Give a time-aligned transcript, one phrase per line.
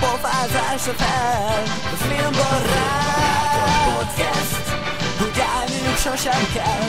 [0.00, 1.62] Pofázásra fel.
[1.92, 3.94] A filmbarát.
[3.94, 4.64] Podcast.
[5.20, 6.88] Úgy állniuk sosem kell.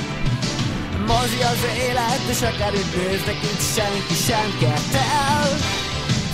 [1.08, 5.58] Mozi az élet, és akár itt néznek, itt senki sem kettel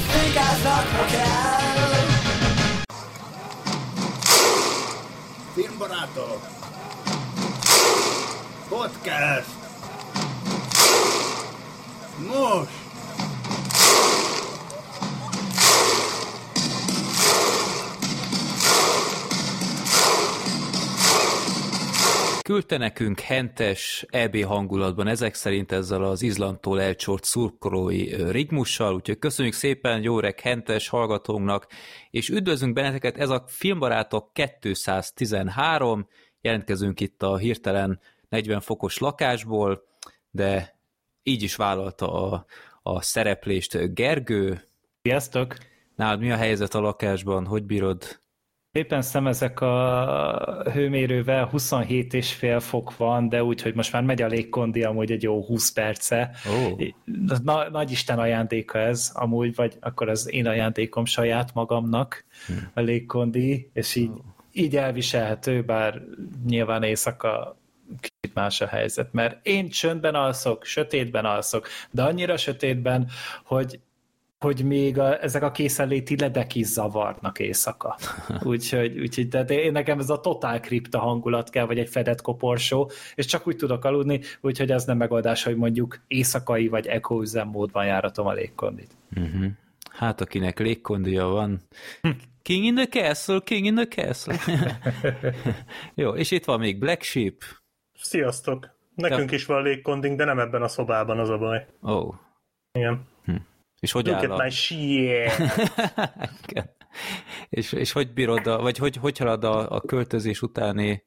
[0.07, 1.53] Fikáznak, ha kell.
[5.53, 6.47] Filmbarátok!
[8.69, 9.62] Podcast!
[12.17, 12.83] Most!
[22.43, 29.53] Küldte nekünk hentes EB hangulatban, ezek szerint ezzel az Izlandtól elcsort szurkolói rigmussal, úgyhogy köszönjük
[29.53, 31.67] szépen Jórek hentes hallgatónknak,
[32.09, 36.07] és üdvözlünk benneteket, ez a Filmbarátok 213,
[36.41, 39.83] jelentkezünk itt a hirtelen 40 fokos lakásból,
[40.31, 40.72] de
[41.23, 42.45] így is vállalta a,
[42.83, 44.61] a szereplést Gergő.
[45.01, 45.55] Sziasztok!
[45.95, 47.45] Nálad mi a helyzet a lakásban?
[47.45, 48.21] Hogy bírod?
[48.71, 54.83] Éppen szemezek a hőmérővel, 27,5 fok van, de úgy, hogy most már megy a légkondi
[54.83, 56.31] amúgy egy jó 20 perce.
[56.49, 56.77] Ó.
[57.43, 62.25] Na, nagy Isten ajándéka ez amúgy, vagy akkor az én ajándékom saját magamnak
[62.73, 64.11] a légkondi, és így,
[64.51, 66.01] így elviselhető, bár
[66.45, 67.57] nyilván éjszaka
[67.99, 73.09] kicsit más a helyzet, mert én csöndben alszok, sötétben alszok, de annyira sötétben,
[73.43, 73.79] hogy
[74.43, 77.97] hogy még a, ezek a készenléti ledek is zavarnak éjszaka.
[78.43, 82.91] Úgyhogy, úgyhogy tehát én nekem ez a totál kripta hangulat kell, vagy egy fedett koporsó,
[83.15, 87.85] és csak úgy tudok aludni, úgyhogy az nem megoldás, hogy mondjuk éjszakai vagy eco üzemmódban
[87.85, 88.91] járatom a légkondit.
[89.15, 89.45] Uh-huh.
[89.91, 91.61] Hát akinek légkondia van.
[92.41, 94.35] King in the castle, king in the castle.
[95.95, 97.35] Jó, és itt van még Black Sheep.
[98.13, 98.69] Sziasztok!
[98.95, 101.65] Nekünk Te- is van légkonding, de nem ebben a szobában az a baj.
[101.83, 102.15] Ó, oh.
[102.71, 103.07] Igen.
[103.79, 104.43] és hogy Look áll a...
[104.43, 105.31] my shit!
[106.47, 106.69] Igen.
[107.49, 111.03] és, és hogy bírod, a, vagy hogy, hogy halad a, a költözés utáni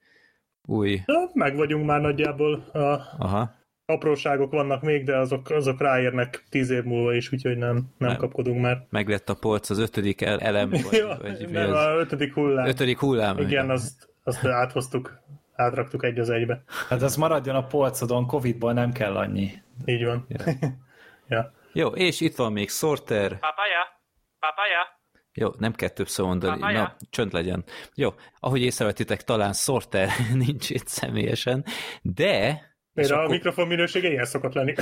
[0.68, 1.00] új...
[1.04, 2.54] Na, meg vagyunk már nagyjából.
[2.72, 2.78] A
[3.18, 3.54] Aha.
[3.84, 8.16] apróságok vannak még, de azok, azok ráérnek tíz év múlva is, úgyhogy nem, nem, Nem.
[8.16, 8.86] kapkodunk már.
[8.90, 11.84] Meglett a polc az ötödik el- elem, vagy, Ja, vagy nem, az?
[11.84, 12.66] a ötödik hullám.
[12.66, 13.38] Ötödik hullám.
[13.38, 15.24] Igen, azt, azt áthoztuk,
[15.56, 16.62] átraktuk egy az egybe.
[16.88, 19.50] Hát az maradjon a polcodon, Covid-ból nem kell annyi.
[19.84, 20.26] Így van.
[20.28, 20.44] Ja.
[21.36, 21.52] ja.
[21.72, 23.28] Jó, és itt van még Sorter.
[23.28, 24.00] Papaya,
[24.38, 24.94] papaya.
[25.32, 26.60] Jó, nem kell többször mondani.
[26.60, 26.78] Papaya.
[26.78, 27.64] Na, csönd legyen.
[27.94, 30.08] Jó, ahogy észrevettétek, talán Sorter
[30.46, 31.64] nincs itt személyesen,
[32.02, 32.48] de...
[32.48, 32.58] és
[32.92, 34.74] Miért a akkor- mikrofon minősége ilyen szokott lenni?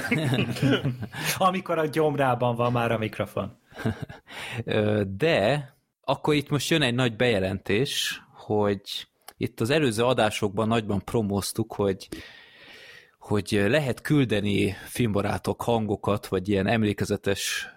[1.39, 3.59] Amikor a gyomrában van már a mikrofon.
[5.09, 5.69] De
[6.01, 12.09] akkor itt most jön egy nagy bejelentés, hogy itt az előző adásokban nagyban promóztuk, hogy
[13.19, 17.69] hogy lehet küldeni filmbarátok hangokat, vagy ilyen emlékezetes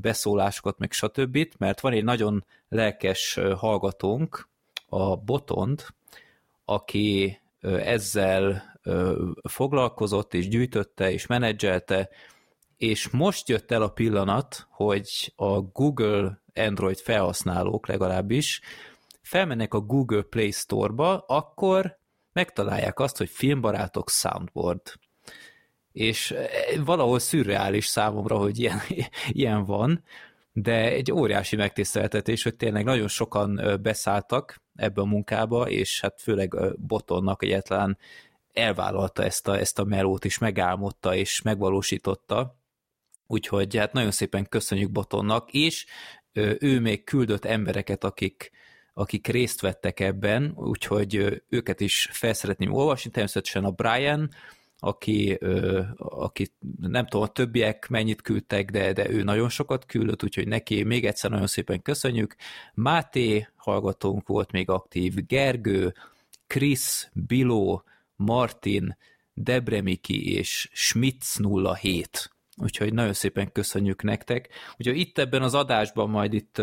[0.00, 4.48] beszólásokat, meg stb., mert van egy nagyon lelkes hallgatónk,
[4.88, 5.86] a Botond,
[6.64, 8.62] aki ezzel
[9.42, 12.08] foglalkozott, és gyűjtötte, és menedzselte,
[12.76, 18.60] és most jött el a pillanat, hogy a Google Android felhasználók legalábbis
[19.24, 21.98] felmennek a Google Play Store-ba, akkor
[22.32, 24.80] megtalálják azt, hogy filmbarátok soundboard.
[25.92, 26.48] És eh,
[26.84, 28.80] valahol szürreális számomra, hogy ilyen,
[29.28, 30.04] ilyen van,
[30.52, 36.54] de egy óriási megtiszteltetés, hogy tényleg nagyon sokan beszálltak ebbe a munkába, és hát főleg
[36.76, 37.98] Botonnak egyetlen
[38.52, 42.56] elvállalta ezt a, ezt a melót, és megálmodta, és megvalósította.
[43.26, 45.86] Úgyhogy hát nagyon szépen köszönjük Botonnak, és
[46.58, 48.50] ő még küldött embereket, akik,
[48.94, 54.30] akik részt vettek ebben, úgyhogy őket is fel szeretném olvasni, természetesen a Brian,
[54.78, 55.38] aki,
[55.96, 60.82] aki nem tudom, a többiek mennyit küldtek, de, de ő nagyon sokat küldött, úgyhogy neki
[60.82, 62.36] még egyszer nagyon szépen köszönjük.
[62.74, 65.94] Máté hallgatónk volt még aktív, Gergő,
[66.46, 67.82] Krisz, Biló,
[68.16, 68.96] Martin,
[69.34, 71.40] Debremiki és Schmitz
[71.80, 72.33] 07.
[72.56, 74.48] Úgyhogy nagyon szépen köszönjük nektek.
[74.76, 76.62] Úgyhogy itt ebben az adásban majd itt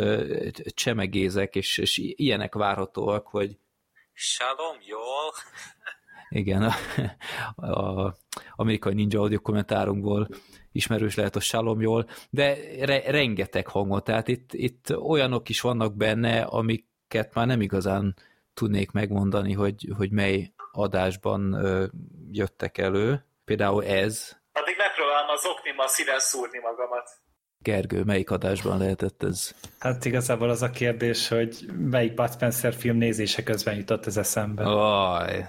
[0.74, 3.58] csemegézek, és, és ilyenek várhatóak, hogy
[4.14, 5.34] Shalom, jól.
[6.30, 6.72] igen,
[7.56, 8.16] a, a
[8.56, 10.28] amerikai ninja audio kommentárunkból
[10.72, 15.96] ismerős lehet a Shalom jól, de re, rengeteg hangot, tehát itt, itt olyanok is vannak
[15.96, 18.16] benne, amiket már nem igazán
[18.54, 21.86] tudnék megmondani, hogy, hogy mely adásban ö,
[22.32, 23.26] jöttek elő.
[23.46, 24.41] Például ez.
[25.34, 27.10] Az oknimmal szíven szúrni magamat.
[27.58, 29.56] Gergő, melyik adásban lehetett ez?
[29.80, 34.64] Hát igazából az a kérdés, hogy melyik Bud Spencer film nézése közben jutott ez eszembe.
[34.64, 35.46] Aj.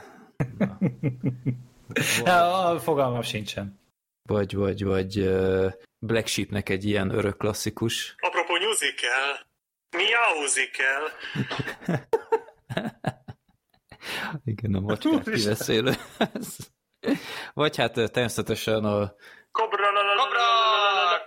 [2.78, 3.80] Fogalmam sincsen.
[4.28, 5.30] Vagy, vagy, vagy
[5.98, 8.14] Black Sheepnek egy ilyen örök klasszikus.
[8.18, 9.46] Apropó musical,
[9.96, 11.10] miauzical.
[14.52, 15.92] Igen, a macskát kiveszélő.
[17.54, 19.14] vagy hát természetesen a
[19.52, 20.46] Kobra, Kobra!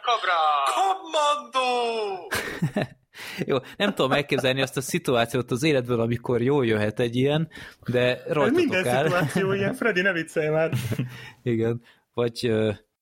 [0.05, 0.39] Kobra!
[0.75, 2.31] Kommandó!
[3.49, 7.49] Jó, nem tudom elképzelni azt a szituációt az életből, amikor jól jöhet egy ilyen,
[7.87, 9.03] de Ez rajtatok minden áll.
[9.03, 10.71] szituáció ilyen, Freddy, ne viccelj már.
[11.43, 11.81] Igen.
[12.13, 12.51] Vagy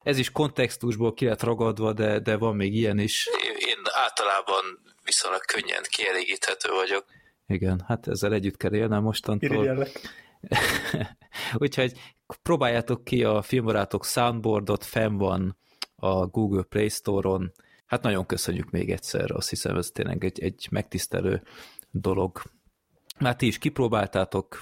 [0.04, 3.30] ez is kontextusból ki lett ragadva, de, de van még ilyen is.
[3.60, 4.64] Én általában
[5.04, 7.06] viszonylag könnyen kielégíthető vagyok.
[7.48, 9.50] Igen, hát ezzel együtt kell élnem mostantól.
[9.56, 10.00] Irigyellek.
[11.58, 11.94] Úgyhogy
[12.42, 15.58] próbáljátok ki a filmbarátok soundboardot, fenn van
[15.96, 17.52] a Google Play Store-on.
[17.86, 21.44] Hát nagyon köszönjük még egyszer, azt hiszem ez tényleg egy, egy megtisztelő
[21.92, 22.42] dolog.
[23.20, 24.60] Már ti is kipróbáltátok,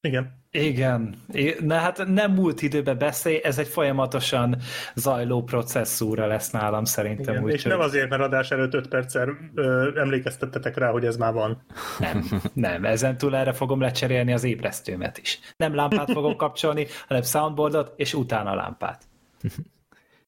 [0.00, 0.44] Igen.
[0.56, 1.24] Igen,
[1.60, 4.56] na hát nem múlt időben beszélj, ez egy folyamatosan
[4.94, 7.34] zajló processzúra lesz nálam szerintem.
[7.34, 7.44] Igen.
[7.44, 11.32] úgy, És nem azért, mert adás előtt 5 perccel ö, emlékeztettetek rá, hogy ez már
[11.32, 11.66] van.
[11.98, 15.40] Nem, nem, ezen túl erre fogom lecserélni az ébresztőmet is.
[15.56, 19.02] Nem lámpát fogok kapcsolni, hanem soundboardot, és utána lámpát.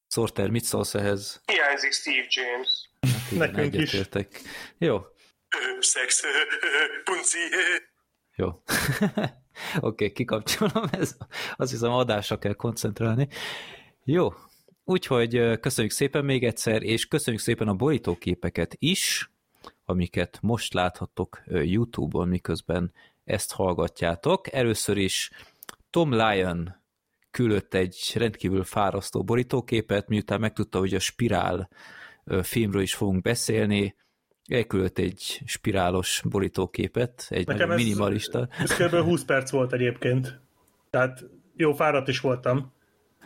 [0.07, 1.41] Sorter, mit szólsz ehhez?
[1.45, 2.89] Hiányzik Steve James.
[3.01, 4.01] Hát igen, Nekünk is.
[4.77, 5.01] Jó,
[5.57, 7.37] Ö, Szex, ö, ö, punci.
[8.39, 8.47] Jó.
[9.75, 11.17] Oké, okay, kikapcsolom, ez,
[11.57, 13.27] azt hiszem adásra kell koncentrálni.
[14.03, 14.33] Jó,
[14.83, 19.31] úgyhogy köszönjük szépen még egyszer, és köszönjük szépen a borítóképeket is,
[19.85, 22.93] amiket most láthattok YouTube-on, miközben
[23.23, 24.53] ezt hallgatjátok.
[24.53, 25.31] Először is
[25.89, 26.75] Tom Lyon
[27.31, 31.69] küldött egy rendkívül fárasztó borítóképet, miután megtudta, hogy a Spirál
[32.41, 33.95] filmről is fogunk beszélni,
[34.49, 38.47] elküldött egy spirálos borítóképet, egy Nekem nagyon ez- minimalista.
[38.59, 38.95] Ez kb.
[38.95, 40.39] 20 perc volt egyébként.
[40.89, 41.23] Tehát
[41.55, 42.73] jó fáradt is voltam,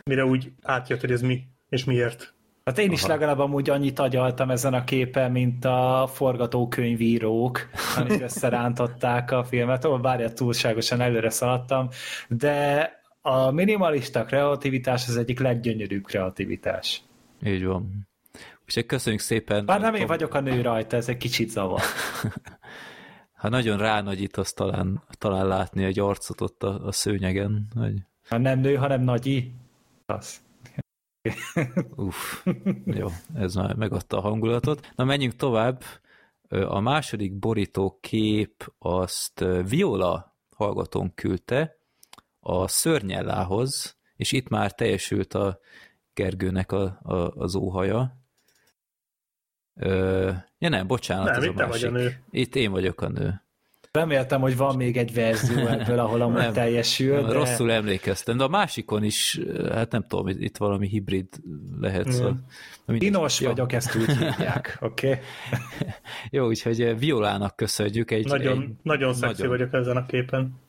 [0.04, 2.34] mire úgy átjött, hogy ez mi, és miért.
[2.64, 3.12] Hát én is Aha.
[3.12, 9.84] legalább amúgy annyit agyaltam ezen a képen, mint a forgatókönyvírók, amik összerántották a filmet.
[9.84, 11.88] Ó, várja, túlságosan előre szaladtam,
[12.28, 12.90] de
[13.20, 17.02] a minimalista kreativitás az egyik leggyönyörűbb kreativitás.
[17.46, 18.08] Így van.
[18.64, 19.66] Úgyhogy köszönjük szépen.
[19.66, 21.80] Bár nem én vagyok a nő rajta, ez egy kicsit zavar.
[23.44, 27.66] Ha nagyon ránagyítasz, talán, talán látni egy arcot ott a, a szőnyegen.
[27.74, 27.94] Hogy,
[28.28, 29.52] Ha nem nő, hanem nagyi,
[30.06, 30.40] az.
[31.96, 32.46] uff,
[32.84, 34.92] jó, ez már megadta a hangulatot.
[34.96, 35.82] Na, menjünk tovább.
[36.48, 41.76] A második borító kép azt Viola hallgatón küldte
[42.40, 45.58] a szörnyellához, és itt már teljesült a
[46.14, 48.23] Gergőnek a, a, az óhaja.
[49.76, 51.88] Ö, ja nem, bocsánat, Nem, ez a itt te vagy másik.
[51.88, 52.18] a nő.
[52.30, 53.44] Itt én vagyok a nő.
[53.92, 58.36] Reméltem, hogy van még egy verzió ebből, ahol amúgy Nem, teljesül, Nem, de Rosszul emlékeztem,
[58.36, 59.40] de a másikon is,
[59.72, 61.28] hát nem tudom, itt valami hibrid
[61.80, 62.12] lehet.
[62.12, 62.44] Szóval,
[62.86, 63.08] mindegy.
[63.10, 63.48] Dinos Jó.
[63.48, 65.08] vagyok, ezt úgy hívják, oké?
[65.08, 65.20] Okay?
[66.30, 68.10] Jó, úgyhogy Violának köszönjük.
[68.10, 69.56] Egy, Nagyon, egy, nagyon szexi nagyon.
[69.56, 70.60] vagyok ezen a képen.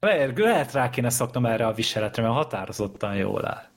[0.00, 3.72] Lehet, lehet rá kéne szoknom erre a viseletre, mert határozottan jól áll.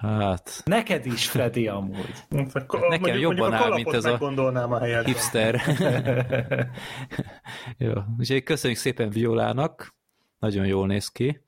[0.00, 2.14] Hát, Neked is, Freddy, amúgy.
[2.52, 5.04] Akkor, Hát nekem jobban áll, mint ez a Gondolnám a helyet.
[5.06, 5.60] hipster.
[7.78, 9.94] Jó, úgyhogy köszönjük szépen Violának,
[10.38, 11.40] nagyon jól néz ki.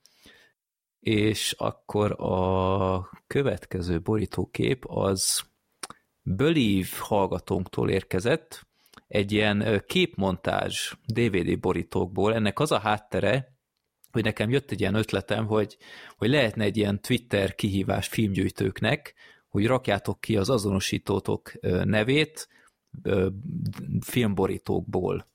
[1.00, 5.42] És akkor a következő borítókép az
[6.22, 8.66] Believe hallgatónktól érkezett,
[9.08, 12.34] egy ilyen képmontázs DVD borítókból.
[12.34, 13.57] Ennek az a háttere,
[14.12, 15.76] hogy nekem jött egy ilyen ötletem, hogy,
[16.16, 19.14] hogy lehetne egy ilyen Twitter kihívás filmgyűjtőknek,
[19.48, 21.52] hogy rakjátok ki az azonosítótok
[21.84, 22.48] nevét
[24.00, 25.26] filmborítókból,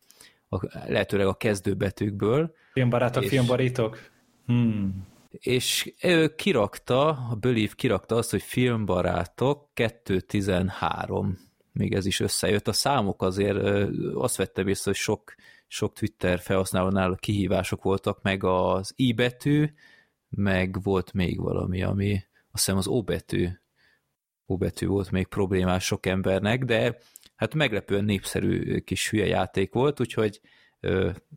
[0.50, 4.12] a, lehetőleg a kezdőbetűkből, Filmbarátok, És- filmborítók?
[4.46, 5.08] Hmm.
[5.30, 11.38] és ő kirakta, a Believe kirakta azt, hogy filmbarátok 213.
[11.72, 12.68] Még ez is összejött.
[12.68, 15.36] A számok azért azt vettem észre, hogy sok,
[15.74, 19.74] sok Twitter felhasználónál kihívások voltak, meg az I betű,
[20.30, 22.14] meg volt még valami, ami
[22.52, 23.48] azt hiszem az O betű,
[24.46, 26.98] O betű volt még problémás sok embernek, de
[27.36, 30.42] hát meglepően népszerű kis hülye játék volt, úgyhogy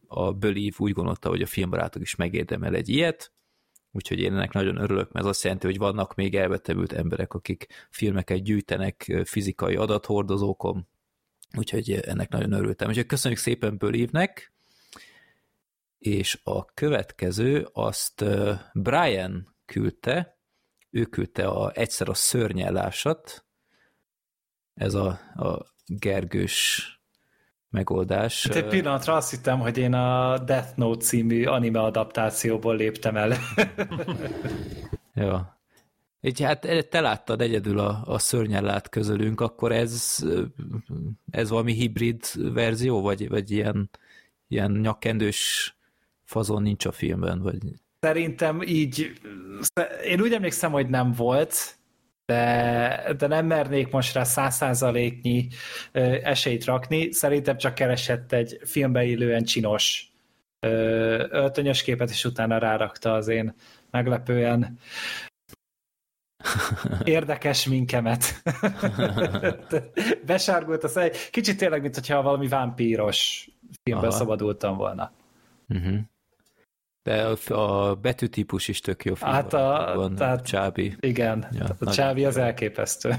[0.07, 3.33] a Believe úgy gondolta, hogy a filmbarátok is megérdemel egy ilyet,
[3.93, 7.66] úgyhogy én ennek nagyon örülök, mert ez azt jelenti, hogy vannak még elvetemült emberek, akik
[7.90, 10.88] filmeket gyűjtenek fizikai adathordozókon,
[11.56, 12.88] úgyhogy ennek nagyon örültem.
[12.88, 14.52] Úgyhogy köszönjük szépen Believe-nek,
[15.98, 20.38] és a következő azt ö, Brian küldte,
[20.90, 23.44] ő küldte a, egyszer a szörnyellásat,
[24.75, 26.90] ez a, a Gergős
[27.68, 28.46] megoldás.
[28.46, 33.36] Hát egy pillanatra azt hittem, hogy én a Death Note című anime adaptációból léptem el.
[35.14, 35.55] Ja.
[36.26, 40.16] Így hát te láttad egyedül a, a szörnyellát közülünk, akkor ez,
[41.30, 43.90] ez valami hibrid verzió, vagy, vagy ilyen,
[44.49, 45.75] ilyen nyakkendős
[46.25, 47.59] fazon nincs a filmben, vagy...
[48.00, 49.12] Szerintem így,
[50.04, 51.78] én úgy emlékszem, hogy nem volt,
[52.25, 55.49] de, de nem mernék most rá száz százaléknyi
[56.23, 57.12] esélyt rakni.
[57.12, 60.12] Szerintem csak keresett egy filmbe illően csinos
[61.30, 63.54] öltönyös képet, és utána rárakta az én
[63.90, 64.78] meglepően
[67.05, 68.43] érdekes minkemet.
[70.26, 71.11] Besárgult a szej.
[71.31, 73.49] Kicsit tényleg, mint hogyha valami vámpíros
[73.83, 74.19] filmben Aha.
[74.19, 75.12] szabadultam volna.
[75.69, 75.99] Uh-huh.
[77.03, 79.31] De a, a betűtípus is tök jó film.
[79.31, 80.97] Hát a- van, tehát- Csábi.
[81.00, 83.15] Igen, Ja, a Csávi az elképesztő.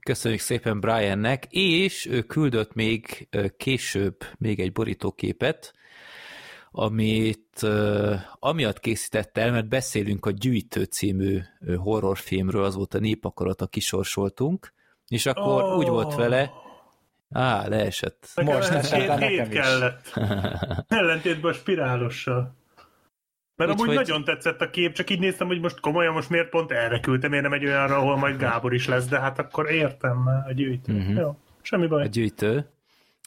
[0.00, 5.72] Köszönjük szépen Briannek, és ő küldött még később még egy borítóképet,
[6.76, 11.38] amit ö, amiatt készített el, mert beszélünk a Gyűjtő című
[11.76, 14.72] horrorfilmről, az volt a népakarata, kisorsoltunk,
[15.08, 15.76] és akkor Ó.
[15.76, 16.50] úgy volt vele,
[17.30, 18.28] á, leesett.
[18.34, 19.58] Nekem Most hét, nekem hét is.
[19.58, 20.12] kellett.
[20.88, 22.54] Ellentétben a spirálossal.
[23.56, 26.48] Mert Úgyhogy- amúgy nagyon tetszett a kép, csak így néztem, hogy most komolyan, most miért
[26.48, 29.70] pont erre küldtem, miért nem egy olyanra, ahol majd Gábor is lesz, de hát akkor
[29.70, 30.92] értem a gyűjtő.
[30.92, 31.16] Mhm.
[31.18, 32.08] Jó, semmi a baj.
[32.08, 32.70] gyűjtő,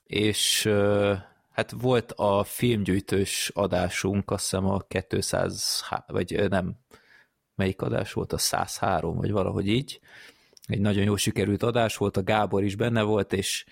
[0.06, 0.70] és
[1.58, 6.76] hát volt a filmgyűjtős adásunk, azt hiszem a 200, há- vagy nem,
[7.56, 10.00] melyik adás volt, a 103, vagy valahogy így.
[10.68, 13.66] Egy nagyon jó sikerült adás volt, a Gábor is benne volt, és,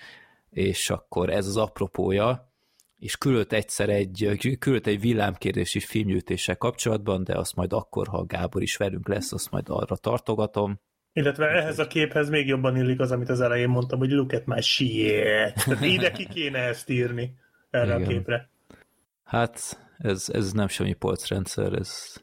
[0.49, 2.53] és akkor ez az apropója,
[2.99, 8.17] és küldött egyszer egy, küldött egy villámkérdés is filmgyűjtéssel kapcsolatban, de azt majd akkor, ha
[8.17, 10.79] a Gábor is velünk lesz, azt majd arra tartogatom.
[11.13, 14.45] Illetve ehhez a képhez még jobban illik az, amit az elején mondtam, hogy look at
[14.45, 15.53] my shit.
[15.65, 17.43] Tehát ide ki kéne ezt írni
[17.75, 18.01] erre Igen.
[18.01, 18.49] a képre.
[19.23, 22.15] Hát ez, ez nem semmi polcrendszer, ez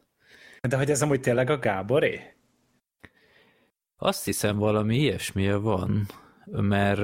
[0.60, 2.20] De hogy ez amúgy tényleg a Gáboré?
[3.96, 6.06] Azt hiszem valami ilyesmije van,
[6.44, 7.00] mert,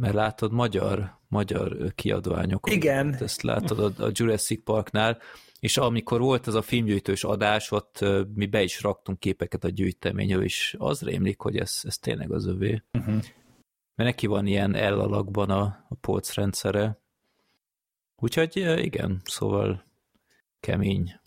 [0.00, 2.74] mert látod magyar, magyar kiadványokon.
[2.74, 3.14] Igen.
[3.20, 5.18] Ezt látod a, a Jurassic Parknál,
[5.60, 10.42] és amikor volt ez a filmgyűjtős adás, ott mi be is raktunk képeket a gyűjteményről,
[10.42, 12.82] és az rémlik, hogy ez, ez tényleg az övé.
[12.92, 13.22] Uh-huh.
[14.00, 17.00] Mert neki van ilyen L-alakban a, a polcrendszere.
[18.16, 19.84] Úgyhogy ö, igen, szóval
[20.60, 21.20] kemény.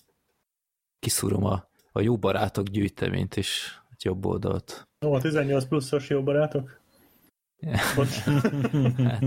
[0.99, 4.87] Kiszúrom a, a jó barátok gyűjteményt is, a jobb oldalt.
[5.05, 6.81] Ó, a 18 pluszos jó barátok?
[7.95, 8.23] Bocs.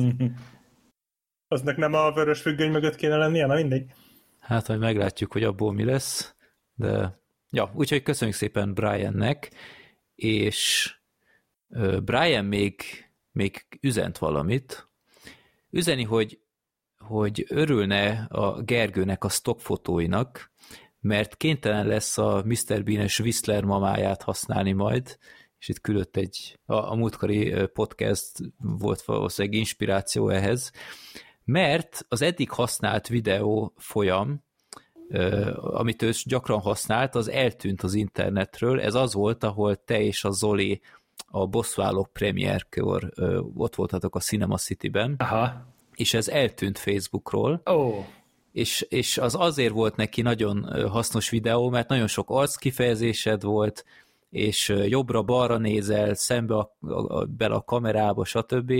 [1.54, 3.46] Aznak nem a vörös függöny mögött kéne lennie?
[3.46, 3.92] Na mindegy.
[4.38, 6.34] Hát majd meglátjuk, hogy abból mi lesz,
[6.74, 9.50] de ja, úgyhogy köszönjük szépen Briannek,
[10.14, 10.90] és
[12.04, 13.05] Brian még,
[13.36, 14.88] még üzent valamit.
[15.70, 16.40] Üzeni, hogy,
[16.98, 20.50] hogy örülne a Gergőnek a stockfotóinak,
[21.00, 22.82] mert kénytelen lesz a Mr.
[22.82, 25.18] Bean-es Whistler mamáját használni majd,
[25.58, 30.72] és itt küldött egy, a, a múltkori podcast volt valószínűleg inspiráció ehhez,
[31.44, 34.44] mert az eddig használt videó folyam,
[35.54, 38.80] amit ő gyakran használt, az eltűnt az internetről.
[38.80, 40.80] Ez az volt, ahol te és a Zoli
[41.26, 43.12] a Bosszúállók premierkor
[43.54, 45.66] ott voltatok a Cinema City-ben, Aha.
[45.94, 48.04] és ez eltűnt Facebookról, Ó,
[48.52, 53.84] és, és az azért volt neki nagyon hasznos videó, mert nagyon sok arckifejezésed volt,
[54.30, 58.72] és jobbra-balra nézel, szembe a, a, a, bele a kamerába, stb.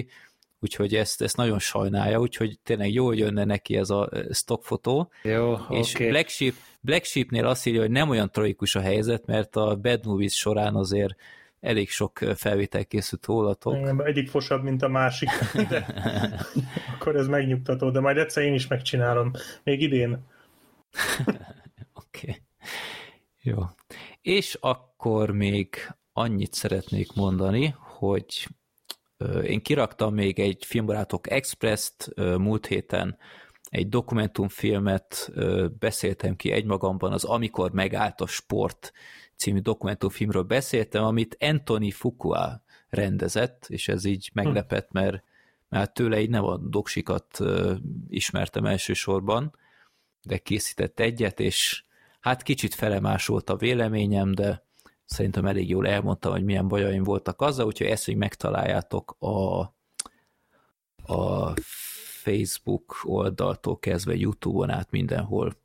[0.61, 5.11] Úgyhogy ezt, ezt nagyon sajnálja, úgyhogy tényleg jól jönne neki ez a stockfotó.
[5.23, 6.09] jó, És oké.
[6.09, 10.07] Black, Sheep, Black Sheepnél azt írja, hogy nem olyan tragikus a helyzet, mert a Bad
[10.07, 11.15] Movies során azért
[11.67, 13.75] elég sok felvétel készült rólatok.
[13.77, 15.29] Igen, egyik fosabb, mint a másik.
[15.69, 15.87] De
[16.95, 19.31] akkor ez megnyugtató, de majd egyszer én is megcsinálom.
[19.63, 20.11] Még idén.
[21.95, 22.29] Oké.
[22.29, 22.43] Okay.
[23.43, 23.63] Jó.
[24.23, 25.77] És akkor még
[26.13, 28.49] annyit szeretnék mondani, hogy
[29.43, 33.19] én kiraktam még egy Filmbarátok Express-t múlt héten,
[33.71, 35.33] egy dokumentumfilmet
[35.79, 38.93] beszéltem ki egymagamban, az Amikor megállt a sport
[39.37, 45.23] című dokumentumfilmről beszéltem, amit Anthony Fuqua rendezett, és ez így meglepett, mert,
[45.69, 47.39] mert tőle így nem a doksikat
[48.09, 49.55] ismertem elsősorban,
[50.23, 51.85] de készített egyet, és
[52.21, 54.65] hát kicsit felemásolt a véleményem, de
[55.05, 59.61] szerintem elég jól elmondtam, hogy milyen bajaim voltak azzal, úgyhogy ezt még megtaláljátok a,
[61.13, 61.55] a
[62.23, 65.57] Facebook oldaltól kezdve Youtube-on át mindenhol.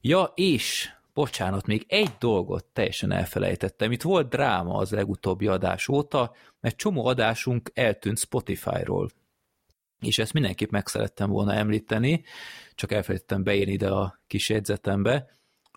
[0.00, 3.92] Ja, és bocsánat, még egy dolgot teljesen elfelejtettem.
[3.92, 9.10] Itt volt dráma az legutóbbi adás óta, mert csomó adásunk eltűnt Spotify-ról.
[10.00, 12.24] És ezt mindenképp meg szerettem volna említeni,
[12.74, 15.30] csak elfelejtettem beírni ide a kis jegyzetembe,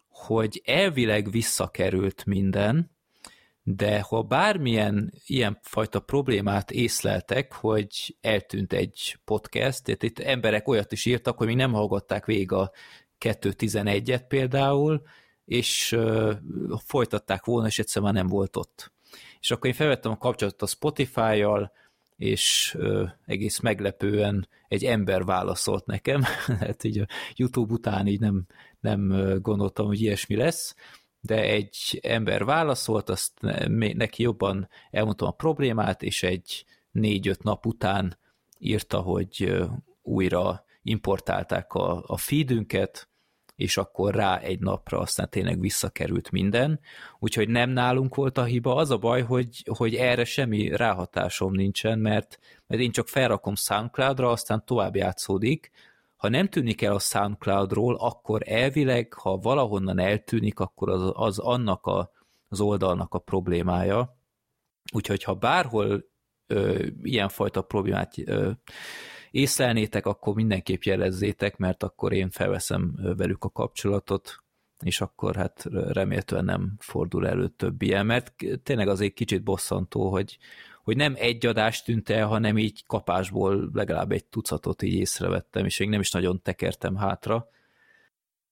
[0.07, 2.91] hogy elvileg visszakerült minden,
[3.63, 10.91] de ha bármilyen ilyen fajta problémát észleltek, hogy eltűnt egy podcast, tehát itt emberek olyat
[10.91, 12.71] is írtak, hogy még nem hallgatták végig a
[13.19, 15.01] 2.11-et például,
[15.51, 15.97] és
[16.85, 18.91] folytatták volna, és egyszer már nem volt ott.
[19.39, 21.71] És akkor én felvettem a kapcsolatot a Spotify-jal,
[22.17, 22.77] és
[23.25, 26.23] egész meglepően egy ember válaszolt nekem,
[26.59, 28.45] hát így a YouTube után így nem,
[28.79, 30.75] nem gondoltam, hogy ilyesmi lesz,
[31.19, 33.33] de egy ember válaszolt, azt
[33.93, 38.17] neki jobban elmondtam a problémát, és egy négy-öt nap után
[38.57, 39.63] írta, hogy
[40.01, 43.10] újra importálták a, a feedünket,
[43.61, 46.79] és akkor rá egy napra aztán tényleg visszakerült minden.
[47.19, 48.75] Úgyhogy nem nálunk volt a hiba.
[48.75, 54.29] Az a baj, hogy, hogy erre semmi ráhatásom nincsen, mert, mert én csak felrakom SoundCloud-ra,
[54.29, 55.71] aztán tovább játszódik.
[56.15, 61.85] Ha nem tűnik el a SoundCloud-ról, akkor elvileg, ha valahonnan eltűnik, akkor az, az annak
[61.85, 62.11] a,
[62.47, 64.17] az oldalnak a problémája.
[64.93, 66.05] Úgyhogy ha bárhol
[66.47, 68.51] ö, ilyenfajta problémát ö,
[69.31, 74.35] észlelnétek, akkor mindenképp jelezzétek, mert akkor én felveszem velük a kapcsolatot,
[74.83, 78.33] és akkor hát remélhetően nem fordul elő több ilyen, mert
[78.63, 80.37] tényleg az egy kicsit bosszantó, hogy,
[80.83, 85.79] hogy nem egy adást tűnt el, hanem így kapásból legalább egy tucatot így észrevettem, és
[85.79, 87.49] még nem is nagyon tekertem hátra.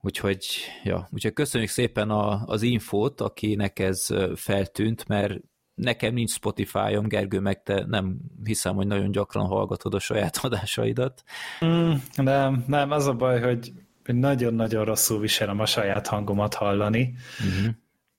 [0.01, 0.45] Úgyhogy,
[0.83, 5.39] ja, úgyhogy köszönjük szépen a, az infót, akinek ez feltűnt, mert
[5.79, 11.23] nekem nincs Spotify-om, Gergő, meg te nem hiszem, hogy nagyon gyakran hallgatod a saját adásaidat.
[11.65, 13.71] Mm, nem, nem, az a baj, hogy
[14.03, 17.15] nagyon-nagyon rosszul viselem a saját hangomat hallani.
[17.39, 17.73] Uh-huh.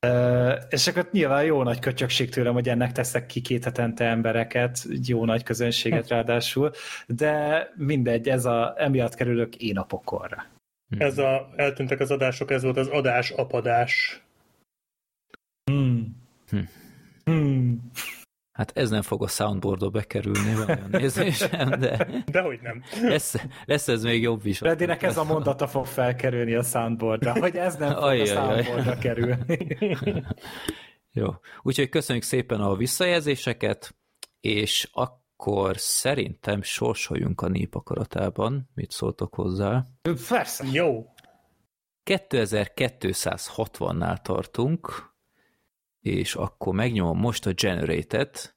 [0.07, 4.87] Uh, és akkor nyilván jó nagy köcsökség tőlem, hogy ennek teszek ki két hetente embereket,
[5.07, 6.71] jó nagy közönséget ráadásul,
[7.07, 10.47] de mindegy, ez a, emiatt kerülök én a pokorra.
[10.99, 14.23] Ez a, eltűntek az adások, ez volt az adás apadás.
[15.65, 16.17] Hmm.
[17.31, 17.39] Hm.
[17.39, 17.91] Hmm.
[18.53, 22.09] Hát ez nem fog a soundboardba bekerülni, olyan nézésem, de...
[22.27, 22.83] Dehogy nem.
[23.03, 24.59] Lesz, lesz ez még jobb is.
[24.59, 28.91] Fredinek ez a mondata fog felkerülni a soundboardra, hogy ez nem fog ajj, a soundboardra
[28.91, 29.01] ajj.
[29.01, 29.77] kerülni.
[31.13, 31.29] Jó.
[31.63, 33.95] Úgyhogy köszönjük szépen a visszajelzéseket,
[34.41, 38.71] és akkor szerintem sorsoljunk a népakaratában.
[38.75, 39.87] Mit szóltok hozzá?
[40.29, 40.65] Persze.
[40.73, 41.07] Jó.
[42.05, 45.10] 2260-nál tartunk,
[46.01, 48.55] és akkor megnyomom most a Generated,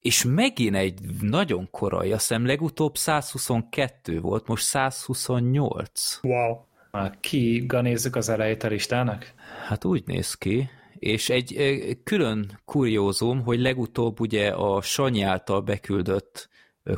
[0.00, 6.18] és megint egy nagyon korai, azt hiszem legutóbb 122 volt, most 128.
[6.22, 6.56] Wow.
[6.90, 9.34] Már ki nézzük az elejét a listának?
[9.66, 16.48] Hát úgy néz ki, és egy külön kuriózum, hogy legutóbb ugye a Sanyi által beküldött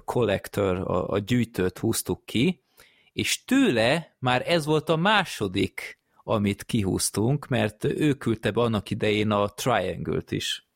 [0.04, 2.64] collector, a, a gyűjtőt húztuk ki,
[3.12, 9.31] és tőle már ez volt a második amit kihúztunk, mert ő küldte be annak idején
[9.31, 10.67] a Triangle-t is.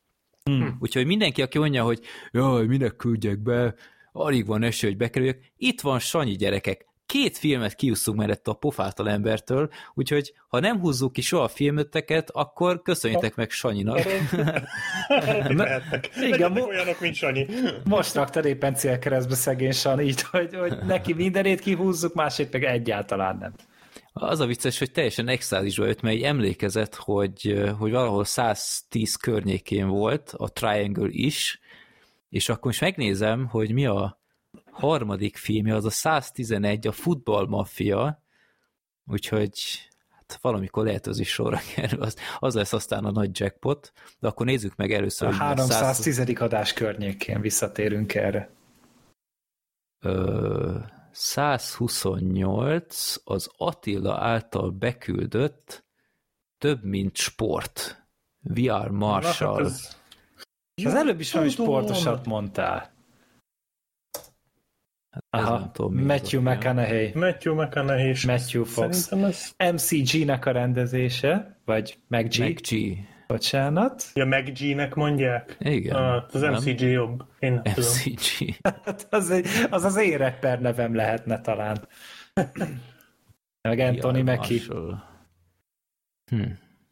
[0.43, 0.77] Hmm.
[0.79, 1.99] Úgyhogy mindenki, aki mondja, hogy
[2.31, 3.75] jaj, minek küldjek be,
[4.11, 9.09] alig van esély, hogy bekerüljek, itt van Sanyi gyerekek, két filmet kiúszunk mellett a pofától
[9.09, 13.99] embertől, úgyhogy ha nem húzzuk ki soha a filmeteket, akkor köszönjétek meg Sanyinak.
[16.31, 17.47] Igen, mo- olyanok, mint Sanyi.
[17.83, 23.37] Most rakta éppen célkeresztbe szegény Sanyi, így, hogy, hogy neki mindenét kihúzzuk, másét meg egyáltalán
[23.37, 23.53] nem.
[24.13, 29.87] Az a vicces, hogy teljesen extázisba jött, mert egy emlékezett, hogy, hogy valahol 110 környékén
[29.87, 31.59] volt a Triangle is,
[32.29, 34.19] és akkor is megnézem, hogy mi a
[34.71, 38.23] harmadik filmje, az a 111, a Football Mafia,
[39.05, 39.59] úgyhogy
[40.09, 44.27] hát valamikor lehet az is sorra kerül, az, az lesz aztán a nagy jackpot, de
[44.27, 45.27] akkor nézzük meg először.
[45.27, 46.15] A 310.
[46.15, 46.41] 100...
[46.41, 48.49] adás környékén visszatérünk erre.
[49.99, 50.79] Ö,
[51.11, 55.85] 128 az Attila által beküldött
[56.57, 58.05] több, mint sport.
[58.39, 59.51] VR Marshall.
[59.51, 59.97] Na, hát ez...
[60.85, 62.91] Az előbb is valami sportosat mondtál.
[65.11, 67.11] Hát Aha, tudom, Matthew McConaughey.
[67.13, 68.15] Matthew McConaughey.
[68.25, 69.11] Matthew Fox.
[69.11, 69.55] Ez...
[69.73, 72.39] MCG-nek a rendezése, vagy McG.
[72.39, 72.97] McG.
[73.31, 74.03] Bocsánat.
[74.13, 75.55] Ja, McG-nek mondják?
[75.59, 75.95] Igen.
[75.95, 76.53] Ah, az nem?
[76.53, 77.23] MCG jobb.
[77.39, 78.19] Én nem MCG.
[78.37, 78.55] tudom.
[78.83, 81.87] Hát az, egy, az az én rapper nevem lehetne talán.
[83.69, 84.61] Meg Anthony Mackie.
[86.25, 86.41] Hm.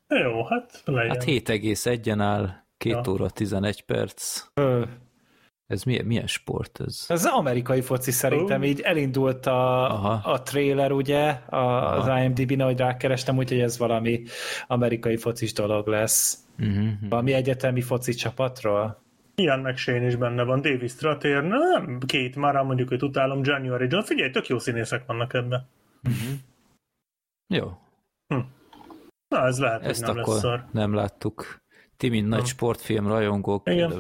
[0.07, 1.09] Jó, hát legyen.
[1.09, 3.11] Hát 7,1-en áll, 2 ja.
[3.11, 4.45] óra 11 perc.
[4.53, 4.83] Ö,
[5.69, 7.05] Ez milyen, milyen sport ez?
[7.07, 8.63] Ez az amerikai foci szerintem, Ó.
[8.63, 10.31] így elindult a, Aha.
[10.31, 14.23] a trailer, ugye, a, az IMDb-n, ahogy rákerestem, úgyhogy ez valami
[14.67, 16.37] amerikai focis dolog lesz.
[16.59, 16.89] Uh-huh.
[17.09, 19.01] Valami egyetemi foci csapatról.
[19.35, 24.03] Ian McShane is benne van, David Strater, nem, két már mondjuk őt utálom, January John,
[24.03, 25.67] figyelj, tök jó színészek vannak ebben.
[27.47, 27.77] Jó,
[29.27, 30.65] Na, ez lehet, hogy ezt nem akkor lesz szar.
[30.71, 31.61] nem láttuk.
[31.99, 33.69] Ti, mint nagy sportfilm rajongók.
[33.69, 33.91] Igen.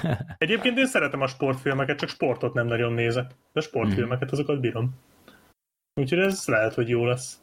[0.38, 3.30] Egyébként én szeretem a sportfilmeket, csak sportot nem nagyon nézek.
[3.52, 4.90] De sportfilmeket, azokat bírom.
[6.00, 7.40] Úgyhogy ez lehet, hogy jó lesz.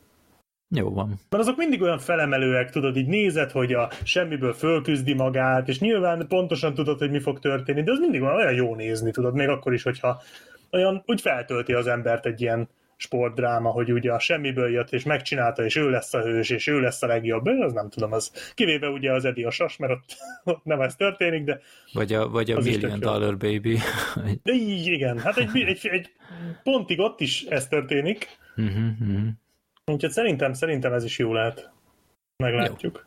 [0.75, 1.07] Jó van.
[1.07, 6.27] Mert azok mindig olyan felemelőek, tudod, így nézed, hogy a semmiből fölküzdi magát, és nyilván
[6.27, 9.47] pontosan tudod, hogy mi fog történni, de az mindig olyan, olyan jó nézni, tudod, még
[9.47, 10.21] akkor is, hogyha
[10.71, 12.69] olyan úgy feltölti az embert egy ilyen
[13.03, 16.79] sportdráma, hogy ugye a semmiből jött, és megcsinálta, és ő lesz a hős, és ő
[16.79, 20.15] lesz a legjobb, az nem tudom, az kivéve ugye az Eddie a sas, mert ott,
[20.53, 21.59] ott nem ez történik, de,
[21.93, 22.97] Vagy a, vagy a Million jó.
[22.97, 23.77] Dollar Baby.
[24.43, 26.11] de így, igen, hát egy, egy, egy
[26.63, 29.27] pontig ott is ez történik, uh-huh, uh-huh.
[29.85, 31.71] úgyhogy szerintem, szerintem ez is jó lehet.
[32.37, 33.05] Meglátjuk.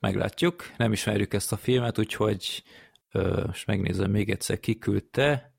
[0.00, 0.70] Meglátjuk.
[0.76, 2.62] Nem ismerjük ezt a filmet, úgyhogy
[3.46, 5.55] most megnézem még egyszer, ki küldte.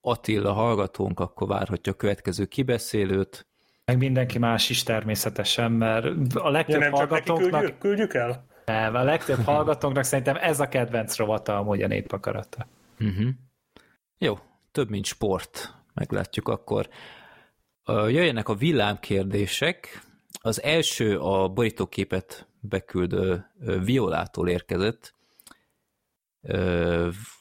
[0.00, 3.46] Attila hallgatónk, akkor várhatja a következő kibeszélőt.
[3.84, 8.14] Meg mindenki más is természetesen, mert a Ja, legtöbb nem csak neki hallgatónknak, küldjük, küldjük
[8.14, 8.46] el?
[8.64, 12.66] nem, a legtöbb hallgatónknak szerintem ez a kedvenc rovata amúgy a népakarata.
[13.00, 13.28] Uh-huh.
[14.18, 14.38] Jó,
[14.72, 15.74] több mint sport.
[15.94, 16.88] Meglátjuk akkor.
[17.86, 20.02] Jöjjenek a villámkérdések.
[20.42, 23.46] Az első a borítóképet beküldő
[23.84, 25.14] Violától érkezett.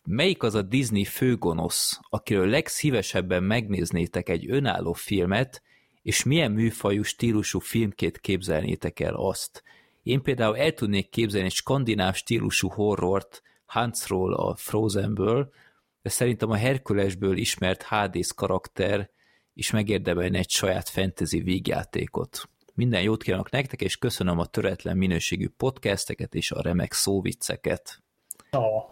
[0.03, 5.61] Melyik az a Disney főgonosz, akiről legszívesebben megnéznétek egy önálló filmet,
[6.01, 9.63] és milyen műfajú, stílusú filmként képzelnétek el azt?
[10.03, 15.53] Én például el tudnék képzelni egy skandináv stílusú horrort Hansról a Frozenből,
[16.01, 19.09] de szerintem a Herkulesből ismert Hades karakter
[19.53, 22.49] is megérdemelne egy saját fantasy vígjátékot.
[22.73, 28.03] Minden jót kívánok nektek, és köszönöm a töretlen minőségű podcasteket és a remek szóvicceket.
[28.51, 28.83] Oh.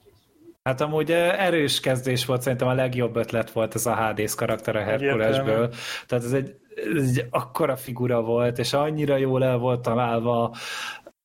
[0.63, 4.83] Hát amúgy erős kezdés volt, szerintem a legjobb ötlet volt ez a Hades karakter a
[4.83, 5.73] Herkulesből.
[6.07, 6.55] Tehát ez egy,
[6.95, 10.55] ez egy akkora figura volt, és annyira jól el volt találva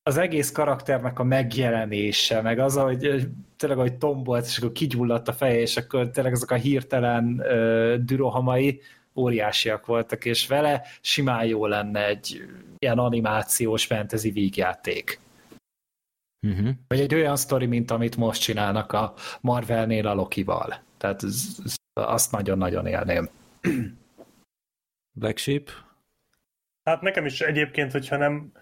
[0.02, 5.32] az egész karakternek a megjelenése, meg az, hogy tényleg, hogy tombolt, és akkor kigyulladt a
[5.32, 8.80] feje, és akkor tényleg ezek a hirtelen uh, dürohamai
[9.14, 12.42] óriásiak voltak, és vele simán jó lenne egy
[12.78, 15.20] ilyen animációs fantasy vígjáték.
[16.42, 16.68] Uh-huh.
[16.88, 20.82] Vagy egy olyan sztori, mint amit most csinálnak a Marvelnél a Lokival.
[20.98, 23.28] Tehát ez, ez, azt nagyon-nagyon élném.
[25.12, 25.68] Black Sheep?
[26.84, 28.52] Hát nekem is egyébként, hogyha nem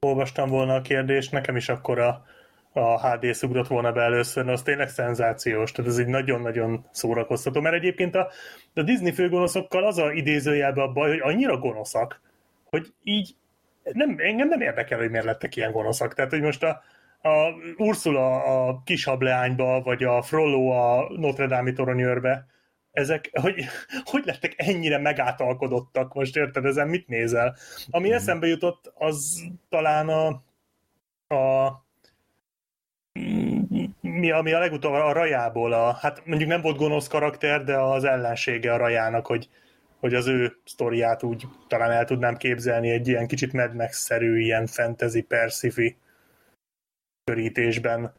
[0.00, 2.24] olvastam volna a kérdést, nekem is akkor a,
[2.72, 7.74] a HD ugrott volna be először, az tényleg szenzációs, tehát ez egy nagyon-nagyon szórakoztató, mert
[7.74, 8.30] egyébként a,
[8.74, 12.20] a Disney főgonoszokkal az a idézőjelben a baj, hogy annyira gonoszak,
[12.64, 13.36] hogy így
[13.82, 16.14] nem, engem nem érdekel, hogy miért lettek ilyen gonoszak.
[16.14, 16.82] Tehát, hogy most a,
[17.22, 22.46] a Ursula a kis hableányba, vagy a Frollo a Notre Dame toronyőrbe,
[22.92, 23.64] ezek, hogy,
[24.04, 27.56] hogy lettek ennyire megátalkodottak, most érted, ezen mit nézel?
[27.90, 28.12] Ami mm.
[28.12, 30.26] eszembe jutott, az talán a,
[31.34, 31.84] a
[34.00, 38.04] mi, ami a legutóbb a rajából, a, hát mondjuk nem volt gonosz karakter, de az
[38.04, 39.48] ellensége a rajának, hogy,
[40.00, 44.66] hogy az ő sztoriát úgy talán el tudnám képzelni egy ilyen kicsit Mad Max-szerű, ilyen
[44.66, 45.96] fantasy perszifi
[47.24, 48.12] körítésben,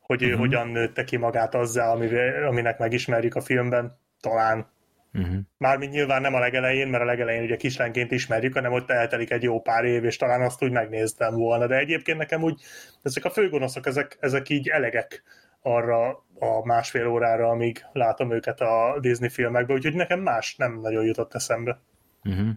[0.00, 0.38] hogy ő Mhm.
[0.38, 4.72] hogyan nőtte ki magát azzá, amivel, aminek megismerjük a filmben, talán.
[5.12, 5.36] Uh-huh.
[5.58, 9.42] Mármint nyilván nem a legelején, mert a legelején ugye kislányként ismerjük, hanem ott eltelik egy
[9.42, 11.66] jó pár év, és talán azt úgy megnéztem volna.
[11.66, 12.60] De egyébként nekem úgy,
[13.02, 15.22] ezek a főgonoszok, ezek, ezek így elegek
[15.62, 21.04] arra a másfél órára, amíg látom őket a Disney filmekben, úgyhogy nekem más nem nagyon
[21.04, 21.80] jutott eszembe.
[22.24, 22.48] Uh-huh.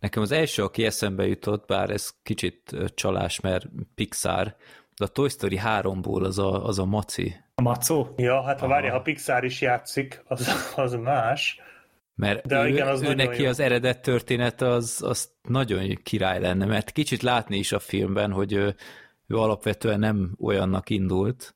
[0.00, 4.54] Nekem az első, aki eszembe jutott, bár ez kicsit csalás, mert Pixar,
[4.98, 7.36] de a Toy Story 3-ból az a, az a maci.
[7.54, 8.14] A Macó?
[8.16, 8.74] Ja, hát ha Aha.
[8.74, 11.60] várja, ha Pixar is játszik, az, az más.
[12.14, 13.48] Mert De ő, igen, az ő neki jó.
[13.48, 18.52] az eredet történet az, az nagyon király lenne, mert kicsit látni is a filmben, hogy
[18.52, 18.74] ő,
[19.26, 21.54] ő alapvetően nem olyannak indult,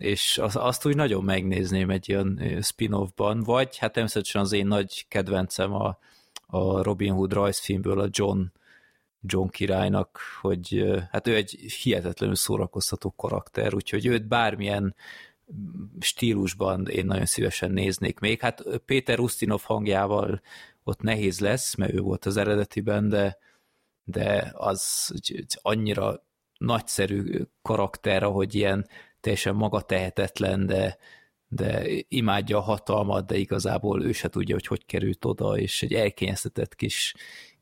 [0.00, 5.06] és az, azt úgy nagyon megnézném egy ilyen spin-offban, vagy hát természetesen az én nagy
[5.08, 5.98] kedvencem a,
[6.46, 8.40] a Robin Hood rajzfilmből a John,
[9.26, 11.50] John királynak, hogy hát ő egy
[11.82, 14.94] hihetetlenül szórakoztató karakter, úgyhogy őt bármilyen
[16.00, 18.40] stílusban én nagyon szívesen néznék még.
[18.40, 20.40] Hát Péter Ustinov hangjával
[20.84, 23.38] ott nehéz lesz, mert ő volt az eredetiben, de,
[24.04, 26.24] de az egy annyira
[26.58, 28.88] nagyszerű karakter, hogy ilyen
[29.20, 30.98] teljesen magatehetetlen, de,
[31.48, 35.92] de imádja a hatalmat, de igazából ő se tudja, hogy hogy került oda, és egy
[35.92, 37.14] elkényeztetett kis,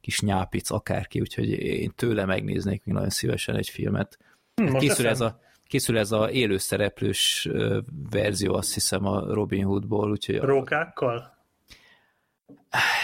[0.05, 4.19] kis nyápic akárki, úgyhogy én tőle megnéznék még nagyon szívesen egy filmet.
[4.55, 7.49] Hm, most készül, ez a, készül ez a élőszereplős
[8.11, 11.37] verzió, azt hiszem, a Robin Hoodból, úgyhogy Rókákkal?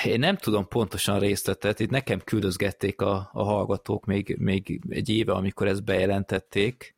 [0.04, 5.32] én nem tudom pontosan részletet, itt nekem küldözgették a, a hallgatók még, még egy éve,
[5.32, 6.94] amikor ezt bejelentették,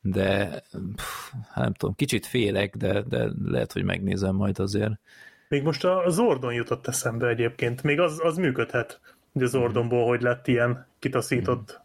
[0.00, 0.62] de
[0.94, 4.92] pff, hát nem tudom, kicsit félek, de, de lehet, hogy megnézem majd azért.
[5.48, 7.82] Még most a Zordon jutott eszembe egyébként.
[7.82, 9.00] Még az, az működhet,
[9.34, 11.80] hogy a Zordonból hogy lett ilyen kitaszított.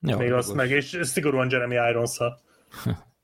[0.00, 2.18] Ja, Még azt meg, és szigorúan Jeremy irons.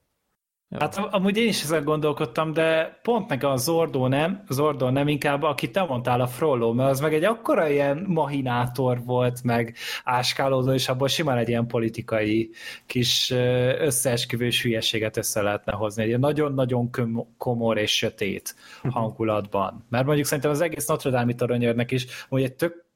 [0.78, 5.08] Hát am- amúgy én is ezen gondolkodtam, de pont meg a Zordó nem, Zordó nem
[5.08, 9.76] inkább, aki te mondtál a Frollo, mert az meg egy akkora ilyen mahinátor volt, meg
[10.04, 12.50] áskálódó, és abból simán egy ilyen politikai
[12.86, 13.30] kis
[13.78, 16.02] összeesküvős hülyeséget össze lehetne hozni.
[16.02, 16.90] Egy ilyen nagyon-nagyon
[17.36, 18.54] komor és sötét
[18.90, 19.86] hangulatban.
[19.88, 22.88] Mert mondjuk szerintem az egész Notre Dame-i toronyőrnek is hogy egy tök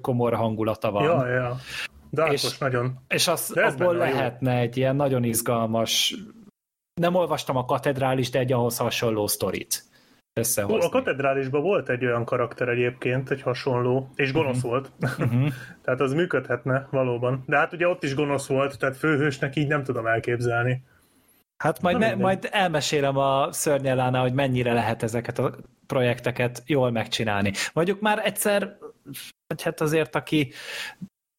[0.00, 1.02] komor hangulata van.
[1.04, 1.56] Ja, ja.
[2.12, 2.94] Darkos És- nagyon.
[3.08, 3.98] És az, De abból a jó.
[3.98, 6.14] lehetne egy ilyen nagyon izgalmas,
[7.00, 9.84] nem olvastam a katedrális, de egy ahhoz hasonló sztorit
[10.40, 10.86] összehozni.
[10.86, 14.92] A katedrálisban volt egy olyan karakter egyébként, egy hasonló, és gonosz volt.
[15.00, 15.48] Uh-huh.
[15.84, 17.42] tehát az működhetne valóban.
[17.46, 20.82] De hát ugye ott is gonosz volt, tehát főhősnek így nem tudom elképzelni.
[21.56, 27.52] Hát majd, me, majd elmesélem a szörnyelánál, hogy mennyire lehet ezeket a projekteket jól megcsinálni.
[27.72, 28.78] Mondjuk már egyszer,
[29.46, 30.52] vagy hát azért, aki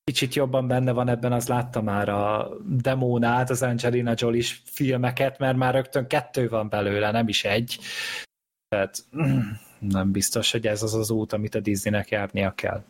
[0.03, 5.58] kicsit jobban benne van ebben, az látta már a demónát, az Angelina jolie filmeket, mert
[5.58, 7.80] már rögtön kettő van belőle, nem is egy.
[8.67, 8.97] Tehát
[9.80, 12.84] nem biztos, hogy ez az az út, amit a Disneynek járnia kell.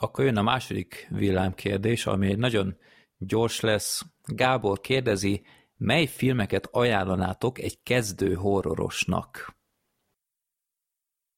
[0.00, 2.76] Akkor jön a második villámkérdés, ami egy nagyon
[3.18, 4.13] gyors lesz.
[4.24, 5.42] Gábor kérdezi,
[5.76, 9.54] mely filmeket ajánlanátok egy kezdő horrorosnak?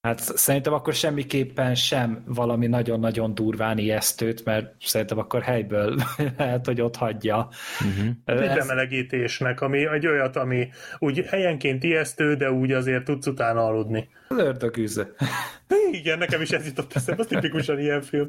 [0.06, 5.96] Hát szerintem akkor semmiképpen sem valami nagyon-nagyon durván ijesztőt, mert szerintem akkor helyből
[6.38, 7.48] lehet, hogy ott hagyja.
[7.80, 8.08] Uh-huh.
[8.24, 10.68] Egy Ez, bemelegítésnek, ami egy olyat, ami
[10.98, 14.08] úgy helyenként ijesztő, de úgy azért tudsz utána aludni.
[14.28, 15.14] az ördögűző.
[15.92, 18.28] Igen, nekem is ez jutott eszembe, az tipikusan ilyen film.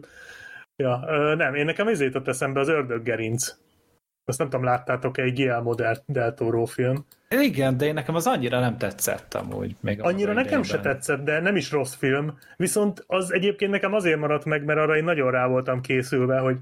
[0.76, 1.00] Ja,
[1.36, 3.56] nem, én nekem ez jutott eszembe az Ördöggerinc.
[4.30, 7.06] Azt nem tudom, láttátok-e egy Guillermo del, Toro film.
[7.30, 9.76] Igen, de én nekem az annyira nem tetszett amúgy.
[9.80, 12.38] Még Annyira nekem se tetszett, de nem is rossz film.
[12.58, 16.58] Viszont az egyébként nekem azért maradt meg, mert arra én nagyon rá voltam készülve, hogy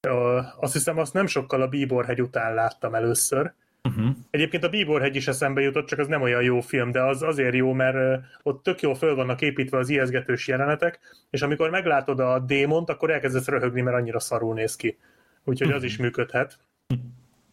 [0.00, 3.52] ö, azt hiszem azt nem sokkal a Bíborhegy után láttam először.
[3.88, 4.16] Uh-huh.
[4.30, 7.54] Egyébként a Bíborhegy is eszembe jutott, csak az nem olyan jó film, de az azért
[7.54, 10.98] jó, mert ott tök jól föl vannak építve az ijeszgetős jelenetek,
[11.30, 14.98] és amikor meglátod a démont, akkor elkezdesz röhögni, mert annyira szarul néz ki.
[15.44, 16.58] Úgyhogy az is működhet.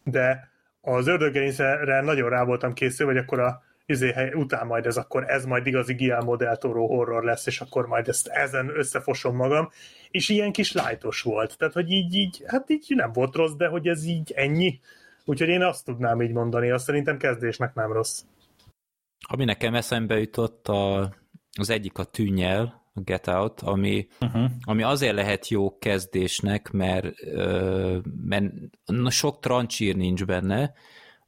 [0.04, 5.30] De az ördöggerincre nagyon rá voltam készülve, hogy akkor a izé, után majd ez akkor
[5.30, 9.70] ez majd igazi Guillermo del Toro horror lesz, és akkor majd ezt ezen összefosom magam,
[10.10, 11.58] és ilyen kis lájtos volt.
[11.58, 14.80] Tehát, hogy így, így, hát így nem volt rossz, de hogy ez így ennyi.
[15.24, 18.22] Úgyhogy én azt tudnám így mondani, azt szerintem kezdésnek nem rossz.
[19.28, 21.14] Ami nekem eszembe jutott, a,
[21.58, 24.50] az egyik a tűnyel, a Get Out, ami, Uh-huh.
[24.62, 27.14] ami azért lehet jó kezdésnek, mert,
[28.24, 28.52] mert
[28.86, 30.72] na, sok trancsír nincs benne,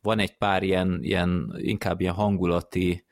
[0.03, 3.05] van egy pár ilyen, ilyen inkább ilyen hangulati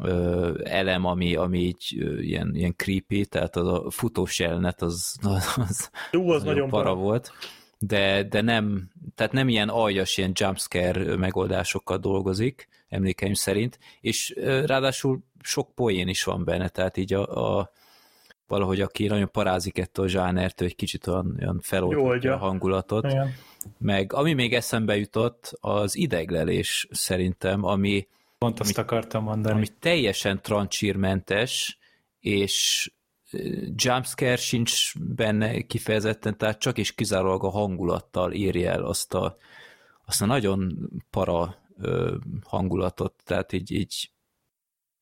[0.00, 5.16] ö, elem, ami, ami így ö, ilyen, ilyen creepy, tehát az a futós jelenet az,
[5.68, 6.94] az, Jó, az nagyon para para.
[6.94, 7.32] volt,
[7.78, 14.64] de, de nem, tehát nem ilyen aljas, ilyen jumpscare megoldásokkal dolgozik, emlékeim szerint, és ö,
[14.66, 17.70] ráadásul sok poén is van benne, tehát így a, a
[18.46, 22.34] valahogy aki nagyon parázik ettől a zsánertől, egy kicsit olyan, olyan feloldja oldja.
[22.34, 23.04] a hangulatot.
[23.04, 23.34] Igen.
[23.78, 28.06] Meg ami még eszembe jutott, az ideglelés szerintem, ami,
[28.38, 29.54] Pont azt akartam mondani.
[29.54, 31.78] ami teljesen trancsírmentes,
[32.20, 32.90] és
[33.74, 39.36] jumpscare sincs benne kifejezetten, tehát csak és kizárólag a hangulattal írja el azt a,
[40.04, 41.62] azt a nagyon para
[42.42, 44.10] hangulatot, tehát így, így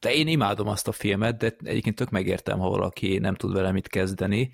[0.02, 3.72] de én imádom azt a filmet, de egyébként tök megértem, ha valaki nem tud vele
[3.72, 4.50] mit kezdeni.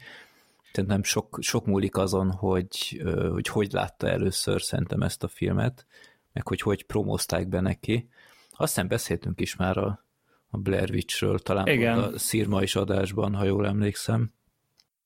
[0.72, 5.87] Nem sok, sok múlik azon, hogy, hogy hogy látta először szerintem ezt a filmet,
[6.32, 8.08] meg hogy hogy promózták be neki.
[8.50, 10.04] Aztán beszéltünk is már a,
[10.50, 11.98] a Blair Witchről, talán Igen.
[11.98, 14.32] a Szirma is adásban, ha jól emlékszem.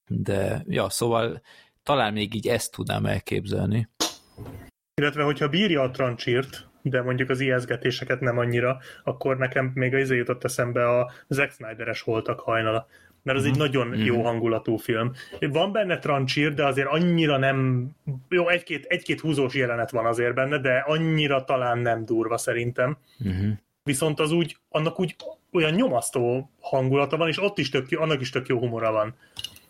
[0.06, 1.42] De ja, szóval
[1.82, 3.88] talán még így ezt tudnám elképzelni.
[4.94, 10.10] Illetve, hogyha bírja a trancsírt, de mondjuk az ijeszgetéseket nem annyira, akkor nekem még az
[10.10, 12.88] jutott eszembe a Zack Snyder-es voltak hajnala.
[13.22, 15.12] mert az egy nagyon jó hangulatú film.
[15.40, 17.88] Van benne trancsír, de azért annyira nem...
[18.28, 22.96] Jó, egy-két, egy-két húzós jelenet van azért benne, de annyira talán nem durva szerintem.
[23.24, 23.52] Uh-huh.
[23.82, 25.16] Viszont az úgy, annak úgy
[25.52, 29.14] olyan nyomasztó hangulata van, és ott is tök, annak is tök jó humora van.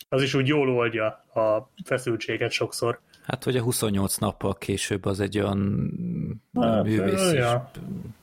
[0.08, 3.00] Az is úgy jól oldja a feszültséget sokszor.
[3.22, 5.90] Hát, hogy a 28 nappal később az egy olyan
[6.60, 7.70] Hát, művész ja.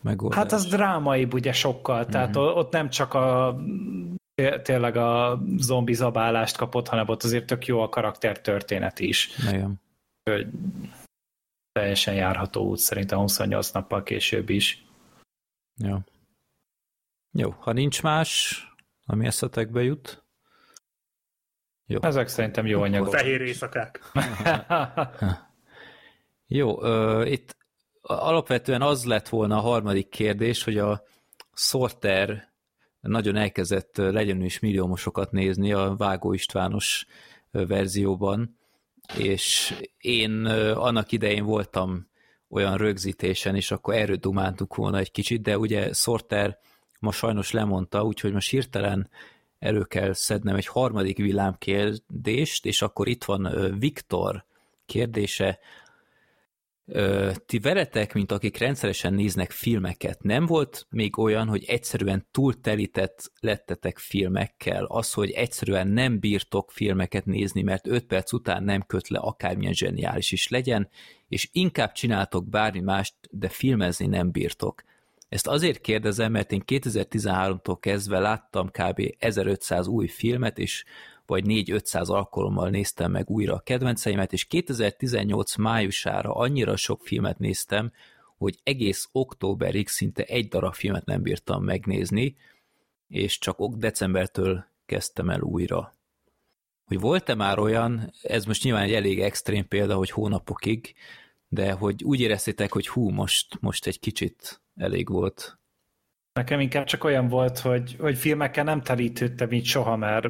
[0.01, 0.38] megoldás.
[0.39, 2.39] Hát az drámai ugye sokkal, tehát Mhm.
[2.39, 2.57] mm-hmm.
[2.57, 3.55] ott nem csak a
[4.33, 9.38] té- tényleg a zombi zabálást kapott, hanem ott azért tök jó a karakter történet is.
[9.38, 9.81] Igen.
[10.23, 10.47] Hogy
[11.71, 14.85] teljesen járható út szerintem 28 nappal később is.
[15.83, 15.97] Jó.
[17.38, 18.63] Jó, ha nincs más,
[19.05, 20.23] ami eszetekbe jut.
[21.91, 21.99] Jó.
[22.02, 23.13] Ezek szerintem jó anyagok.
[23.13, 23.99] Fehér éjszakák.
[26.47, 27.58] Jó, ö, itt
[28.02, 31.04] alapvetően az lett volna a harmadik kérdés, hogy a
[31.54, 32.52] Sorter
[33.02, 37.06] nagyon elkezdett legyen is milliómosokat nézni a Vágó Istvános
[37.52, 38.58] verzióban,
[39.17, 42.10] és én annak idején voltam
[42.49, 46.60] olyan rögzítésen, és akkor erről dumáltuk volna egy kicsit, de ugye Sorter
[46.99, 49.10] ma sajnos lemondta, úgyhogy most hirtelen
[49.59, 54.45] elő kell szednem egy harmadik villámkérdést, és akkor itt van Viktor
[54.85, 55.59] kérdése,
[57.45, 63.31] ti veletek, mint akik rendszeresen néznek filmeket, nem volt még olyan, hogy egyszerűen túl telített
[63.39, 69.07] lettetek filmekkel, az, hogy egyszerűen nem bírtok filmeket nézni, mert 5 perc után nem köt
[69.07, 70.89] le akármilyen zseniális is legyen,
[71.27, 74.83] és inkább csináltok bármi mást, de filmezni nem bírtok.
[75.29, 79.15] Ezt azért kérdezem, mert én 2013-tól kezdve láttam kb.
[79.19, 80.85] 1500 új filmet, és
[81.25, 87.91] vagy 4-500 alkalommal néztem meg újra a kedvenceimet, és 2018 májusára annyira sok filmet néztem,
[88.37, 92.35] hogy egész októberig szinte egy darab filmet nem bírtam megnézni,
[93.07, 95.97] és csak decembertől kezdtem el újra.
[96.85, 100.93] Hogy volt-e már olyan, ez most nyilván egy elég extrém példa, hogy hónapokig,
[101.47, 105.59] de hogy úgy éreztétek, hogy hú, most, most egy kicsit elég volt.
[106.33, 110.27] Nekem inkább csak olyan volt, hogy, hogy filmekkel nem telítődtem így soha, mert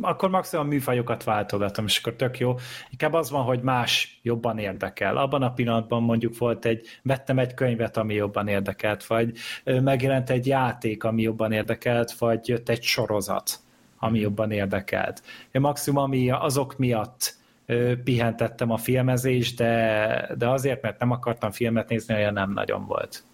[0.00, 2.54] akkor maximum műfajokat váltogatom, és akkor tök jó.
[2.90, 5.16] Inkább az van, hogy más jobban érdekel.
[5.16, 10.46] Abban a pillanatban mondjuk volt egy, vettem egy könyvet, ami jobban érdekelt, vagy megjelent egy
[10.46, 13.58] játék, ami jobban érdekelt, vagy jött egy sorozat,
[13.98, 15.22] ami jobban érdekelt.
[15.50, 17.38] Én maximum ami azok miatt
[18.04, 23.24] pihentettem a filmezést, de, de azért, mert nem akartam filmet nézni, olyan nem nagyon volt.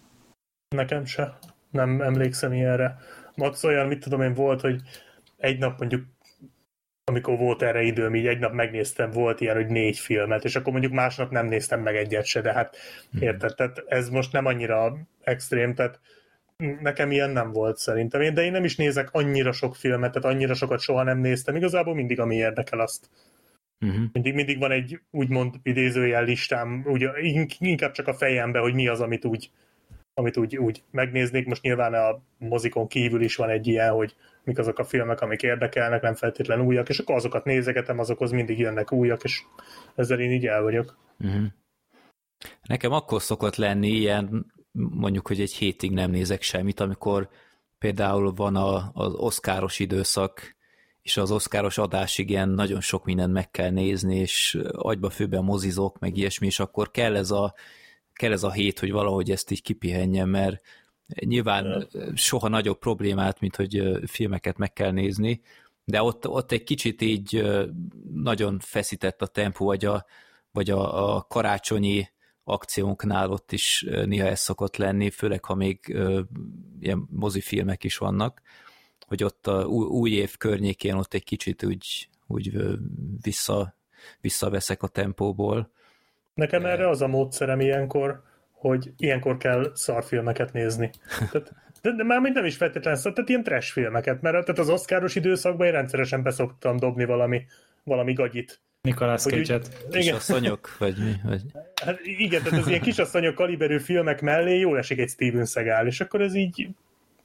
[0.75, 1.37] Nekem se.
[1.71, 2.97] Nem emlékszem ilyenre.
[3.35, 4.81] Max olyan, mit tudom én, volt, hogy
[5.37, 6.05] egy nap mondjuk
[7.09, 10.71] amikor volt erre időm, így egy nap megnéztem, volt ilyen, hogy négy filmet, és akkor
[10.71, 12.77] mondjuk másnap nem néztem meg egyet se, de hát
[13.19, 15.99] érted, tehát ez most nem annyira extrém, tehát
[16.79, 18.21] nekem ilyen nem volt szerintem.
[18.21, 21.55] Én, de én nem is nézek annyira sok filmet, tehát annyira sokat soha nem néztem.
[21.55, 23.09] Igazából mindig, ami érdekel, azt
[23.85, 24.03] Uh-huh.
[24.11, 27.09] mindig, mindig van egy úgymond idézőjel listám, úgy,
[27.59, 29.51] inkább csak a fejembe, hogy mi az, amit úgy,
[30.17, 31.45] amit úgy, úgy megnéznék.
[31.45, 35.41] Most nyilván a mozikon kívül is van egy ilyen, hogy mik azok a filmek, amik
[35.41, 39.43] érdekelnek, nem feltétlen újak, és akkor azokat nézegetem, azokhoz mindig jönnek újak, és
[39.95, 40.97] ezzel én így el vagyok.
[41.19, 41.45] Uh-huh.
[42.63, 47.29] Nekem akkor szokott lenni ilyen, mondjuk, hogy egy hétig nem nézek semmit, amikor
[47.79, 50.55] például van a, az oszkáros időszak,
[51.01, 55.99] és az oszkáros adásig ilyen nagyon sok mindent meg kell nézni, és agyba főben mozizok,
[55.99, 57.53] meg ilyesmi, és akkor kell ez a,
[58.17, 60.61] kell ez a hét, hogy valahogy ezt így kipihenjem, mert
[61.15, 65.41] nyilván soha nagyobb problémát, mint hogy filmeket meg kell nézni,
[65.83, 67.45] de ott, ott egy kicsit így
[68.13, 70.05] nagyon feszített a tempó, vagy a,
[70.51, 72.09] vagy a, a karácsonyi
[72.43, 75.97] akciónknál ott is néha ez szokott lenni, főleg ha még
[76.79, 78.41] ilyen mozifilmek is vannak,
[79.07, 82.57] hogy ott a új év környékén ott egy kicsit úgy, úgy
[83.21, 83.77] vissza,
[84.21, 85.71] visszaveszek a tempóból.
[86.37, 86.67] Nekem de...
[86.67, 88.21] erre az a módszerem ilyenkor,
[88.51, 90.91] hogy ilyenkor kell szarfilmeket nézni.
[91.31, 94.69] Tehát, de, de már nem is feltétlenül szar, tehát ilyen trash filmeket, mert tehát az
[94.69, 97.45] oszkáros időszakban én rendszeresen beszoktam dobni valami,
[97.83, 98.61] valami gagyit.
[98.81, 99.85] Nikolás Cage-et.
[99.91, 101.13] Kisasszonyok, vagy mi?
[101.23, 101.41] Vagy...
[101.83, 106.01] Hát igen, tehát az ilyen kisasszonyok kaliberű filmek mellé jól esik egy Steven Seagal, és
[106.01, 106.67] akkor ez így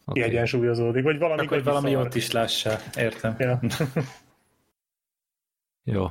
[0.04, 0.22] okay.
[0.22, 2.06] kiegyensúlyozódik, vagy valami, Akkor valami szar.
[2.06, 3.34] ott is lássa, értem.
[3.38, 3.60] Ja.
[5.84, 6.06] Jó,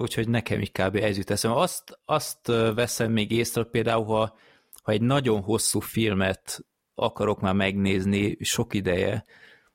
[0.00, 0.96] úgyhogy nekem így kb.
[0.96, 1.52] ez jut eszem.
[1.52, 4.36] Azt, azt veszem még észre, például, ha,
[4.82, 9.24] ha egy nagyon hosszú filmet akarok már megnézni sok ideje,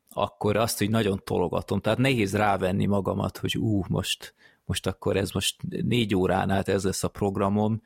[0.09, 1.79] akkor azt, hogy nagyon tologatom.
[1.79, 4.33] Tehát nehéz rávenni magamat, hogy ú, most,
[4.65, 7.81] most akkor ez most négy órán át ez lesz a programom,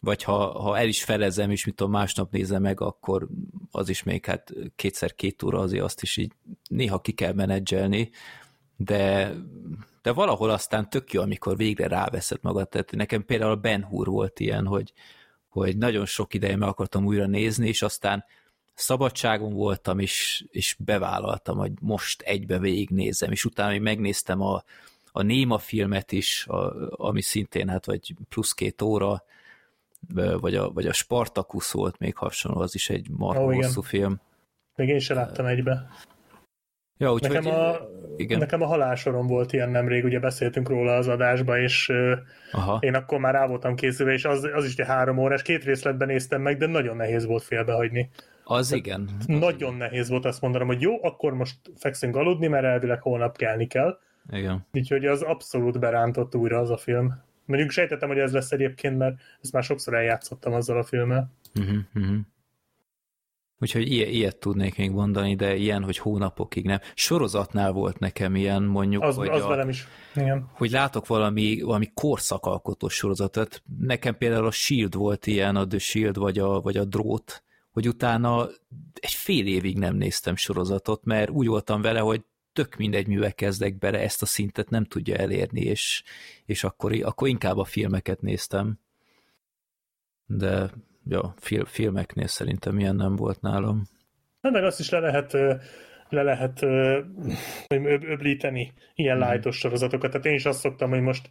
[0.00, 3.28] vagy ha, ha el is felezem, és mit tudom, másnap nézem meg, akkor
[3.70, 6.32] az is még hát kétszer két óra azért azt is így
[6.68, 8.10] néha ki kell menedzselni,
[8.76, 9.34] de,
[10.02, 12.68] de valahol aztán tök jó, amikor végre ráveszed magad.
[12.68, 14.92] Tehát nekem például a Ben Hur volt ilyen, hogy,
[15.48, 18.24] hogy nagyon sok ideje meg akartam újra nézni, és aztán
[18.74, 24.62] szabadságon voltam, és, és bevállaltam, hogy most egybe végignézem, és utána még megnéztem a,
[25.12, 29.24] a Néma filmet is, a, ami szintén hát vagy plusz két óra,
[30.40, 33.64] vagy a, vagy a Spartacus volt még hasonló, az is egy marha igen.
[33.64, 34.20] hosszú film.
[34.74, 35.88] Még én sem láttam egybe.
[36.98, 37.76] Ja, úgyhogy, Nekem a,
[38.16, 38.38] igen.
[38.38, 41.92] nekem a halálsorom volt ilyen nemrég, ugye beszéltünk róla az adásba, és
[42.52, 42.78] Aha.
[42.80, 46.08] én akkor már rá voltam készülve, és az, az is egy három órás, két részletben
[46.08, 48.10] néztem meg, de nagyon nehéz volt félbehagyni.
[48.44, 49.10] Az igen.
[49.26, 53.66] Nagyon nehéz volt azt mondanom, hogy jó, akkor most fekszünk aludni, mert elvileg holnap kelni
[53.66, 53.98] kell.
[54.30, 54.66] Igen.
[54.72, 57.22] Úgyhogy az abszolút berántott újra az a film.
[57.44, 61.30] Mondjuk sejtettem, hogy ez lesz egyébként, mert ezt már sokszor eljátszottam azzal a filmmel.
[61.58, 62.16] Uh-huh, uh-huh.
[63.60, 66.80] Úgyhogy ilyet, ilyet tudnék még mondani, de ilyen, hogy hónapokig nem.
[66.94, 69.86] Sorozatnál volt nekem ilyen, mondjuk, Az, hogy, az a, velem is.
[70.14, 70.50] Igen.
[70.52, 73.62] hogy látok valami, valami korszakalkotó sorozatot.
[73.78, 77.88] Nekem például a Shield volt ilyen, a The Shield, vagy a, vagy a Drót, hogy
[77.88, 78.48] utána
[78.94, 83.78] egy fél évig nem néztem sorozatot, mert úgy voltam vele, hogy tök mindegy művel kezdek
[83.78, 86.02] bele, ezt a szintet nem tudja elérni, és,
[86.44, 88.78] és akkor, akkor inkább a filmeket néztem.
[90.26, 90.70] De
[91.08, 93.82] ja, fil, filmeknél szerintem ilyen nem volt nálam.
[94.42, 95.32] Hát meg azt is le lehet,
[96.08, 96.62] le lehet
[97.68, 99.30] öb- öblíteni ilyen Mhm.
[99.30, 100.10] lightos sorozatokat.
[100.10, 101.30] Tehát én is azt szoktam, hogy most,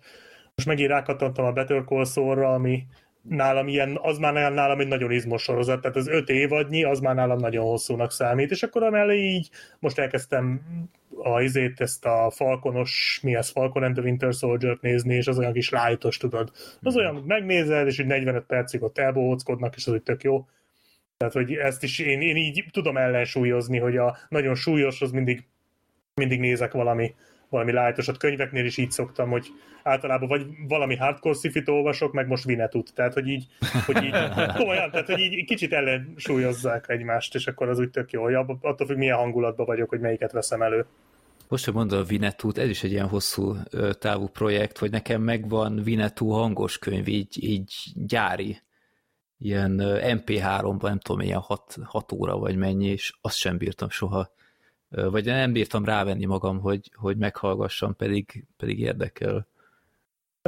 [0.56, 2.84] most megint rákattantam a Better Call Saul-ra, ami
[3.30, 7.16] nálam ilyen, az már nálam egy nagyon izmos sorozat, tehát az öt évadnyi, az már
[7.16, 9.50] nálam nagyon hosszúnak számít, és akkor amellé így
[9.80, 10.62] most elkezdtem
[11.24, 15.40] a izét, ezt a Falconos, mi ez, Falcon and the Winter Soldier-t nézni, és az
[15.40, 16.52] olyan kis lightos, tudod.
[16.82, 20.46] Az olyan, hogy megnézed, és így 45 percig ott elbohóckodnak, és az úgy tök jó.
[21.18, 25.44] Tehát, hogy ezt is én, én így tudom ellensúlyozni, hogy a nagyon súlyoshoz mindig,
[26.14, 27.16] mindig nézek valami,
[27.50, 28.18] valami lájtosat.
[28.18, 29.48] Könyveknél is így szoktam, hogy
[29.84, 32.94] általában vagy valami hardcore szifit olvasok, meg most Vinetut.
[32.94, 33.46] Tehát, hogy így,
[33.86, 34.16] hogy így
[34.58, 38.88] komolyan, tehát, hogy így kicsit ellensúlyozzák egymást, és akkor az úgy tök jó, hogy attól
[38.88, 40.86] függ, milyen hangulatban vagyok, hogy melyiket veszem elő.
[41.48, 43.56] Most, hogy mondod a Vinetút, ez is egy ilyen hosszú
[44.00, 48.62] távú projekt, hogy nekem megvan Vinetú hangos könyv, így, így gyári,
[49.38, 51.44] ilyen ö, MP3-ban, nem tudom, ilyen
[51.84, 54.34] 6 óra vagy mennyi, és azt sem bírtam soha.
[54.96, 59.48] Vagy nem bírtam rávenni magam, hogy, hogy meghallgassam, pedig, pedig érdekel.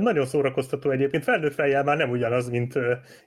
[0.01, 2.73] Nagyon szórakoztató egyébként, felnőtt fejjel már nem ugyanaz, mint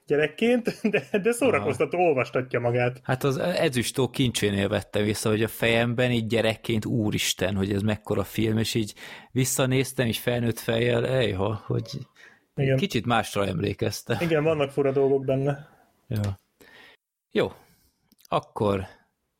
[0.05, 2.99] gyerekként, de, de szórakoztató, olvastatja magát.
[3.03, 8.23] Hát az ezüstó kincsénél vettem vissza, hogy a fejemben így gyerekként úristen, hogy ez mekkora
[8.23, 8.93] film, és így
[9.31, 11.89] visszanéztem, így felnőtt fejjel, ejha, hogy
[12.55, 12.77] Igen.
[12.77, 14.17] kicsit másra emlékeztem.
[14.21, 15.67] Igen, vannak fura dolgok benne.
[16.07, 16.39] Ja.
[17.31, 17.51] Jó,
[18.27, 18.85] akkor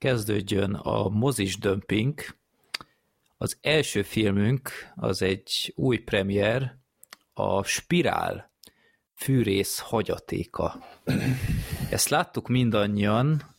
[0.01, 2.19] kezdődjön a mozis dömping.
[3.37, 6.77] Az első filmünk az egy új premier,
[7.33, 8.51] a Spirál
[9.13, 10.83] fűrész hagyatéka.
[11.89, 13.55] Ezt láttuk mindannyian,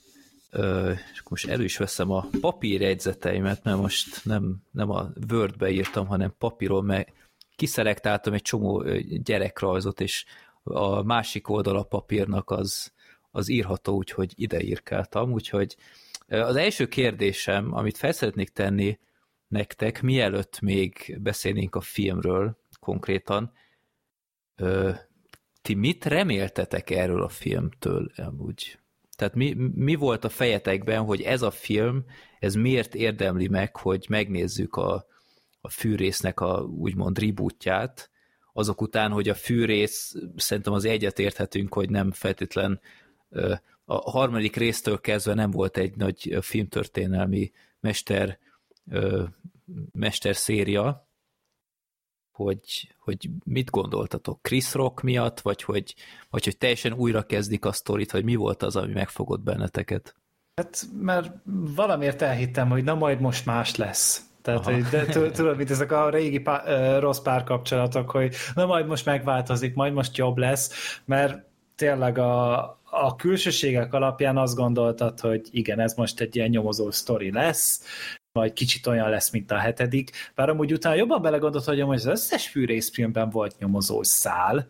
[1.12, 6.34] és most elő is veszem a papírjegyzeteimet, mert most nem, nem a Wordbe írtam, hanem
[6.38, 7.12] papíron, mert
[7.56, 8.84] kiszelektáltam egy csomó
[9.22, 10.24] gyerekrajzot, és
[10.62, 12.92] a másik oldal a papírnak az,
[13.30, 15.76] az írható, úgyhogy ide írkáltam, úgyhogy
[16.40, 18.98] az első kérdésem, amit fel szeretnék tenni
[19.48, 23.52] nektek, mielőtt még beszélnénk a filmről konkrétan,
[25.62, 28.78] ti mit reméltetek erről a filmtől amúgy?
[29.16, 32.04] Tehát mi, mi volt a fejetekben, hogy ez a film,
[32.38, 35.06] ez miért érdemli meg, hogy megnézzük a,
[35.60, 38.10] a fűrésznek a úgymond rebootját,
[38.52, 42.80] azok után, hogy a fűrész, szerintem az egyet érthetünk, hogy nem feltétlen
[43.96, 48.38] a harmadik résztől kezdve nem volt egy nagy filmtörténelmi mester,
[48.90, 49.24] ö,
[49.92, 51.06] mester széria,
[52.32, 55.94] hogy, hogy mit gondoltatok Chris Rock miatt, vagy hogy,
[56.30, 60.14] vagy hogy teljesen újra kezdik a sztorit, vagy mi volt az, ami megfogott benneteket?
[60.54, 61.32] Hát, mert
[61.74, 64.26] valamiért elhittem, hogy na majd most más lesz.
[64.42, 68.86] Tehát, hogy, de tu- tudod, mint ezek a régi pá- rossz párkapcsolatok, hogy na majd
[68.86, 72.60] most megváltozik, majd most jobb lesz, mert tényleg a,
[72.94, 77.84] a külsőségek alapján azt gondoltad, hogy igen, ez most egy ilyen nyomozó sztori lesz,
[78.32, 82.48] vagy kicsit olyan lesz, mint a hetedik, bár amúgy utána jobban belegondolt, hogy az összes
[82.48, 84.68] fűrészfilmben volt nyomozós szál,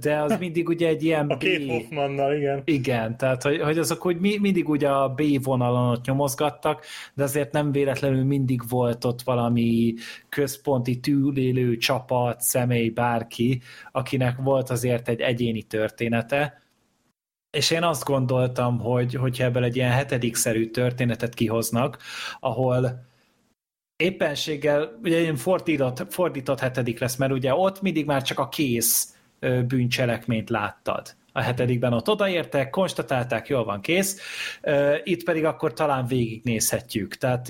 [0.00, 1.38] de az mindig ugye egy ilyen A B...
[1.38, 2.62] két Hoffmannal, igen.
[2.64, 6.84] Igen, tehát hogy, hogy azok úgy mi, mindig ugye a B vonalon ott nyomozgattak,
[7.14, 9.94] de azért nem véletlenül mindig volt ott valami
[10.28, 13.60] központi túlélő csapat, személy, bárki,
[13.92, 16.61] akinek volt azért egy egyéni története,
[17.52, 21.98] és én azt gondoltam, hogy hogyha ebből egy ilyen hetedik-szerű történetet kihoznak,
[22.40, 23.06] ahol
[23.96, 29.14] éppenséggel ugye ilyen fordított, fordított hetedik lesz, mert ugye ott mindig már csak a kész
[29.66, 31.14] bűncselekményt láttad.
[31.32, 34.20] A hetedikben ott odaértek, konstatálták, jól van, kész.
[35.04, 37.16] Itt pedig akkor talán végignézhetjük.
[37.16, 37.48] Tehát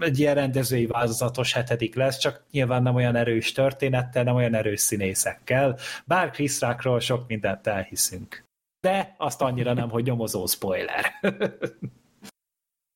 [0.00, 4.80] egy ilyen rendezői változatos hetedik lesz, csak nyilván nem olyan erős történettel, nem olyan erős
[4.80, 5.78] színészekkel.
[6.04, 8.45] Bár Chris Rockról sok mindent elhiszünk.
[8.86, 11.04] De azt annyira nem, hogy nyomozó spoiler.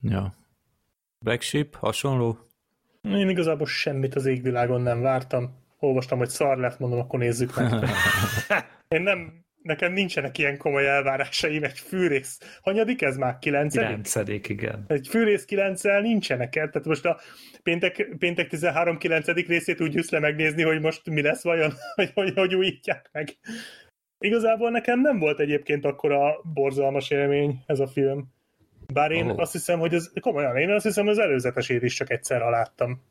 [0.01, 0.33] Ja.
[1.25, 2.39] Black Sheep, hasonló?
[3.03, 5.59] Én igazából semmit az égvilágon nem vártam.
[5.79, 7.73] Olvastam, hogy szar lett, mondom, akkor nézzük meg.
[8.89, 12.59] Én nem, nekem nincsenek ilyen komoly elvárásaim, egy fűrész.
[12.63, 13.39] Hanyadik ez már?
[13.39, 13.89] Kilencedik?
[13.89, 14.85] Kilencedik, igen.
[14.87, 17.21] Egy fűrész kilenccel nincsenek el, tehát most a
[17.63, 19.27] péntek, péntek 13 9.
[19.27, 23.39] részét úgy jössz le megnézni, hogy most mi lesz vajon, hogy, hogy, hogy újítják meg.
[24.21, 28.29] Igazából nekem nem volt egyébként akkora borzalmas élmény ez a film.
[28.93, 29.41] Bár én oh.
[29.41, 33.03] azt hiszem, hogy ez komolyan, én azt hiszem, az előzetesét is csak egyszer láttam.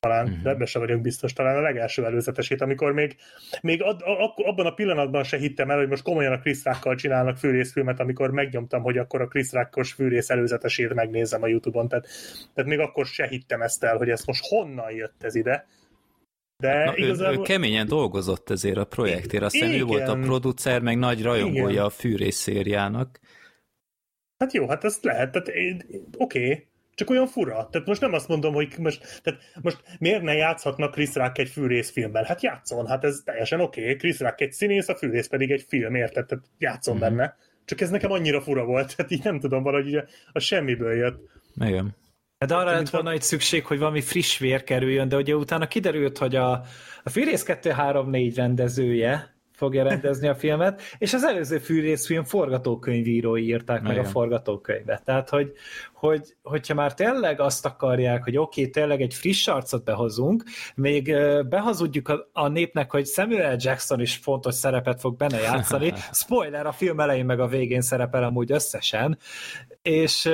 [0.00, 0.42] Talán, uh-huh.
[0.42, 3.16] de ebben sem vagyok biztos, talán a legelső előzetesét, amikor még,
[3.60, 6.94] még ad, a, abban a pillanatban se hittem el, hogy most komolyan a Chris Rockkal
[6.94, 12.06] csinálnak fűrészfilmet, amikor megnyomtam, hogy akkor a Chris Rockos fűrész előzetesét megnézem a Youtube-on, tehát,
[12.54, 15.66] tehát még akkor se hittem ezt el, hogy ez most honnan jött ez ide.
[16.62, 17.44] De Na, ő, ő igazából...
[17.44, 19.86] keményen dolgozott ezért a projektért, aztán ő Igen.
[19.86, 21.84] volt a producer, meg nagy rajongója Igen.
[21.84, 23.20] a fűrész szériának.
[24.38, 25.84] Hát jó, hát ezt lehet, tehát oké,
[26.16, 26.66] okay.
[26.94, 27.68] csak olyan fura.
[27.70, 31.48] Tehát most nem azt mondom, hogy most, tehát most miért ne játszhatnak Chris Rock egy
[31.48, 32.24] fűrészfilmben?
[32.24, 33.80] Hát játszon, hát ez teljesen oké.
[33.80, 33.96] Okay.
[33.96, 36.26] Chris Rock egy színész, a fűrész pedig egy film, érted?
[36.26, 37.16] Tehát játszon mm-hmm.
[37.16, 37.36] benne.
[37.64, 41.30] Csak ez nekem annyira fura volt, tehát így nem tudom, valahogy a, a semmiből jött.
[41.54, 41.96] Igen.
[42.46, 46.18] De arra lett volna egy szükség, hogy valami friss vér kerüljön, de ugye utána kiderült,
[46.18, 46.50] hogy a,
[47.02, 53.96] a Fűrész 2-3-4 rendezője fogja rendezni a filmet, és az előző fűrészfilm forgatókönyvírói írták meg
[53.96, 54.10] a Igen.
[54.10, 55.04] forgatókönyvet.
[55.04, 55.52] Tehát, hogy,
[55.92, 60.42] hogy, hogyha már tényleg azt akarják, hogy oké, okay, tényleg egy friss arcot behozunk,
[60.74, 61.14] még
[61.48, 63.56] behazudjuk a, a népnek, hogy Samuel.
[63.58, 65.92] Jackson is fontos szerepet fog benne játszani.
[66.12, 69.18] Spoiler, a film elején meg a végén szerepel amúgy összesen.
[69.82, 70.30] És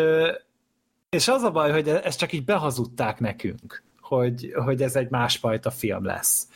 [1.14, 5.70] és az a baj, hogy ezt csak így behazudták nekünk, hogy, hogy ez egy másfajta
[5.70, 6.48] film lesz.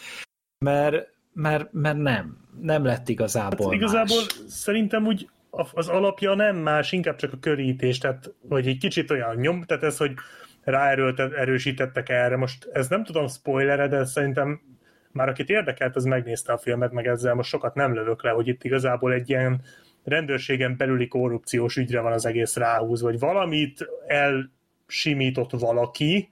[0.59, 2.47] Mert, mert, mert nem.
[2.61, 4.39] Nem lett igazából Hát igazából más.
[4.49, 5.29] szerintem úgy
[5.73, 9.83] az alapja nem más, inkább csak a körítés, tehát hogy egy kicsit olyan nyom, tehát
[9.83, 10.13] ez, hogy
[10.63, 12.37] ráerőlt, erősítettek erre.
[12.37, 14.61] Most ez nem tudom spoilere, de szerintem
[15.13, 18.49] már akit érdekelt, az megnézte a filmet, meg ezzel most sokat nem lövök le, hogy
[18.49, 19.61] itt igazából egy ilyen
[20.09, 26.31] rendőrségen belüli korrupciós ügyre van az egész ráhúz, vagy valamit elsimított valaki,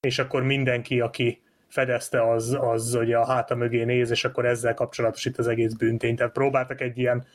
[0.00, 4.74] és akkor mindenki, aki fedezte, az, az hogy a háta mögé néz, és akkor ezzel
[4.74, 6.16] kapcsolatos itt az egész bűntény.
[6.16, 7.26] Tehát próbáltak egy ilyen,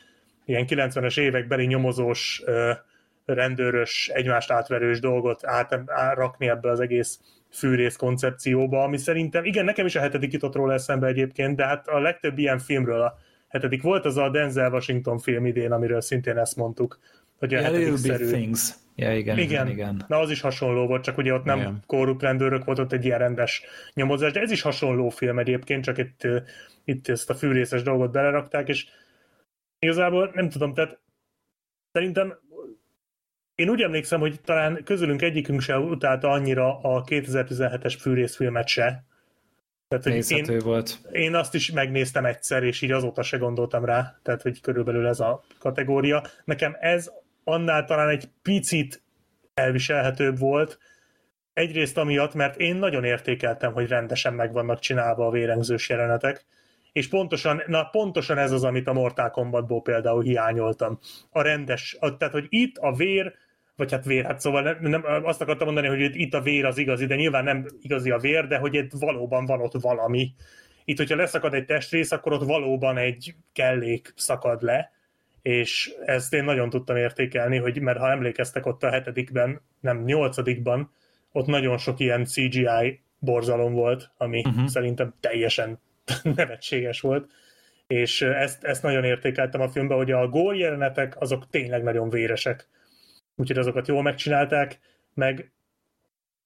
[0.46, 2.44] ilyen 90-es évekbeli nyomozós,
[3.26, 5.80] rendőrös, egymást átverős dolgot át,
[6.14, 7.20] rakni ebbe az egész
[7.52, 11.88] fűrész koncepcióba, ami szerintem, igen, nekem is a hetedik jutott róla eszembe egyébként, de hát
[11.88, 13.18] a legtöbb ilyen filmről a
[13.50, 17.00] hetedik volt az a Denzel Washington film idén, amiről szintén ezt mondtuk,
[17.38, 18.32] hogy a Yeah, hetedik little big szerű.
[18.32, 18.74] things.
[18.95, 21.84] Ja, igen, Igen, igen, na az is hasonló volt, csak ugye ott nem Igen.
[21.86, 25.97] korrupt rendőrök volt, ott egy ilyen rendes nyomozás, de ez is hasonló film egyébként, csak
[25.97, 26.28] itt,
[26.84, 28.86] itt ezt a fűrészes dolgot belerakták, és
[29.80, 31.00] igazából nem tudom, tehát
[31.91, 32.39] szerintem
[33.56, 39.04] én úgy emlékszem, hogy talán közülünk egyikünk se utálta annyira a 2017-es fűrészfilmet se.
[39.90, 41.00] Tehát, hogy én, volt.
[41.12, 45.20] én azt is megnéztem egyszer, és így azóta se gondoltam rá, tehát hogy körülbelül ez
[45.20, 46.24] a kategória.
[46.46, 47.12] Nekem ez
[47.44, 49.02] annál talán egy picit
[49.54, 50.80] elviselhetőbb volt,
[51.54, 56.46] egyrészt amiatt, mert én nagyon értékeltem, hogy rendesen meg vannak csinálva a vérengzős jelenetek,
[56.92, 61.00] és pontosan, na pontosan ez az, amit a Mortal Kombatból például hiányoltam.
[61.30, 63.34] A rendes, a, tehát hogy itt a vér,
[63.80, 66.78] vagy hát vér, hát szóval nem, nem, azt akartam mondani, hogy itt- a vér az
[66.78, 70.34] igazi, de nyilván nem igazi a vér, de hogy itt valóban van ott valami.
[70.86, 74.92] Itt, hogyha leszakad egy testrész, akkor ott valóban egy kellék szakad le,
[75.42, 80.92] és ezt én nagyon tudtam értékelni, hogy mert ha emlékeztek ott a hetedikben, nem nyolcadikban,
[81.32, 84.66] ott nagyon sok ilyen CGI borzalom volt, ami uh-huh.
[84.68, 85.80] szerintem teljesen
[86.36, 87.30] nevetséges volt,
[87.88, 92.68] és ezt, ezt nagyon értékeltem a filmben, hogy a gól jelenetek azok tényleg nagyon véresek,
[93.40, 94.80] úgyhogy azokat jól megcsinálták,
[95.14, 95.52] meg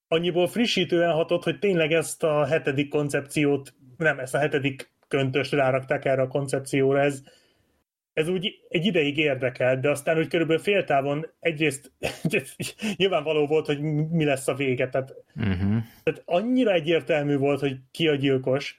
[0.08, 6.06] annyiból frissítően hatott, hogy tényleg ezt a hetedik koncepciót, nem, ezt a hetedik köntöst rárakták
[6.06, 7.24] erre a koncepcióra, ez,
[8.14, 11.92] ez úgy egy ideig érdekelt, de aztán úgy körülbelül féltávon egyrészt
[12.98, 15.84] nyilvánvaló volt, hogy mi lesz a vége, tehát, Uh-huh.
[16.04, 18.78] tehát annyira egyértelmű volt, hogy ki a gyilkos,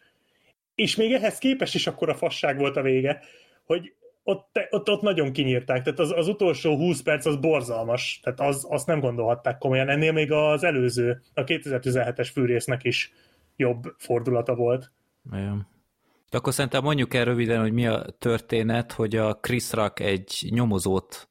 [0.74, 3.20] és még ehhez képest is akkor a fasság volt a vége,
[3.64, 3.94] hogy
[4.24, 8.66] ott, ott, ott nagyon kinyírták, tehát az, az utolsó 20 perc az borzalmas, tehát az,
[8.68, 9.88] azt nem gondolhatták komolyan.
[9.88, 13.12] Ennél még az előző, a 2017-es fűrésznek is
[13.56, 14.92] jobb fordulata volt.
[15.32, 15.66] Igen.
[16.30, 20.48] De akkor szerintem mondjuk el röviden, hogy mi a történet, hogy a Chris Rock egy
[20.50, 21.28] nyomozót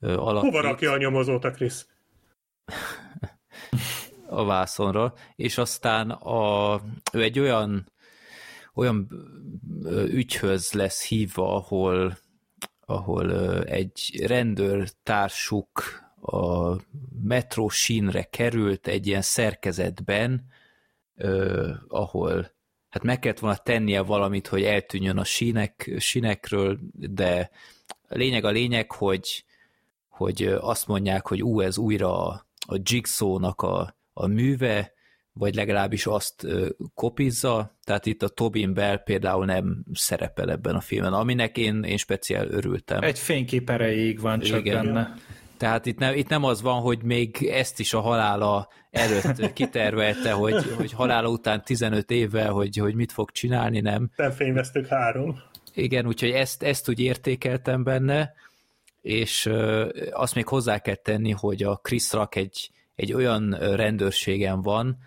[0.00, 1.88] alakít Hova rakja a nyomozót a Krisz?
[4.26, 6.80] a vászonra, és aztán a,
[7.12, 7.92] ő egy olyan
[8.74, 9.08] olyan
[10.06, 12.16] ügyhöz lesz hívva, ahol,
[12.86, 16.76] ahol egy rendőrtársuk a
[17.22, 20.46] metró sínre került egy ilyen szerkezetben,
[21.88, 22.52] ahol
[22.88, 27.50] hát meg kellett volna tennie valamit, hogy eltűnjön a sínek, sínekről, de
[28.08, 29.44] a lényeg a lényeg, hogy,
[30.08, 34.92] hogy azt mondják, hogy ú, ez újra a, a Jigsaw-nak a, a műve,
[35.34, 36.46] vagy legalábbis azt
[36.94, 41.96] kopizza, tehát itt a Tobin Bell például nem szerepel ebben a filmben, aminek én, én
[41.96, 43.02] speciál örültem.
[43.02, 44.84] Egy fénykép erejéig van csak Igen.
[44.84, 45.14] benne.
[45.56, 50.32] Tehát itt nem, itt nem az van, hogy még ezt is a halála előtt kitervelte,
[50.32, 54.10] hogy, hogy halála után 15 évvel, hogy, hogy mit fog csinálni, nem.
[54.16, 55.38] Nem fényvesztők három.
[55.74, 58.32] Igen, úgyhogy ezt, ezt úgy értékeltem benne,
[59.00, 59.50] és
[60.10, 64.98] azt még hozzá kell tenni, hogy a Chris Rock egy, egy olyan rendőrségen van,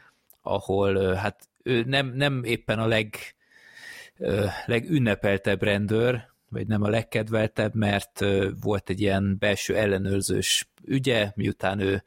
[0.48, 3.16] ahol hát ő nem, nem éppen a leg,
[4.66, 8.26] legünnepeltebb rendőr, vagy nem a legkedveltebb, mert
[8.62, 12.04] volt egy ilyen belső ellenőrzős ügye, miután ő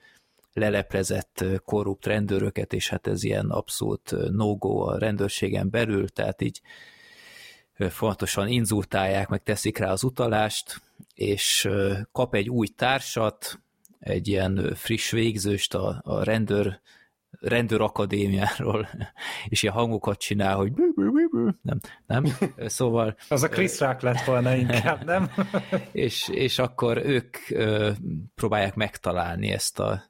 [0.53, 6.61] leleplezett korrupt rendőröket, és hát ez ilyen abszolút no-go a rendőrségen belül, tehát így
[7.89, 10.81] fontosan inzultálják, meg teszik rá az utalást,
[11.15, 11.69] és
[12.13, 13.61] kap egy új társat,
[14.01, 16.81] egy ilyen friss végzőst a, a rendőr
[17.41, 18.89] rendőrakadémiáról,
[19.49, 21.51] és ilyen hangokat csinál, hogy bü- bü- bü- bü.
[21.63, 22.25] nem, nem,
[22.57, 25.31] szóval Az a Chris Rock lett volna inkább, nem?
[25.93, 27.37] és, és akkor ők
[28.35, 30.03] próbálják megtalálni ezt a,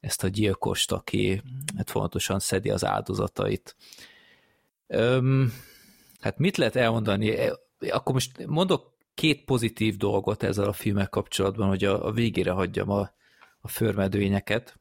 [0.00, 1.42] ezt a gyilkost, aki
[1.76, 3.76] hát fontosan szedi az áldozatait.
[4.86, 5.52] Öm,
[6.20, 7.38] hát mit lehet elmondani?
[7.38, 7.58] E,
[7.90, 12.90] Akkor most mondok két pozitív dolgot ezzel a filmmel kapcsolatban, hogy a, a végére hagyjam
[12.90, 13.10] a,
[13.60, 14.77] a förmedvényeket.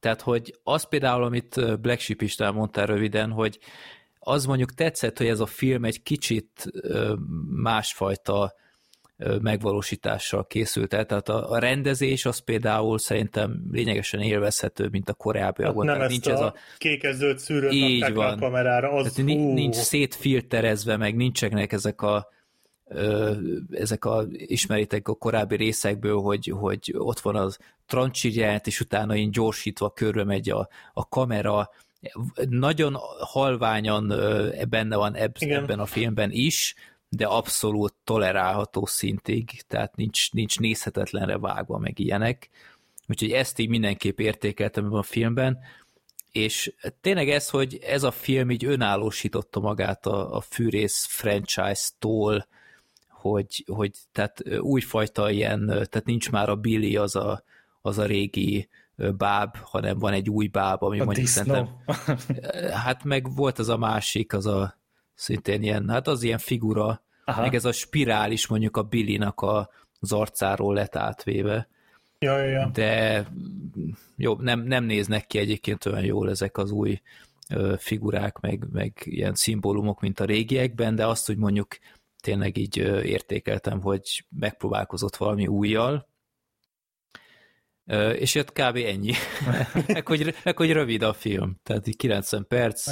[0.00, 3.58] Tehát, hogy az például, amit Black Sheep is mondtál röviden, hogy
[4.18, 6.70] az mondjuk tetszett, hogy ez a film egy kicsit
[7.62, 8.54] másfajta
[9.40, 11.06] megvalósítással készült el.
[11.06, 15.88] Tehát a, a rendezés az például szerintem lényegesen élvezhető, mint a korábbiakban.
[15.88, 19.74] Hát nem Tehát ezt a, a kékezőt szűrőt Így a kamerára, az tehát hú, nincs
[19.74, 22.28] szétfilterezve, meg nincsenek ezek a
[23.70, 29.30] ezek a, ismeritek a korábbi részekből, hogy, hogy ott van az trancsirját, és utána én
[29.30, 31.70] gyorsítva körbe megy a, a kamera,
[32.48, 34.14] nagyon halványan
[34.68, 35.62] benne van eb, Igen.
[35.62, 36.74] ebben a filmben is,
[37.08, 42.48] de abszolút tolerálható szintig, tehát nincs, nincs nézhetetlenre vágva meg ilyenek.
[43.08, 45.58] Úgyhogy ezt így mindenképp értékeltem ebben a filmben,
[46.32, 52.46] és tényleg ez, hogy ez a film így önállósította magát a, a fűrész franchise-tól,
[53.20, 57.42] hogy, hogy tehát újfajta ilyen, tehát nincs már a Billy az a,
[57.82, 58.68] az a régi
[59.16, 61.42] báb, hanem van egy új báb, ami A mondjuk disznó.
[61.44, 64.78] szerintem Hát meg volt az a másik, az a
[65.14, 67.40] szintén ilyen, hát az ilyen figura, Aha.
[67.40, 71.68] meg ez a spirál is mondjuk a Billy-nak a, az arcáról lett átvéve,
[72.18, 72.70] ja, ja, ja.
[72.72, 73.26] de
[74.16, 77.00] jó, nem, nem néznek ki egyébként olyan jól ezek az új
[77.78, 81.78] figurák, meg, meg ilyen szimbólumok, mint a régiekben, de azt, hogy mondjuk
[82.20, 86.08] tényleg így értékeltem, hogy megpróbálkozott valami újjal,
[88.14, 88.76] és jött kb.
[88.76, 89.12] ennyi.
[89.86, 92.86] meg, hogy, meg, hogy rövid a film, tehát így 90 perc.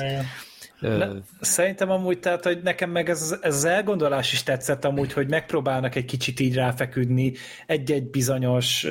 [0.81, 1.09] Ne,
[1.41, 5.95] szerintem amúgy, tehát, hogy nekem meg ez, ez az elgondolás is tetszett amúgy, hogy megpróbálnak
[5.95, 7.33] egy kicsit így ráfeküdni
[7.66, 8.85] egy-egy bizonyos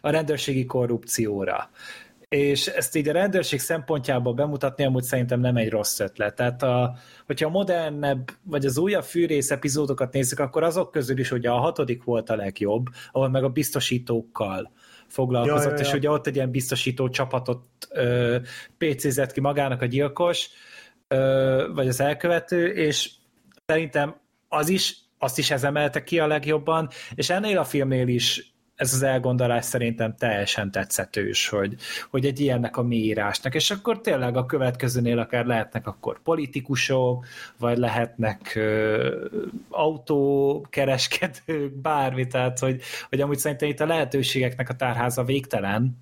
[0.00, 1.70] a rendőrségi korrupcióra.
[2.28, 6.34] És ezt így a rendőrség szempontjából bemutatni amúgy szerintem nem egy rossz ötlet.
[6.34, 11.30] Tehát a, hogyha a modernebb, vagy az újabb fűrész epizódokat nézzük, akkor azok közül is
[11.30, 14.72] ugye a hatodik volt a legjobb, ahol meg a biztosítókkal
[15.06, 15.86] foglalkozott, Ja, ja, ja.
[15.86, 18.36] és ugye ott egy ilyen biztosító csapatot ö,
[18.78, 20.48] PC-zett ki magának a gyilkos,
[21.08, 23.10] ö, vagy az elkövető, és
[23.66, 24.16] szerintem
[24.48, 28.94] az is, azt is ez emelte ki a legjobban, és ennél a filmnél is ez
[28.94, 31.74] az elgondolás szerintem teljesen tetszetős, hogy,
[32.10, 37.26] hogy egy ilyennek a mélyírásnak, és akkor tényleg a következőnél akár lehetnek akkor politikusok,
[37.58, 39.26] vagy lehetnek ö,
[39.68, 45.98] autókereskedők, bármi, tehát hogy, hogy amúgy szerintem itt a lehetőségeknek a tárháza végtelen,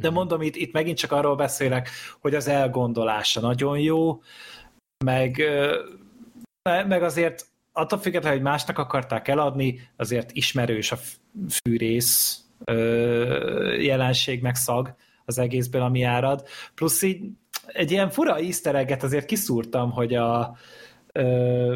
[0.00, 1.88] de mondom, itt, itt megint csak arról beszélek,
[2.20, 4.22] hogy az elgondolása nagyon jó,
[5.04, 5.42] meg,
[6.62, 10.96] meg azért attól függetlenül, hogy másnak akarták eladni, azért ismerős a
[11.50, 16.46] fűrész ö, jelenség, meg szag az egészből, ami árad.
[16.74, 17.24] Plusz így
[17.66, 20.56] egy ilyen fura easter azért kiszúrtam, hogy a
[21.12, 21.74] ö,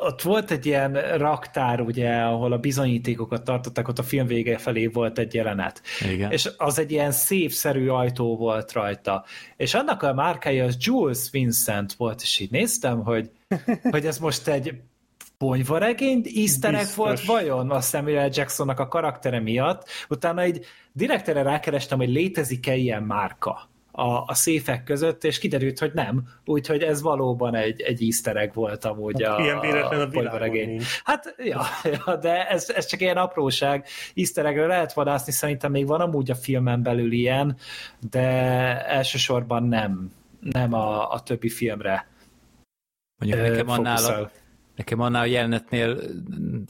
[0.00, 4.86] ott volt egy ilyen raktár, ugye, ahol a bizonyítékokat tartották, ott a film vége felé
[4.86, 5.82] volt egy jelenet.
[6.12, 6.30] Igen.
[6.30, 9.24] És az egy ilyen szép-szerű ajtó volt rajta.
[9.56, 13.30] És annak a márkája az Jules Vincent volt, és így néztem, hogy,
[13.90, 14.74] hogy ez most egy
[15.38, 19.88] ponyvaregény easter volt vajon a Samuel Jacksonnak a karaktere miatt.
[20.08, 23.68] Utána egy direkt erre rákerestem, hogy létezik-e ilyen márka
[23.98, 26.28] a, a széfek között, és kiderült, hogy nem.
[26.44, 30.68] Úgyhogy ez valóban egy, egy easter egg volt amúgy a, Ilyen véletlen a világon ponyvaregény.
[30.68, 31.00] nincs.
[31.04, 33.86] Hát, ja, ja de ez, ez csak ilyen apróság.
[34.14, 37.56] Easter eggről lehet vadászni, szerintem még van amúgy a filmen belül ilyen,
[38.10, 38.26] de
[38.86, 42.06] elsősorban nem, nem a, a többi filmre
[43.18, 44.30] Mondjuk nekem annál, a.
[44.78, 46.00] nekem annál a jelenetnél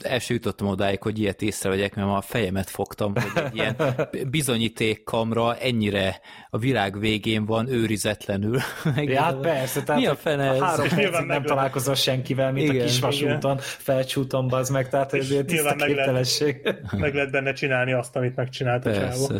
[0.01, 3.75] első jutottam odáig, hogy ilyet észrevegyek, mert ma a fejemet fogtam, hogy egy ilyen
[4.31, 8.59] bizonyítékkamra ennyire a világ végén van őrizetlenül.
[8.95, 10.59] Ja, hát persze, tehát Mi a hogy fene ez?
[10.59, 15.45] három percig nem találkozol senkivel, mint Igen, a kisvasúton, felcsúton, az meg, tehát ez ilyen
[15.45, 16.91] tiszta meg lehet-.
[16.97, 19.31] Meg lehet benne csinálni azt, amit megcsinált a csávó.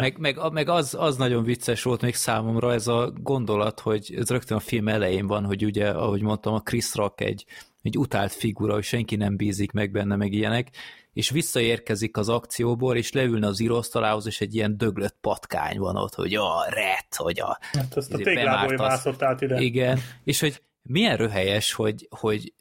[0.00, 4.30] Meg, meg, meg az, az nagyon vicces volt még számomra ez a gondolat, hogy ez
[4.30, 7.44] rögtön a film elején van, hogy ugye, ahogy mondtam, a Chris Rock egy,
[7.82, 10.70] egy utált figura, hogy senki nem bízik meg benne, meg ilyenek,
[11.12, 16.14] és visszaérkezik az akcióból, és leülne az íróasztalához, és egy ilyen döglött patkány van ott,
[16.14, 17.58] hogy a ret, hogy a...
[17.72, 19.60] Hát azt a izé, téglából mászott át ide.
[19.60, 22.52] Igen, és hogy milyen röhelyes, hogy, hogy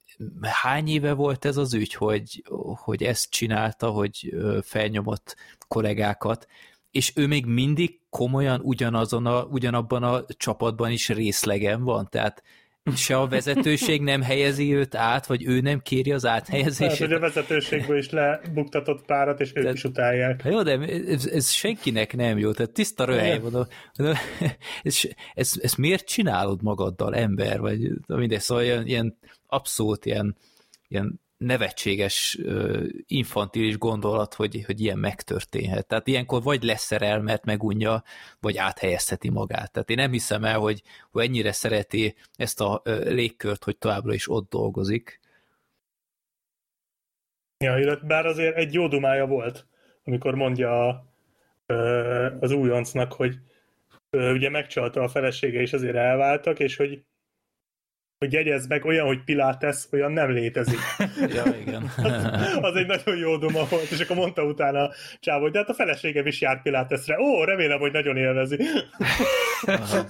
[0.41, 2.43] hány éve volt ez az ügy, hogy,
[2.83, 5.35] hogy ezt csinálta, hogy felnyomott
[5.67, 6.47] kollégákat,
[6.91, 12.43] és ő még mindig komolyan ugyanazon a, ugyanabban a csapatban is részlegen van, tehát
[12.95, 17.11] se a vezetőség nem helyezi őt át, vagy ő nem kéri az Tehát, hogy áthelyezését.
[17.11, 20.41] a vezetőségből is lebuktatott párat, és ők Tehát- is utálják.
[20.45, 23.67] Jó, de ez, ez senkinek nem jó, tehát tiszta röhely van.
[24.83, 25.01] Ez,
[25.33, 27.59] ez, ez miért csinálod magaddal, ember?
[27.59, 29.17] Vagy mindegy, szóval ilyen, ilyen
[29.47, 30.35] abszolút ilyen,
[30.87, 32.39] ilyen nevetséges,
[33.05, 35.87] infantilis gondolat, hogy, hogy ilyen megtörténhet.
[35.87, 38.03] Tehát ilyenkor vagy leszerel, mert megunja,
[38.39, 39.71] vagy áthelyezheti magát.
[39.71, 40.81] Tehát én nem hiszem el, hogy,
[41.11, 45.19] hogy ennyire szereti ezt a légkört, hogy továbbra is ott dolgozik.
[47.63, 49.67] Ja, illetve bár azért egy jó dumája volt,
[50.03, 51.05] amikor mondja a,
[52.39, 53.39] az újoncnak, hogy
[54.09, 57.03] ugye megcsalta a felesége, és azért elváltak, és hogy
[58.19, 60.77] hogy jegyezd meg, olyan, hogy Pilates, olyan nem létezik.
[61.35, 61.91] Ja, igen.
[62.61, 65.69] Az egy nagyon jó duma volt, és akkor mondta utána a csávó, hogy de hát
[65.69, 67.19] a feleségem is jár Pilatesre.
[67.19, 68.57] Ó, remélem, hogy nagyon élvezi.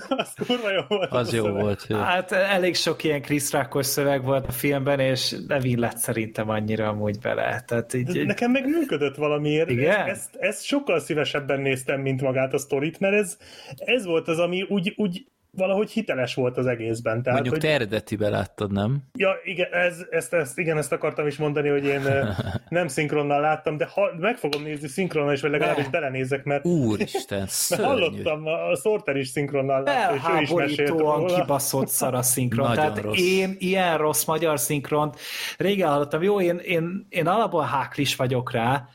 [0.07, 1.11] az kurva jó volt.
[1.11, 1.61] Az a jó szöveg.
[1.61, 1.85] volt.
[1.89, 1.97] Jó.
[1.97, 6.87] Hát elég sok ilyen Chris Rockos szöveg volt a filmben, és nem illett szerintem annyira
[6.87, 7.63] amúgy bele.
[7.67, 9.69] Tehát így, De Nekem meg működött valamiért.
[9.69, 10.07] Igen?
[10.07, 13.37] Ezt, ezt sokkal szívesebben néztem, mint magát a sztorit, mert ez,
[13.75, 15.25] ez volt az, ami úgy, úgy
[15.57, 17.23] valahogy hiteles volt az egészben.
[17.23, 18.97] Tehát, Mondjuk hogy, te eredetibe láttad, nem?
[19.13, 22.01] Ja, igen, ez, ezt, ezt, igen, ezt akartam is mondani, hogy én
[22.69, 25.89] nem szinkronnal láttam, de ha, meg fogom nézni szinkronnal is, vagy legalábbis Ne.
[25.89, 31.25] belenézek, mert, Úristen, mert hallottam, a Sorter is szinkronnal látta, és ő is mesélt róla.
[31.25, 32.67] kibaszott szar a szinkron.
[32.67, 33.21] Nagyon Tehát rossz.
[33.21, 35.19] én ilyen rossz magyar szinkront
[35.57, 36.23] régen hallottam.
[36.23, 38.87] Jó, én, én, én alapból háklis vagyok rá,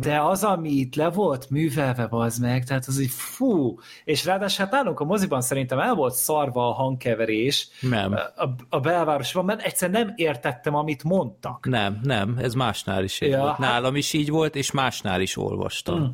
[0.00, 4.64] de az, ami itt le volt művelve, az meg, tehát az így fú, és ráadásul
[4.64, 8.12] hát nálunk a moziban szerintem el volt szarva a hangkeverés Nem.
[8.36, 11.66] a, a belvárosban, mert egyszerűen nem értettem, amit mondtak.
[11.68, 13.50] Nem, nem, ez másnál is Ja, volt.
[13.50, 16.12] hát- Nálam is így volt, és másnál is olvastam.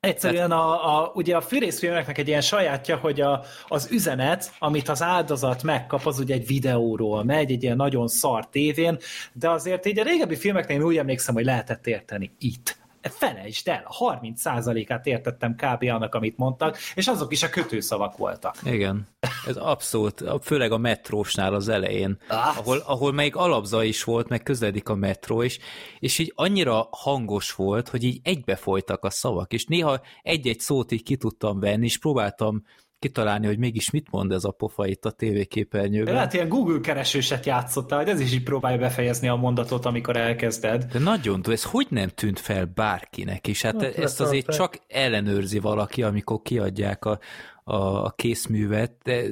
[0.00, 5.02] Egyszerűen a, a, ugye a fűrészfilmeknek egy ilyen sajátja, hogy a, az üzenet, amit az
[5.02, 8.98] áldozat megkap, az ugye egy videóról megy, egy ilyen nagyon szar tévén,
[9.32, 12.76] de azért így a régebbi filmeknél én úgy emlékszem, hogy lehetett érteni itt.
[13.10, 15.82] Felejtsd el, 30%-át értettem kb.
[15.82, 18.56] annak, amit mondtak, és azok is a kötőszavak voltak.
[18.64, 19.08] Igen.
[19.46, 22.58] Ez abszolút, főleg a metrósnál az elején, Ah.
[22.58, 25.58] ahol, ahol még alapza is volt, meg közeledik a metró is,
[25.98, 31.02] és így annyira hangos volt, hogy így egybefolytak a szavak, és néha egy-egy szót így
[31.02, 32.62] ki tudtam venni, és próbáltam
[33.02, 36.14] kitalálni, hogy mégis mit mond ez a pofa itt a tévéképernyőben.
[36.14, 40.84] Lehet ilyen Google keresőset játszottál, hogy ez is így próbálja befejezni a mondatot, amikor elkezded.
[40.84, 44.70] De nagyon, ez hogy nem tűnt fel bárkinek, és hát Hát ezt azért letartják.
[44.70, 47.18] csak ellenőrzi valaki, amikor kiadják a,
[47.64, 47.74] a,
[48.04, 49.22] a készművet, de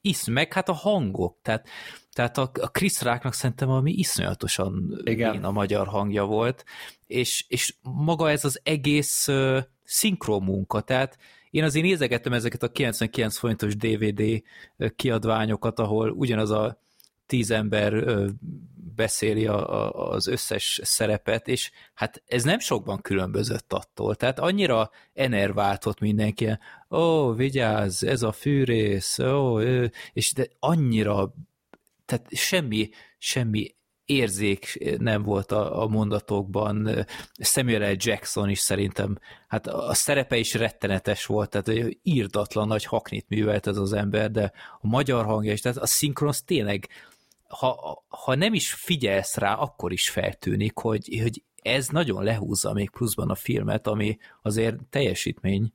[0.00, 1.68] isz, meg hát a hangok, tehát,
[2.12, 5.44] tehát a, a Chris Ráknak szerintem valami iszonyatosan Igen.
[5.44, 6.64] a magyar hangja volt,
[7.06, 11.18] és, és maga ez az egész uh, szinkron munka, tehát
[11.52, 14.42] én azért nézegettem ezeket a 99 forintos DVD
[14.96, 16.80] kiadványokat, ahol ugyanaz a
[17.26, 18.04] tíz ember
[18.94, 24.90] beszéli a, a, az összes szerepet, és hát ez nem sokban különbözött attól, tehát annyira
[25.12, 26.58] enerváltott mindenki,
[26.90, 31.34] ó, vigyázz, ez a fűrész, ó, ö, és de annyira,
[32.04, 32.88] tehát semmi,
[33.18, 33.74] semmi
[34.12, 37.06] érzék nem volt a, a mondatokban.
[37.38, 37.96] Samuel L.
[37.98, 43.76] Jackson is szerintem, hát a szerepe is rettenetes volt, tehát írdatlan nagy haknit művelt ez
[43.76, 46.88] az ember, de a magyar hangja is, tehát a szinkron az tényleg,
[47.48, 52.90] ha, ha nem is figyelsz rá, akkor is feltűnik, hogy, hogy ez nagyon lehúzza még
[52.90, 55.72] pluszban a filmet, ami azért teljesítmény.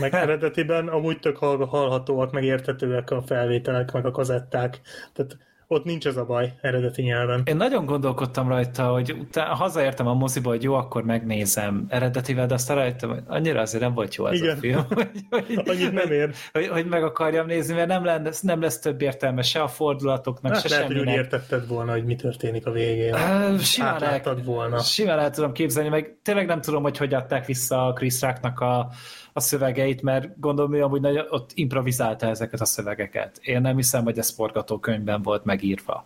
[0.00, 4.80] Meg eredetiben amúgy tök hall- hallhatóak, meg értetőek a felvételek, meg a kazetták.
[5.12, 5.36] Tehát
[5.72, 7.42] ott nincs ez a baj eredeti nyelven.
[7.44, 12.54] Én nagyon gondolkodtam rajta, hogy utána hazaértem a moziba, hogy jó, akkor megnézem eredetivel, de
[12.54, 14.56] aztán rájöttem, hogy annyira azért nem volt jó ez Igen.
[14.56, 16.30] a film, hogy, hogy, Annyit nem ér.
[16.52, 20.52] hogy, hogy meg akarjam nézni, mert nem lesz, nem lesz több értelme se a fordulatoknak,
[20.52, 21.24] Hát se lehet, hogy úgy semminek.
[21.24, 23.14] értetted volna, hogy mi történik a végén.
[23.14, 24.78] Ö, Simán el, volna.
[24.78, 28.60] simán el tudom képzelni, meg tényleg nem tudom, hogy hogy adták vissza a Chris Rocknak
[28.60, 28.88] a,
[29.32, 33.38] a szövegeit, mert gondolom, ő amúgy nagyon, ott improvizálta ezeket a szövegeket.
[33.42, 36.04] Én nem hiszem, hogy ez forgatókönyvben volt megírva.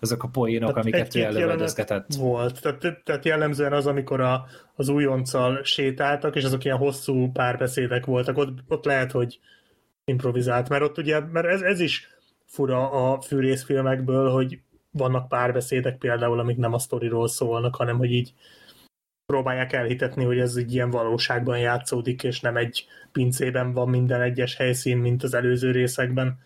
[0.00, 2.14] Azok a poénok, Tehát amiket ő előredezgetett.
[2.14, 2.60] Volt.
[2.60, 8.36] Tehát, tehát jellemzően az, amikor a, az újonccal sétáltak, és azok ilyen hosszú párbeszédek voltak,
[8.38, 9.38] ott, ott lehet, hogy
[10.04, 12.08] improvizált, mert ott ugye, mert ez, ez is
[12.44, 14.58] fura a fűrészfilmekből, hogy
[14.90, 18.32] vannak párbeszédek például, amik nem a sztoriról szólnak, hanem hogy így
[19.26, 24.56] próbálják elhitetni, hogy ez így ilyen valóságban játszódik, és nem egy pincében van minden egyes
[24.56, 26.38] helyszín, mint az előző részekben.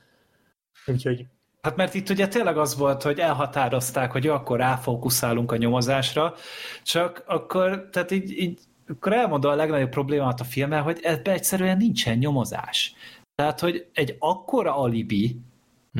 [0.87, 1.27] Úgyhogy
[1.63, 6.35] Hát mert itt ugye tényleg az volt, hogy elhatározták, hogy akkor ráfókuszálunk a nyomozásra,
[6.83, 8.59] csak akkor, tehát így, így
[8.89, 12.95] akkor elmondom a legnagyobb problémát a filmmel, hogy ebben egyszerűen nincsen nyomozás.
[13.35, 15.41] Tehát, hogy egy akkora alibi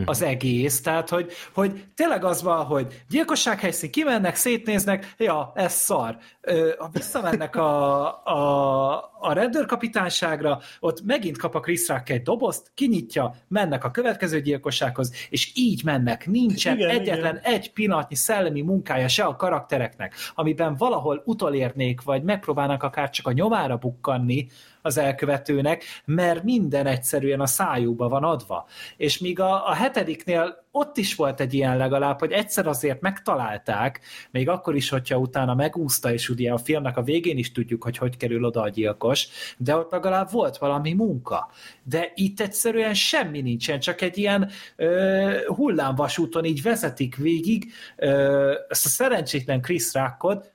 [0.05, 6.17] az egész, tehát, hogy, hogy tényleg az van, hogy gyilkossághelyszín kimennek, szétnéznek, ja, ez szar.
[6.41, 13.35] Ö, visszamennek a, a, a rendőrkapitányságra, ott megint kap a Chris Rock egy dobozt, kinyitja,
[13.49, 16.27] mennek a következő gyilkossághoz, és így mennek.
[16.27, 17.53] Nincsen igen, egyetlen igen.
[17.53, 23.33] egy pillanatnyi szellemi munkája se a karaktereknek, amiben valahol utolérnék, vagy megpróbálnak akár csak a
[23.33, 24.47] nyomára bukkanni
[24.83, 28.67] az elkövetőnek, mert minden egyszerűen a szájúba van adva.
[28.97, 34.01] És míg a, a hetediknél ott is volt egy ilyen legalább, hogy egyszer azért megtalálták,
[34.31, 37.97] még akkor is, hogyha utána megúszta, és ugye a filmnek a végén is tudjuk, hogy
[37.97, 41.51] hogy kerül oda a gyilkos, de ott legalább volt valami munka.
[41.83, 48.75] De itt egyszerűen semmi nincsen, csak egy ilyen ö, hullámvasúton így vezetik végig ö, a
[48.75, 50.53] szerencsétlen Chris Rockot,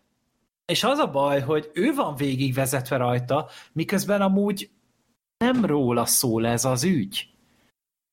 [0.65, 4.69] és az a baj, hogy ő van végigvezetve rajta, miközben amúgy
[5.37, 7.29] nem róla szól ez az ügy.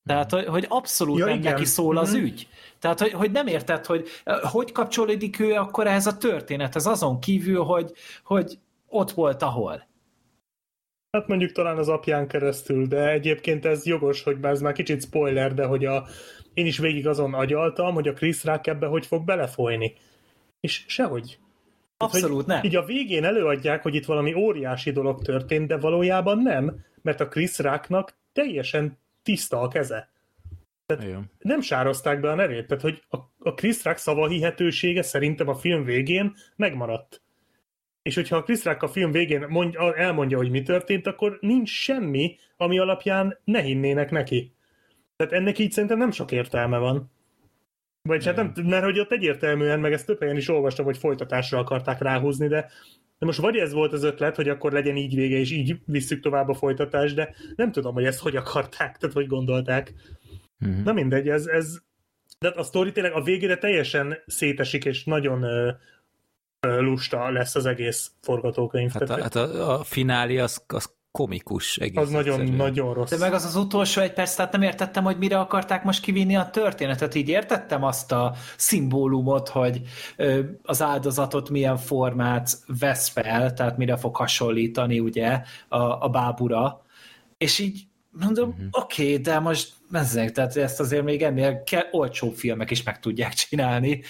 [0.04, 1.52] Tehát, hogy, hogy abszolút Ja, nem igen.
[1.52, 2.22] neki szól az Mhm.
[2.22, 2.48] ügy.
[2.78, 7.20] Tehát, hogy, hogy nem érted, hogy eh, hogy kapcsolódik ő akkor ehhez a történethez, azon
[7.20, 7.92] kívül, hogy,
[8.24, 9.90] hogy ott volt, ahol.
[11.10, 15.54] Hát mondjuk talán az apján keresztül, de egyébként ez jogos, hogy ez már kicsit spoiler,
[15.54, 16.06] de hogy a,
[16.54, 19.94] én is végig azon agyaltam, hogy a Chris Rock ebbe hogy fog belefolyni.
[20.60, 21.38] És sehogy.
[22.10, 22.64] Tehát, Abszolút nem.
[22.64, 27.28] Így a végén előadják, hogy itt valami óriási dolog történt, de valójában nem, mert a
[27.28, 30.10] Chris Rocknak teljesen tiszta a keze.
[31.00, 31.30] Igen.
[31.38, 35.84] Nem sározták be a nevét, tehát hogy a, a Chris Rock szavahihetősége szerintem a film
[35.84, 37.22] végén megmaradt.
[38.02, 41.70] És hogyha a Chris Rock a film végén mond, elmondja, hogy mi történt, akkor nincs
[41.70, 44.52] semmi, ami alapján ne hinnének neki.
[45.16, 47.10] Tehát ennek így szerintem nem sok értelme van.
[48.02, 51.58] Vagy hát nem, mert hogy ott egyértelműen, meg ezt több helyen is olvastam, hogy folytatásra
[51.58, 52.70] akarták ráhúzni, de,
[53.18, 56.20] de most vagy ez volt az ötlet, hogy akkor legyen így vége, és így visszük
[56.20, 59.92] tovább a folytatást, de nem tudom, hogy ezt hogy akarták, tehát hogy gondolták.
[60.58, 60.82] Mhm.
[60.82, 61.80] Na mindegy, ez, ez
[62.38, 65.70] de a sztori tényleg a végére teljesen szétesik, és nagyon ö,
[66.60, 68.92] ö, lusta lesz az egész forgatókönyv.
[68.92, 72.66] Hát a, hát a, a finálé az, az komikus egész az nagyon, egyszerűen.
[72.66, 73.10] nagyon rossz.
[73.10, 76.36] De meg az az utolsó egy perc, tehát nem értettem, hogy mire akarták most kivinni
[76.36, 77.14] a történetet.
[77.14, 79.80] Így értettem azt a szimbólumot, hogy
[80.62, 86.82] az áldozatot milyen formát vesz fel, tehát mire fog hasonlítani ugye a, a bábura.
[87.38, 88.66] És így mondom, uh-huh.
[88.70, 93.00] oké, okay, de most ezek, tehát ezt azért még ennél kell, olcsó filmek is meg
[93.00, 94.02] tudják csinálni.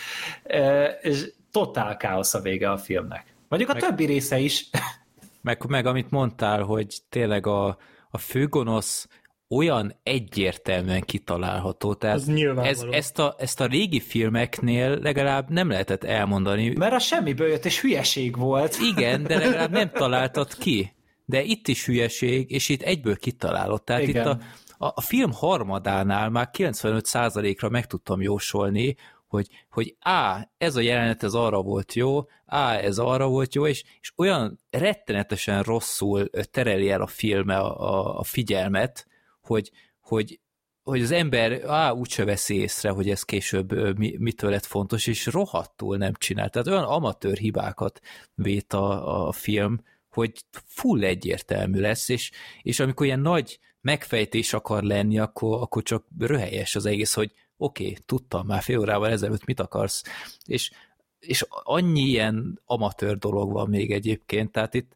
[0.44, 3.34] E, és totál káosz a vége a filmnek.
[3.48, 4.70] Mondjuk a Meg- többi része is.
[5.42, 7.76] Meg, meg amit mondtál, hogy tényleg a,
[8.10, 9.08] a főgonosz
[9.52, 11.94] olyan egyértelműen kitalálható.
[11.94, 12.68] Tehát nyilvánvaló.
[12.68, 16.72] ez, ezt, a, ezt a régi filmeknél legalább nem lehetett elmondani.
[16.76, 18.76] Mert a semmiből jött, és hülyeség volt.
[18.96, 20.92] Igen, de legalább nem találtad ki.
[21.24, 23.82] De itt is hülyeség, és itt egyből kitalálod.
[23.82, 24.22] Tehát Igen.
[24.22, 24.38] itt a,
[24.86, 28.96] a, a film harmadánál már 95%-ra meg tudtam jósolni,
[29.32, 33.66] hogy, hogy á, ez a jelenet ez arra volt jó, á, ez arra volt jó,
[33.66, 39.06] és, és olyan rettenetesen rosszul tereli el a filme a, a, figyelmet,
[39.40, 39.70] hogy,
[40.00, 40.40] hogy,
[40.82, 45.26] hogy az ember á, úgyse veszi észre, hogy ez később mi, mitől lett fontos, és
[45.26, 46.50] rohadtul nem csinál.
[46.50, 48.00] Tehát olyan amatőr hibákat
[48.34, 52.30] vét a, a film, hogy full egyértelmű lesz, és,
[52.62, 57.32] és amikor ilyen nagy megfejtés akar lenni, akkor, akkor csak röhelyes az egész, hogy
[57.62, 60.02] oké, okay, tudtam már fél órával ezelőtt, mit akarsz.
[60.44, 60.70] És,
[61.18, 64.94] és annyi ilyen amatőr dolog van még egyébként, tehát itt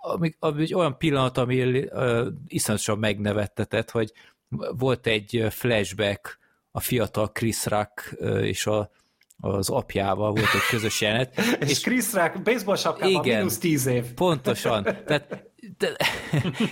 [0.00, 4.12] ami, ami olyan pillanat, ami uh, iszonyatosan megnevettetett, hogy
[4.70, 6.38] volt egy flashback
[6.70, 8.90] a fiatal Chris Rock uh, és a,
[9.40, 11.36] az apjával volt egy közös jelenet.
[11.60, 13.36] és, és Chris Rock baseball sapkában Igen.
[13.36, 14.04] mínusz tíz év.
[14.14, 14.82] Pontosan.
[14.82, 15.46] Tehát
[15.78, 15.96] de,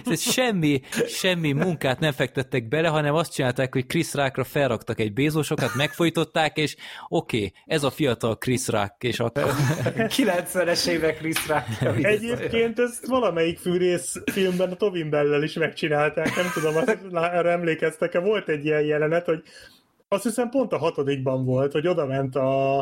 [0.05, 5.13] de semmi, semmi munkát nem fektettek bele, hanem azt csinálták, hogy Chris Rockra felraktak egy
[5.13, 6.77] bézósokat, megfojtották, és
[7.09, 9.45] oké, okay, ez a fiatal Chris Rock, és akkor...
[9.97, 12.05] 90-es évek Chris Rock.
[12.05, 16.75] Egyébként ezt valamelyik fűrész filmben a Tovin Bellel is megcsinálták, nem tudom,
[17.13, 19.43] erre emlékeztek-e, volt egy ilyen jelenet, hogy
[20.09, 22.79] azt hiszem pont a hatodikban volt, hogy oda ment a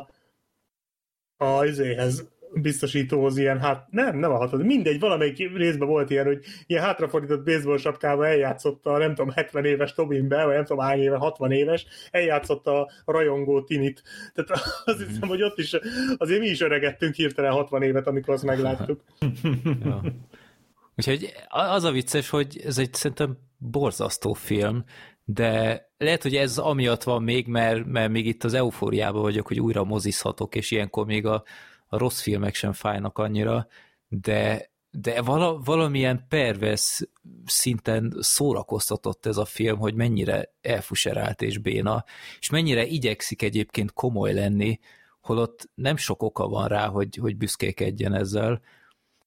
[1.36, 6.44] a izéhez, biztosítóhoz ilyen, hát nem, nem a hatod, mindegy, valamelyik részben volt ilyen, hogy
[6.66, 11.00] ilyen hátrafordított baseball sapkával eljátszotta nem tudom, 70 éves Tobin Bell, vagy nem tudom hány
[11.00, 14.02] éve, 60 éves, eljátszotta a rajongó Tinit.
[14.34, 14.50] Tehát
[14.84, 15.76] azt hiszem, hogy ott is
[16.16, 19.00] azért mi is öregettünk hirtelen 60 évet, amikor azt megláttuk.
[19.84, 20.02] Ja.
[20.96, 24.84] Úgyhogy az a vicces, hogy ez egy szerintem borzasztó film,
[25.24, 29.60] de lehet, hogy ez amiatt van még, mert, mert még itt az eufóriában vagyok, hogy
[29.60, 31.42] újra mozizhatok, és ilyenkor még a,
[31.86, 33.66] a rossz filmek sem fájnak annyira,
[34.08, 37.00] de, de vala, valamilyen pervers
[37.46, 42.04] szinten szórakoztatott ez a film, hogy mennyire elfuserált és béna,
[42.40, 44.80] és mennyire igyekszik egyébként komoly lenni,
[45.20, 48.60] holott nem sok oka van rá, hogy, hogy büszkékedjen ezzel.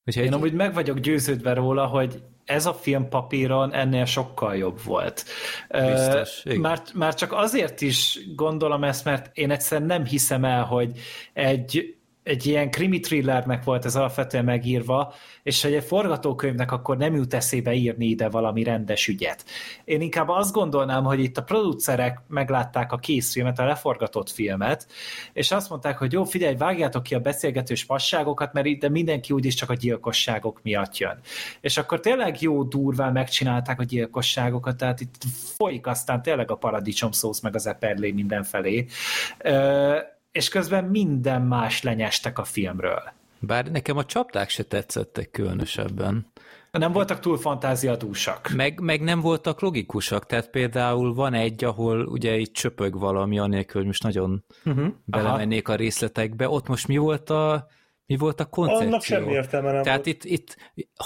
[0.07, 4.83] Úgyhogy Én amúgy meg vagyok győződve róla, hogy ez a film papíron ennél sokkal jobb
[4.83, 5.25] volt.
[5.69, 10.63] Biztos, uh, már, már csak azért is gondolom ezt, mert én egyszerűen nem hiszem el,
[10.63, 10.91] hogy
[11.33, 11.96] egy
[12.27, 15.13] egy ilyen krimi thrillernek volt ez alapvetően megírva,
[15.43, 19.45] és hogy egy forgatókönyvnek akkor nem jut eszébe írni ide valami rendes ügyet.
[19.85, 24.87] Én inkább azt gondolnám, hogy itt a producerek meglátták a készfilmet, a leforgatott filmet,
[25.33, 29.53] és azt mondták, hogy jó, figyelj, vágjátok ki a beszélgetős passágokat, mert itt mindenki úgyis
[29.53, 31.19] csak a gyilkosságok miatt jön.
[31.61, 35.15] És akkor tényleg jó durván megcsinálták a gyilkosságokat, tehát itt
[35.55, 38.85] folyik aztán tényleg a paradicsom szósz meg az eperlé mindenfelé.
[39.37, 43.01] Ö- és közben minden más lenyestek a filmről.
[43.39, 46.31] Bár nekem a csapdák se tetszettek különösebben.
[46.71, 48.49] Nem voltak túl fantáziadúsak.
[48.55, 53.75] Meg, meg nem voltak logikusak, tehát például van egy, ahol ugye itt csöpög valami, anélkül,
[53.75, 54.87] hogy most nagyon uh-huh.
[55.05, 55.77] belemennék Aha.
[55.77, 56.49] a részletekbe.
[56.49, 57.67] Ott most mi volt a
[58.07, 58.87] mi volt a koncepció?
[58.87, 60.23] Annak semmi értelme nem Tehát volt.
[60.23, 60.57] itt, itt,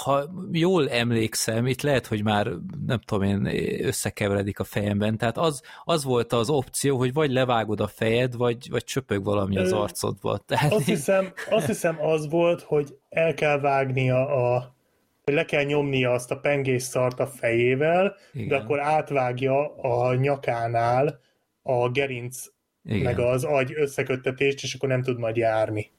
[0.04, 2.46] ha jól emlékszem, itt lehet, hogy már
[2.86, 3.46] nem tudom én,
[3.86, 8.70] összekeveredik a fejemben, tehát az, az volt az opció, hogy vagy levágod a fejed, vagy,
[8.70, 10.38] vagy csöpög valami az arcodba.
[10.38, 14.74] Tehát azt, hiszem, azt hiszem az volt, hogy el kell vágnia a
[15.24, 18.48] hogy le kell nyomnia azt a pengés szart a fejével, Igen.
[18.48, 21.20] de akkor átvágja a nyakánál
[21.62, 22.44] a gerinc
[22.84, 23.02] Igen.
[23.02, 25.90] meg az agy összeköttetést, és akkor nem tud majd járni.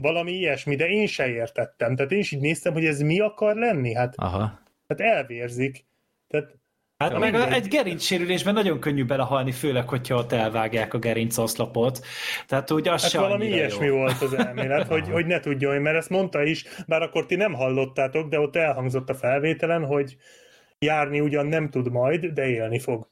[0.00, 1.96] Valami ilyesmi, de én se értettem.
[1.96, 3.94] Tehát én is így néztem, hogy ez mi akar lenni.
[3.94, 4.60] Hát, Aha.
[4.88, 5.84] hát elvérzik.
[6.28, 6.58] Tehát
[7.00, 12.00] Hát meg a, egy gerincsérülésben nagyon könnyű belehalni, főleg, hogyha ott elvágják a gerincoszlopot.
[12.46, 13.96] Tehát úgy az hát se valami ilyesmi jó.
[13.96, 17.52] volt az elmélet, hogy, hogy ne tudjon, mert ezt mondta is, bár akkor ti nem
[17.52, 20.16] hallottátok, de ott elhangzott a felvételen, hogy
[20.78, 23.08] járni ugyan nem tud majd, de élni fog.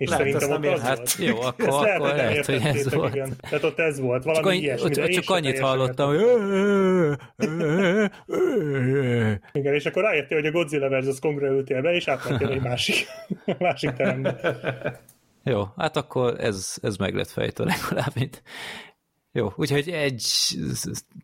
[0.00, 1.16] És Lehet, szerintem ezt nem ott az Hát volt.
[1.18, 3.14] jó, akkor, Ezt lehet, akkor hogy nem lehet, hogy ez volt.
[3.14, 3.36] igen.
[3.40, 4.86] Tehát ott ez volt, valami Csak, annyi, ilyesmi.
[4.86, 6.20] ott, csak sem annyit hallottam, hogy
[9.52, 13.06] Igen, és akkor rájöttél, hogy a Godzilla versus Kongra ültél be, és átmentél egy másik,
[13.58, 14.36] másik terembe.
[15.44, 18.42] Jó, hát akkor ez, ez meg lett fejtő legalább, mint
[19.32, 20.22] jó, úgyhogy egy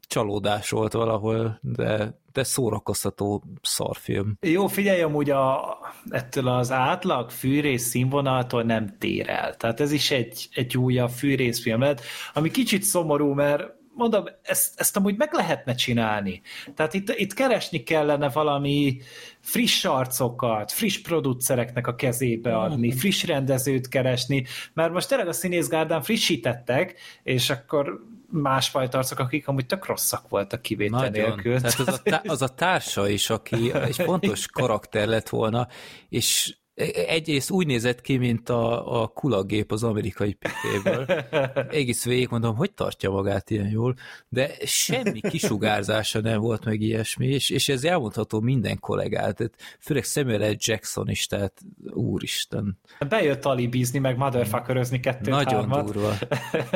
[0.09, 4.39] csalódás volt valahol, de, de szórakoztató szarfilm.
[4.41, 5.79] Jó, figyelj, amúgy a,
[6.09, 9.57] ettől az átlag fűrész színvonaltól nem tér el.
[9.57, 12.01] Tehát ez is egy, egy újabb fűrészfilm lett,
[12.35, 16.41] ami kicsit szomorú, mert mondom, ezt, ezt amúgy meg lehetne csinálni.
[16.75, 19.01] Tehát itt, itt keresni kellene valami
[19.41, 26.03] friss arcokat, friss producereknek a kezébe adni, friss rendezőt keresni, mert most tényleg a színészgárdán
[26.03, 31.13] frissítettek, és akkor másfajta arcok, akik amúgy tök rosszak voltak kivétel Nagyon.
[31.13, 31.61] nélkül.
[31.61, 35.69] Tehát az a, tá- az a társa is, aki egy fontos karakter lett volna,
[36.09, 36.57] és
[37.07, 41.05] egyrészt úgy nézett ki, mint a, a kulagép az amerikai pitéből.
[41.71, 43.95] Egész végig mondom, hogy tartja magát ilyen jól,
[44.29, 50.05] de semmi kisugárzása nem volt meg ilyesmi, és, és ez elmondható minden kollégát, tehát főleg
[50.05, 50.55] Samuel L.
[50.59, 51.61] Jackson is, tehát
[51.95, 52.79] úristen.
[53.09, 55.85] Bejött alibizni, meg motherfuckerözni kettőt, Nagyon hármat.
[55.85, 56.15] durva.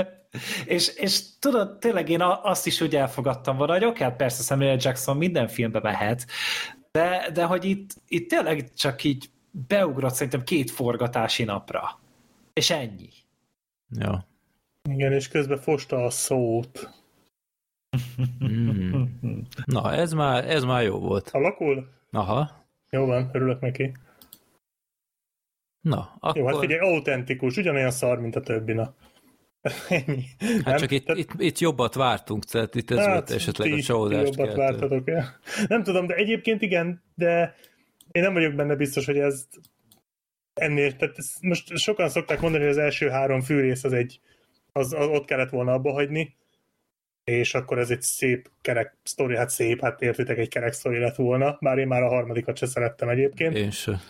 [0.77, 4.75] és, és tudod, tényleg én azt is úgy elfogadtam volna, hogy oké, hát persze Samuel
[4.75, 4.79] L.
[4.81, 6.27] Jackson minden filmbe mehet,
[6.93, 11.99] de, de hogy itt, itt tényleg csak így beugrott szerintem két forgatási napra.
[12.53, 13.09] És ennyi.
[13.89, 14.27] Ja.
[14.89, 16.91] Igen, és közben fosta a szót.
[18.45, 19.05] Mm.
[19.65, 21.29] Na, ez már, ez már jó volt.
[21.31, 21.89] Alakul?
[22.11, 22.65] Aha.
[22.91, 23.93] Jó van, örülök neki.
[25.81, 26.37] Na, akkor...
[26.37, 28.95] Jó, hát figyelj, autentikus, ugyanolyan szar, mint a többi, na.
[29.89, 30.25] Ennyi.
[30.39, 30.77] Hát Nem?
[30.77, 33.83] csak itt, Tehát- itt, itt jobbat vártunk, tehát itt ez hát, volt esetleg ti a
[33.83, 34.61] csalódást jobbat keltő.
[34.61, 35.39] vártatok el.
[35.69, 37.55] Nem tudom, de egyébként igen, de
[38.13, 39.47] én nem vagyok benne biztos, hogy ez
[40.55, 44.21] ennél, tehát most sokan szokták mondani, hogy az első három fűrész az egy,
[44.73, 46.37] az, az ott kellett volna abba hagyni,
[47.25, 51.15] és akkor ez egy szép kerek sztori, hát szép, hát értitek, egy kerek sztori lett
[51.15, 53.57] volna, bár én már a harmadikat se szerettem egyébként.
[53.57, 54.01] Én se.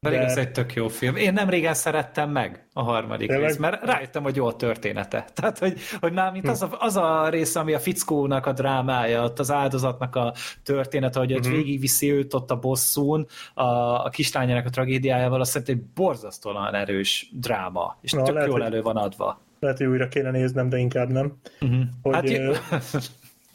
[0.00, 1.16] Pedig ez egy tök jó film.
[1.16, 3.46] Én nem régen szerettem meg a harmadik Tényleg?
[3.46, 5.24] részt, mert rájöttem, hogy jó a története.
[5.34, 9.22] Tehát, hogy, hogy már mint az a, az a rész, ami a fickónak a drámája,
[9.24, 11.54] ott az áldozatnak a története, hogy ott Mhm.
[11.54, 13.64] végigviszi őt ott a bosszún, a,
[14.04, 18.64] a kislányának a tragédiájával, azt szerintem egy borzasztóan erős dráma, és Na, tök lehet, jól
[18.64, 19.40] elő van adva.
[19.60, 21.36] Lehet, hogy újra kéne néznem, de inkább nem.
[21.60, 21.80] Uh-huh.
[22.02, 22.54] Hogy, hát, ö,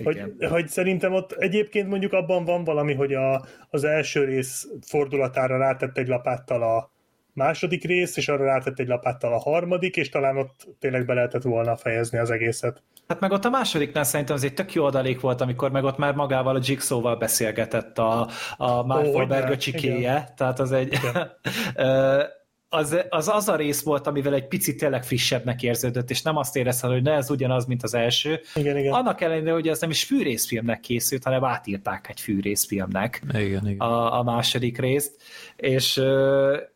[0.10, 0.50] igen.
[0.50, 5.98] hogy szerintem ott egyébként mondjuk abban van valami, hogy a, az első rész fordulatára rátett
[5.98, 6.92] egy lapáttal a
[7.34, 11.44] második rész, és arra rátett egy lapáttal a harmadik, és talán ott tényleg be lehetett
[11.44, 12.84] volna fejezni az egészet.
[13.08, 15.98] Hát meg ott a másodiknál szerintem az egy tök jó adalék volt, amikor meg ott
[15.98, 18.28] már magával a Jigsaw-val beszélgetett a,
[18.58, 20.98] a Mark Wahlberg hogyne, öcsikéje, tehát az egy...
[22.74, 26.56] Az, az az a rész volt, amivel egy picit tényleg frissebbnek érződött, és nem azt
[26.56, 28.40] érezted, hogy ne, ez ugyanaz, mint az első.
[28.56, 28.94] Igen, igen.
[28.94, 33.78] Annak ellenére, hogy ez nem is fűrészfilmnek készült, hanem átírták egy fűrészfilmnek Igen, igen.
[33.78, 35.22] a, a második részt,
[35.56, 36.02] és,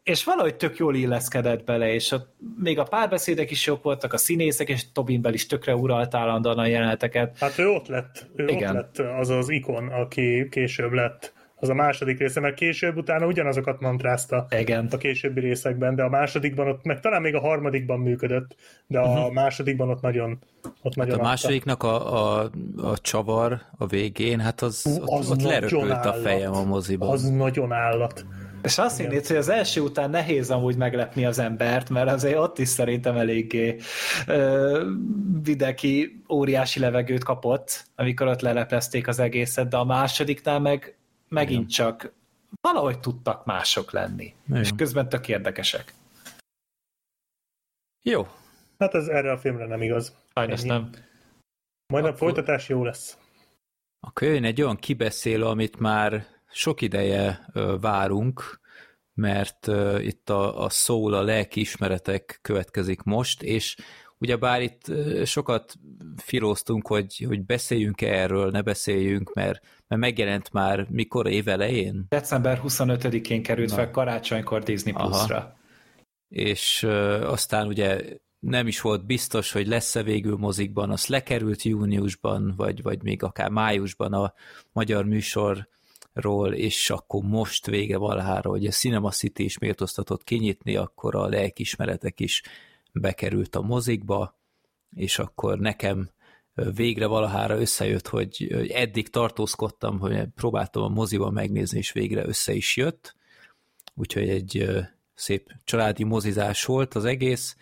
[0.04, 4.18] és valahogy tök jól illeszkedett bele, és ott még a párbeszédek is jók voltak, a
[4.18, 7.38] színészek, és Tobinbel is tökre uralt állandóan a jeleneteket.
[7.40, 8.76] Hát ő ott lett, ő Igen.
[8.78, 11.34] ott lett az az ikon, aki később lett.
[11.66, 14.88] Az a második része, mert később utána ugyanazokat mantrázta Igen.
[14.92, 18.56] a későbbi részekben, de a másodikban ott, meg talán még a harmadikban működött,
[18.88, 19.34] de a Mhm.
[19.34, 20.40] másodikban ott nagyon
[20.82, 25.42] ott nagyon A másodiknak a, a, a csavar a végén, hát az, ott, az ott
[25.42, 26.22] leröpült a állat.
[26.22, 27.10] fejem a moziban.
[27.10, 28.26] Az nagyon állat.
[28.64, 32.60] És azt hinnéd, hogy az első után nehéz amúgy meglepni az embert, mert azért ott
[32.60, 33.76] is szerintem eléggé
[34.28, 34.90] ö,
[35.44, 40.98] videki óriási levegőt kapott, amikor ott leleplezték az egészet, de a másodiknál meg
[41.30, 42.14] megint csak
[42.62, 44.34] valahogy tudtak mások lenni.
[44.48, 44.62] Igen.
[44.62, 45.94] És közben tök érdekesek.
[48.02, 48.28] Jó,
[48.78, 50.16] Hát ez erre a filmre nem igaz.
[50.34, 50.70] Sajnos Ennyi.
[50.70, 50.90] nem.
[51.88, 53.18] Majd a folytatás jó lesz.
[54.00, 57.50] akkor jön egy olyan kibeszélő, amit már sok ideje
[57.82, 58.60] várunk,
[59.14, 59.68] mert
[60.00, 63.78] itt a, a szól, a lelkiismeretek következik most, és
[64.26, 64.92] ugyebár itt
[65.26, 65.74] sokat
[66.18, 72.06] filóztunk, hogy, hogy beszéljünk -e erről, ne beszéljünk, mert, mert megjelent már mikor év elején,
[72.10, 73.76] December 25-én került Na.
[73.76, 74.94] fel karácsonykor Disney.
[74.94, 75.56] Plus-ra.
[76.30, 78.02] és ö, aztán ugye
[78.40, 83.50] nem is volt biztos, hogy lesz-e végül mozikban, az lekerült júniusban, vagy, vagy még akár
[83.50, 84.34] májusban a
[84.72, 91.16] magyar műsorról, és akkor most vége valahára, hogy a Cinema City is méltóztatott kinyitni, akkor
[91.16, 92.42] a lelkismeretek is
[93.00, 94.40] bekerült a mozikba,
[94.96, 96.10] és akkor nekem
[96.76, 102.78] végre valahára összejött, hogy eddig tartózkodtam, hogy próbáltam a moziban megnézni, és végre össze is
[102.78, 103.16] jött,
[103.96, 104.70] úgyhogy egy
[105.14, 107.56] szép családi mozizás volt az egész,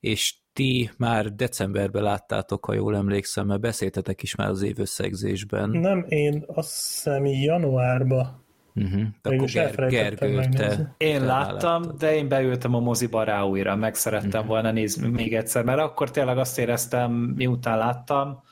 [0.00, 5.70] és ti már decemberben láttátok, ha jól emlékszem, mert beszéltetek is már az évösszegzésben.
[5.70, 8.39] Nem, én azt hiszem januárba.
[8.74, 9.02] Uh-huh.
[9.22, 10.94] Akkor Ger- Gergő, te.
[10.96, 11.98] Én te láttam, láttad.
[11.98, 14.48] de én beültem a moziba rá újra, meg szerettem Mhm.
[14.48, 18.42] volna nézni még egyszer, mert akkor tényleg azt éreztem, miután láttam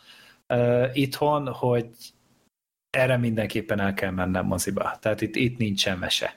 [0.49, 1.89] uh, itthon, hogy
[2.90, 4.97] erre mindenképpen el kell mennem moziba.
[5.01, 6.36] Tehát itt, itt nincsen mese.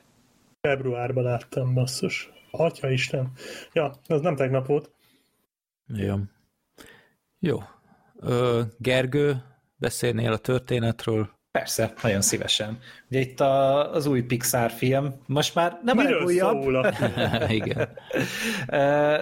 [0.67, 2.29] Februárban láttam, basszus.
[2.51, 3.31] Atya Isten.
[3.73, 4.91] Ja, az nem tegnap volt.
[5.87, 6.15] Jó.
[7.39, 7.59] Jó.
[8.19, 9.43] Ö, Gergő,
[9.75, 11.29] beszélnél a történetről?
[11.51, 12.79] Persze, nagyon szívesen.
[13.09, 16.93] Ugye itt a, az új Pixar film, most már nem a Miről legújabb, szól a
[17.59, 17.89] Igen.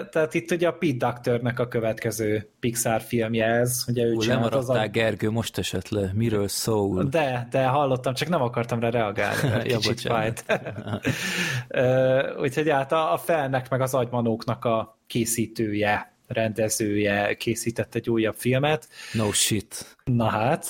[0.09, 4.55] Tehát itt ugye a Pete Doctornek a következő Pixar filmje ez, ugye ő Ú, csinált
[4.55, 4.87] az a...
[4.87, 6.11] Gergő, most esett le.
[6.13, 7.03] Miről szól?
[7.03, 9.39] De, de hallottam, csak nem akartam rá reagálni,
[9.69, 10.43] Ja, kicsit bocsánat.
[10.47, 12.37] fájt.
[12.39, 18.87] Úgyhogy hát a, a felnek meg az agymanóknak a készítője, rendezője készített egy újabb filmet.
[19.13, 19.97] No shit.
[20.03, 20.65] Na hát,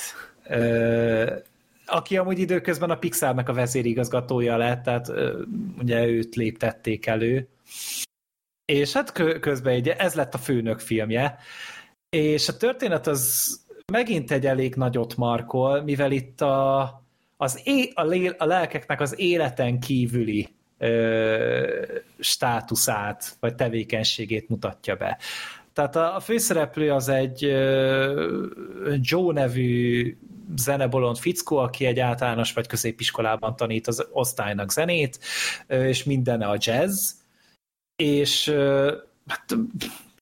[1.89, 5.11] aki amúgy időközben a Pixarnak a vezérigazgatója lett, tehát
[5.79, 7.47] ugye őt léptették elő.
[8.65, 11.37] És hát kö- közben egy, ez lett a főnök filmje.
[12.09, 13.59] És a történet az
[13.91, 16.81] megint egy elég nagyot markol, mivel itt a,
[17.37, 21.85] az é, a, lél, a lelkeknek az életen kívüli ö,
[22.19, 25.17] státuszát, vagy tevékenységét mutatja be.
[25.79, 27.41] Tehát a, főszereplő az egy
[28.99, 30.17] Joe nevű
[30.55, 35.19] zenebolond fickó, aki egy általános vagy középiskolában tanít az osztálynak zenét,
[35.67, 37.11] és mindene a jazz,
[37.95, 38.49] és
[39.27, 39.57] hát,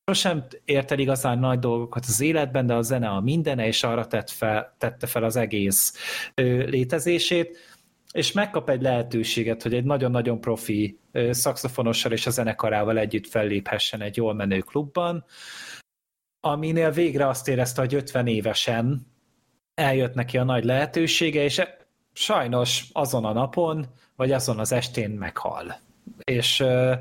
[0.05, 4.07] sosem ért el igazán nagy dolgokat az életben, de a zene a mindene, és arra
[4.07, 5.93] tett fel, tette fel az egész
[6.65, 7.57] létezését,
[8.11, 14.01] és megkap egy lehetőséget, hogy egy nagyon-nagyon profi ö, szaxofonossal és a zenekarával együtt felléphessen
[14.01, 15.25] egy jól menő klubban,
[16.39, 19.07] aminél végre azt érezte, hogy 50 évesen
[19.73, 21.61] eljött neki a nagy lehetősége, és
[22.13, 23.85] sajnos azon a napon,
[24.15, 25.79] vagy azon az estén meghal.
[26.23, 26.93] És ö,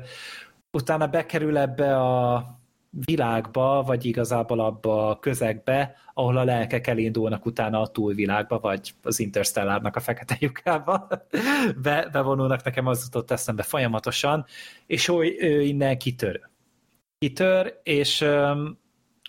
[0.71, 2.45] utána bekerül ebbe a
[2.91, 9.19] világba, vagy igazából abba a közegbe, ahol a lelkek elindulnak utána a túlvilágba, vagy az
[9.19, 11.07] Interstellárnak a fekete lyukába.
[11.83, 14.45] Be, bevonulnak nekem az jutott eszembe folyamatosan,
[14.85, 16.41] és ő, ő innen kitör.
[17.17, 18.79] Kitör, és um,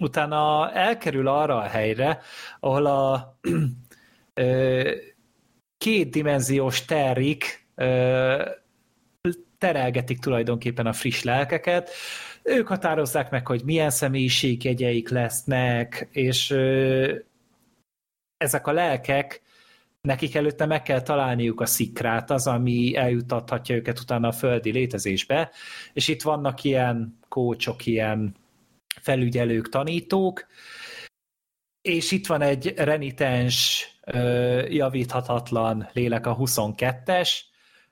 [0.00, 2.20] utána elkerül arra a helyre,
[2.60, 3.38] ahol a
[4.34, 4.90] ö,
[5.78, 8.42] kétdimenziós terrik ö,
[9.58, 11.90] terelgetik tulajdonképpen a friss lelkeket.
[12.48, 16.50] Ők határozzák meg, hogy milyen személyiségjegyeik lesznek, és
[18.36, 19.42] ezek a lelkek,
[20.00, 25.50] nekik előtte meg kell találniuk a szikrát, az, ami eljutathatja őket utána a földi létezésbe,
[25.92, 28.34] és itt vannak ilyen kócsok, ilyen
[29.00, 30.46] felügyelők, tanítók,
[31.82, 33.86] és itt van egy renitens,
[34.68, 37.30] javíthatatlan lélek a 22-es,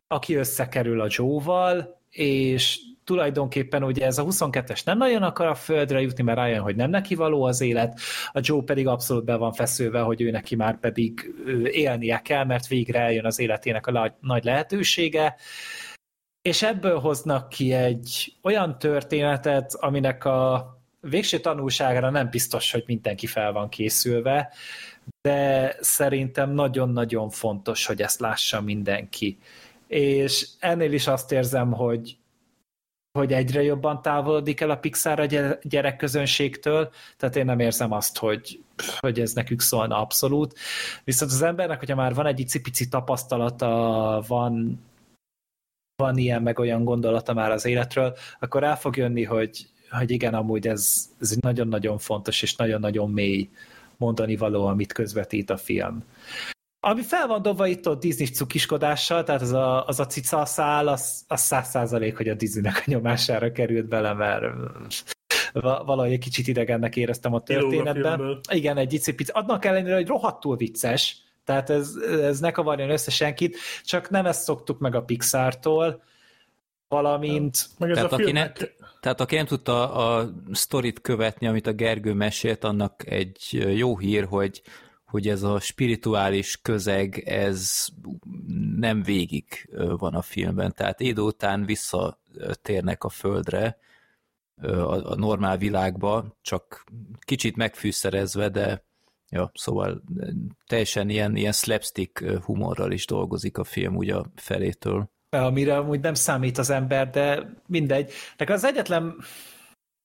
[0.07, 6.01] aki összekerül a Joe-val, és tulajdonképpen ugye ez a 22-es nem nagyon akar a földre
[6.01, 8.01] jutni, mert rájön, hogy nem neki való az élet,
[8.33, 11.35] a Joe pedig abszolút be van feszülve, hogy ő neki már pedig
[11.65, 15.37] élnie kell, mert végre eljön az életének a nagy, lehetősége,
[16.43, 20.71] és ebből hoznak ki egy olyan történetet, aminek a
[21.01, 24.53] végső tanulságára nem biztos, hogy mindenki fel van készülve,
[25.21, 29.39] de szerintem nagyon-nagyon fontos, hogy ezt lássa mindenki.
[29.87, 32.17] És ennél is azt érzem, hogy
[33.17, 38.19] hogy egyre jobban távolodik el a Pixar a gyere- gyerekközönségtől, tehát én nem érzem azt,
[38.19, 38.61] hogy,
[38.99, 40.59] hogy ez nekük szólna abszolút.
[41.05, 44.85] Viszont az embernek, hogyha már van egy icipici tapasztalata, van,
[45.97, 50.35] van ilyen meg olyan gondolata már az életről, akkor el fog jönni, hogy, hogy igen,
[50.35, 53.49] amúgy ez, ez nagyon-nagyon fontos és nagyon-nagyon mély
[53.97, 56.05] mondani való, amit közvetít a film.
[56.81, 60.89] Ami fel van dobva itt a Disney cukiskodással, tehát az a, az a cica szál,
[60.89, 64.45] az, az száz százalék, hogy a Disneynek a nyomására került bele, mert
[65.53, 68.41] va- valahogy egy kicsit idegennek éreztem a a történetben.
[68.51, 69.31] Igen, egy icipici.
[69.35, 74.43] Annak ellenére, hogy rohadtul vicces, tehát ez, ez ne kavarjon össze senkit, csak nem ezt
[74.43, 76.03] szoktuk meg a Pixar-tól,
[76.89, 78.35] valamint Meg ez Tehát a aki, film...
[78.35, 78.53] ne,
[79.01, 84.25] tehát aki nem tudta a sztorit követni, amit a Gergő mesélt, annak egy jó hír,
[84.25, 84.63] hogy,
[85.07, 87.87] hogy ez a spirituális közeg, ez
[88.77, 89.45] nem végig
[89.99, 90.73] van a filmben.
[90.73, 93.79] Tehát idő után visszatérnek a földre,
[94.63, 96.85] a, normál világba, csak
[97.19, 98.85] kicsit megfűszerezve, de
[99.31, 100.03] ja, szóval
[100.67, 105.11] teljesen ilyen, ilyen slapstick humorral is dolgozik a film ugye a felétől.
[105.31, 108.13] amire amúgy nem számít az ember, de mindegy.
[108.37, 109.17] Nekem az egyetlen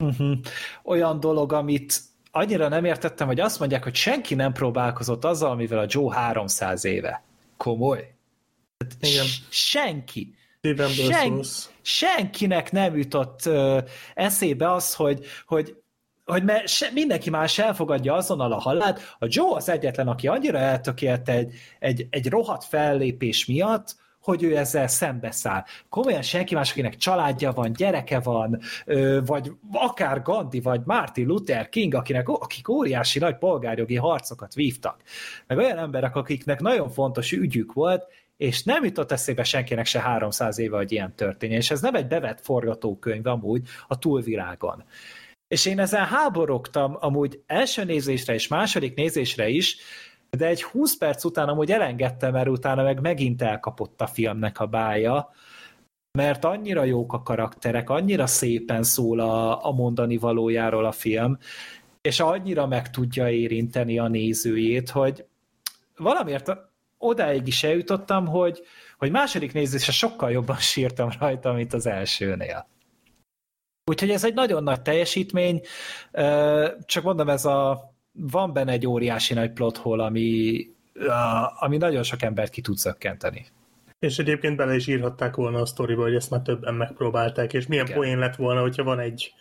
[0.04, 0.38] uh-huh,
[0.84, 5.80] olyan dolog, amit annyira nem értettem, hogy azt mondják, hogy senki nem próbálkozott azzal, amivel
[5.80, 7.24] a Joe 300 éve.
[7.58, 8.14] Komoly.
[9.00, 9.26] Igen.
[9.50, 10.36] Senki.
[11.12, 11.44] Sen,
[11.82, 13.80] senkinek nem jutott ö,
[14.14, 15.76] eszébe az, hogy, hogy
[16.26, 19.16] hogy me, se, mindenki más elfogadja azonnal a halált.
[19.20, 24.58] A Joe az egyetlen, aki annyira eltökélt egy, egy, egy rohadt fellépés miatt, hogy ő
[24.58, 25.64] ezzel szembeszáll.
[25.90, 28.60] Komolyan senki más, akinek családja van, gyereke van,
[29.26, 35.02] vagy akár Gandhi, vagy Martin Luther King, akinek, akik óriási nagy polgárjogi harcokat vívtak.
[35.48, 38.08] Meg olyan emberek, akiknek nagyon fontos ügyük volt,
[38.38, 41.60] és nem jutott eszébe senkinek se 300 éve, hogy ilyen történjen.
[41.60, 44.84] És ez nem egy bevett forgatókönyv amúgy a túlvilágon.
[45.48, 49.78] És én ezen háborogtam amúgy első nézésre és második nézésre is,
[50.38, 54.66] de egy 20 perc után amúgy elengedtem, mert utána meg megint elkapott a filmnek a
[54.66, 55.30] bája,
[56.12, 61.38] mert annyira jók a karakterek, annyira szépen szól a, a mondani valójáról a film,
[62.02, 65.26] és annyira meg tudja érinteni a nézőjét, hogy
[65.98, 66.52] valamiért
[66.98, 68.62] odáig is eljutottam, hogy,
[68.98, 72.68] hogy második nézésre sokkal jobban sírtam rajta, mint az elsőnél.
[73.86, 75.62] Úgyhogy ez egy nagyon nagy teljesítmény,
[76.86, 80.68] csak mondom, ez a van benne egy óriási nagy plot hole, ami,
[81.60, 83.46] ami nagyon sok embert ki tud szökkenteni.
[84.00, 87.86] És egyébként bele is írhatták volna a sztoriba, hogy ezt már többen megpróbálták, és milyen
[87.86, 87.98] Igen.
[87.98, 89.34] poén lett volna, hogyha van egy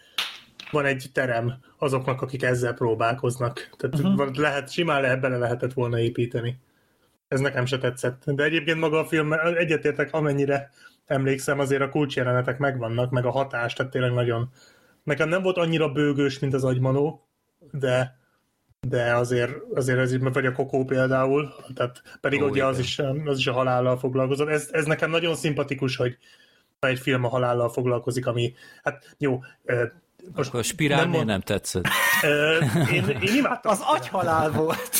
[0.71, 3.71] van egy terem azoknak, akik ezzel próbálkoznak.
[3.77, 4.37] Tehát uh-huh.
[4.37, 6.59] lehet, simán lehet, bele lehetett volna építeni.
[7.29, 8.23] Ez nekem se tetszett.
[8.25, 10.71] De egyébként maga a film, egyetértek, amennyire
[11.07, 14.51] emlékszem, azért a kulcsjelenetek megvannak, meg a hatás, tehát tényleg nagyon...
[15.03, 17.29] Nekem nem volt annyira bőgős, mint az agymanó,
[17.73, 18.20] de
[18.89, 22.99] de azért, azért ez így, vagy a Kokó például, tehát pedig Ó, ugye az is,
[23.25, 24.49] az is a halállal foglalkozott.
[24.49, 26.19] Ez, ez nekem nagyon szimpatikus, hogy
[26.79, 29.41] egy film a halállal foglalkozik, ami, hát jó,
[30.35, 31.27] most Akkor a spirál nem, mond...
[31.27, 31.85] nem tetszett?
[32.93, 33.73] én, én imádtam.
[33.73, 34.91] Az agyhalál volt.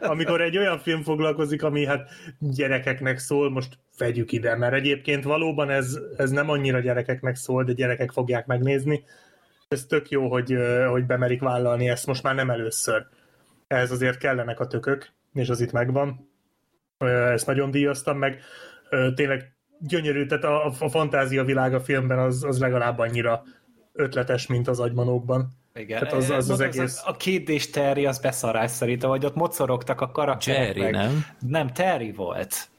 [0.00, 5.70] Amikor egy olyan film foglalkozik, ami hát gyerekeknek szól, most vegyük ide, mert egyébként valóban
[5.70, 9.04] ez, ez nem annyira gyerekeknek szól, de gyerekek fogják megnézni.
[9.68, 10.56] Ez tök jó, hogy,
[10.90, 13.06] hogy bemerik vállalni ezt most már nem először.
[13.66, 16.28] Ez azért kellenek a tökök, és az itt megvan.
[16.98, 18.40] Ezt nagyon díjaztam meg.
[19.14, 23.42] Tényleg gyönyörű, tehát a, a fantázia világa filmben az, az legalább annyira
[23.92, 25.48] ötletes, mint az agymanókban.
[25.74, 27.02] Igen, tehát az, az, az, az egész...
[27.04, 30.66] A Kid és Terry az beszarás szerintem, vagy ott mocorogtak a karakterek.
[30.66, 30.92] Jerry, meg.
[30.92, 31.24] nem?
[31.38, 32.70] Nem, Terry volt.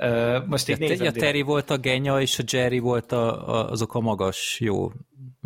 [0.45, 1.05] Most így ja, nézem.
[1.05, 4.91] Ja, Terry volt a genya, és a Jerry volt a, a, azok a magas, jó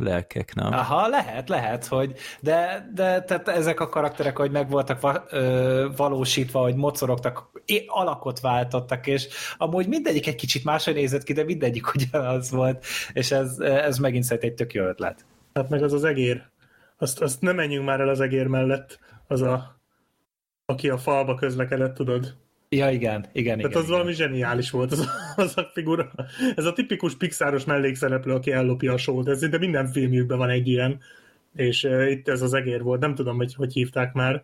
[0.03, 0.73] lelkek, nem?
[0.73, 5.87] Aha, lehet, lehet, hogy de, de tehát ezek a karakterek, hogy meg voltak va, ö,
[5.95, 7.49] valósítva, hogy mocorogtak,
[7.87, 9.27] alakot váltottak, és
[9.57, 14.23] amúgy mindegyik egy kicsit máshogy nézett ki, de mindegyik ugyanaz volt, és ez, ez megint
[14.23, 15.25] szerintem egy tök jó ötlet.
[15.53, 16.43] Hát meg az az egér.
[16.97, 19.77] Azt, azt nem menjünk már el az egér mellett, az a
[20.65, 22.35] aki a falba közlekedett, tudod?
[22.71, 23.89] Ja, igen, igen, Tehát igen, az igen.
[23.89, 25.09] valami zseniális volt az a,
[25.41, 26.11] az a figura.
[26.55, 29.27] Ez a tipikus Pixaros mellékszereplő, aki ellopja a sót.
[29.27, 30.99] Ez de minden filmjükben van egy ilyen.
[31.55, 32.99] És uh, itt ez az egér volt.
[32.99, 34.43] Nem tudom, hogy hogy hívták már.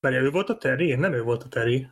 [0.00, 0.94] Mert ő volt a Terry?
[0.94, 1.86] Nem ő volt a Terry.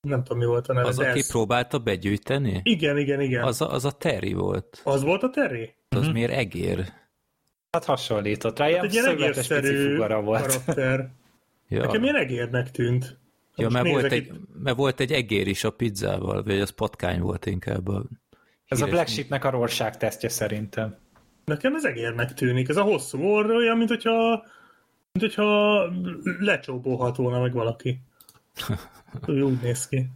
[0.00, 0.88] Nem tudom, mi volt a neve.
[0.88, 1.30] Az, aki ez...
[1.30, 2.60] próbálta begyűjteni?
[2.62, 3.42] Igen, igen, igen.
[3.42, 4.80] Az a, az a Terry volt.
[4.84, 5.74] Az volt a Terry?
[5.88, 6.12] Az uh-huh.
[6.12, 6.84] miért egér?
[7.70, 10.46] Hát hasonlított rá, hát ilyen egy ilyen egérszerű volt.
[10.46, 11.08] karakter.
[11.68, 11.80] ja.
[11.80, 13.18] Nekem ilyen egérnek tűnt.
[13.56, 17.46] Ja, mert volt, egy, mert volt egy egér is a pizzával, vagy az patkány volt
[17.46, 18.04] inkább a
[18.66, 20.96] Ez a Black Sheepnek a rorság tesztje szerintem.
[21.44, 22.68] Nekem ez egérnek tűnik.
[22.68, 24.44] Ez a hosszú orr olyan, mint hogyha,
[25.12, 25.82] mint hogyha
[26.38, 28.00] lecsóbolhat volna meg valaki.
[29.26, 30.06] Úgy néz ki.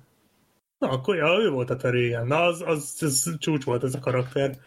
[0.78, 2.26] Na, akkor ja, ő volt a teréjen.
[2.26, 4.58] Na, az, az, az csúcs volt ez a karakter.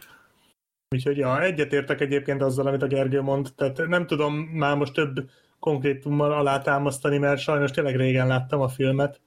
[0.88, 3.52] Úgyhogy ja, egyetértek egyébként azzal, amit a Gergő mond.
[3.56, 5.30] Tehát nem tudom már most több
[5.64, 9.20] konkrétummal alátámasztani, mert sajnos tényleg régen láttam a filmet,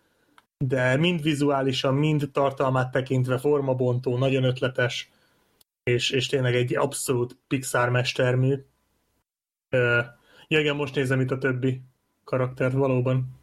[0.58, 5.12] de mind vizuálisan, mind tartalmát tekintve formabontó, nagyon ötletes,
[5.84, 8.66] és, és tényleg egy abszolút Pixar mestermű.
[10.48, 11.82] ja, igen, most nézem itt a többi
[12.24, 13.37] karaktert valóban.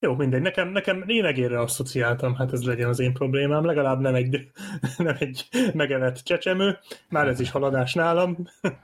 [0.00, 0.40] Jó, mindegy.
[0.40, 3.64] Nekem, nekem én egérre asszociáltam, hát ez legyen az én problémám.
[3.64, 4.50] Legalább nem egy,
[4.96, 6.78] nem egy megevett csecsemő.
[7.08, 8.36] Már ez is haladás nálam.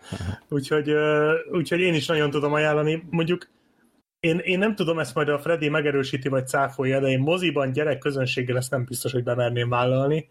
[0.48, 0.92] úgyhogy,
[1.50, 3.04] úgyhogy én is nagyon tudom ajánlani.
[3.10, 3.48] Mondjuk
[4.20, 7.98] én, én nem tudom, ezt majd a Freddy megerősíti, vagy cáfolja, de én moziban gyerek
[7.98, 10.28] közönséggel ezt nem biztos, hogy bemerném vállalni.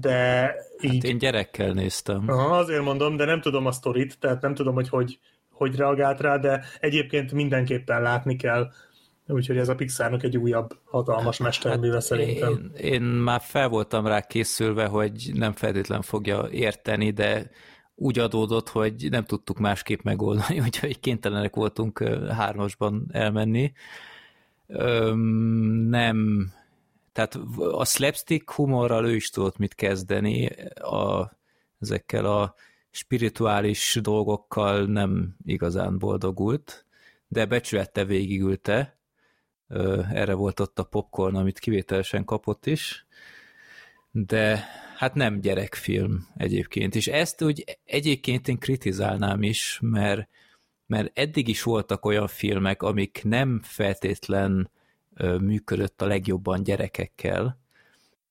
[0.00, 0.92] De hát így...
[0.92, 2.24] Hát én gyerekkel néztem.
[2.26, 5.18] Aha, azért mondom, de nem tudom a sztorit, tehát nem tudom, hogy hogy,
[5.50, 8.70] hogy reagált rá, de egyébként mindenképpen látni kell
[9.26, 12.72] Úgyhogy ez a Pixarnak egy újabb hatalmas mesterműve hát szerintem.
[12.76, 17.50] Én, én már fel voltam rá készülve, hogy nem feltétlen fogja érteni, de
[17.94, 23.72] úgy adódott, hogy nem tudtuk másképp megoldani, úgyhogy kénytelenek voltunk hármasban elmenni.
[24.66, 25.18] Öm,
[25.88, 26.48] nem,
[27.12, 27.38] tehát
[27.70, 31.32] a slapstick humorral ő is tudott mit kezdeni, a,
[31.80, 32.54] ezekkel a
[32.90, 36.86] spirituális dolgokkal nem igazán boldogult,
[37.28, 39.00] de becsülette végigülte,
[40.12, 43.06] erre volt ott a popcorn, amit kivételesen kapott is,
[44.10, 44.64] de
[44.96, 50.28] hát nem gyerekfilm egyébként, és ezt úgy egyébként én kritizálnám is, mert,
[50.86, 54.70] mert eddig is voltak olyan filmek, amik nem feltétlen
[55.40, 57.60] működött a legjobban gyerekekkel,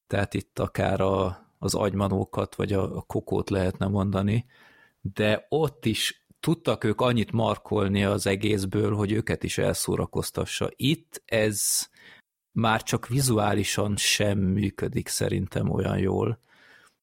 [0.07, 4.45] tehát itt akár a, az agymanókat, vagy a, a kokót lehetne mondani,
[5.01, 10.71] de ott is tudtak ők annyit markolni az egészből, hogy őket is elszórakoztassa.
[10.75, 11.87] Itt ez
[12.51, 16.39] már csak vizuálisan sem működik szerintem olyan jól,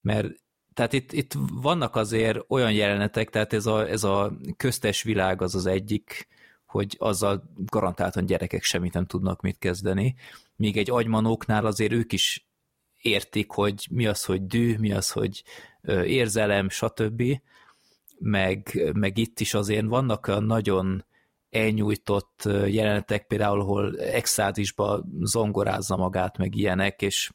[0.01, 0.29] mert
[0.75, 5.55] tehát itt, itt vannak azért olyan jelenetek, tehát ez a, ez a köztes világ az
[5.55, 6.29] az egyik,
[6.67, 10.15] hogy azzal garantáltan gyerekek semmit nem tudnak mit kezdeni,
[10.57, 12.49] míg egy agymanóknál azért ők is
[13.01, 15.43] értik, hogy mi az, hogy dű, mi az, hogy
[16.05, 17.23] érzelem, stb.
[18.19, 21.05] Meg, meg itt is azért vannak olyan nagyon
[21.51, 27.33] elnyújtott jelenetek, például, ahol extázisba zongorázza magát, meg ilyenek, és,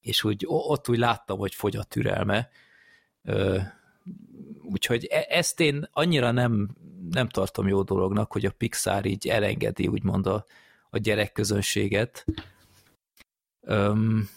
[0.00, 2.48] és úgy ott úgy láttam, hogy fogy a türelme.
[4.62, 6.76] Úgyhogy e- ezt én annyira nem,
[7.10, 10.44] nem tartom jó dolognak, hogy a Pixar így elengedi úgymond a,
[10.90, 12.24] a gyerekközönséget.
[13.60, 14.28] Öm,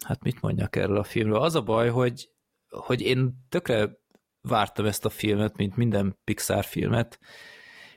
[0.00, 1.40] hát mit mondjak erről a filmről?
[1.40, 2.30] Az a baj, hogy,
[2.68, 3.98] hogy én tökre
[4.40, 7.18] vártam ezt a filmet, mint minden Pixar filmet,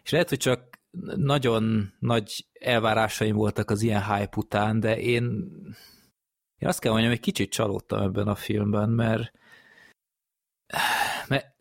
[0.04, 0.82] és lehet, hogy csak
[1.16, 5.24] nagyon nagy elvárásaim voltak az ilyen hype után, de én,
[6.58, 9.32] én azt kell mondjam, hogy kicsit csalódtam ebben a filmben, mert,
[11.28, 11.56] mert,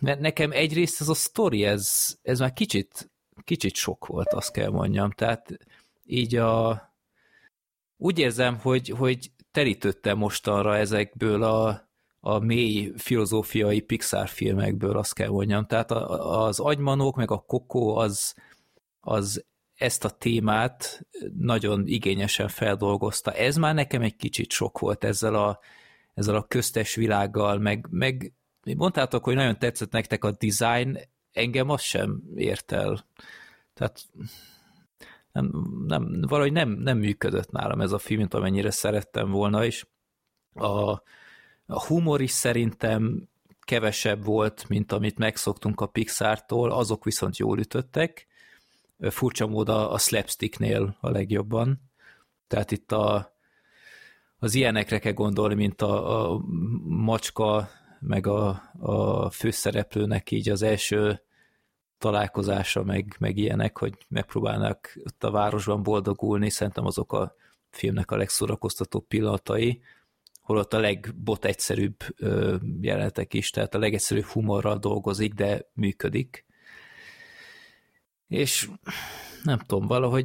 [0.00, 3.10] mert nekem egyrészt ez a sztori, ez, ez már kicsit,
[3.44, 5.10] kicsit sok volt, azt kell mondjam.
[5.10, 5.56] Tehát
[6.04, 6.82] így a,
[7.96, 11.89] úgy érzem, hogy, hogy terítődtem mostanra ezekből a,
[12.20, 15.66] a mély filozófiai Pixar filmekből, azt kell mondjam.
[15.66, 18.34] Tehát az agymanók, meg a kokó az,
[19.00, 19.44] az
[19.74, 21.06] ezt a témát
[21.38, 23.32] nagyon igényesen feldolgozta.
[23.32, 25.58] Ez már nekem egy kicsit sok volt ezzel a,
[26.14, 28.32] ezzel a köztes világgal, meg, meg
[28.76, 30.98] mondtátok, hogy nagyon tetszett nektek a design,
[31.32, 33.06] engem az sem ért el.
[33.74, 34.08] Tehát
[35.32, 35.50] nem,
[35.86, 39.86] nem, valahogy nem, nem működött nálam ez a film, mint amennyire szerettem volna, és
[40.54, 41.02] a,
[41.70, 43.28] a humor is szerintem
[43.60, 48.26] kevesebb volt, mint amit megszoktunk a Pixar-tól, azok viszont jól ütöttek.
[49.00, 51.80] Furcsa mód a, a slapsticknél a legjobban.
[52.46, 53.34] Tehát itt a,
[54.38, 56.40] az ilyenekre kell gondolni, mint a, a
[56.84, 57.68] macska,
[58.00, 61.22] meg a, a főszereplőnek így az első
[61.98, 67.34] találkozása, meg, meg ilyenek, hogy megpróbálnak ott a városban boldogulni, szerintem azok a
[67.70, 69.82] filmnek a legszórakoztatóbb pillanatai,
[70.50, 71.96] holott a legbot egyszerűbb
[72.80, 76.44] jelenetek is, tehát a legegyszerűbb humorral dolgozik, de működik.
[78.28, 78.68] És
[79.44, 80.24] nem tudom, valahogy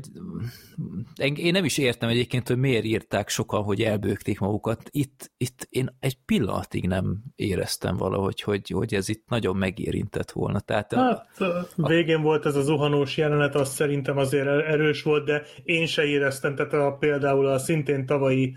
[1.36, 4.90] én nem is értem egyébként, hogy miért írták sokan, hogy elbőgték magukat.
[4.92, 10.60] Itt, itt én egy pillanatig nem éreztem valahogy, hogy, hogy ez itt nagyon megérintett volna.
[10.60, 15.26] Tehát a, Hát a végén volt ez a zuhanós jelenet, az szerintem azért erős volt,
[15.26, 18.56] de én se éreztem, tehát a, például a szintén tavalyi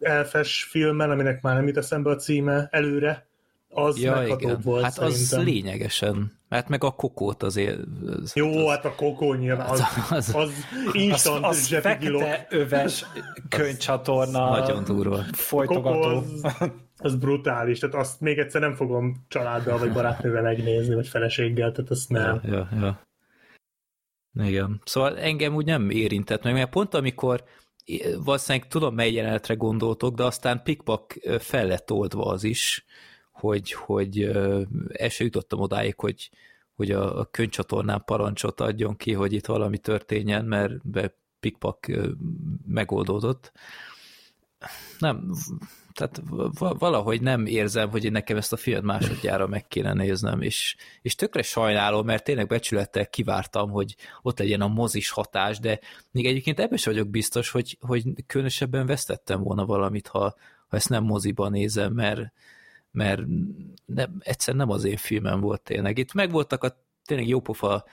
[0.00, 3.26] elfes filmen, aminek már nem jut eszembe a címe előre,
[3.68, 4.60] az ja, meghatóbb igen.
[4.62, 5.54] volt Hát az szerintem.
[5.54, 6.38] lényegesen.
[6.48, 7.78] Hát meg a kokót azért...
[8.22, 10.52] Az, Jó, hát a kokó nyilván, az, az- az,
[10.92, 13.04] instant Az, az fekete öves
[13.48, 15.22] könycsatorna nagyon durva.
[15.32, 16.22] Folytogató.
[16.42, 21.72] az, az brutális, tehát azt még egyszer nem fogom családdal vagy barátnővel megnézni, vagy feleséggel,
[21.72, 22.40] tehát azt nem.
[22.44, 23.00] Ja, ja.
[24.44, 24.80] Igen.
[24.84, 27.44] Szóval engem úgy nem érintett meg, mert pont amikor
[28.24, 32.84] valószínűleg tudom, mely jelenetre gondoltok, de aztán pikpak fel lett oldva az is,
[33.32, 34.22] hogy, hogy
[34.88, 36.30] el se jutottam odáig, hogy,
[36.74, 41.86] hogy a, a könycsatornán parancsot adjon ki, hogy itt valami történjen, mert be pikpak
[42.66, 43.52] megoldódott.
[44.98, 45.30] Nem,
[45.96, 46.20] tehát
[46.58, 50.76] va- valahogy nem érzem, hogy én nekem ezt a filmet másodjára meg kéne néznem, és,
[51.02, 56.26] és tökre sajnálom, mert tényleg becsülettel kivártam, hogy ott legyen a mozis hatás, de még
[56.26, 60.34] egyébként ebben sem vagyok biztos, hogy, hogy különösebben vesztettem volna valamit, ha,
[60.68, 62.32] ha ezt nem moziban nézem, mert,
[62.90, 63.22] mert
[63.84, 65.98] nem, egyszerűen nem az én filmem volt tényleg.
[65.98, 67.84] Itt megvoltak a tényleg jópofa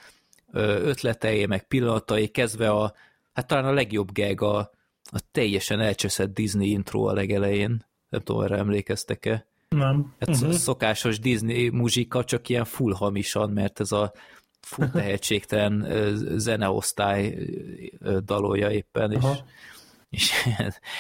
[0.52, 2.94] ötletei, meg pillanatai, kezdve a,
[3.34, 4.58] hát talán a legjobb gag a,
[5.04, 7.86] a teljesen elcseszett Disney intro a legelején.
[8.14, 9.46] Nem tudom, erre emlékeztek-e?
[9.70, 10.14] Nem.
[10.20, 10.52] Hát uh-huh.
[10.52, 14.14] szokásos Disney muzsika, csak ilyen full hamisan, mert ez a
[14.62, 15.88] full tehetségtelen
[16.38, 17.38] zeneosztály
[18.26, 19.46] dalolja éppen, és, Aha.
[20.10, 20.32] és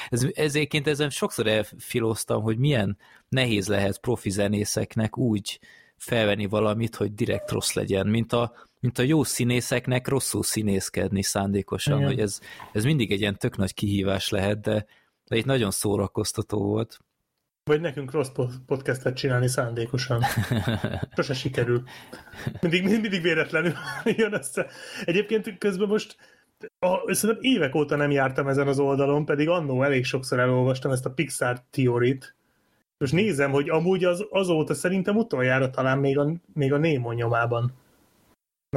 [0.10, 2.98] ez, ezéként ezen sokszor elfilóztam, hogy milyen
[3.30, 5.60] nehéz lehet profi zenészeknek úgy
[5.98, 11.98] felvenni valamit, hogy direkt rossz legyen, mint a, mint a jó színészeknek rosszul színészkedni szándékosan,
[11.98, 12.10] Igen.
[12.10, 12.40] hogy ez,
[12.72, 14.86] ez mindig egy ilyen tök nagy kihívás lehet, de,
[15.34, 17.00] de itt nagyon szórakoztató volt.
[17.64, 20.22] Vagy nekünk rossz po- podcastet csinálni szándékosan.
[21.16, 21.84] Sose sikerül.
[22.62, 23.74] Mindig, mindig véletlenül
[24.18, 24.68] jön össze.
[25.06, 26.18] Egyébként közben most
[26.80, 31.06] a, szerintem évek óta nem jártam ezen az oldalon, pedig annó elég sokszor elolvastam ezt
[31.06, 32.36] a Pixar teorit.
[32.98, 37.74] Most nézem, hogy amúgy az, azóta szerintem utoljára talán még a, még a Némo nyomában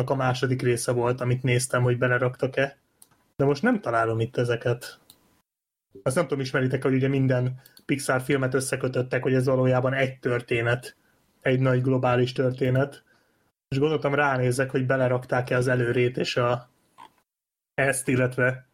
[0.04, 2.78] a második része volt, amit néztem, hogy beleraktak-e.
[3.36, 5.00] De most nem találom itt ezeket.
[6.02, 10.97] Azt nem tudom, ismeritek, hogy ugye minden Pixar filmet összekötöttek, hogy ez valójában egy történet,
[11.40, 13.05] egy nagy globális történet.
[13.68, 16.70] És gondoltam ránézek, hogy belerakták-e az előrét és a
[17.74, 18.65] ezt, illetve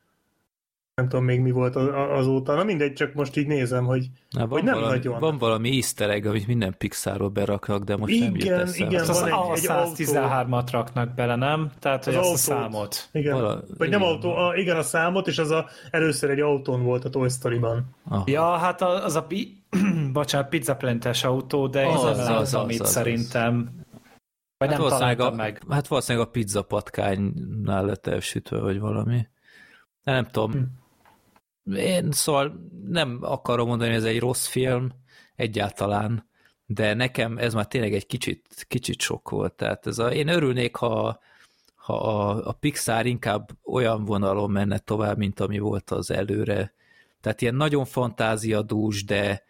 [0.95, 1.89] nem tudom még mi volt az-
[2.19, 2.55] azóta.
[2.55, 5.21] Na mindegy, csak most így nézem, hogy Na, van, Hogy nem valami, nagyon.
[5.21, 8.95] van valami easter egg, amit minden Pixarról beraknak, de most nem jut Igen, eszembe.
[8.95, 11.71] igen, van egy- egy 113-at raknak bele, nem?
[11.79, 13.09] Tehát, hogy Az azt a számot.
[13.13, 13.35] igen.
[13.35, 14.13] Vala- Vagy nem igen.
[14.13, 17.85] autó, a, igen, a számot, és az a, először egy autón volt a Toy Story-ban.
[18.09, 18.25] Aha.
[18.27, 19.65] Ja, hát a- az a pi...
[20.13, 22.93] bocsánat, pizzaplentes autó, de Az, az, az, az, az, az, amit az, az.
[22.93, 23.71] szerintem
[24.59, 25.63] vagy Hát nem valószínűleg, a, meg.
[25.71, 29.27] hát valószínűleg a pizza patkánynál lett elsütve, vagy valami.
[30.05, 30.51] De nem tudom.
[30.53, 30.59] Hm.
[31.65, 34.91] Én szóval nem akarom mondani, hogy ez egy rossz film,
[35.37, 36.29] egyáltalán,
[36.67, 39.53] de nekem ez már tényleg egy kicsit, kicsit sok volt.
[39.53, 41.21] Tehát ez a, én örülnék, ha,
[41.75, 46.75] ha a, a Pixar inkább olyan vonalon menne tovább, mint ami volt az előre.
[47.21, 49.43] Tehát ilyen nagyon fantáziadús, de,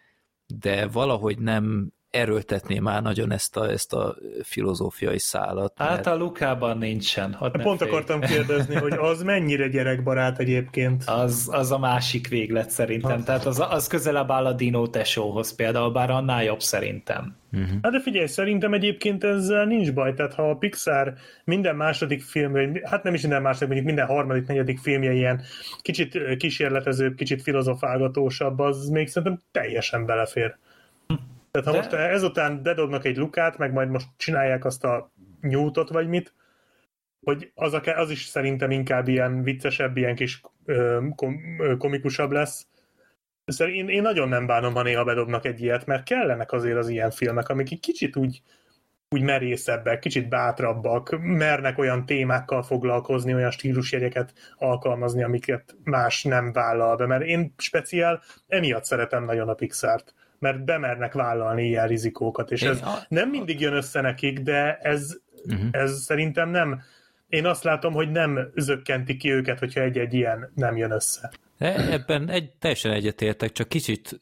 [0.47, 5.73] de valahogy nem erőltetné már nagyon ezt a, ezt a filozófiai szálat.
[5.77, 7.37] Hát mert- a Lukában nincsen.
[7.39, 7.91] Ott Pont félj.
[7.91, 11.03] akartam kérdezni, hogy az mennyire gyerekbarát egyébként.
[11.05, 13.23] Az, az a másik véglet szerintem.
[13.23, 17.35] Tehát az, az közelebb áll a Dino Tesóhoz például, bár annál jobb szerintem.
[17.81, 21.13] Hát de figyelj, szerintem egyébként ezzel nincs baj, tehát ha a Pixar
[21.43, 25.41] minden második film, hát nem is minden második, mondjuk minden harmadik, negyedik filmje ilyen
[25.81, 30.57] kicsit kísérletezőbb, kicsit filozofálgatósabb, az még szerintem teljesen belefér.
[31.53, 35.11] Tehát ha De- most ezután bedobnak egy lukát, meg majd most csinálják azt a
[35.41, 36.33] nyújtot, vagy mit,
[37.23, 42.31] hogy az, a, az is szerintem inkább ilyen viccesebb, ilyen kis ö, kom, ö, komikusabb
[42.31, 42.67] lesz.
[43.45, 46.89] Szóval én, én nagyon nem bánom, ha néha bedobnak egy ilyet, mert kellenek azért az
[46.89, 48.41] ilyen filmek, amik egy kicsit úgy,
[49.09, 56.95] úgy merészebbek, kicsit bátrabbak, mernek olyan témákkal foglalkozni, olyan stílusjegyeket alkalmazni, amiket más nem vállal
[56.95, 57.05] be.
[57.05, 60.13] Mert én speciál emiatt szeretem nagyon a Pixart,
[60.43, 65.67] mert bemernek vállalni ilyen rizikókat, és ez nem mindig jön össze nekik, de ez, Mhm.
[65.71, 66.81] ez szerintem nem,
[67.27, 71.31] én azt látom, hogy nem zökkenti ki őket, hogyha egy-egy ilyen nem jön össze.
[71.57, 74.19] De ebben egy, teljesen egyetértek, csak kicsit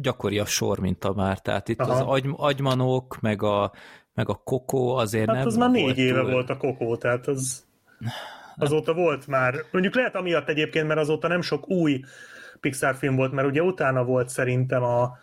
[0.00, 1.38] gyakori a sor, mint a már.
[1.40, 1.92] Tehát itt Aha.
[1.92, 3.72] az agy, agymanók, meg a,
[4.14, 7.26] meg a kokó azért Hát nem az már négy éve túl- volt a kokó, tehát
[7.26, 7.64] az
[8.56, 9.54] azóta volt már.
[9.70, 12.00] Mondjuk lehet amiatt egyébként, mert azóta nem sok új
[12.60, 15.18] Pixar film volt, mert ugye utána volt szerintem a,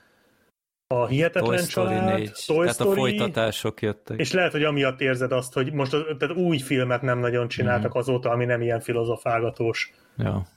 [0.92, 4.20] a Hihetetlen Toy Story Család, 4, Toy tehát a Story, folytatások jöttek.
[4.20, 7.98] és lehet, hogy amiatt érzed azt, hogy most tehát új filmet nem nagyon csináltak Mhm.
[7.98, 9.92] azóta, ami nem ilyen filozofálgatós.
[10.18, 10.48] Ja.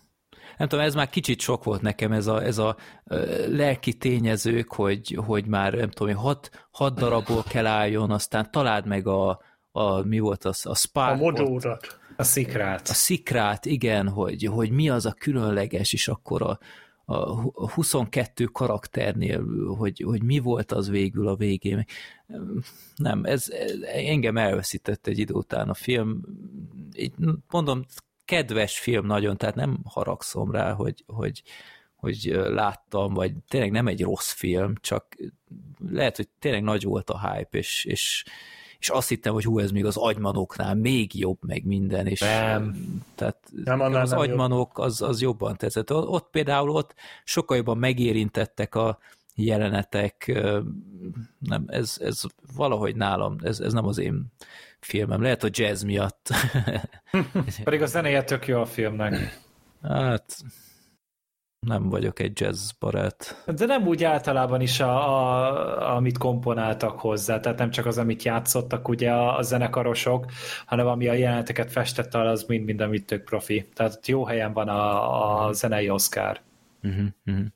[0.59, 2.77] Nem tudom, ez már kicsit sok volt nekem, ez a, ez a
[3.49, 9.07] lelki tényezők, hogy, hogy már nem tudom, hat, hat darabból kell álljon, aztán találd meg
[9.07, 9.41] a,
[9.73, 11.99] a mi volt az, a A sparkot, mojórat.
[12.17, 12.89] A szikrát.
[12.89, 16.59] a szikrát, igen, hogy, hogy mi az a különleges, és akkor a,
[17.05, 19.45] a hu- a 22 karakternél,
[19.77, 21.85] hogy, hogy mi volt az végül a végén.
[22.97, 26.21] Nem, ez, ez engem elveszített egy idő után a film.
[26.97, 27.13] Így
[27.51, 27.85] mondom,
[28.25, 31.43] kedves film nagyon, tehát nem haragszom rá, hogy, hogy,
[31.95, 35.17] hogy láttam, vagy tényleg nem egy rossz film, csak
[35.89, 38.25] lehet, hogy tényleg nagy volt a hype, és, és,
[38.85, 42.77] és azt hittem, hogy hú, ez még az agymanoknál még jobb, meg minden, és Nem.
[43.15, 44.29] tehát Nem, annál az nem jobb.
[44.29, 45.93] agymanok az, az jobban tetszett.
[45.93, 46.95] Ott például ott
[47.25, 48.99] sokkal jobban megérintettek a
[49.35, 50.33] jelenetek,
[51.39, 52.23] nem, ez, ez
[52.57, 54.33] valahogy nálam, ez, ez nem az én
[54.81, 55.23] filmem.
[55.23, 56.31] Lehet a jazz miatt.
[57.65, 59.41] Pedig a zenéje tök jó a filmnek.
[59.83, 60.37] hát
[61.65, 63.45] nem vagyok egy jazz barát.
[63.57, 68.23] De nem úgy általában is, a, a, amit komponáltak hozzá, tehát nem csak az, amit
[68.23, 70.27] játszottak ugye a, a zenekarosok,
[70.67, 73.69] hanem ami a jeleneteket festette, az mind-mind, amit tök profi.
[73.75, 76.41] Tehát jó helyen van a, a zenei Oscar.
[76.83, 77.47] Uh-huh, uh-huh.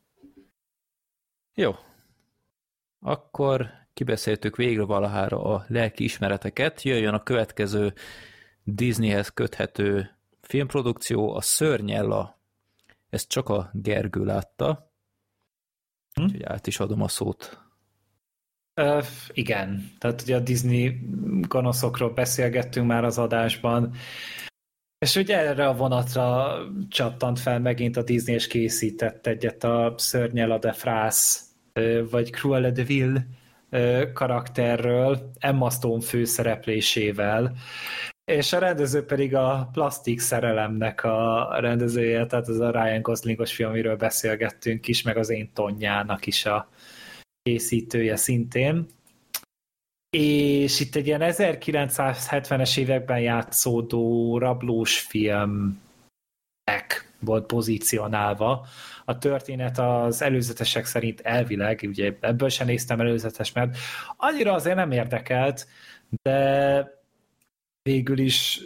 [1.55, 1.75] Jó.
[3.01, 6.83] Akkor kibeszéltük végre valahára a lelki ismereteket.
[6.83, 7.93] Jöjjön a következő
[8.65, 10.11] Disneyhez köthető
[10.41, 12.38] filmprodukció, a Szörnyella.
[13.11, 14.93] Ezt csak a Gergő látta.
[16.15, 16.23] Hm?
[16.23, 17.63] Úgyhogy át is adom a szót.
[18.75, 19.01] Ö,
[19.33, 21.01] igen, tehát ugye a Disney
[21.41, 23.95] gonoszokról beszélgettünk már az adásban,
[24.99, 26.57] és ugye erre a vonatra
[26.89, 31.45] csattant fel megint a Disney, és készített egyet a Szörnyel de Frász,
[32.11, 33.27] vagy Cruella de Vil
[34.13, 37.57] karakterről, Emma Stone főszereplésével,
[38.29, 43.69] és a rendező pedig a Plastik Szerelemnek a rendezője, tehát az a Ryan Goslingos film,
[43.69, 46.69] amiről beszélgettünk is, meg az Én Tonyának is a
[47.43, 48.87] készítője szintén.
[50.11, 55.79] És itt egy ilyen 1970-es években játszódó rablós filmnek
[57.19, 58.67] volt pozícionálva.
[59.05, 63.77] A történet az előzetesek szerint elvileg, ugye ebből sem néztem előzetes, mert
[64.17, 65.67] annyira azért nem érdekelt,
[66.23, 66.98] de
[67.89, 68.61] végül is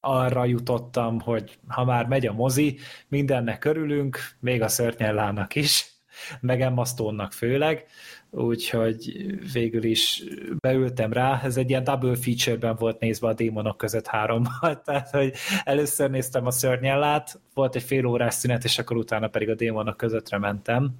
[0.00, 2.78] arra jutottam, hogy ha már megy a mozi,
[3.08, 5.92] mindennek örülünk, még a szörnyellának is,
[6.40, 6.84] meg Emma
[7.30, 7.86] főleg,
[8.30, 10.22] úgyhogy végül is
[10.58, 11.40] beültem rá.
[11.42, 16.46] Ez egy ilyen double feature-ben volt nézve a démonok között hárommal, tehát hogy először néztem
[16.46, 20.94] a szörnyellát, volt egy fél órás szünet, és akkor utána pedig a démonok közöttre mentem.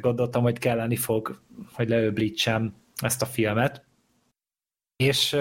[0.00, 1.40] Gondoltam, hogy kelleni fog,
[1.72, 3.87] hogy leöblítsem ezt a filmet.
[5.04, 5.36] És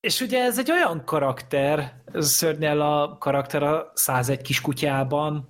[0.00, 5.48] és ugye ez egy olyan karakter, szörnyel a karakter a 101 kiskutyában,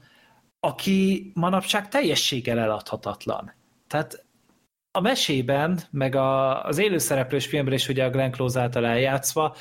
[0.61, 3.53] aki manapság teljességgel eladhatatlan.
[3.87, 4.25] Tehát
[4.91, 9.57] a mesében, meg a, az élőszereplős filmben is ugye a Glenn Close által eljátszva,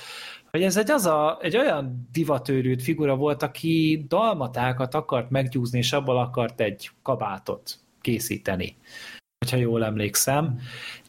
[0.51, 5.93] hogy ez egy, az a, egy olyan divatőrült figura volt, aki dalmatákat akart meggyúzni, és
[5.93, 8.77] abból akart egy kabátot készíteni,
[9.37, 10.59] hogyha jól emlékszem.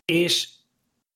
[0.05, 0.49] És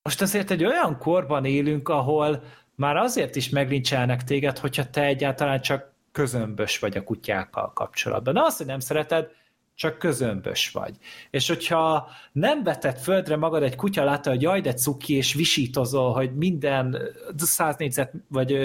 [0.09, 2.43] most azért egy olyan korban élünk, ahol
[2.75, 8.33] már azért is meglincselnek téged, hogyha te egyáltalán csak közömbös vagy a kutyákkal kapcsolatban.
[8.33, 9.27] De az, hogy nem szereted,
[9.75, 10.95] csak közömbös vagy.
[11.29, 16.13] És hogyha nem vetett földre magad egy kutya látta, hogy jaj, de cuki, és visítozol,
[16.13, 16.97] hogy minden
[17.37, 18.57] 100 négyzet, vagy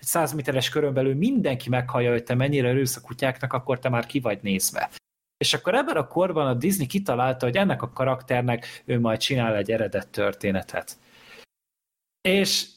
[0.00, 4.06] 100 méteres körön belül mindenki meghallja, hogy te mennyire örülsz a kutyáknak, akkor te már
[4.06, 4.90] ki vagy nézve.
[5.38, 9.56] És akkor ebben a korban a Disney kitalálta, hogy ennek a karakternek ő majd csinál
[9.56, 10.98] egy eredet történetet.
[12.20, 12.74] És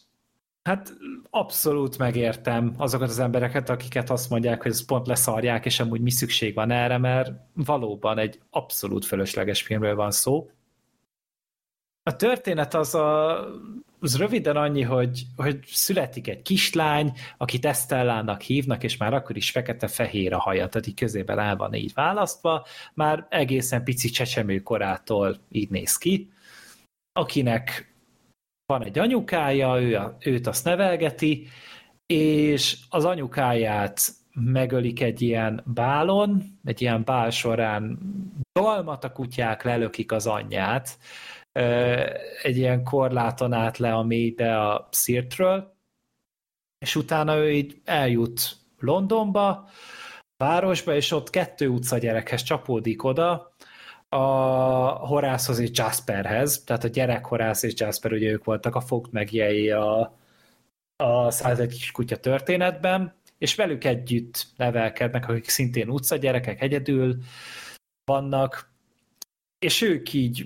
[0.70, 0.94] Hát
[1.30, 6.10] abszolút megértem azokat az embereket, akiket azt mondják, hogy ez pont leszarják, és amúgy mi
[6.10, 10.50] szükség van erre, mert valóban egy abszolút fölösleges filmről van szó.
[12.10, 13.40] A történet az, a,
[14.00, 19.52] az röviden annyi, hogy, hogy születik egy kislány, akit Estellának hívnak, és már akkor is
[19.52, 25.38] fekete-fehér a haja, tehát így közében el van így választva, már egészen pici csecsemő korától
[25.50, 26.32] így néz ki,
[27.12, 27.94] akinek
[28.66, 31.48] van egy anyukája, ő, a, őt azt nevelgeti,
[32.14, 34.02] és az anyukáját
[34.34, 38.00] megölik egy ilyen bálon, egy ilyen bál során
[38.60, 40.98] dolmat a kutyák lelökik az anyját,
[42.42, 45.76] egy ilyen korláton át le a mélybe a szirtről,
[46.78, 49.70] és utána ő így eljut Londonba,
[50.38, 53.56] városba, és ott kettő utca gyerekhez csapódik oda,
[54.10, 54.18] a
[55.08, 59.70] Horászhoz és Jasperhez, tehát a gyerek Horász és Jasper, ugye ők voltak a fogt megjei
[59.72, 60.18] a,
[60.96, 67.18] a százegy kis kutya történetben, és velük együtt nevelkednek, akik szintén utcagyerekek egyedül
[68.04, 68.72] vannak,
[69.60, 70.46] és ők így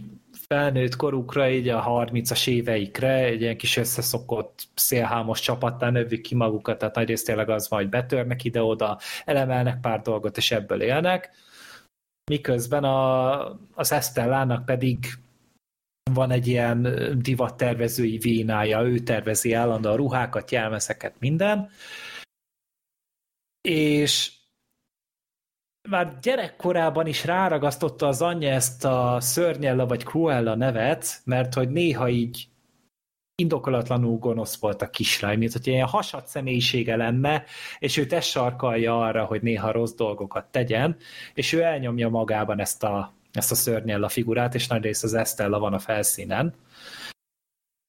[0.54, 6.78] felnőtt korukra, így a 30-as éveikre egy ilyen kis összeszokott szélhámos csapattá növik ki magukat,
[6.78, 11.32] tehát nagyrészt tényleg az majd betörnek ide-oda, elemelnek pár dolgot, és ebből élnek.
[12.32, 14.98] Miközben a, az Estellának pedig
[16.12, 16.88] van egy ilyen
[17.22, 21.70] divattervezői vénája, ő tervezi állandóan a ruhákat, jelmezeket, minden,
[23.62, 24.32] és
[25.90, 32.10] már gyerekkorában is ráragasztotta az anyja ezt a Szörnyella vagy Cruella nevet, mert hogy néha
[32.10, 32.48] így
[33.36, 37.44] indokolatlanul gonosz volt a kislány, mint hogy ilyen hasad személyisége lenne,
[37.80, 40.98] és őt ez sarkalja arra, hogy néha rossz dolgokat tegyen,
[41.34, 45.60] és ő elnyomja magában ezt a, ezt a szörnyella figurát, és nagy rész az Estella
[45.60, 46.54] van a felszínen.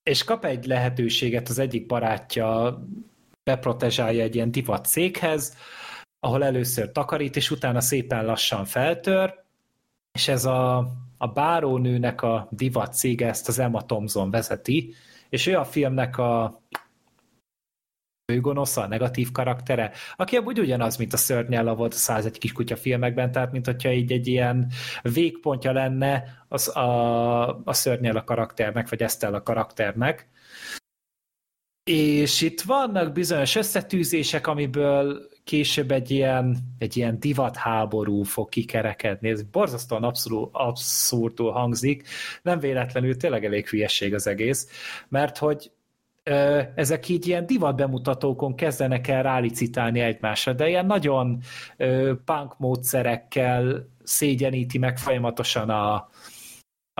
[0.02, 2.78] És kap egy lehetőséget az egyik barátja
[3.50, 5.56] beprotezsálja egy ilyen divat céghez,
[6.24, 9.34] ahol először takarít, és utána szépen lassan feltör,
[10.12, 10.76] és ez a,
[11.18, 14.94] a bárónőnek a divat cége ezt az Emma Thompson vezeti,
[15.28, 16.60] és ő a filmnek a
[18.40, 23.32] gonosza, a negatív karaktere, aki amúgy ugyanaz, mint a Szörnyella volt a 101 kiskutya filmekben,
[23.32, 24.72] tehát mint hogyha így egy ilyen
[25.02, 30.28] végpontja lenne az a, a Szörnyella karakternek, vagy Estella karakternek.
[31.90, 39.28] És itt vannak bizonyos összetűzések, amiből később egy ilyen, egy ilyen divatháború fog kikerekedni.
[39.28, 42.08] Ez borzasztóan abszolút, abszurdul hangzik.
[42.42, 44.68] Nem véletlenül tényleg elég hülyesség az egész,
[45.08, 45.70] mert hogy
[46.22, 51.40] ö, ezek így ilyen divat bemutatókon kezdenek el rálicitálni egymásra, de ilyen nagyon
[51.76, 56.08] ö, punk módszerekkel szégyeníti meg folyamatosan a,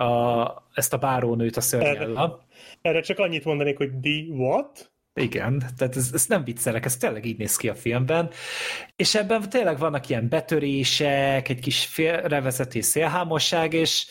[0.03, 2.43] a, ezt a bárónőt a szörnyel.
[2.81, 4.93] Erre csak annyit mondanék, hogy di what?
[5.19, 8.29] Igen, tehát ez, ez nem viccelek, ez tényleg így néz ki a filmben.
[8.95, 14.07] És ebben tényleg vannak ilyen betörések, egy kis félrevezetés szélhámosság, és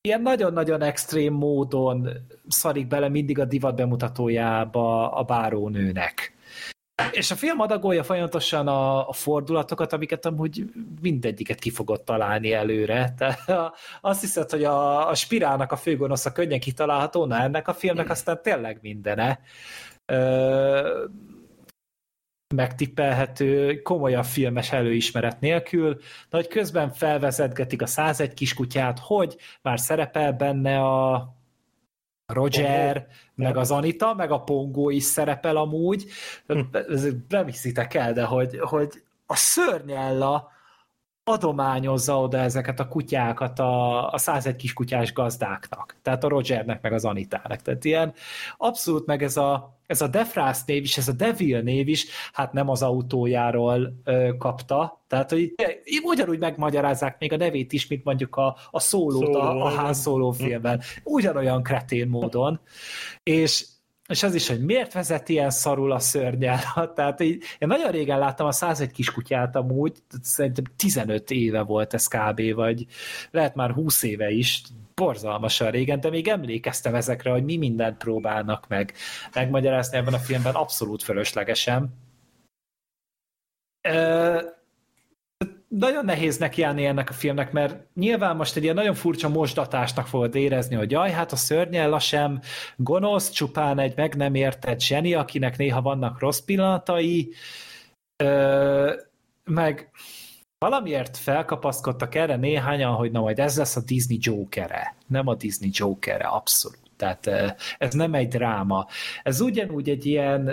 [0.00, 2.08] ilyen nagyon-nagyon extrém módon
[2.48, 6.34] szarik bele mindig a divat bemutatójába a bárónőnek.
[7.12, 10.64] És a film adagolja folyamatosan a, a fordulatokat, amiket amúgy
[11.00, 13.14] mindegyiket ki fogod találni előre.
[13.16, 13.50] Tehát
[14.00, 18.42] azt hiszed, hogy a, a spirálnak a főgonosza könnyen kitalálható, na ennek a filmnek aztán
[18.42, 19.40] tényleg mindene.
[20.06, 21.04] Ö,
[22.54, 25.94] megtippelhető, komolyabb filmes előismeret nélkül,
[26.30, 31.34] de hogy közben felvezetgetik a 101 kiskutyát, hogy már szerepel benne a
[32.32, 36.06] Roger, oh, meg az Anita, meg a Pongó is szerepel amúgy.
[36.46, 36.60] Hm.
[37.28, 40.50] Nem hiszitek el, de hogy, hogy a szörnyella
[41.24, 45.96] adományozza oda ezeket a kutyákat a, a 101 kiskutyás gazdáknak.
[46.02, 47.62] Tehát a Rogernek, meg az Anitának.
[47.62, 48.14] Tehát ilyen
[48.56, 52.52] abszolút meg ez a, ez a Defrász név is, ez a Devil név is, hát
[52.52, 55.04] nem az autójáról ö, kapta.
[55.08, 55.54] Tehát, hogy
[56.02, 59.94] ugyanúgy megmagyarázzák még a nevét is, mint mondjuk a, a szólót Szóló, a, a Han
[59.94, 60.82] Solo filmben.
[61.02, 62.60] Ugyanolyan kretén módon.
[63.22, 63.66] És
[64.08, 66.60] és az is, hogy miért vezet ilyen szarul a szörnyel.
[66.94, 69.92] Tehát így, én nagyon régen láttam a 101 kiskutyát amúgy,
[70.22, 72.54] szerintem 15 éve volt ez kb.
[72.54, 72.86] vagy
[73.30, 74.62] lehet már 20 éve is,
[75.00, 78.94] borzalmasan régen, de még emlékeztem ezekre, hogy mi mindent próbálnak meg.
[79.34, 81.94] Megmagyarázni ebben a filmben, abszolút fölöslegesen.
[85.68, 90.34] Nagyon nehéz nekiállni ennek a filmnek, mert nyilván most egy ilyen nagyon furcsa mosdatásnak fogod
[90.34, 92.40] érezni, hogy jaj, hát a szörnyella sem
[92.76, 97.32] gonosz, csupán egy meg nem értett zseni, akinek néha vannak rossz pillanatai,
[98.16, 98.94] ö,
[99.44, 99.90] meg
[100.58, 104.96] valamiért felkapaszkodtak erre néhányan, hogy na majd ez lesz a Disney Jokere.
[105.06, 106.78] Nem a Disney Jokere, abszolút.
[106.96, 107.30] Tehát
[107.78, 108.86] ez nem egy dráma.
[109.22, 110.50] Ez ugyanúgy egy ilyen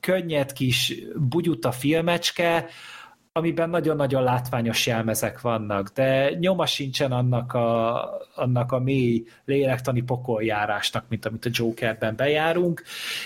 [0.00, 2.66] könnyed kis bugyuta filmecske,
[3.32, 11.04] amiben nagyon-nagyon látványos jelmezek vannak, de nyoma sincsen annak a, annak a mély lélektani pokoljárásnak,
[11.08, 12.82] mint amit a Jokerben bejárunk.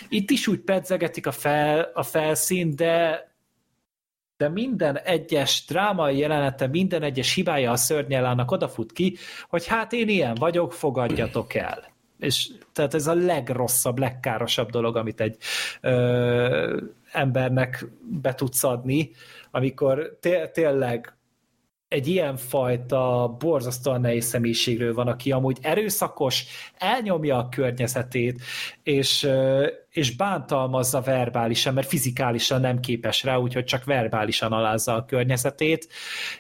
[0.08, 3.29] Itt is úgy pedzegetik a, fel, a felszín, de
[4.40, 9.16] de minden egyes drámai jelenete, minden egyes hibája a szörnyellának odafut ki,
[9.48, 11.84] hogy hát én ilyen vagyok, fogadjatok el.
[12.18, 15.36] És tehát ez a legrosszabb, legkárosabb dolog, amit egy
[15.80, 16.80] ö,
[17.12, 17.86] embernek
[18.20, 19.10] be tudsz adni,
[19.50, 21.14] amikor té- tényleg
[21.90, 26.44] egy ilyen fajta borzasztóan nehéz személyiségről van, aki amúgy erőszakos,
[26.78, 28.42] elnyomja a környezetét,
[28.82, 29.28] és,
[29.90, 35.88] és bántalmazza verbálisan, mert fizikálisan nem képes rá, úgyhogy csak verbálisan alázza a környezetét,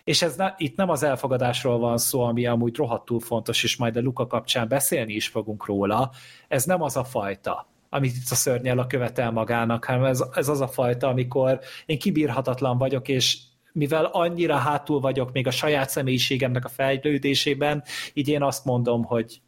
[0.04, 3.96] és ez ne, itt nem az elfogadásról van szó, ami amúgy rohadtul fontos, és majd
[3.96, 6.10] a Luka kapcsán beszélni is fogunk róla,
[6.48, 10.48] ez nem az a fajta amit itt a szörnyel a követel magának, hanem ez, ez
[10.48, 13.38] az a fajta, amikor én kibírhatatlan vagyok, és
[13.72, 17.82] mivel annyira hátul vagyok még a saját személyiségemnek a fejlődésében,
[18.12, 19.40] így én azt mondom, hogy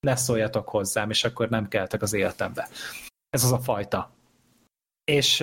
[0.00, 2.68] ne szóljatok hozzám, és akkor nem keltek az életembe.
[3.30, 4.14] Ez az a fajta.
[5.04, 5.40] És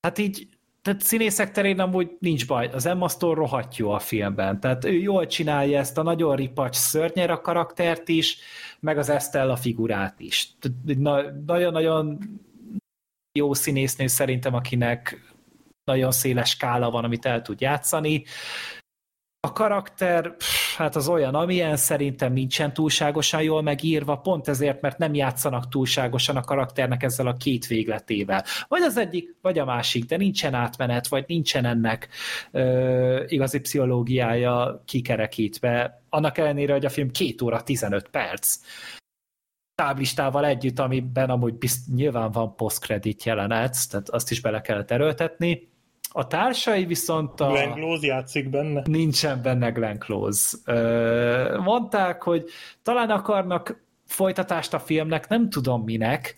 [0.00, 0.48] hát így
[0.82, 2.66] tehát színészek terén amúgy nincs baj.
[2.66, 4.60] Az Emma Stone rohadt jó a filmben.
[4.60, 8.38] Tehát ő jól csinálja ezt a nagyon ripacs szörnyer a karaktert is,
[8.80, 10.52] meg az Estella figurát is.
[11.46, 12.18] Nagyon-nagyon
[13.38, 15.31] jó színésznő szerintem, akinek
[15.84, 18.24] nagyon széles skála van, amit el tud játszani.
[19.46, 20.36] A karakter,
[20.76, 26.36] hát az olyan, amilyen szerintem nincsen túlságosan jól megírva, pont ezért, mert nem játszanak túlságosan
[26.36, 28.44] a karakternek ezzel a két végletével.
[28.68, 32.08] Vagy az egyik, vagy a másik, de nincsen átmenet, vagy nincsen ennek
[32.50, 36.02] ö, igazi pszichológiája kikerekítve.
[36.08, 38.58] Annak ellenére, hogy a film két óra 15 perc
[39.74, 45.71] táblistával együtt, amiben amúgy bizt, nyilván van post-credit jelenet, tehát azt is bele kellett erőltetni,
[46.12, 47.46] a társai viszont a...
[47.46, 48.82] Glenn Close játszik benne?
[48.84, 50.56] Nincsen benne Glenn Close.
[51.58, 52.44] mondták, hogy
[52.82, 56.36] talán akarnak folytatást a filmnek, nem tudom minek,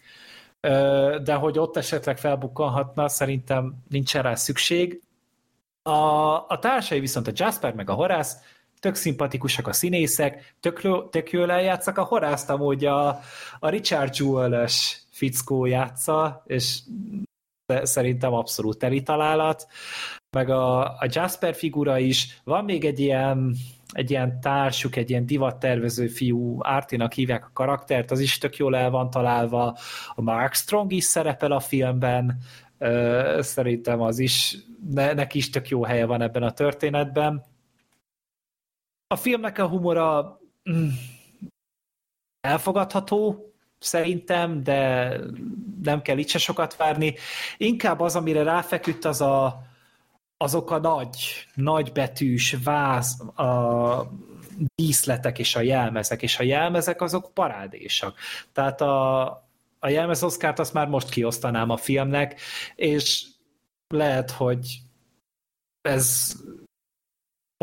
[1.22, 5.02] de hogy ott esetleg felbukkanhatna, szerintem nincsen rá szükség.
[5.82, 5.90] A,
[6.48, 8.36] a társai viszont a Jasper meg a Horász
[8.80, 11.98] tök szimpatikusak a színészek, tök, tök jól eljátszak.
[11.98, 13.20] A Horászt amúgy a,
[13.58, 16.78] a Richard Jewell-es fickó játsza, és
[17.66, 19.66] szerintem abszolút teli találat.
[20.36, 23.54] Meg a, a Jasper figura is, van még egy ilyen,
[23.92, 28.76] egy ilyen társuk, egy ilyen divattervező fiú, Ártinak hívják a karaktert, az is tök jól
[28.76, 29.78] el van találva,
[30.14, 32.38] a Mark Strong is szerepel a filmben,
[33.38, 34.56] szerintem az is,
[34.90, 37.44] ne, neki is tök jó helye van ebben a történetben.
[39.06, 40.88] A filmnek a humora mm,
[42.40, 43.53] elfogadható,
[43.84, 45.12] szerintem, de
[45.82, 47.14] nem kell itt se sokat várni.
[47.56, 49.62] Inkább az, amire ráfeküdt, az a,
[50.36, 54.10] azok a nagy, nagybetűs váz, a
[54.74, 58.18] díszletek és a jelmezek, és a jelmezek azok parádésak.
[58.52, 59.22] Tehát a,
[59.78, 62.40] a jelmez Oscárt azt már most kiosztanám a filmnek,
[62.74, 63.26] és
[63.88, 64.78] lehet, hogy
[65.82, 66.34] ez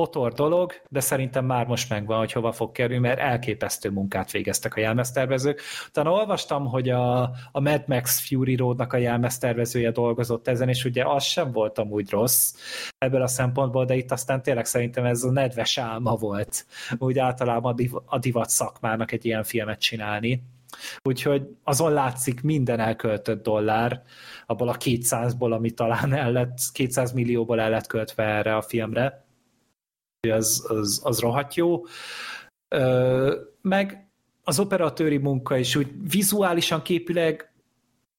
[0.01, 4.75] potor dolog, de szerintem már most megvan, hogy hova fog kerülni, mert elképesztő munkát végeztek
[4.75, 5.61] a jelmeztervezők.
[5.87, 7.21] Utána olvastam, hogy a,
[7.51, 12.09] a Mad Max Fury Roadnak a jelmeztervezője dolgozott ezen, és ugye az sem volt amúgy
[12.09, 12.53] rossz
[12.97, 16.65] ebből a szempontból, de itt aztán tényleg szerintem ez a nedves álma volt,
[16.97, 20.43] úgy általában a, div, a divat szakmának egy ilyen filmet csinálni.
[21.03, 24.01] Úgyhogy azon látszik minden elköltött dollár,
[24.45, 29.29] abból a 200-ból, ami talán el lett, 200 millióból el lett költve erre a filmre
[30.29, 31.85] az, az, az rohadt jó.
[33.61, 34.09] Meg
[34.43, 37.51] az operatőri munka is úgy vizuálisan képileg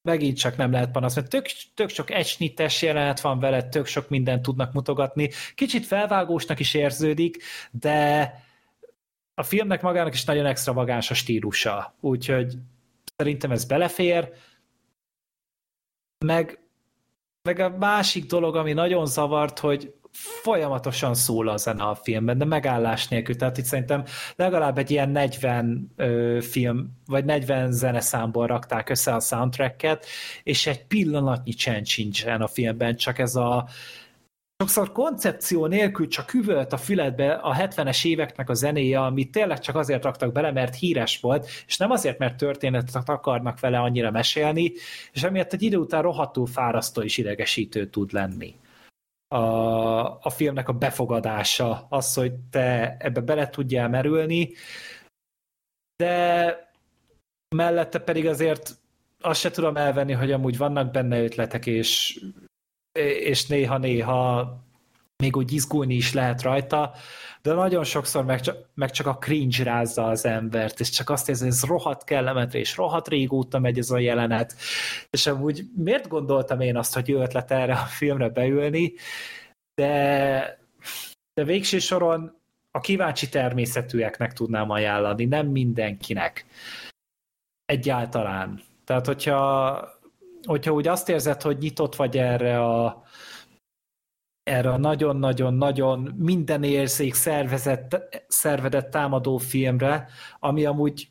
[0.01, 4.09] megint csak nem lehet panasz, mert tök, tök sok egysnittes jelenet van vele, tök sok
[4.09, 5.29] mindent tudnak mutogatni.
[5.55, 8.31] Kicsit felvágósnak is érződik, de
[9.33, 12.53] a filmnek magának is nagyon extravagáns a stílusa, úgyhogy
[13.15, 14.33] szerintem ez belefér.
[16.25, 16.59] Meg,
[17.41, 22.45] meg a másik dolog, ami nagyon zavart, hogy folyamatosan szól a zene a filmben, de
[22.45, 23.35] megállás nélkül.
[23.35, 24.03] Tehát itt szerintem
[24.35, 30.05] legalább egy ilyen 40 ö, film, vagy 40 zeneszámból rakták össze a soundtracket,
[30.43, 33.67] és egy pillanatnyi csend sincsen a filmben, csak ez a
[34.57, 39.75] sokszor koncepció nélkül csak üvölt a füledbe a 70-es éveknek a zenéje, amit tényleg csak
[39.75, 44.71] azért raktak bele, mert híres volt, és nem azért, mert történetet akarnak vele annyira mesélni,
[45.11, 48.55] és emiatt egy idő után rohadtul fárasztó és idegesítő tud lenni
[49.33, 54.51] a, a filmnek a befogadása, az, hogy te ebbe bele tudjál merülni,
[55.95, 56.71] de
[57.55, 58.77] mellette pedig azért
[59.21, 62.21] azt se tudom elvenni, hogy amúgy vannak benne ötletek, és,
[63.19, 64.53] és néha-néha
[65.23, 66.93] még úgy izgulni is lehet rajta,
[67.41, 71.29] de nagyon sokszor meg csak, meg csak a cringe rázza az embert, és csak azt
[71.29, 74.55] érzem, hogy ez rohadt kellemetre, és rohadt régóta megy ez a jelenet,
[75.09, 78.93] és amúgy miért gondoltam én azt, hogy jó ötlet erre a filmre beülni,
[79.75, 80.59] de,
[81.33, 82.41] de végső soron
[82.71, 86.45] a kíváncsi természetűeknek tudnám ajánlani, nem mindenkinek.
[87.65, 88.61] Egyáltalán.
[88.85, 89.89] Tehát, hogyha,
[90.43, 93.02] hogyha úgy azt érzed, hogy nyitott vagy erre a,
[94.43, 97.97] erre a nagyon-nagyon-nagyon minden érzék szervezett,
[98.27, 100.07] szervedett támadó filmre,
[100.39, 101.07] ami amúgy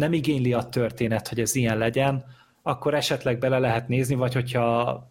[0.00, 2.24] nem igényli a történet, hogy ez ilyen legyen,
[2.62, 5.10] akkor esetleg bele lehet nézni, vagy hogyha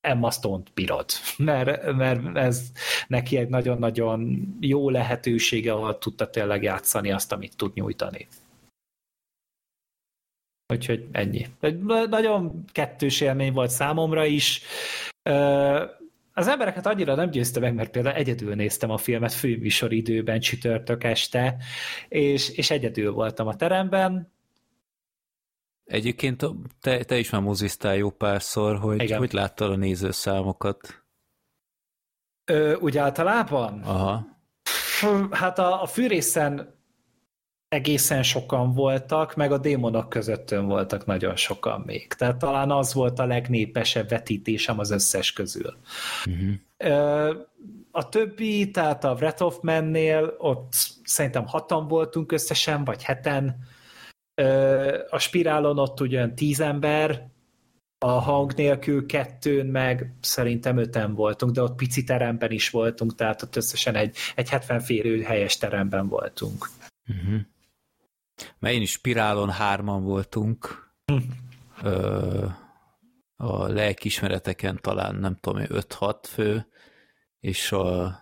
[0.00, 2.72] Emma Stone-t bírod, mert, mert ez
[3.06, 8.28] neki egy nagyon-nagyon jó lehetősége, ahol tudta tényleg játszani azt, amit tud nyújtani.
[10.72, 11.46] Úgyhogy ennyi.
[12.08, 14.62] Nagyon kettős élmény volt számomra is.
[16.34, 21.04] Az embereket annyira nem győzte meg, mert például egyedül néztem a filmet főműsor időben csütörtök
[21.04, 21.56] este,
[22.08, 24.32] és, és egyedül voltam a teremben.
[25.84, 26.44] Egyébként
[26.80, 29.18] te, te is már moziztál jó párszor, hogy Igen.
[29.18, 31.04] hogy láttad a nézőszámokat?
[32.44, 33.82] Ö, úgy általában?
[33.82, 34.26] Aha.
[35.30, 36.74] Hát a, a fűrészen
[37.72, 42.12] egészen sokan voltak, meg a démonok közöttön voltak nagyon sokan még.
[42.12, 45.76] Tehát talán az volt a legnépesebb vetítésem az összes közül.
[46.26, 47.36] Uh-huh.
[47.90, 50.72] A többi, tehát a Wrath of Man-nél ott
[51.04, 53.56] szerintem hatan voltunk összesen, vagy heten.
[55.10, 57.30] A spirálon ott ugyan tíz ember,
[57.98, 63.42] a hang nélkül kettőn meg szerintem öten voltunk, de ott pici teremben is voltunk, tehát
[63.42, 66.68] ott összesen egy, egy 70 férő helyes teremben voltunk.
[67.08, 67.40] Uh-huh.
[68.58, 70.90] Mert én is spirálon hárman voltunk.
[71.82, 72.46] Ö,
[73.36, 76.66] a lelkismereteken talán nem tudom, 5-6 fő,
[77.40, 78.20] és a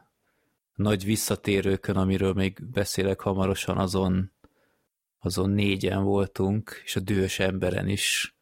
[0.75, 4.33] nagy visszatérőkön, amiről még beszélek hamarosan, azon,
[5.19, 8.35] azon négyen voltunk, és a dühös emberen is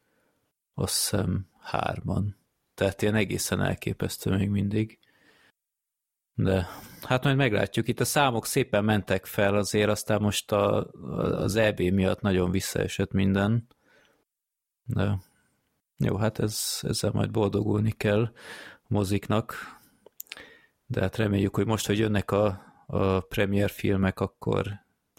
[0.73, 2.37] azt hiszem hárman.
[2.73, 4.98] Tehát ilyen egészen elképesztő még mindig.
[6.43, 6.67] De
[7.01, 7.87] hát majd meglátjuk.
[7.87, 10.91] Itt a számok szépen mentek fel azért, aztán most a,
[11.43, 13.67] az EB miatt nagyon visszaesett minden.
[14.83, 15.17] De
[15.97, 18.31] Jó, hát ez, ezzel majd boldogulni kell
[18.87, 19.55] moziknak,
[20.85, 24.67] de hát reméljük, hogy most, hogy jönnek a, a premier filmek, akkor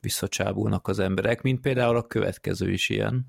[0.01, 3.27] visszacsábulnak az emberek, mint például a következő is ilyen.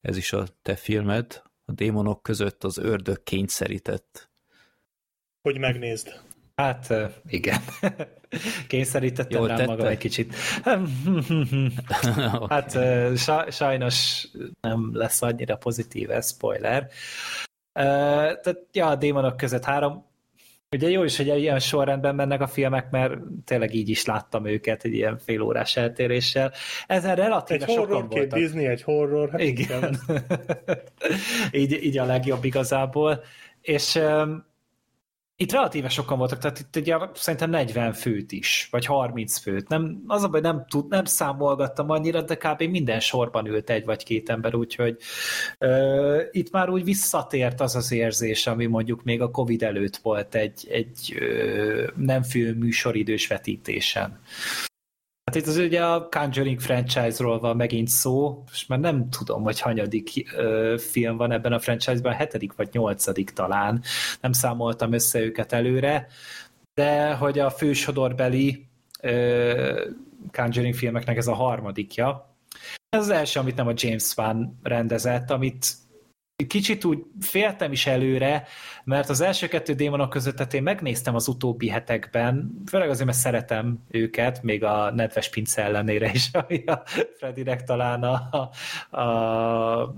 [0.00, 4.30] Ez is a te filmed, a démonok között az ördög kényszerített.
[5.42, 6.20] Hogy megnézd.
[6.54, 6.94] Hát
[7.28, 7.60] igen.
[8.68, 9.70] Kényszerítettem Jól rám tette?
[9.70, 10.34] magam egy kicsit.
[12.48, 12.78] hát
[13.50, 14.28] sajnos
[14.60, 16.88] nem lesz annyira pozitív ez, spoiler.
[17.72, 20.10] Tehát, ja, a démonok között három.
[20.70, 23.14] Ugye jó is, hogy ilyen sorrendben mennek a filmek, mert
[23.44, 26.52] tényleg így is láttam őket egy ilyen fél órás eltéréssel.
[26.86, 28.38] Ezen relatíve Egy sokan voltak.
[28.38, 29.30] Disney, egy horror.
[29.30, 29.96] Hát Igen.
[31.52, 33.22] így, így a legjobb igazából.
[33.60, 34.44] És um,
[35.42, 39.68] itt relatíve sokan voltak, tehát itt ugye szerintem 40 főt is, vagy 30 főt.
[39.68, 42.62] Nem, az a baj, nem, tud, nem számolgattam annyira, de kb.
[42.62, 44.96] minden sorban ült egy vagy két ember, úgyhogy
[45.58, 50.34] uh, itt már úgy visszatért az az érzés, ami mondjuk még a Covid előtt volt
[50.34, 54.20] egy, egy uh, nem film műsoridős vetítésen.
[55.24, 59.60] Hát itt az ugye a Conjuring franchise-ról van megint szó, és már nem tudom, hogy
[59.60, 63.82] hanyadik ö, film van ebben a franchise-ban, hetedik vagy nyolcadik talán,
[64.20, 66.06] nem számoltam össze őket előre,
[66.74, 68.66] de hogy a fősodorbeli
[69.00, 69.90] ö,
[70.32, 72.36] Conjuring filmeknek ez a harmadikja.
[72.88, 75.66] Ez az első, amit nem a James Wan rendezett, amit
[76.46, 78.46] kicsit úgy féltem is előre,
[78.84, 83.84] mert az első kettő démonok között én megnéztem az utóbbi hetekben, főleg azért, mert szeretem
[83.90, 86.82] őket, még a nedves pince ellenére is, ami a
[87.16, 88.50] Freddynek talán a,
[89.00, 89.94] a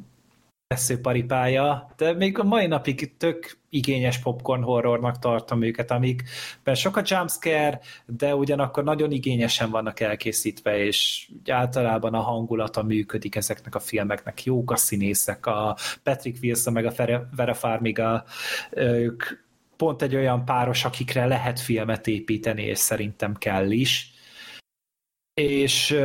[0.75, 7.03] veszőparipája, de még a mai napig tök igényes popcorn horrornak tartom őket, amikben sok a
[7.05, 14.45] jumpscare, de ugyanakkor nagyon igényesen vannak elkészítve, és általában a hangulata működik ezeknek a filmeknek.
[14.45, 18.25] Jók a színészek, a Patrick Wilson meg a Vera Farmiga,
[18.71, 19.23] ők
[19.77, 24.13] pont egy olyan páros, akikre lehet filmet építeni, és szerintem kell is.
[25.35, 25.97] És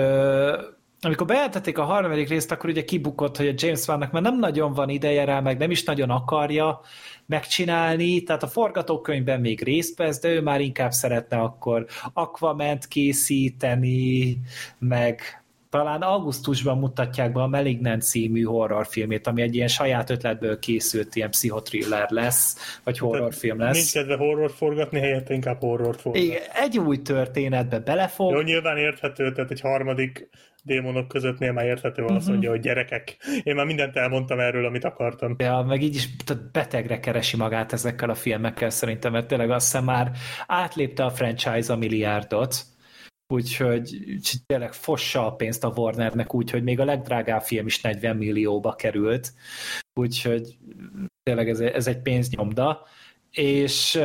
[1.01, 4.73] amikor bejelentették a harmadik részt, akkor ugye kibukott, hogy a James Wannak már nem nagyon
[4.73, 6.81] van ideje rá, meg nem is nagyon akarja
[7.25, 14.37] megcsinálni, tehát a forgatókönyvben még részt vesz, de ő már inkább szeretne akkor Aquament készíteni,
[14.79, 21.15] meg talán augusztusban mutatják be a Malignant című horrorfilmét, ami egy ilyen saját ötletből készült
[21.15, 23.91] ilyen pszichotriller lesz, vagy horrorfilm Nincs lesz.
[23.91, 26.21] kedve horror forgatni, helyette inkább horrort forgat.
[26.21, 30.29] Igen, egy új történetbe belefog, Jó, nyilván érthető, tehát egy harmadik
[30.63, 32.15] démonok közöttnél már érthető, Mhm.
[32.15, 33.17] azt mondja, hogy gyerekek.
[33.43, 35.35] Én már mindent elmondtam erről, amit akartam.
[35.37, 39.65] Ja, meg így is tehát betegre keresi magát ezekkel a filmekkel szerintem, mert tényleg azt
[39.65, 40.11] hiszem már
[40.47, 42.55] átlépte a franchise a milliárdot,
[43.33, 43.97] úgyhogy
[44.45, 49.33] tényleg fossa a pénzt a Warnernek, úgyhogy még a legdrágább film is 40 millióba került,
[49.93, 50.57] úgyhogy
[51.23, 52.85] tényleg ez, ez egy pénznyomda,
[53.31, 53.97] és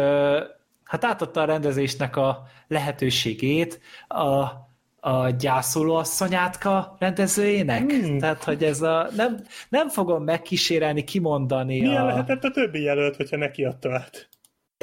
[0.84, 4.62] hát átadta a rendezésnek a lehetőségét a
[5.06, 7.90] a gyászoló asszonyátka rendezőjének.
[7.90, 8.18] Hmm.
[8.18, 9.08] Tehát, hogy ez a...
[9.16, 12.06] Nem, nem fogom megkísérelni, kimondani Milyen a...
[12.06, 14.28] lehetett a többi jelölt, hogyha neki adta át?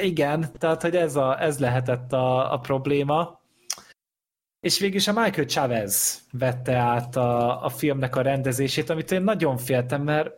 [0.02, 3.41] Igen, tehát, hogy ez, a, ez lehetett a, a probléma.
[4.62, 9.56] És végülis a Michael Chavez vette át a, a filmnek a rendezését, amit én nagyon
[9.56, 10.30] féltem, mert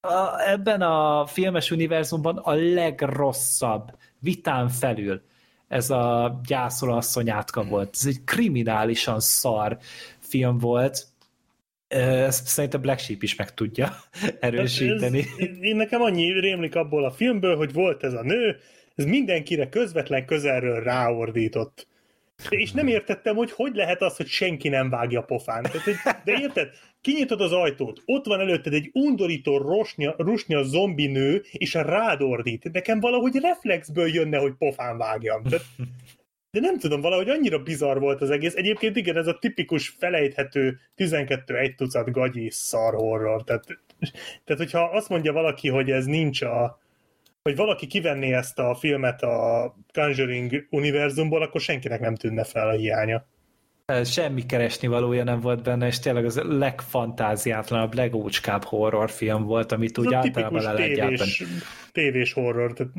[0.00, 5.22] a, ebben a filmes univerzumban a legrosszabb vitán felül
[5.68, 7.90] ez a gyászolasszonyátka volt.
[7.92, 9.78] Ez egy kriminálisan szar
[10.18, 11.06] film volt.
[11.88, 13.96] Ezt szerintem Black Sheep is meg tudja
[14.40, 15.18] erősíteni.
[15.18, 18.56] Ez, én nekem annyi rémlik abból a filmből, hogy volt ez a nő,
[18.94, 21.86] ez mindenkire közvetlen közelről ráordított.
[22.48, 25.62] És nem értettem, hogy hogy lehet az, hogy senki nem vágja pofán.
[25.62, 25.94] Tehát, hogy,
[26.24, 26.70] de érted?
[27.00, 32.72] Kinyitod az ajtót, ott van előtted egy undorító rosnya, rusnya zombi nő, és rád ordít.
[32.72, 35.42] Nekem valahogy reflexből jönne, hogy pofán vágjam.
[35.42, 35.64] Tehát,
[36.50, 38.54] de nem tudom, valahogy annyira bizarr volt az egész.
[38.54, 43.44] Egyébként igen, ez a tipikus felejthető 12 egy tucat gagyi szar horror.
[43.44, 43.64] Tehát,
[44.44, 46.80] tehát, hogyha azt mondja valaki, hogy ez nincs a
[47.46, 52.72] hogy valaki kivenné ezt a filmet a Conjuring univerzumból, akkor senkinek nem tűnne fel a
[52.72, 53.26] hiánya.
[54.04, 60.06] Semmi keresni valója nem volt benne, és tényleg az legfantáziátlanabb, legócskább horrorfilm volt, amit úgy
[60.06, 61.44] Ez a általában le lehet tévés,
[61.92, 62.92] tévés horror, tehát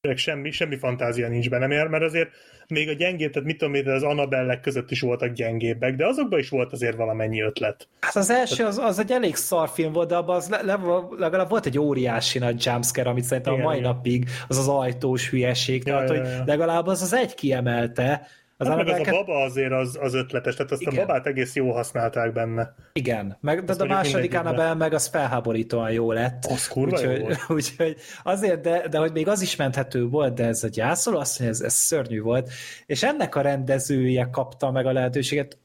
[0.00, 2.30] tényleg semmi, semmi fantázia nincs benne, mert mert azért
[2.68, 6.38] még a gyengébb, tehát mit tudom én, az Annabellek között is voltak gyengébbek, de azokban
[6.38, 7.88] is volt azért valamennyi ötlet.
[8.00, 10.78] Hát az első, az, az egy elég szar film volt, de abban az le, le,
[11.16, 13.90] legalább volt egy óriási nagy jumpscare, amit szerintem Igen, a mai igen.
[13.90, 16.42] napig az az ajtós hülyeség, Ja, tehát ja, hogy ja.
[16.46, 18.26] legalább az az egy kiemelte,
[18.60, 20.94] Az Hát meg az a baba azért az, az ötletes, tehát azt Igen.
[20.94, 22.74] a babát egész jó használták benne.
[22.92, 24.34] Igen, meg, de a második.
[24.34, 26.44] Annabelle meg az felháborítóan jó lett.
[26.44, 27.38] Az kurva jó úgyhogy, volt.
[27.58, 31.38] úgyhogy azért, de, de hogy még az is menthető volt, de ez a gyászoló, azt
[31.38, 32.50] mondja, ez, ez szörnyű volt.
[32.86, 35.58] És ennek a rendezője kapta meg a lehetőséget,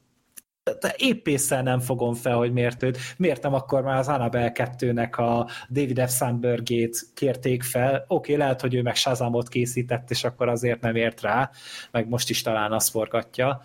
[0.64, 2.98] de- épp észre nem fogom fel, hogy miért őt.
[3.16, 6.10] Miért nem akkor már az Annabelle 2-nek a David F.
[6.10, 8.04] Sandbergét kérték fel.
[8.08, 11.50] Oké, lehet, hogy ő meg Shazamot készített, és akkor azért nem ért rá,
[11.90, 13.60] meg most is talán azt forgatja.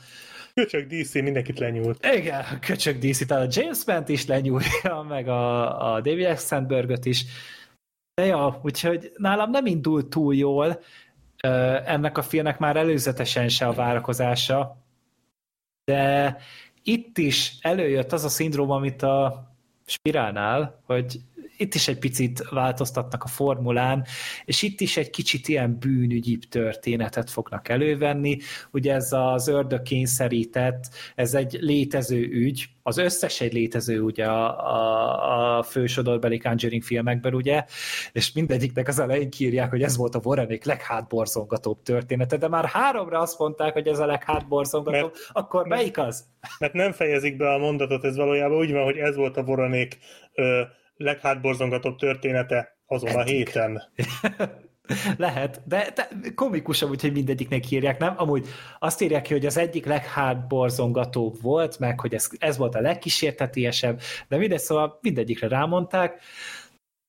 [0.54, 2.06] Köcsög DC mindenkit lenyúlt.
[2.16, 6.46] Igen, a köcsög DC, tehát a James Bent is lenyúlja, meg a, a David F.
[6.48, 7.26] Sandbergöt is.
[8.14, 10.80] De ja, úgyhogy nálam nem indult túl jól
[11.86, 14.78] ennek a filmnek már előzetesen se a várakozása,
[15.84, 16.38] de
[16.92, 19.48] itt is előjött az a szindróma, amit a
[19.86, 21.20] Spirálnál, hogy
[21.60, 24.06] itt is egy picit változtatnak a formulán,
[24.46, 28.38] és itt is egy kicsit ilyen bűnügyi történetet fognak elővenni.
[28.72, 30.84] Ugye ez az ördög kényszerített,
[31.16, 37.34] ez egy létező ügy, az összes egy létező ugye a, a, a fősodorbeli Conjuring filmekben,
[37.34, 37.66] ugye,
[38.12, 43.20] és mindegyiknek az elején kírják, hogy ez volt a Warrenék leghátborzongatóbb története, de már háromra
[43.20, 46.26] azt mondták, hogy ez a leghátborzongatóbb, Mert- akkor melyik az?
[46.60, 49.98] Mert nem fejezik be a mondatot, ez valójában úgy van, hogy ez volt a Voronék
[51.00, 53.84] ö, leghátborzongatóbb története azon a héten.
[55.18, 58.14] Lehet, de, de komikus amúgy, hogy mindegyiknek írják, nem?
[58.18, 58.48] Amúgy
[58.80, 64.02] azt írják ki, hogy az egyik leghátborzongatóbb volt, meg hogy ez, ez volt a legkísértetiesebb,
[64.28, 66.22] de mindegy, szóval mindegyikre rámondták.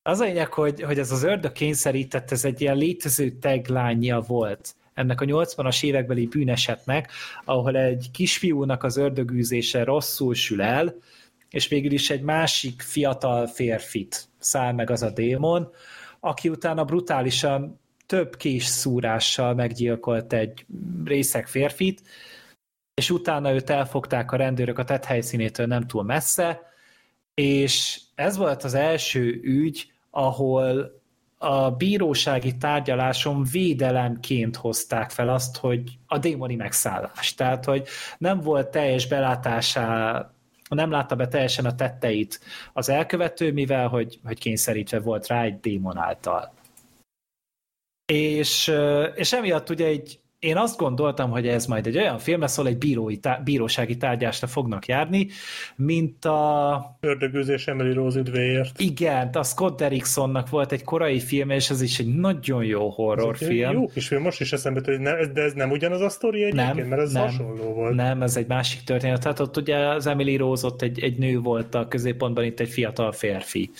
[0.02, 4.74] Az a lényeg, hogy, hogy ez az ördög kényszerített, ez egy ilyen létező tagline volt
[4.94, 7.10] ennek a 80-as évekbeli bűnesetnek,
[7.44, 10.94] ahol egy kisfiúnak az ördögűzése rosszul sül el,
[11.50, 15.70] és végül is egy másik fiatal férfit száll meg az a démon,
[16.20, 20.66] aki utána brutálisan több kés szúrással meggyilkolt egy
[21.04, 22.02] részeg férfit,
[22.94, 26.60] és utána őt elfogták a rendőrök a tett helyszínétől nem túl messze,
[27.34, 31.00] és ez volt az első ügy, ahol
[31.38, 37.34] a bírósági tárgyaláson védelemként hozták fel azt, hogy a démoni megszállás.
[37.34, 40.30] Tehát, hogy nem volt teljes belátásá,
[40.74, 42.40] nem látta be teljesen a tetteit
[42.72, 46.52] az elkövető, mivel hogy, hogy kényszerítve volt rá egy démon által.
[48.12, 48.72] És,
[49.14, 52.70] és emiatt ugye egy, én azt gondoltam, hogy ez majd egy olyan film lesz, ahol
[52.70, 55.26] egy bírói, tá- bírósági tárgyásra fognak járni,
[55.76, 58.80] mint a Ördögűzés Emily Rose üdvéért.
[58.80, 63.72] igen, a Scott Derricksonnak volt egy korai film, és ez is egy nagyon jó horrorfilm.
[63.72, 66.74] Jó kis film, most is eszembe hogy ne, de ez nem ugyanaz a sztori egyébként,
[66.74, 67.22] Nem, mert ez nem.
[67.22, 67.94] hasonló volt.
[67.94, 69.20] Nem, ez egy másik történet.
[69.20, 72.68] Tehát ott ugye az Emily Rose ott egy, egy nő volt a középpontban, itt egy
[72.68, 73.70] fiatal férfi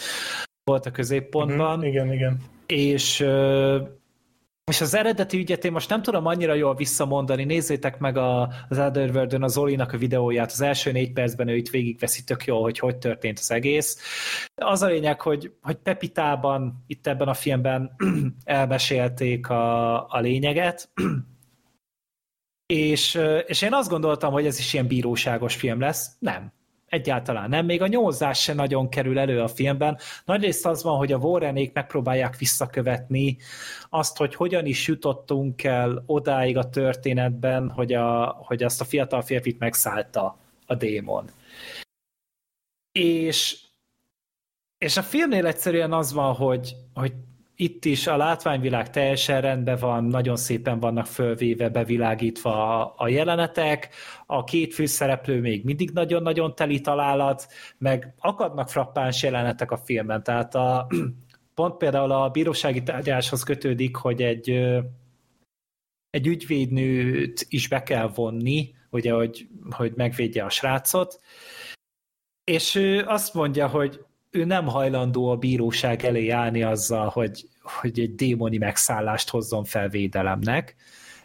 [0.65, 2.37] volt a középpontban, Mhm, igen, igen.
[2.67, 3.25] és
[4.71, 8.79] és az eredeti ügyet én most nem tudom annyira jól visszamondani, nézzétek meg a, az
[8.79, 12.79] Otherworld-ön az Zolinak a videóját, az első négy percben ő itt végigveszi tök jól, hogy
[12.79, 13.99] hogy történt az egész.
[14.55, 17.97] Az a lényeg, hogy, hogy Pepitában, itt ebben a filmben
[18.45, 20.91] elmesélték a, a lényeget,
[22.67, 26.17] és, és én azt gondoltam, hogy ez is ilyen bíróságos film lesz.
[26.19, 26.53] Nem.
[26.91, 27.65] Egyáltalán nem.
[27.65, 29.99] Még a nyomozás se nagyon kerül elő a filmben.
[30.25, 33.37] Nagyrészt az van, hogy a Warrenék megpróbálják visszakövetni
[33.89, 39.23] azt, hogy hogyan is jutottunk el odáig a történetben, hogy, a, hogy azt a fiatal
[39.23, 41.31] férfit megszállta a démon.
[42.93, 43.59] És,
[44.79, 47.13] és a filmnél egyszerűen az van, hogy, hogy
[47.61, 53.89] itt is a látványvilág teljesen rendben van, nagyon szépen vannak fölvéve, bevilágítva a, a jelenetek,
[54.27, 57.47] a két főszereplő még mindig nagyon-nagyon teli találat,
[57.79, 60.87] meg akadnak frappáns jelenetek a filmben, tehát a,
[61.55, 64.51] pont például a bírósági tárgyaláshoz kötődik, hogy egy,
[66.11, 71.21] egy ügyvédnőt is be kell vonni, ugye, hogy, hogy megvédje a srácot,
[72.45, 78.01] és ő azt mondja, hogy ő nem hajlandó a bíróság elé állni azzal, hogy, hogy
[78.01, 80.75] egy démoni megszállást hozzon fel védelemnek.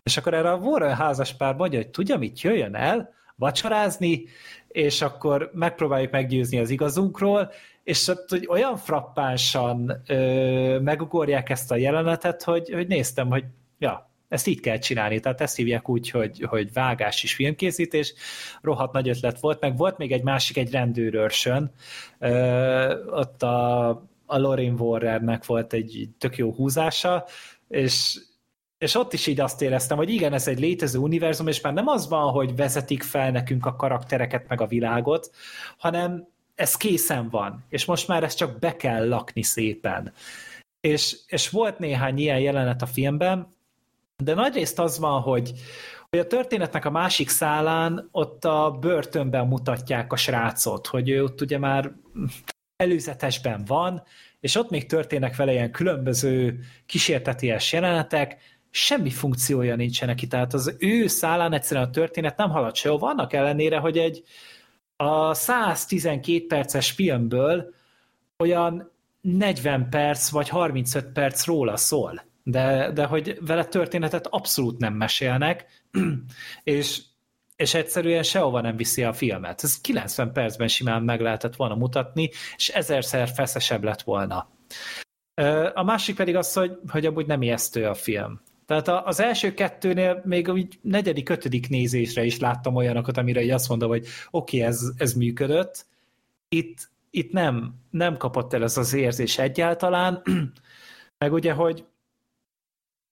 [0.03, 4.26] És akkor erre a Warren házaspár mondja, hogy tudja mit, jöjjön el vacsorázni,
[4.68, 7.52] és akkor megpróbáljuk meggyőzni az igazunkról,
[7.84, 13.44] és ott hogy olyan frappánsan ö, megugorják ezt a jelenetet, hogy, hogy néztem, hogy
[13.80, 18.14] ja, ezt így kell csinálni, tehát ezt hívják úgy, hogy, hogy vágás és filmkészítés,
[18.62, 21.72] rohadt nagy ötlet volt, meg volt még egy másik, egy rendőrőrsön,
[22.20, 23.90] ö, ott a,
[24.26, 27.26] a Lorraine Warrennek volt egy tök jó húzása,
[27.68, 28.18] és
[28.78, 31.88] és ott is így azt éreztem, hogy igen, ez egy létező univerzum, és már nem
[31.88, 35.32] az van, hogy vezetik fel nekünk a karaktereket, meg a világot,
[35.78, 40.14] hanem ez készen van, és most már ezt csak be kell lakni szépen.
[40.80, 43.48] És, és volt néhány ilyen jelenet a filmben,
[44.24, 45.52] de nagyrészt az van, hogy,
[46.10, 51.42] hogy a történetnek a másik szálán ott a börtönben mutatják a srácot, hogy ő ott
[51.42, 51.92] ugye már
[52.76, 54.04] előzetesben van,
[54.40, 58.38] és ott még történnek vele ilyen különböző kísérteties jelenetek,
[58.70, 63.34] semmi funkciója nincsen neki, tehát az ő szálán egyszerűen a történet nem halad sehova, annak
[63.34, 64.24] ellenére, hogy egy
[64.96, 67.74] a 112 perces filmből
[68.38, 74.94] olyan 40 perc vagy 35 perc róla szól, de, de hogy vele történetet abszolút nem
[74.94, 75.66] mesélnek,
[76.64, 77.02] és,
[77.56, 79.64] és egyszerűen sehova nem viszi a filmet.
[79.64, 84.50] Ez 90 percben simán meg lehetett volna mutatni, és ezerszer feszesebb lett volna.
[85.74, 88.42] A másik pedig az, hogy, hogy amúgy nem ijesztő a film.
[88.66, 93.70] Tehát az első kettőnél még úgy negyedik, ötödik nézésre is láttam olyanokat, amire így azt
[93.70, 95.86] mondom, hogy oké, okay, ez, ez működött.
[96.50, 100.22] Itt, itt nem, nem kapott el ez az érzés egyáltalán,
[101.18, 101.86] meg ugye, hogy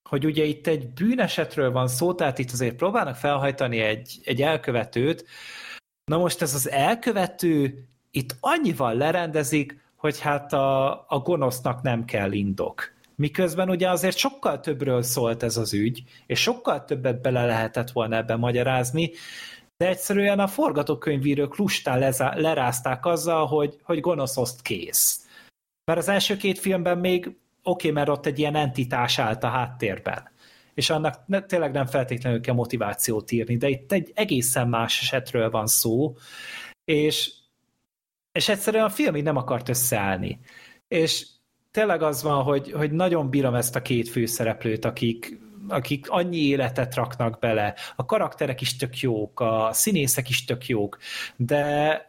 [0.09, 5.25] hogy ugye itt egy bűnesetről van szó, tehát itt azért próbálnak felhajtani egy, egy elkövetőt,
[6.05, 12.31] na most ez az elkövető itt annyival lerendezik, hogy hát a, a gonosznak nem kell
[12.31, 12.93] indok.
[13.15, 18.15] Miközben ugye azért sokkal többről szólt ez az ügy, és sokkal többet bele lehetett volna
[18.15, 19.11] ebbe magyarázni,
[19.77, 25.27] de egyszerűen a forgatókönyvírók lustán lezá, lerázták azzal, hogy, hogy gonoszoszt kész.
[25.85, 30.31] Mert az első két filmben még oké, mert ott egy ilyen entitás állt a háttérben,
[30.73, 35.49] és annak ne, tényleg nem feltétlenül kell motivációt írni, de itt egy egészen más esetről
[35.49, 36.15] van szó,
[36.85, 37.33] és,
[38.31, 40.39] és egyszerűen a film így nem akart összeállni.
[40.87, 41.25] És
[41.71, 46.95] tényleg az van, hogy, hogy nagyon bírom ezt a két főszereplőt, akik, akik annyi életet
[46.95, 47.75] raknak bele.
[47.95, 50.97] A karakterek is tök jók, a színészek is tök jók,
[51.35, 52.01] de,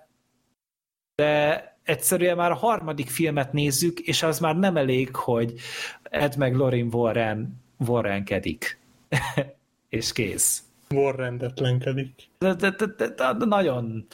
[1.15, 5.55] de egyszerűen már a harmadik filmet nézzük, és az már nem elég, hogy
[6.03, 8.79] Ed meg Lorin Warren Warrenkedik.
[9.89, 10.63] és kész.
[10.91, 12.29] Warrendetlenkedik.
[12.39, 14.07] De, de, de, de, de nagyon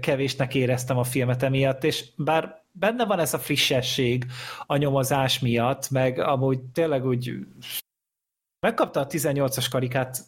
[0.00, 4.26] kevésnek éreztem a filmet emiatt, és bár benne van ez a frissesség
[4.66, 7.34] a nyomozás miatt, meg amúgy tényleg úgy
[8.60, 10.18] megkapta a 18-as karikát,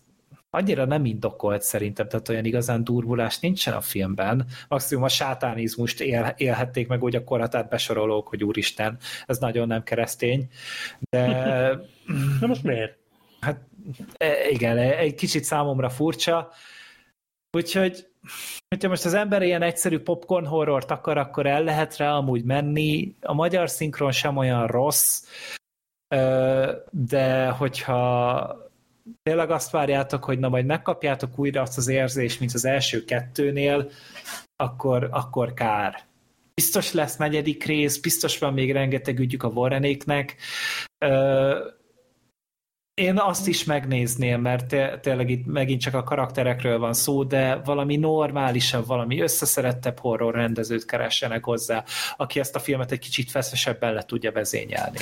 [0.50, 4.46] annyira nem indokolt szerintem, tehát olyan igazán durvulás nincsen a filmben.
[4.68, 9.82] Maximum a sátánizmust él, élhették meg úgy a korhatát besorolók, hogy úristen, ez nagyon nem
[9.82, 10.48] keresztény.
[11.10, 11.26] De...
[12.40, 12.96] Na most miért?
[13.40, 13.60] Hát
[14.16, 16.50] e, igen, egy kicsit számomra furcsa.
[17.56, 18.06] Úgyhogy
[18.68, 23.14] hogyha most az ember ilyen egyszerű popcorn horrort akar, akkor el lehet rá amúgy menni.
[23.20, 25.22] A magyar szinkron sem olyan rossz,
[26.90, 28.67] de hogyha
[29.22, 33.90] tényleg azt várjátok, hogy na majd megkapjátok újra azt az érzést, mint az első kettőnél,
[34.56, 36.06] akkor, akkor kár.
[36.54, 40.36] Biztos lesz negyedik rész, biztos van még rengeteg ügyük a Warrenéknek,
[42.98, 47.96] én azt is megnézném, mert tényleg itt megint csak a karakterekről van szó, de valami
[47.96, 51.84] normálisabb, valami összeszerettebb horror rendezőt keressenek hozzá,
[52.16, 54.98] aki ezt a filmet egy kicsit feszesebben le tudja vezényelni.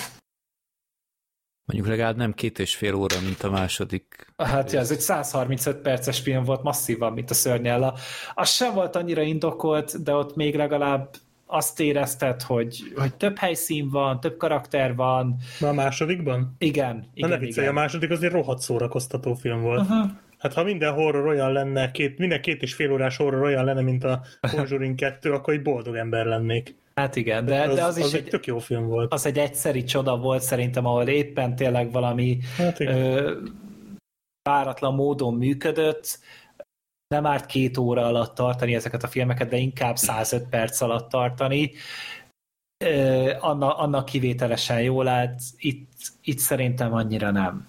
[1.67, 4.33] Mondjuk legalább nem két és fél óra, mint a második.
[4.37, 7.95] Hát ja, ez egy 135 perces film volt, masszívan, mint a szörnyella.
[8.35, 11.09] Az sem volt annyira indokolt, de ott még legalább
[11.47, 15.37] azt érezted, hogy, hogy több helyszín van, több karakter van.
[15.61, 16.55] Na a másodikban?
[16.59, 17.11] Igen.
[17.15, 19.81] igen Na ne viccelj, a második azért rohadt szórakoztató film volt.
[19.81, 20.11] Uh-huh.
[20.39, 23.81] Hát ha minden horror olyan lenne, két, minden két és fél órás horror olyan lenne,
[23.83, 26.77] mint a Conjuring 2, akkor egy boldog ember lennék.
[27.01, 29.13] Hát igen, de az, de az, az is egy, egy tök jó film volt.
[29.13, 33.41] Az egy egyszeri csoda volt szerintem, ahol éppen tényleg valami hát ö,
[34.43, 36.19] páratlan módon működött,
[37.09, 41.73] nem árt két óra alatt tartani ezeket a filmeket, de inkább 105 perc alatt tartani.
[43.41, 45.91] Anna, annak kivételesen jól állt, itt,
[46.21, 47.69] itt szerintem annyira nem.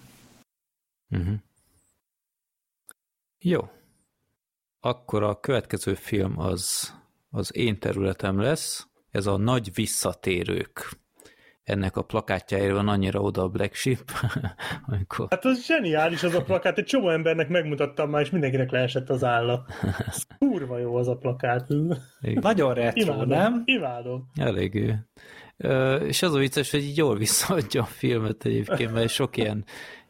[1.10, 1.34] Uh-huh.
[3.38, 3.70] Jó.
[4.80, 6.94] Akkor a következő film az,
[7.30, 8.87] az én területem lesz,
[9.18, 10.98] ez a Nagy Visszatérők
[11.68, 14.10] ennek a plakátjáért van annyira oda a Black Sheep.
[14.86, 15.26] amikor...
[15.30, 19.24] Hát az zseniális az a plakát, egy csomó embernek megmutattam már, és mindenkinek leesett az
[19.24, 19.72] állat.
[20.38, 21.68] Kurva jó az a plakát.
[22.20, 22.42] Igen.
[22.42, 23.28] Nagyon retro, Imádom.
[23.28, 23.62] nem?
[23.64, 24.30] Imádom.
[24.34, 24.94] Eléggé.
[26.06, 29.64] És az a vicces, hogy így jól visszaadja a filmet egyébként, mert sok ilyen,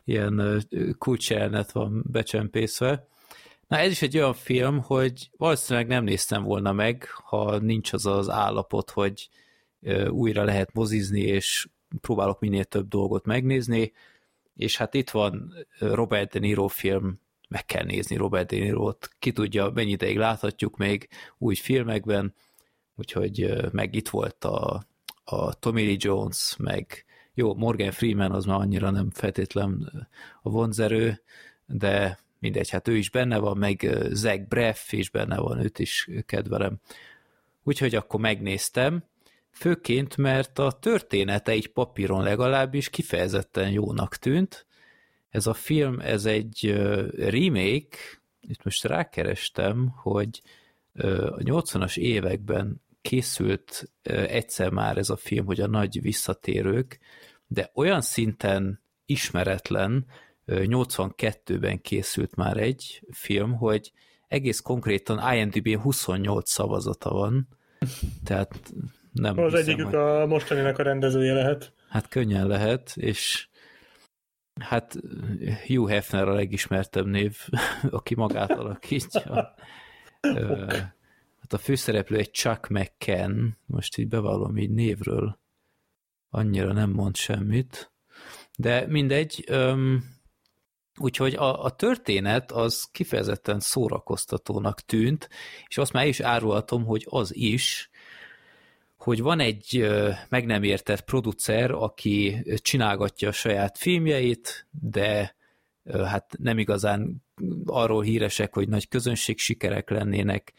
[0.04, 0.62] ilyen
[0.98, 3.06] kulcselnet van becsempészve.
[3.68, 8.06] Na ez is egy olyan film, hogy valószínűleg nem néztem volna meg, ha nincs az
[8.06, 9.28] az állapot, hogy
[10.08, 11.68] újra lehet mozizni, és
[12.00, 13.92] próbálok minél több dolgot megnézni,
[14.56, 19.32] és hát itt van Robert De Niro film, meg kell nézni Robert De Niro-t, ki
[19.32, 21.08] tudja, mennyi ideig láthatjuk még
[21.38, 22.34] új filmekben,
[22.96, 24.84] úgyhogy meg itt volt a,
[25.24, 27.04] a Tommy Lee Jones, meg
[27.34, 30.06] jó, Morgan Freeman az már annyira nem feltétlen
[30.42, 31.22] a vonzerő,
[31.66, 35.78] de, mindegy, hát ő is benne van, meg ö, Zach Braff is benne van, őt
[35.78, 36.80] is kedvelem.
[37.62, 39.04] Úgyhogy akkor megnéztem,
[39.50, 44.66] főként, mert a története így papíron legalábbis kifejezetten jónak tűnt.
[45.30, 46.66] Ez a film, ez egy
[47.16, 47.98] remake,
[48.40, 50.42] itt most rákerestem, hogy
[50.94, 56.98] a 80-as években készült egyszer már ez a film, hogy a nagy visszatérők,
[57.46, 60.06] de olyan szinten ismeretlen,
[60.48, 63.92] 82-ben készült már egy film, hogy
[64.28, 67.48] egész konkrétan IMDb 28 szavazata van,
[68.24, 68.72] tehát
[69.12, 69.94] nem Az hiszem, egyikük hogy...
[69.94, 71.72] a mostaninak a rendezője lehet.
[71.88, 73.48] Hát könnyen lehet, és
[74.60, 74.96] hát
[75.66, 77.36] Hugh Hefner a legismertebb név,
[77.90, 79.54] aki magát alakítja.
[81.50, 85.38] Hát a főszereplő egy Chuck McCann, most így bevallom így névről,
[86.30, 87.92] annyira nem mond semmit,
[88.56, 90.04] de mindegy, öm,
[90.98, 95.28] úgyhogy a, a történet az kifejezetten szórakoztatónak tűnt,
[95.68, 97.90] és azt már is árulhatom, hogy az is,
[98.96, 99.88] hogy van egy
[100.28, 105.36] meg nem értett producer, aki csinálgatja a saját filmjeit, de
[106.04, 107.24] hát nem igazán
[107.64, 110.52] arról híresek, hogy nagy közönség sikerek lennének,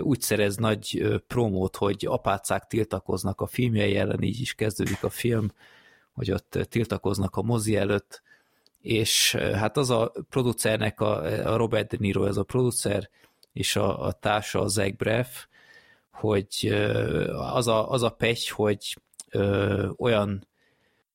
[0.00, 5.52] úgy szerez nagy promót, hogy apácák tiltakoznak a filmjei ellen, így is kezdődik a film,
[6.12, 8.22] hogy ott tiltakoznak a mozi előtt,
[8.88, 13.08] és hát az a producernek, a, a Robert De Niro, ez a producer,
[13.52, 15.44] és a, a társa, a Zach Braff,
[16.10, 16.76] hogy
[17.52, 18.96] az a, az a pech, hogy
[19.96, 20.46] olyan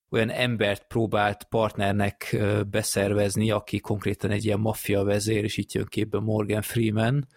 [0.09, 2.37] olyan embert próbált partnernek
[2.69, 7.27] beszervezni, aki konkrétan egy ilyen maffia vezér, és itt jön képbe Morgan Freeman,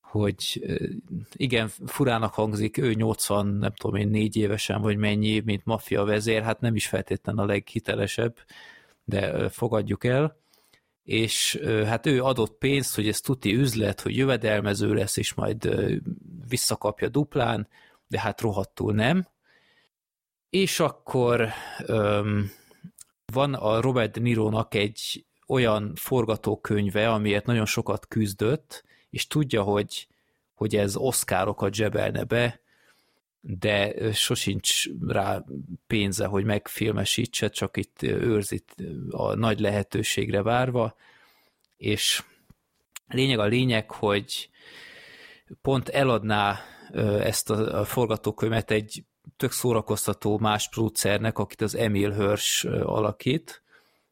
[0.00, 0.64] hogy
[1.32, 6.42] igen, furának hangzik, ő 80, nem tudom én, négy évesen, vagy mennyi, mint maffia vezér,
[6.42, 8.36] hát nem is feltétlenül a leghitelesebb,
[9.06, 10.36] de fogadjuk el,
[11.02, 15.68] és hát ő adott pénzt, hogy ez tuti üzlet, hogy jövedelmező lesz, és majd
[16.48, 17.68] visszakapja duplán,
[18.08, 19.28] de hát rohadtul nem.
[20.50, 21.48] És akkor
[21.86, 22.50] öm,
[23.32, 30.08] van a Robert De Niro-nak egy olyan forgatókönyve, amiért nagyon sokat küzdött, és tudja, hogy,
[30.54, 32.60] hogy ez oszkárokat zsebelne be,
[33.48, 35.44] de sosincs rá
[35.86, 38.74] pénze, hogy megfilmesítse, csak itt ö, őrzít
[39.10, 40.96] a nagy lehetőségre várva,
[41.76, 42.22] és
[43.08, 44.50] lényeg a lényeg, hogy
[45.62, 46.58] pont eladná
[47.20, 49.04] ezt a, forgatókönyvet egy
[49.36, 53.62] tök szórakoztató más producernek, akit az Emil Hirsch alakít,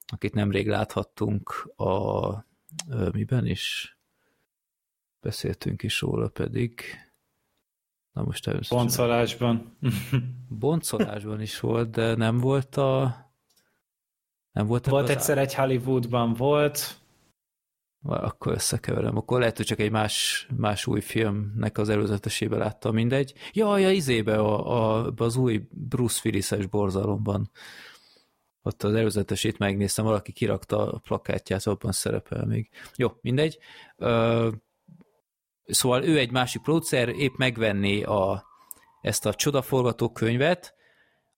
[0.07, 2.31] akit nemrég láthattunk a
[3.13, 3.97] miben is?
[5.21, 6.83] Beszéltünk is róla pedig.
[8.15, 9.77] Na most természetesen Boncolásban.
[10.49, 13.23] boncolásban is volt, de nem volt a
[14.53, 16.99] nem volt, volt egyszer egy Hollywoodban volt,
[18.03, 19.17] akkor összekeverem.
[19.17, 23.35] Akkor lehet, hogy csak egy más, más új filmnek az előzetesébe láttam, mindegy.
[23.53, 27.51] Ja, ja, izébe, a, a, az új Bruce Willis-es borzalomban.
[28.63, 32.69] Ott az előzetesét megnéztem, valaki kirakta a plakátját, abban szerepel még.
[32.97, 33.59] Jó, mindegy.
[33.97, 34.51] Ö,
[35.67, 38.45] szóval ő egy másik producer, épp megvenné a,
[39.01, 40.75] ezt a csodaforgatókönyvet,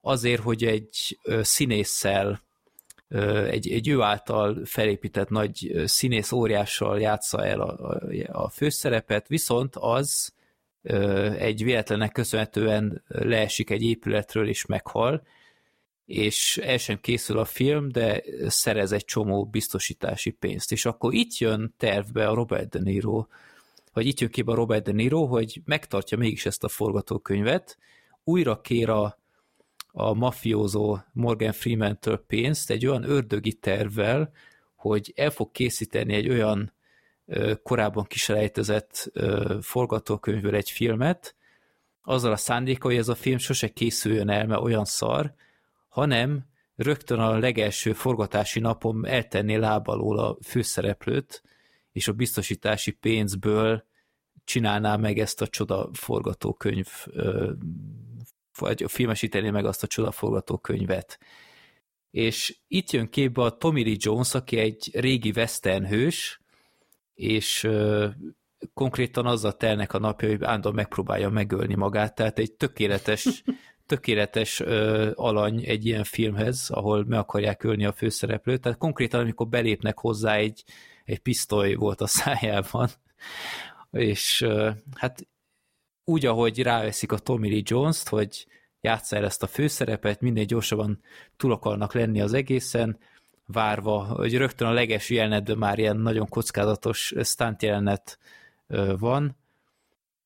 [0.01, 2.45] azért, hogy egy színésszel
[3.51, 10.35] egy, egy ő által felépített nagy színész óriással játsza el a, a, főszerepet, viszont az
[11.39, 15.23] egy véletlennek köszönhetően leesik egy épületről és meghal,
[16.07, 20.73] és el sem készül a film, de szerez egy csomó biztosítási pénzt.
[20.73, 23.27] És akkor itt jön tervbe a Robert De Niro,
[23.97, 27.79] vagy itt jön képbe Robert De Niro, hogy megtartja mégis ezt a forgatókönyvet,
[28.25, 29.19] újra kér a,
[29.87, 34.33] a mafiózó Morgan Freeman-től pénzt egy olyan ördögi tervvel,
[34.75, 36.73] hogy el fog készíteni egy olyan
[37.27, 41.35] ö, korábban kiselejtezett ö, forgatókönyvből egy filmet,
[42.03, 45.35] azzal a szándéka, hogy ez a film sose készüljön el, mert olyan szar,
[45.89, 51.43] hanem rögtön a legelső forgatási napon eltenné lábalól a főszereplőt,
[51.97, 53.85] és a biztosítási pénzből
[54.45, 56.87] csinálná meg ezt a csoda forgatókönyv,
[58.59, 61.19] vagy filmesíteni meg azt a csoda forgatókönyvet.
[62.11, 66.41] És itt jön képbe a Tommy Lee Jones, aki egy régi western hős,
[67.15, 67.69] és
[68.75, 73.43] konkrétan azzal telnek a napja, hogy állandóan megpróbálja megölni magát, tehát egy tökéletes,
[73.87, 79.49] tökéletes ö, alany egy ilyen filmhez, ahol meg akarják ölni a főszereplőt, tehát konkrétan amikor
[79.49, 80.65] belépnek hozzá egy,
[81.07, 82.89] egy pisztoly volt a szájában,
[83.91, 84.47] és
[84.95, 85.27] hát
[86.05, 88.47] úgy, ahogy ráveszik a Tommy Lee Jones-t, hogy
[88.81, 91.01] játsza el ezt a főszerepet, minél gyorsabban
[91.37, 92.99] túl akarnak lenni az egészen,
[93.47, 98.19] várva, hogy rögtön a leges jelenetben már ilyen nagyon kockázatos stunt jelenet
[98.99, 99.37] van,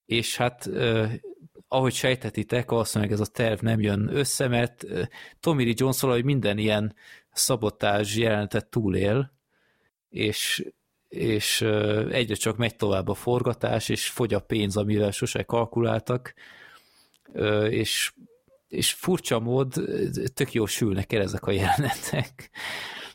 [0.07, 0.71] és hát
[1.69, 4.85] ahogy sejtetitek, valószínűleg ez a terv nem jön össze, mert
[5.41, 6.95] Tommy Lee Jones valahogy minden ilyen
[7.33, 9.33] szabotázs jelenetet túlél,
[10.11, 10.65] és,
[11.09, 11.61] és
[12.11, 16.35] egyre csak megy tovább a forgatás, és fogy a pénz, amivel sose kalkuláltak,
[17.69, 18.13] és
[18.71, 19.75] és furcsa mód,
[20.35, 22.51] tök jó sülnek el ezek a jelenetek.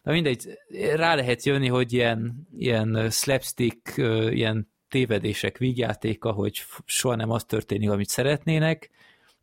[0.04, 0.60] Na mindegy,
[0.96, 3.98] rá lehet jönni, hogy ilyen, ilyen slapstick,
[4.30, 8.90] ilyen tévedések vígjátéka, hogy soha nem az történik, amit szeretnének,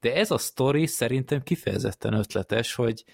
[0.01, 3.05] de ez a sztori szerintem kifejezetten ötletes, hogy,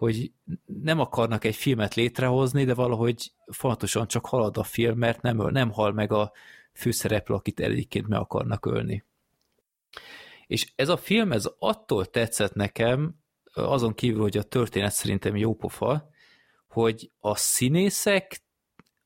[0.00, 0.32] hogy
[0.64, 5.52] nem akarnak egy filmet létrehozni, de valahogy fontosan csak halad a film, mert nem, öl-
[5.52, 6.32] nem hal meg a
[6.72, 9.04] főszereplő, akit egyébként meg akarnak ölni.
[10.46, 13.14] És ez a film, ez attól tetszett nekem,
[13.52, 16.08] azon kívül, hogy a történet szerintem jó pofa,
[16.68, 18.42] hogy a színészek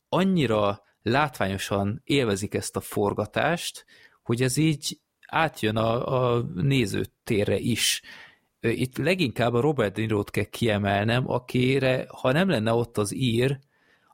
[0.08, 3.84] annyira látványosan élvezik ezt a forgatást,
[4.22, 8.02] hogy ez így átjön a, a nézőtérre is.
[8.70, 13.58] Itt leginkább a Robert De Niro-t kell kiemelnem, akire, ha nem lenne ott az ír,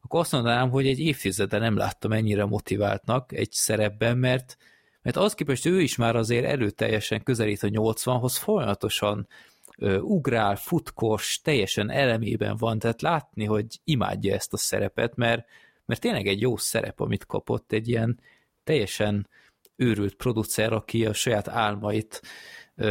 [0.03, 4.57] akkor azt mondanám, hogy egy évtizede nem láttam ennyire motiváltnak egy szerepben, mert,
[5.03, 9.29] mert az képest ő is már azért előteljesen közelít a 80-hoz, folyamatosan
[9.77, 15.47] ö, ugrál, futkos, teljesen elemében van, tehát látni, hogy imádja ezt a szerepet, mert,
[15.87, 18.21] mert tényleg egy jó szerep, amit kapott, egy ilyen
[18.65, 19.29] teljesen
[19.77, 22.23] őrült producer, aki a saját álmait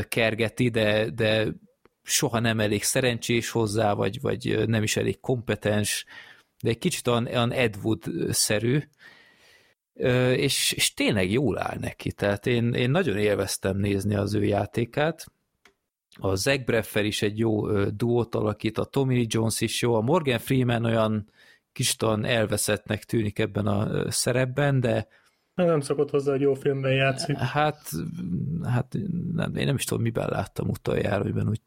[0.09, 1.47] kergeti, de, de
[2.03, 6.05] soha nem elég szerencsés hozzá, vagy, vagy nem is elég kompetens,
[6.61, 8.79] de egy kicsit olyan, olyan Ed Wood-szerű,
[10.33, 15.25] és, és tényleg jól áll neki, tehát én, én nagyon élveztem nézni az ő játékát,
[16.21, 20.01] a Zach Breffer is egy jó duót alakít, a Tommy Lee Jones is jó, a
[20.01, 21.29] Morgan Freeman olyan
[21.71, 25.07] kicsit olyan elveszettnek tűnik ebben a szerepben, de
[25.65, 27.37] Nem szokott hozzá, hogy jó filmben játszik.
[27.37, 27.89] hát,
[28.63, 28.97] hát
[29.33, 31.61] nem, én nem is tudom, miben láttam utoljára, amiben úgy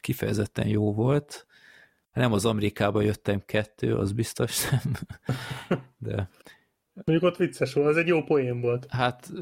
[0.00, 1.46] kifejezetten jó volt.
[2.12, 4.92] Nem az Amerikában jöttem kettő, az biztos nem.
[5.98, 6.28] De
[7.04, 8.86] Mondjuk ott vicces volt, az egy jó poén volt.
[8.88, 9.32] hát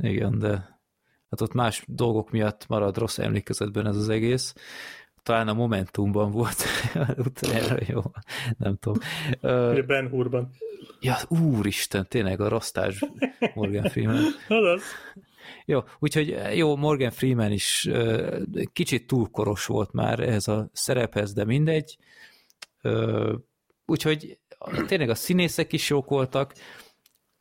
[0.00, 0.50] igen, de
[1.30, 4.54] hát ott más dolgok miatt marad rossz emlékezetben ez az egész.
[5.22, 6.64] Talán a Momentumban volt
[7.26, 8.00] utoljára jó,
[8.58, 8.98] nem tudom.
[9.70, 10.50] Ugye Ben Hurban.
[11.00, 13.04] Ja, úristen, tényleg a rasztás
[13.54, 14.24] Morgan Freeman.
[14.48, 14.82] Azaz.
[15.64, 18.36] Jó, úgyhogy jó, Morgan Freeman is ö,
[18.72, 21.96] kicsit túlkoros volt már ehhez a szerephez, de mindegy.
[22.82, 23.32] Ö,
[23.90, 24.38] Úgyhogy
[24.86, 26.52] tényleg a színészek is jók voltak,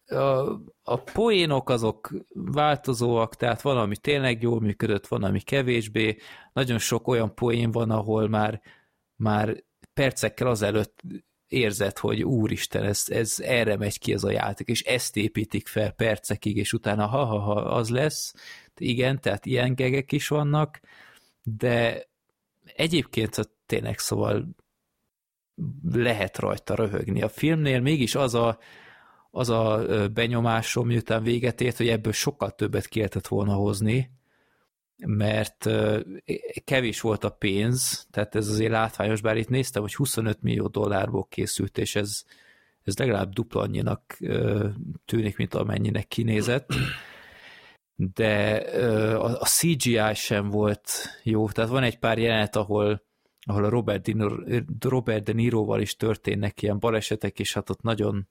[0.09, 6.17] a, a poénok azok változóak, tehát van, ami tényleg jól működött, van, ami kevésbé.
[6.53, 8.61] Nagyon sok olyan poén van, ahol már,
[9.15, 9.63] már
[9.93, 11.01] percekkel azelőtt
[11.47, 15.91] érzed, hogy úristen, ez, ez erre megy ki ez a játék, és ezt építik fel
[15.91, 18.33] percekig, és utána ha-ha-ha, az lesz.
[18.75, 20.79] Igen, tehát ilyen gegek is vannak,
[21.43, 22.07] de
[22.75, 24.55] egyébként tényleg szóval
[25.91, 27.21] lehet rajta röhögni.
[27.21, 28.59] A filmnél mégis az a,
[29.31, 34.11] az a benyomásom, miután véget ért, hogy ebből sokkal többet ki lehetett volna hozni,
[35.05, 35.69] mert
[36.63, 41.27] kevés volt a pénz, tehát ez azért látványos, bár itt néztem, hogy 25 millió dollárból
[41.29, 42.23] készült, és ez,
[42.83, 44.17] ez legalább dupla annyinak
[45.05, 46.73] tűnik, mint amennyinek kinézett,
[47.95, 48.55] de
[49.19, 50.91] a CGI sem volt
[51.23, 53.07] jó, tehát van egy pár jelenet, ahol
[53.41, 54.35] ahol a Robert De, Niro,
[54.79, 58.27] Robert De Niroval is történnek ilyen balesetek, és hát ott nagyon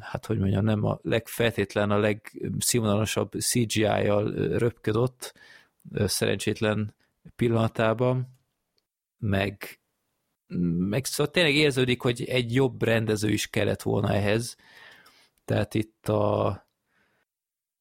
[0.00, 5.34] hát hogy mondjam, nem a legfeltétlen a legszínvonalasabb CGI-jal röpködött
[5.94, 6.94] szerencsétlen
[7.36, 8.38] pillanatában,
[9.18, 9.80] meg,
[10.78, 14.56] meg szóval tényleg érződik, hogy egy jobb rendező is kellett volna ehhez.
[15.44, 16.46] Tehát itt a,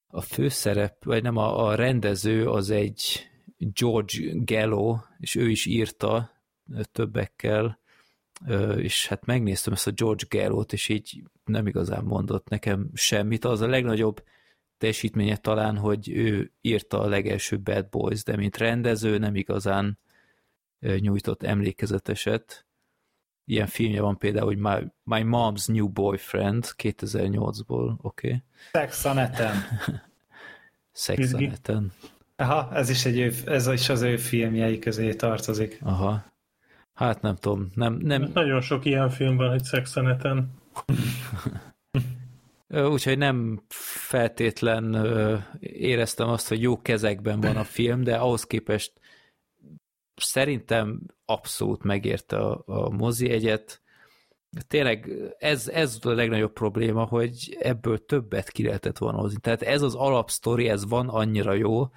[0.07, 6.31] a főszerep, vagy nem, a, a rendező az egy George Gallo, és ő is írta
[6.91, 7.80] többekkel,
[8.77, 13.46] és hát megnéztem ezt a George Gallo-t, és így nem igazán mondott nekem semmit.
[13.46, 14.24] Az a legnagyobb
[14.78, 20.00] teljesítménye talán, hogy ő írta a legelső Bad Boys, de mint rendező nem igazán
[20.80, 22.66] nyújtott emlékezeteset.
[23.46, 28.28] Ilyen filmje van például, hogy My, My Mom's New Boyfriend 2008-ból, oké.
[28.28, 28.44] Okay.
[28.72, 29.56] Sex a neten.
[30.94, 31.92] Sex a neten.
[32.36, 35.80] Aha, ez is, egy ő, ez is az ő filmjei közé tartozik.
[35.84, 36.24] Aha.
[36.94, 37.94] Hát nem tudom, nem...
[37.94, 38.30] nem...
[38.34, 40.52] Nagyon sok ilyen film van, hogy szexeneten.
[42.68, 43.64] Úgyhogy nem
[44.07, 45.07] feltétlen
[45.60, 48.93] éreztem azt, hogy jó kezekben van a film, de ahhoz képest
[50.15, 53.81] szerintem abszolút megérte a, a mozi egyet.
[54.68, 59.39] Tényleg ez, ez a legnagyobb probléma, hogy ebből többet ki lehetett volna hozni.
[59.39, 61.89] Tehát ez az alapsztori, ez van annyira jó,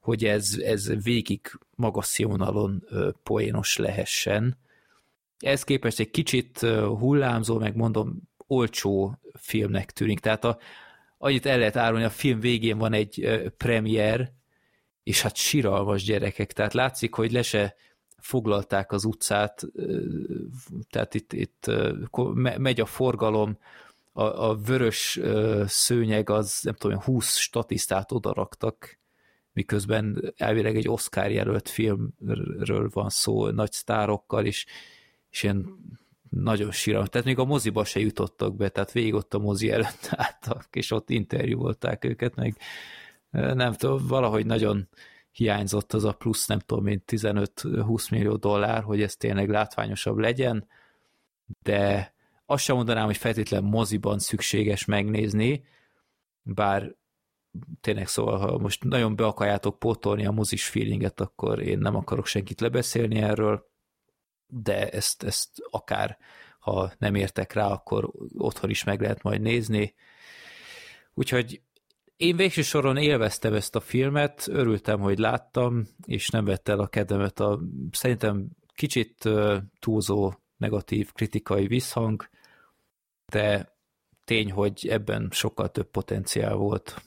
[0.00, 1.40] hogy ez, ez végig
[1.74, 2.84] magas színvonalon
[3.22, 4.58] poénos lehessen.
[5.38, 6.58] Ez képest egy kicsit
[6.98, 10.20] hullámzó, meg mondom, olcsó filmnek tűnik.
[10.20, 10.58] Tehát a,
[11.18, 14.32] annyit el lehet árulni, a film végén van egy premier,
[15.02, 17.74] és hát siralmas gyerekek, tehát látszik, hogy le se
[18.16, 19.62] foglalták az utcát,
[20.90, 21.70] tehát itt, itt
[22.56, 23.58] megy a forgalom,
[24.12, 25.20] a, a vörös
[25.66, 28.98] szőnyeg az, nem tudom, 20 statisztát odaraktak,
[29.52, 34.66] miközben elvileg egy Oscar jelölt filmről van szó, nagy sztárokkal, és,
[35.36, 35.66] és ilyen
[36.30, 37.08] nagyon síralmas.
[37.08, 40.90] Tehát még a moziba se jutottak be, tehát végig ott a mozi előtt álltak, és
[40.90, 42.56] ott interjúvolták őket, meg
[43.30, 44.88] nem tudom, valahogy nagyon
[45.30, 50.68] hiányzott az a plusz, nem tudom én, 15-20 millió dollár, hogy ez tényleg látványosabb legyen,
[51.62, 52.12] de
[52.46, 55.64] azt sem mondanám, hogy feltétlen moziban szükséges megnézni,
[56.42, 56.94] bár
[57.80, 62.26] tényleg szóval, ha most nagyon be akarjátok pótolni a mozis feelinget, akkor én nem akarok
[62.26, 63.74] senkit lebeszélni erről,
[64.46, 66.18] de ezt, ezt akár,
[66.58, 69.94] ha nem értek rá, akkor otthon is meg lehet majd nézni.
[71.14, 71.60] Úgyhogy
[72.16, 76.86] én végső soron élveztem ezt a filmet, örültem, hogy láttam, és nem vett el a
[76.86, 77.60] kedvemet a
[77.90, 79.28] szerintem kicsit
[79.78, 82.28] túlzó negatív kritikai visszhang,
[83.26, 83.76] de
[84.24, 87.02] tény, hogy ebben sokkal több potenciál volt.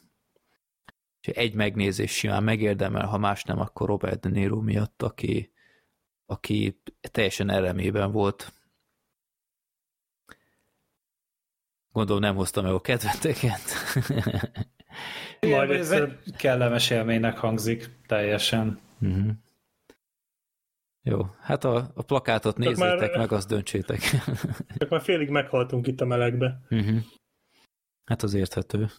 [1.22, 5.52] Egy megnézés simán megérdemel, ha más nem, akkor Robert De Niro miatt, aki,
[6.30, 6.82] aki
[7.12, 8.54] teljesen elemében volt.
[11.92, 13.62] Gondolom nem hoztam meg a kedveteket.
[15.42, 18.80] Majd ez egyszer- egy kellemes élménynek hangzik, teljesen.
[18.98, 19.30] Mhm.
[21.02, 24.00] Jó, hát a, a plakátot nézzétek már- meg, azt döntsétek.
[24.80, 26.60] Csak már félig meghaltunk itt a melegbe.
[26.70, 26.98] Mhm.
[28.06, 28.90] Hát az érthető.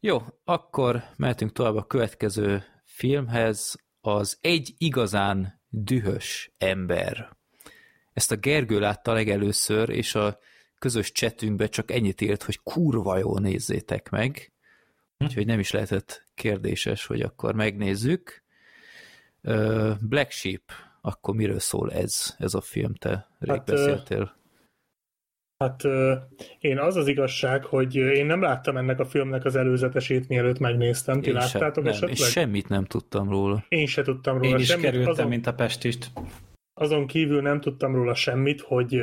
[0.00, 7.36] Jó, akkor mehetünk tovább a következő filmhez, az Egy igazán dühös ember.
[8.12, 10.38] Ezt a Gergő látta legelőször, és a
[10.78, 14.52] közös csetünkbe csak ennyit írt, hogy kurva jó nézzétek meg.
[15.18, 18.42] Úgyhogy nem is lehetett kérdéses, hogy akkor megnézzük.
[20.00, 20.62] Black Sheep,
[21.00, 22.94] akkor miről szól ez, ez a film?
[22.94, 24.37] Te rég Hát, beszéltél.
[25.64, 25.82] Hát
[26.58, 31.20] én az az igazság, hogy én nem láttam ennek a filmnek az előzetesét, mielőtt megnéztem.
[31.20, 32.18] Ti Én láttátok nem, esetleg?
[32.18, 33.64] és semmit nem tudtam róla.
[33.68, 34.84] Én se tudtam róla Én is semmit.
[34.84, 36.10] kerültem, azon, mint a pestist.
[36.74, 39.02] azon kívül nem tudtam róla semmit, hogy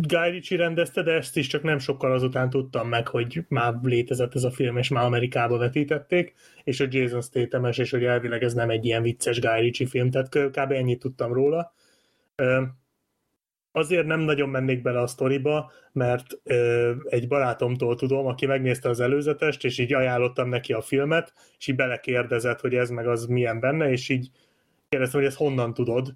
[0.00, 4.34] Guy Ritchie rendezte, de ezt is csak nem sokkal azután tudtam meg, hogy már létezett
[4.34, 8.54] ez a film, és már Amerikába vetítették, és hogy Jason statham és hogy elvileg ez
[8.54, 10.72] nem egy ilyen vicces Guy Ritchie film, tehát kb.
[10.72, 11.74] ennyit tudtam róla.
[13.72, 19.00] Azért nem nagyon mennék bele a sztoriba, mert ö, egy barátomtól tudom, aki megnézte az
[19.00, 23.60] előzetest, és így ajánlottam neki a filmet, és így belekérdezett, hogy ez meg az milyen
[23.60, 24.30] benne, és így
[24.88, 26.14] kérdeztem, hogy ezt honnan tudod,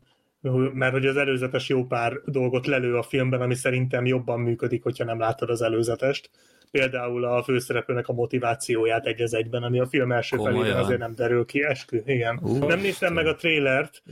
[0.73, 5.05] mert hogy az előzetes jó pár dolgot lelő a filmben, ami szerintem jobban működik, hogyha
[5.05, 6.31] nem láttad az előzetest.
[6.71, 10.59] Például a főszereplőnek a motivációját egy az egyben, ami a film első Komolyan?
[10.59, 11.65] felében azért nem derül ki.
[11.65, 12.41] Eskü, igen.
[12.43, 14.03] Ú, nem néztem meg a trélert,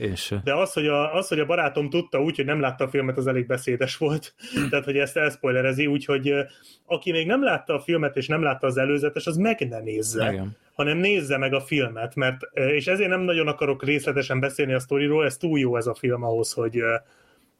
[0.43, 3.17] de az hogy, a, az, hogy a barátom tudta úgy, hogy nem látta a filmet,
[3.17, 4.33] az elég beszédes volt.
[4.69, 6.33] Tehát, hogy ezt elspoilerezi, úgyhogy
[6.85, 10.31] aki még nem látta a filmet, és nem látta az előzetes, az meg ne nézze
[10.31, 10.57] Igen.
[10.73, 15.25] hanem nézze meg a filmet, mert, és ezért nem nagyon akarok részletesen beszélni a sztoriról,
[15.25, 16.81] ez túl jó ez a film ahhoz, hogy,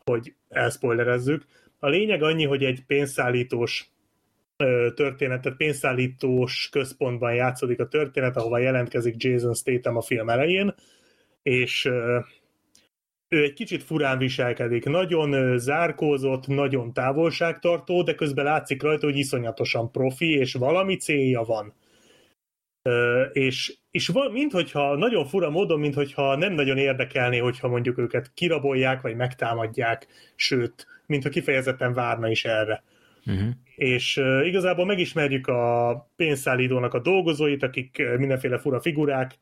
[0.05, 1.45] hogy elspoilerezzük.
[1.79, 3.89] A lényeg annyi, hogy egy pénzszállítós
[4.57, 10.73] ö, történet, tehát pénzszállítós központban játszódik a történet, ahova jelentkezik Jason Statham a film elején,
[11.43, 11.89] és
[13.27, 19.91] ő egy kicsit furán viselkedik, nagyon zárkózott, nagyon távolságtartó, de közben látszik rajta, hogy iszonyatosan
[19.91, 21.73] profi, és valami célja van.
[23.31, 29.01] És, és val- minthogyha nagyon fura módon, minthogyha nem nagyon érdekelné, hogyha mondjuk őket kirabolják,
[29.01, 32.83] vagy megtámadják, sőt, mintha kifejezetten várna is erre.
[33.25, 33.49] Uh-huh.
[33.75, 39.37] És uh, igazából megismerjük a pénzszállítónak a dolgozóit, akik uh, mindenféle fura figurák,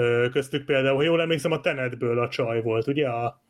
[0.00, 3.08] uh, köztük például, ha jól emlékszem, a Tenetből a csaj volt, ugye?
[3.08, 3.42] A,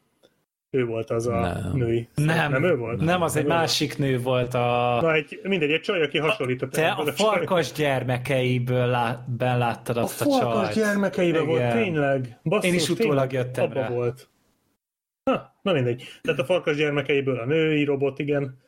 [0.71, 1.71] ő volt az a Nem.
[1.77, 2.09] női.
[2.15, 3.01] Nem, nem ő volt?
[3.01, 3.59] Nem, az egy ő volt?
[3.59, 4.99] másik nő volt a...
[5.03, 7.15] Na, egy, mindegy, egy csaj, aki hasonlít a Te a csaj.
[7.15, 10.75] farkas gyermekeiből lá, ben láttad A azt a, farkas csajt.
[10.75, 12.39] gyermekeiben volt, tényleg.
[12.43, 13.89] Basszus, Én is utólag jöttem abba rá.
[13.89, 14.29] volt.
[15.31, 16.05] Ha, na mindegy.
[16.23, 18.63] Tehát a farkas gyermekeiből a női robot, igen.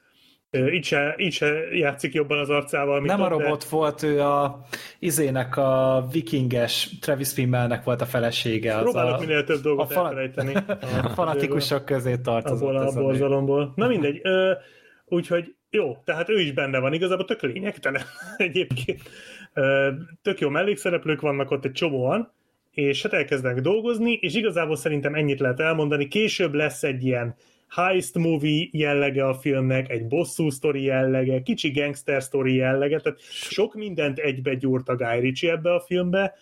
[0.50, 4.02] Így se, így se játszik jobban az arcával, mint Nem a ott, de- robot volt,
[4.02, 4.60] ő a
[4.98, 8.74] izének a vikinges Travis Fimmelnek volt a felesége.
[8.74, 10.54] Az Próbálok a, minél több dolgot a fa- elfelejteni.
[11.04, 12.68] a fanatikusok közé tartozott.
[12.68, 13.72] abból a a borzalomból.
[13.76, 14.20] Na mindegy.
[14.22, 14.52] Ö,
[15.04, 18.02] úgyhogy jó, tehát ő is benne van, igazából tök lényegtelen
[18.36, 19.00] egyébként.
[19.54, 19.90] Ö,
[20.22, 22.32] tök jó mellékszereplők vannak ott egy csomóan,
[22.70, 26.08] és hát elkezdenek dolgozni, és igazából szerintem ennyit lehet elmondani.
[26.08, 27.36] Később lesz egy ilyen
[27.68, 33.74] heist movie jellege a filmnek, egy bosszú sztori jellege, kicsi gangster sztori jellege, tehát sok
[33.74, 36.34] mindent egybe gyúrt a Guy Ritchie ebbe a filmbe,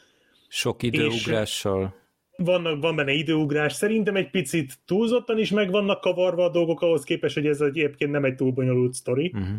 [0.49, 1.95] Sok időugrással.
[2.37, 7.05] vannak, van benne időugrás, szerintem egy picit túlzottan is meg vannak kavarva a dolgok ahhoz
[7.05, 9.57] képest, hogy ez egyébként nem egy túl bonyolult sztori, Uh-huh.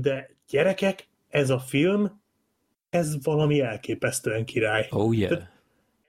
[0.00, 2.20] de gyerekek, ez a film,
[2.90, 4.86] ez valami elképesztően király.
[4.90, 5.42] Oh yeah.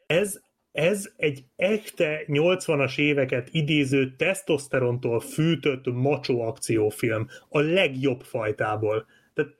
[0.06, 0.42] Ez,
[0.74, 9.06] ez egy echte 80-as éveket idéző tesztoszterontól fűtött macsó akciófilm, a legjobb fajtából.
[9.34, 9.56] Tehát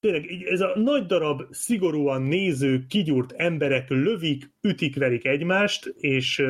[0.00, 6.42] tényleg ez a nagy darab, szigorúan néző, kigyúrt emberek lövik, ütik, verik egymást, és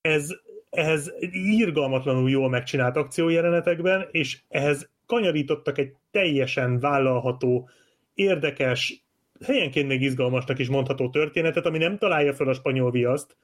[0.00, 0.28] ez,
[0.70, 7.68] ehhez írgalmatlanul jól megcsinált akciójelenetekben, és ehhez kanyarítottak egy teljesen vállalható,
[8.14, 9.01] érdekes,
[9.44, 13.36] helyenként még izgalmasnak is mondható történetet, ami nem találja fel a spanyol viaszt,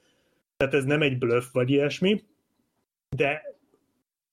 [0.57, 2.25] tehát ez nem egy bluff vagy ilyesmi,
[3.17, 3.43] de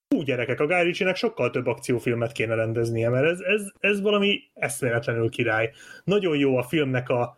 [0.09, 4.41] hú gyerekek, a Guy Ritchie-nek sokkal több akciófilmet kéne rendeznie, mert ez, ez, ez valami
[4.53, 5.71] eszméletlenül király.
[6.03, 7.37] Nagyon jó a filmnek a,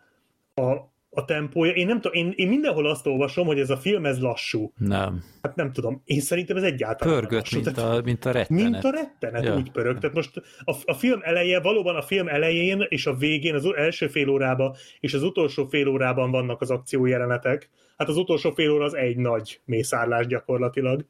[0.53, 1.71] a, a tempója.
[1.71, 4.71] Én nem tudom, én, én mindenhol azt olvasom, hogy ez a film ez lassú.
[4.77, 5.23] Nem.
[5.41, 7.59] Hát nem tudom, én szerintem ez egyáltalán Pörgött, lassú.
[7.59, 8.63] mint Tehát- a, mint a rettenet.
[8.71, 9.55] mint a rettenet, ja.
[9.55, 9.97] úgy pörög.
[9.97, 14.07] Tehát most a, a film eleje, valóban a film elején és a végén, az első
[14.07, 17.69] fél órában és az utolsó fél órában vannak az akciójelenetek.
[17.97, 21.05] Hát az utolsó fél óra az egy nagy mészárlás gyakorlatilag.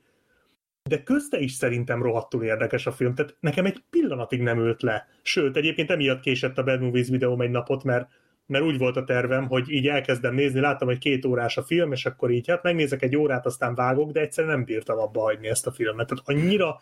[0.89, 3.15] De közte is szerintem rohadtul érdekes a film.
[3.15, 5.07] Tehát nekem egy pillanatig nem ült le.
[5.21, 8.07] Sőt, egyébként emiatt késett a Bad Movies videóm egy napot, mert
[8.47, 11.91] mert úgy volt a tervem, hogy így elkezdem nézni, láttam, hogy két órás a film,
[11.91, 15.47] és akkor így, hát megnézek egy órát, aztán vágok, de egyszerűen nem bírtam abba hagyni
[15.47, 16.07] ezt a filmet.
[16.07, 16.79] Tehát annyira,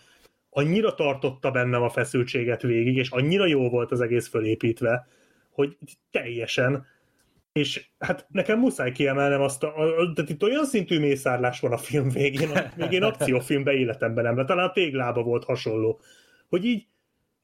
[0.50, 5.08] annyira tartotta bennem a feszültséget végig, és annyira jó volt az egész fölépítve,
[5.52, 5.78] hogy
[6.12, 6.86] teljesen,
[7.52, 11.78] és hát nekem muszáj kiemelnem azt, a, a, tehát itt olyan szintű mészárlás van a
[11.78, 16.00] film végén, amit még én akciófilmbe életemben nem, de talán a téglába volt hasonló,
[16.50, 16.88] hogy így,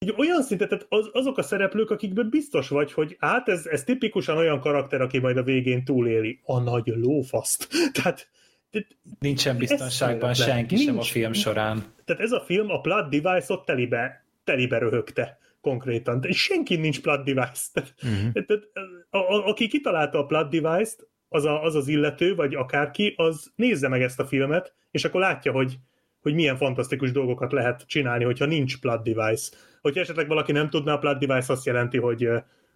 [0.06, 3.84] így olyan szinten, tehát az, azok a szereplők, akikben biztos vagy, hogy hát ez, ez
[3.84, 6.40] tipikusan olyan karakter, aki majd a végén túléli.
[6.44, 7.68] A nagy lófaszt.
[8.02, 8.30] Tehát,
[8.70, 8.88] tehát,
[9.20, 11.12] Nincsen biztonságban senki sem a Nincs.
[11.12, 11.84] film során.
[12.06, 16.24] tehát ez a film a Plot Device-ot telibe, telibe röhögte konkrétan.
[16.24, 17.62] És senki nincs Plot Device.
[17.74, 18.32] Tehát, Uh-huh.
[18.32, 18.64] tehát,
[19.10, 23.52] a, a, aki kitalálta a Plot Device-t, az, a, az az illető, vagy akárki, az
[23.56, 25.78] nézze meg ezt a filmet, és akkor látja, hogy,
[26.22, 29.56] hogy milyen fantasztikus dolgokat lehet csinálni, hogyha nincs Plot Device.
[29.82, 32.30] Hogyha esetleg valaki nem tudná, a Plot Device azt jelenti, hogy,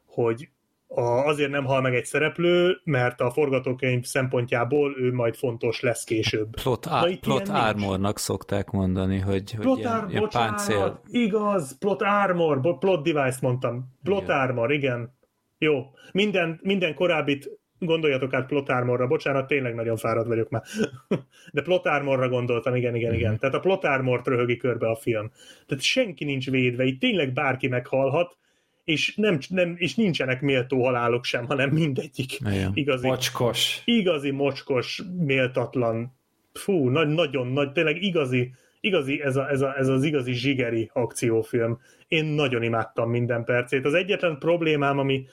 [0.06, 0.50] hogy
[0.88, 6.04] a, azért nem hal meg egy szereplő, mert a forgatókönyv szempontjából ő majd fontos lesz
[6.04, 6.50] később.
[6.62, 10.78] Plot, á, plot armornak szokták mondani, hogy, hogy Plot ilyen, armor, ilyen páncél.
[10.78, 13.94] bocsánat, igaz, plot armor, plot device mondtam.
[14.04, 14.40] Plot Igen.
[14.40, 15.14] armor, igen.
[15.58, 20.64] Jó, minden, minden korábbit gondoljatok át plot armorra, bocsánat, tényleg nagyon fáradt vagyok már.
[21.54, 23.20] De plot armorra gondoltam, igen, igen, Mhm.
[23.20, 23.38] igen.
[23.40, 25.32] Tehát a plot armort röhögi körbe a film.
[25.68, 28.38] Tehát senki nincs védve, itt tényleg bárki meghalhat,
[28.84, 32.72] és, nem, nem, és nincsenek méltó halálok sem, hanem mindegyik Igen.
[32.74, 33.82] igazi Mocskos.
[33.86, 36.18] igazi mocskos, méltatlan,
[36.54, 40.90] fú, nagy, nagyon nagy, tényleg igazi, igazi ez, a, ez, a, ez az igazi zsigeri
[40.94, 41.80] akciófilm.
[42.08, 43.86] Én nagyon imádtam minden percét.
[43.86, 45.26] Az egyetlen problémám, ami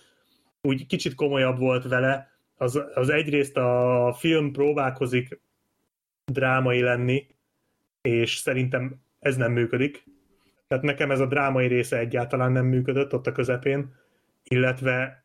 [0.63, 2.31] úgy kicsit komolyabb volt vele,
[2.63, 5.41] az, az egyrészt a film próbálkozik
[6.33, 7.27] drámai lenni,
[8.01, 10.05] és szerintem ez nem működik.
[10.67, 13.95] Tehát nekem ez a drámai része egyáltalán nem működött ott a közepén,
[14.43, 15.25] illetve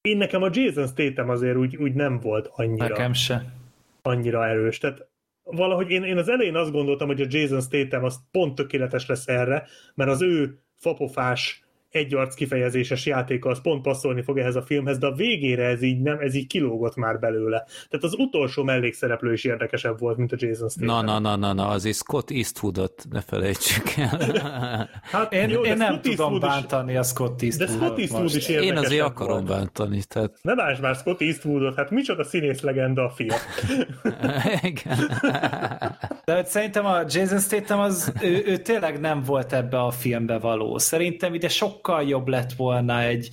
[0.00, 3.44] én nekem a Jason Statham azért úgy, úgy nem volt annyira, Nekem se.
[4.02, 4.78] annyira erős.
[4.78, 5.08] Tehát
[5.42, 9.28] valahogy én, én az elején azt gondoltam, hogy a Jason Statham az pont tökéletes lesz
[9.28, 11.63] erre, mert az ő fapofás
[11.94, 16.00] egyarc kifejezéses játéka az pont passzolni fog ehhez a filmhez, de a végére ez így
[16.00, 17.64] nem, ez így kilógott már belőle.
[17.88, 21.04] Tehát az utolsó mellékszereplő is érdekesebb volt, mint a Jason Statham.
[21.04, 24.18] Na, na, na, na, na, azért Scott Eastwoodot ne felejtsük el.
[25.02, 27.76] Hát, Én, jó, de én nem Scott tudom Eastwood is- bántani a Scott De Eastwoodot
[27.86, 29.48] Scott Eastwood is Én azért akarom volt.
[29.48, 33.34] bántani, tehát Ne más már Scott Eastwoodot, hát micsoda színész legenda a fia.
[34.62, 34.98] igen.
[36.24, 40.78] De szerintem a Jason Statham az, ő, ő tényleg nem volt ebbe a filmbe való.
[40.78, 43.30] Szerintem ide sokkal jobb lett volna egy,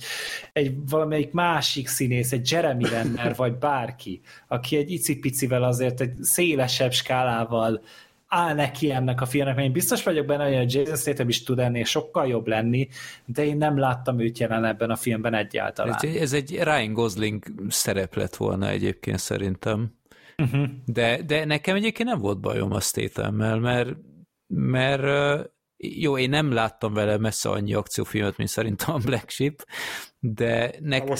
[0.52, 6.92] egy valamelyik másik színész, egy Jeremy Renner, vagy bárki, aki egy icipicivel azért egy szélesebb
[6.92, 7.82] skálával
[8.28, 11.42] áll neki ennek a filmnek, mert én biztos vagyok benne, hogy a Jason Statham is
[11.42, 12.88] tud ennél sokkal jobb lenni,
[13.24, 15.98] de én nem láttam őt jelen ebben a filmben egyáltalán.
[16.00, 19.92] Ez, ez egy Ryan Gosling szerep lett volna egyébként szerintem.
[20.36, 20.68] Uh-huh.
[20.86, 23.96] De, de nekem egyébként nem volt bajom a Statham-mel, mert,
[24.46, 29.66] mert jó, én nem láttam vele messze annyi akciófilmet, mint szerintem a Black Sheep,
[30.18, 31.16] de nek,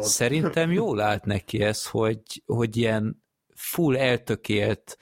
[0.00, 3.22] szerintem jól állt neki ez, hogy, hogy ilyen
[3.54, 4.98] full eltökélt,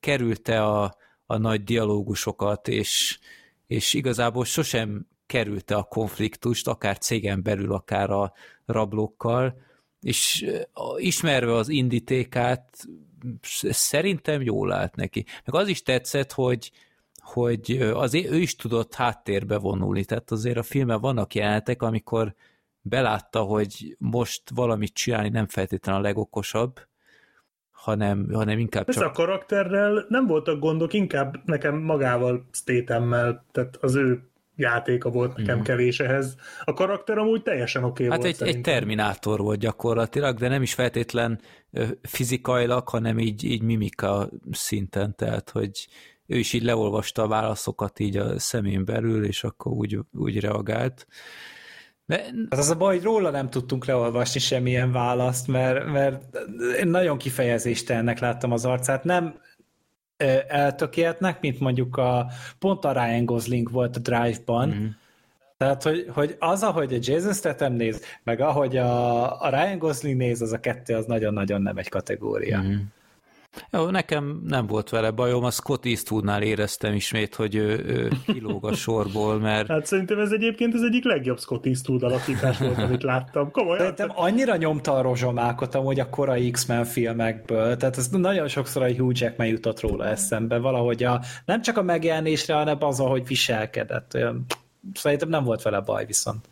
[0.00, 0.96] kerülte a,
[1.26, 3.18] a nagy dialógusokat, és,
[3.66, 8.32] és igazából sosem kerülte a konfliktust, akár cégen belül, akár a
[8.66, 9.60] rablókkal,
[10.02, 10.46] és
[10.96, 12.86] ismerve az indítékát,
[13.70, 15.24] szerintem jól állt neki.
[15.44, 16.70] Meg az is tetszett, hogy,
[17.22, 22.34] hogy azért ő is tudott háttérbe vonulni, tehát azért a filmben vannak jelenetek, amikor
[22.80, 26.80] belátta, hogy most valamit csinálni nem feltétlenül a legokosabb,
[27.70, 29.04] hanem, hanem inkább Ez csak...
[29.04, 35.58] a karakterrel nem voltak gondok, inkább nekem magával Stétemmel, tehát az ő játéka volt nekem
[35.58, 35.62] mm.
[35.62, 36.36] kevés ehhez.
[36.64, 40.62] A karakter amúgy teljesen oké okay hát volt egy, egy terminátor volt gyakorlatilag, de nem
[40.62, 41.40] is feltétlen
[42.02, 45.88] fizikailag, hanem így, így mimika szinten, tehát hogy
[46.26, 51.06] ő is így leolvasta a válaszokat így a szemén belül, és akkor úgy, úgy reagált.
[52.06, 52.16] De...
[52.50, 56.38] Hát az a baj, hogy róla nem tudtunk leolvasni semmilyen választ, mert, mert
[56.80, 59.04] én nagyon kifejezéstelennek láttam az arcát.
[59.04, 59.34] Nem
[60.48, 62.26] eltökéltnek, mint mondjuk a
[62.58, 64.86] pont a Ryan Gosling volt a Drive-ban, mm-hmm.
[65.62, 70.16] Tehát, hogy, hogy az, ahogy a Jason Statham néz, meg ahogy a, a Ryan Gosling
[70.16, 72.62] néz, az a kettő, az nagyon-nagyon nem egy kategória.
[72.62, 72.74] Mm.
[73.70, 78.66] Jó, nekem nem volt vele bajom, a Scott Eastwoodnál éreztem ismét, hogy ő, ő kilóg
[78.66, 79.68] a sorból, mert...
[79.68, 83.50] Hát szerintem ez egyébként az egyik legjobb Scott Eastwood alakítás volt, amit láttam.
[83.50, 83.78] Komolyan.
[83.78, 88.94] Szerintem annyira nyomta a rozsomákot amúgy a korai X-Men filmekből, tehát ez nagyon sokszor a
[88.94, 94.14] Hugh Jackman jutott róla eszembe, valahogy a, nem csak a megjelenésre, hanem az, ahogy viselkedett.
[94.14, 94.44] Olyan,
[94.94, 96.48] szerintem nem volt vele baj viszont.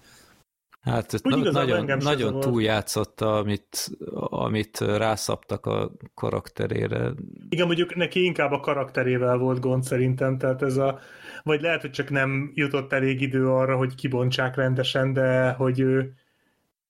[0.80, 7.12] Hát na- nagyon, nagyon túljátszotta, amit, amit rászaptak a karakterére.
[7.48, 10.98] Igen, mondjuk neki inkább a karakterével volt gond szerintem, tehát ez a,
[11.42, 16.14] vagy lehet, hogy csak nem jutott elég idő arra, hogy kibontsák rendesen, de hogy ő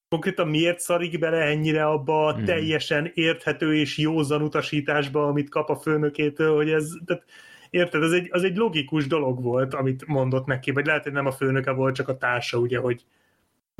[0.09, 2.45] konkrétan miért szarik bele ennyire abba a hmm.
[2.45, 7.25] teljesen érthető és józan utasításba, amit kap a főnökétől, hogy ez, tehát
[7.71, 11.27] érted, ez egy, az egy logikus dolog volt, amit mondott neki, vagy lehet, hogy nem
[11.27, 13.05] a főnöke volt, csak a társa, ugye, hogy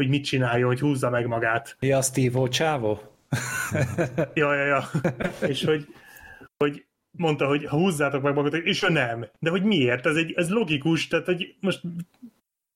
[0.01, 1.77] hogy mit csináljon, hogy húzza meg magát.
[1.81, 3.01] Ja, a Steve Csávó?
[4.35, 4.91] ja, ja, ja.
[5.49, 5.87] És hogy,
[6.57, 9.27] hogy mondta, hogy ha húzzátok meg magatok, és ő nem.
[9.39, 10.07] De hogy miért?
[10.07, 11.81] Ez, egy, ez logikus, tehát hogy most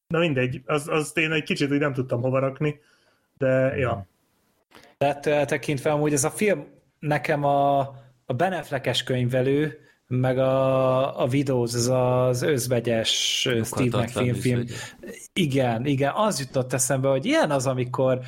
[0.07, 2.81] na mindegy, az, az én egy kicsit úgy nem tudtam hova rakni,
[3.39, 4.07] de ja.
[4.99, 6.67] Tehát tekintve amúgy ez a film
[6.99, 7.79] nekem a,
[8.25, 14.65] a Beneflekes könyvelő, meg a, a Videos, ez az özvegyes Steve McFean film.
[15.33, 18.21] Igen, igen, az jutott eszembe, hogy ilyen az, amikor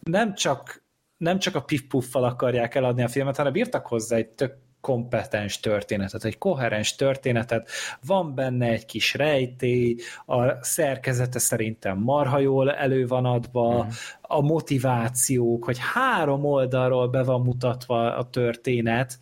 [0.00, 0.84] nem csak,
[1.16, 6.24] nem csak a piff-puffal akarják eladni a filmet, hanem írtak hozzá egy tök kompetens történetet,
[6.24, 7.68] egy koherens történetet,
[8.06, 13.88] van benne egy kis rejtély, a szerkezete szerintem marha jól elő van adva, mm.
[14.20, 19.18] a motivációk, hogy három oldalról be van mutatva a történet,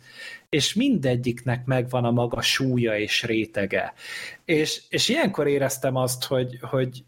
[0.51, 3.93] és mindegyiknek megvan a maga súlya és rétege.
[4.45, 7.03] És, és ilyenkor éreztem azt, hogy, hogy,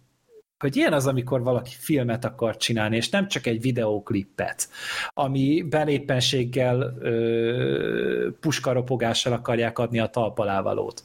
[0.60, 4.70] hogy ilyen az, amikor valaki filmet akar csinálni, és nem csak egy videóklippet,
[5.14, 11.02] ami beléppenséggel, ö, puskaropogással akarják adni a talpalávalót,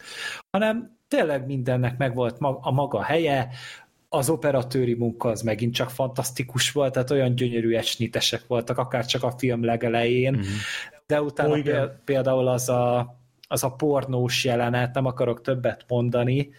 [0.50, 3.48] hanem tényleg mindennek megvolt a maga helye,
[4.08, 9.22] az operatőri munka az megint csak fantasztikus volt, tehát olyan gyönyörű esnitesek voltak, akár csak
[9.22, 10.46] a film legelején, mm-hmm
[11.08, 13.16] de utána oh, például az a,
[13.48, 16.50] az a pornós jelenet, nem akarok többet mondani,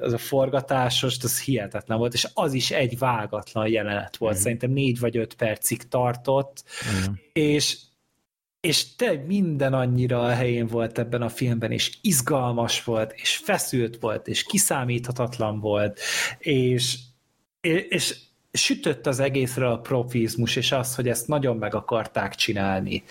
[0.00, 4.38] az a forgatásos, az hihetetlen volt, és az is egy vágatlan jelenet volt, mm.
[4.38, 6.64] szerintem négy vagy öt percig tartott,
[7.08, 7.12] mm.
[7.32, 7.78] és
[8.60, 13.98] és te minden annyira a helyén volt ebben a filmben, és izgalmas volt, és feszült
[14.00, 16.00] volt, és kiszámíthatatlan volt,
[16.38, 16.98] és,
[17.88, 18.18] és
[18.52, 23.02] sütött az egészről a profizmus, és az, hogy ezt nagyon meg akarták csinálni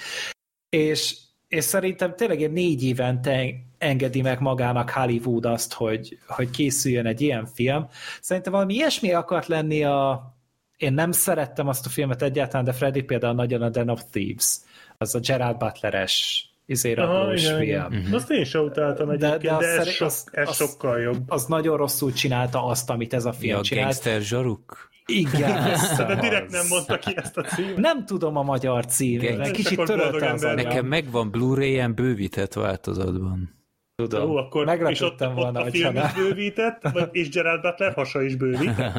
[0.70, 1.18] és,
[1.48, 3.46] és szerintem tényleg négy évente
[3.78, 7.88] engedi meg magának Hollywood azt, hogy, hogy készüljön egy ilyen film.
[8.22, 10.34] Szerintem valami ilyesmi akart lenni a...
[10.78, 14.58] Én nem szerettem azt a filmet egyáltalán, de Freddy például nagyon a Den of Thieves,
[14.98, 17.86] az a Gerard Butler-es izérablós film.
[17.86, 18.14] Uh-huh.
[18.14, 21.00] Azt én sem utáltam egyébként, de, de, de ez, szerint, sok, az, ez az, sokkal
[21.00, 21.24] jobb.
[21.28, 23.86] Az nagyon rosszul csinálta azt, amit ez a film ja, csinált.
[23.86, 24.89] Gangster zsaruk?
[25.10, 25.78] Igen.
[26.08, 27.78] de direkt nem mondta ki ezt a címet.
[27.78, 33.58] Nem tudom a magyar címet, kicsit törölte az Nekem megvan Blu-ray-en bővített változatban.
[33.96, 34.30] Tudom.
[34.30, 37.94] Ó, akkor és ott, Meglepődtem ott volna, a film is bővített, vagy, és Gerald Butler
[37.94, 38.94] hasa is bővített.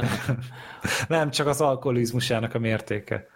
[1.08, 3.26] Nem, csak az alkoholizmusának a mértéke.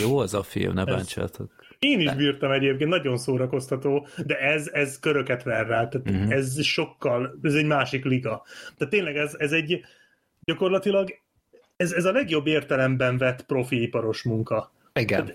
[0.00, 1.52] Jó az a film, ne bántsátok.
[1.78, 6.32] Én is bírtam egyébként, nagyon szórakoztató, de ez, ez köröket ver rá, tehát uh-huh.
[6.32, 8.42] ez sokkal, ez egy másik liga.
[8.76, 9.80] Tehát tényleg ez, ez egy,
[10.44, 11.14] gyakorlatilag
[11.76, 14.72] ez, ez a legjobb értelemben vett profi iparos munka.
[14.92, 15.32] Igen.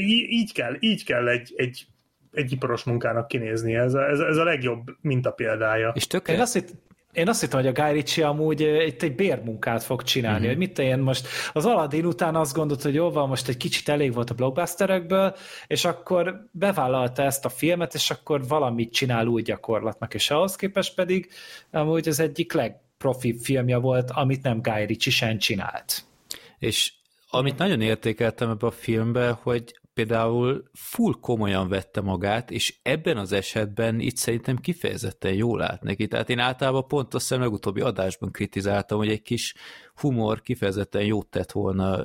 [0.00, 1.86] Í- így kell, így kell egy, egy,
[2.32, 3.74] egy iparos munkának kinézni.
[3.74, 5.92] Ez a, ez, ez a legjobb mintapéldája.
[5.94, 6.44] És Én tökéletes.
[6.44, 6.74] azt, hitt,
[7.12, 10.50] én azt hittem, hogy a Guy Ritchie amúgy ö, itt egy bérmunkát fog csinálni, uh-huh.
[10.50, 13.88] hogy mit én most az Aladdin után azt gondolt, hogy jó van, most egy kicsit
[13.88, 15.36] elég volt a blockbusterekből,
[15.66, 20.94] és akkor bevállalta ezt a filmet, és akkor valamit csinál új gyakorlatnak, és ahhoz képest
[20.94, 21.30] pedig
[21.70, 22.52] amúgy az egyik
[22.98, 26.04] legprofi filmje volt, amit nem Guy Ritchie sen csinált.
[26.58, 26.92] És
[27.28, 33.32] amit nagyon értékeltem ebbe a filmbe, hogy például full komolyan vette magát, és ebben az
[33.32, 36.06] esetben itt szerintem kifejezetten jól állt neki.
[36.06, 39.54] Tehát én általában pont azt hiszem legutóbbi adásban kritizáltam, hogy egy kis
[39.94, 41.96] humor kifejezetten jót tett volna,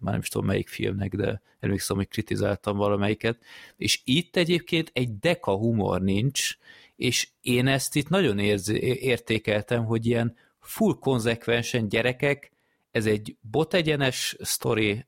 [0.00, 3.38] már nem is tudom melyik filmnek, de emlékszem, hogy kritizáltam valamelyiket.
[3.76, 6.56] És itt egyébként egy deka humor nincs,
[7.00, 12.52] és én ezt itt nagyon érzi, értékeltem, hogy ilyen full konzekvensen gyerekek,
[12.90, 15.06] ez egy botegyenes sztori,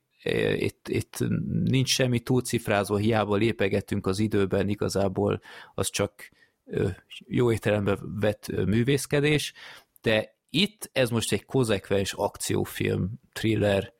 [0.55, 1.17] itt, itt
[1.63, 5.41] nincs semmi túlcifrázva, hiába lépegetünk az időben, igazából
[5.73, 6.29] az csak
[7.27, 9.53] jó értelemben vett művészkedés,
[10.01, 13.93] de itt ez most egy konzekvens akciófilm, thriller,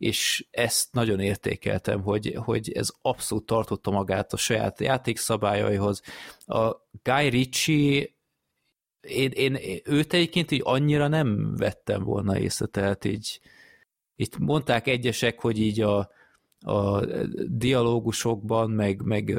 [0.00, 6.02] és ezt nagyon értékeltem, hogy, hogy ez abszolút tartotta magát a saját játékszabályaihoz.
[6.46, 6.70] A
[7.02, 8.08] Guy Ritchie
[9.00, 13.40] én, én őt egyébként így annyira nem vettem volna észre, tehát így
[14.16, 16.10] itt mondták egyesek, hogy így a,
[16.60, 17.04] a
[17.46, 19.38] dialógusokban, meg, meg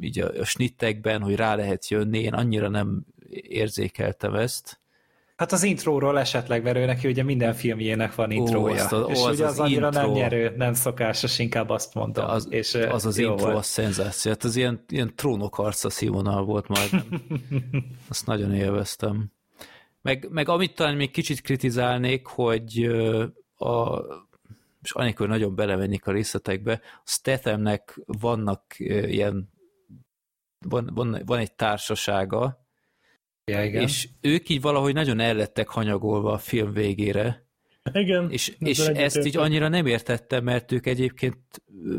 [0.00, 4.79] így a, a snittekben, hogy rá lehet jönni, én annyira nem érzékeltem ezt.
[5.40, 8.82] Hát az intróról esetleg, mert ő neki ugye minden filmjének van intrója.
[8.82, 10.00] azt a- ó, és az ugye az az, annyira intro.
[10.02, 12.24] nem nyerő, nem szokásos, inkább azt mondom.
[12.26, 13.56] De az, és, az az intro, volt.
[13.56, 14.30] az szenzáció.
[14.30, 16.90] Hát az ilyen, ilyen trónok arca színvonal volt majd.
[18.08, 19.32] Azt nagyon élveztem.
[20.02, 22.84] Meg, meg amit talán még kicsit kritizálnék, hogy
[23.56, 23.98] a,
[24.82, 29.50] és anélkül nagyon belemennék a részletekbe, Stathamnek vannak ilyen
[30.68, 32.59] van, van, van egy társasága,
[33.50, 33.82] Ja, igen.
[33.82, 37.48] és ők így valahogy nagyon ellettek hanyagolva a film végére,
[37.92, 38.30] Igen.
[38.30, 39.24] és, és ezt egyetértek.
[39.24, 41.38] így annyira nem értettem, mert ők egyébként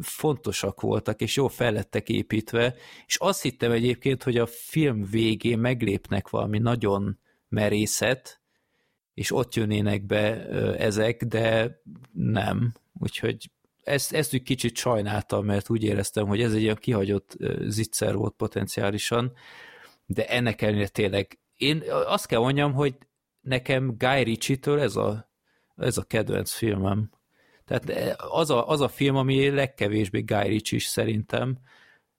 [0.01, 6.29] fontosak voltak, és jó fellettek építve, és azt hittem egyébként, hogy a film végén meglépnek
[6.29, 8.41] valami nagyon merészet,
[9.13, 10.45] és ott jönnének be
[10.77, 11.79] ezek, de
[12.13, 12.73] nem.
[12.99, 13.49] Úgyhogy
[13.83, 18.33] ezt, ezt úgy kicsit sajnáltam, mert úgy éreztem, hogy ez egy olyan kihagyott zicser volt
[18.37, 19.33] potenciálisan,
[20.05, 22.95] de ennek ellenére tényleg én azt kell mondjam, hogy
[23.41, 25.31] nekem Guy Ritchie-től ez a,
[25.75, 27.09] ez a kedvenc filmem.
[27.65, 31.57] Tehát az a, az a film, ami legkevésbé Guy Ritchie is szerintem.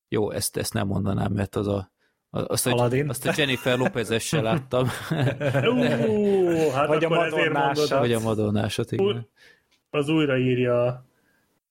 [0.09, 1.93] Jó, ezt, ezt nem mondanám, mert az a,
[2.31, 3.09] azt, a, Aladdin.
[3.09, 4.89] azt a Jennifer Lopez-essel láttam,
[5.69, 9.29] Ú, hát Vagy a mondod, vagy a Madonnásot, igen.
[9.91, 11.07] Az újraírja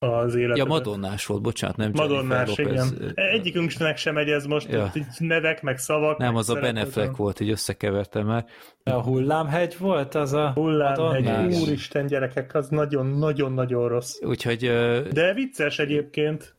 [0.04, 0.58] az életet.
[0.58, 2.92] Ja, Madonnás volt, bocsánat, nem Madonnás, Jennifer Lopez.
[3.02, 3.12] igen.
[3.16, 4.92] Egyikünknek sem megy ez most, Ja.
[4.94, 6.18] így nevek, meg szavak.
[6.18, 6.88] Nem, meg az a Ben szeretetem.
[6.90, 8.46] Affleck volt, így összekevertem már.
[8.84, 11.62] A hullámhegy volt az a Hullámhegy, Madonnás?
[11.62, 14.20] úristen gyerekek, az nagyon-nagyon-nagyon rossz.
[14.22, 16.56] Úgyhogy ö, De vicces egyébként.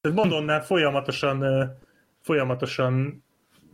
[0.00, 1.44] Tehát Madonnát folyamatosan,
[2.20, 3.24] folyamatosan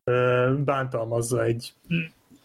[0.05, 1.73] ö, bántalmazza egy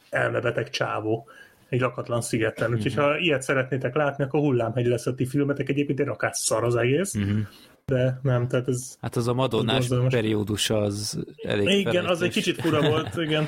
[0.10, 1.28] elmebeteg csávó
[1.70, 2.74] egy lakatlan szigeten.
[2.74, 5.70] Úgyhogy ha ilyet szeretnétek látni, akkor hullámhegy lesz a ti filmetek.
[5.70, 7.40] Egyébként egy rakás szar az egész, Mhm.
[7.86, 8.98] de nem, tehát ez...
[9.02, 12.44] hát az a Madonnás periódus az elég Igen, az egy felejtés.
[12.44, 13.48] kicsit fura volt, igen.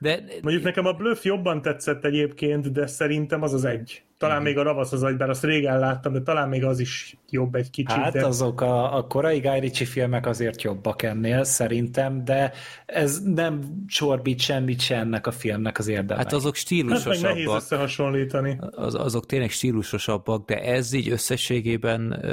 [0.00, 4.02] De Mondjuk nekem a Bluff jobban tetszett egyébként, de szerintem az az egy.
[4.18, 4.44] Talán Mhm.
[4.44, 7.54] még a Ravasz az egy, bár azt régen láttam, de talán még az is jobb
[7.54, 7.90] egy kicsit.
[7.96, 8.26] Hát de...
[8.26, 12.52] azok a, a korai Guy Ritchie filmek azért jobbak ennél, szerintem, de
[12.86, 16.16] ez nem csorbít semmit se ennek a filmnek az érdeme.
[16.22, 17.56] hát azok Hát meg nehéz stílusosabbak.
[17.56, 18.58] összehasonlítani.
[18.70, 22.24] Az, azok tényleg stílusosabbak, de ez így összességében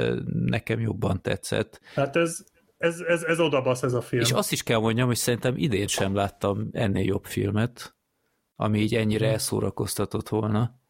[0.44, 1.80] nekem jobban tetszett.
[1.94, 2.44] Hát ez,
[2.76, 4.22] ez, ez, ez odabasz ez a film.
[4.22, 7.96] És azt is kell mondjam, hogy szerintem idén sem láttam ennél jobb filmet,
[8.56, 10.80] ami így ennyire elszórakoztatott volna.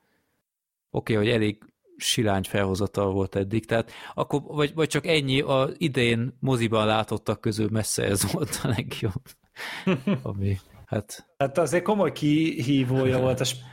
[0.91, 1.63] Oké, okay, hogy elég
[1.97, 7.69] silány felhozatal volt eddig, tehát akkor, vagy, vagy csak ennyi, a idén moziban látottak közül
[7.71, 9.23] messze ez volt a legjobb.
[10.23, 13.65] Ami, hát Hát azért komoly kihívója volt a, sp-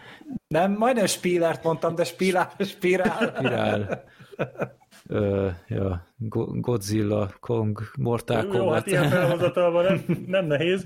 [0.48, 2.54] Nem, majdnem Spillert mondtam, de Spirál.
[2.60, 3.34] Spirál.
[3.36, 4.04] Spirál.
[5.10, 8.88] Ö, ja, Go- Godzilla, Kong, Mortal Jó, hát Kombat.
[8.88, 10.86] ilyen felhozatalban nem, nem nehéz,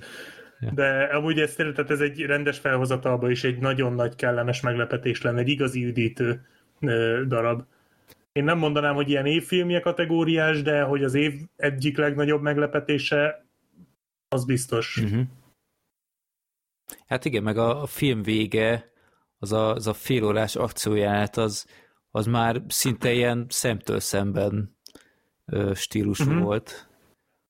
[0.74, 5.22] de amúgy ez, tényleg- tehát ez egy rendes felhozatalban is egy nagyon nagy kellemes meglepetés
[5.22, 6.46] lenne, egy igazi üdítő
[6.80, 7.64] ö, darab.
[8.32, 13.46] Én nem mondanám, hogy ilyen évfilmje kategóriás, de hogy az év egyik legnagyobb meglepetése,
[14.28, 15.02] az biztos.
[15.02, 15.20] Mhm.
[17.08, 18.92] Hát igen, meg a, a film vége,
[19.40, 21.68] az a, az a félórás akcióját, az,
[22.18, 24.76] az már szinte ilyen szemtől szemben
[25.74, 26.42] stílusú Mhm.
[26.42, 26.88] volt.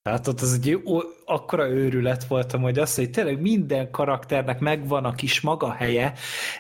[0.10, 5.06] Hát ott az egy ó- akkora őrület voltam, hogy azt, hogy tényleg minden karakternek megvan
[5.06, 6.14] a kis maga helye,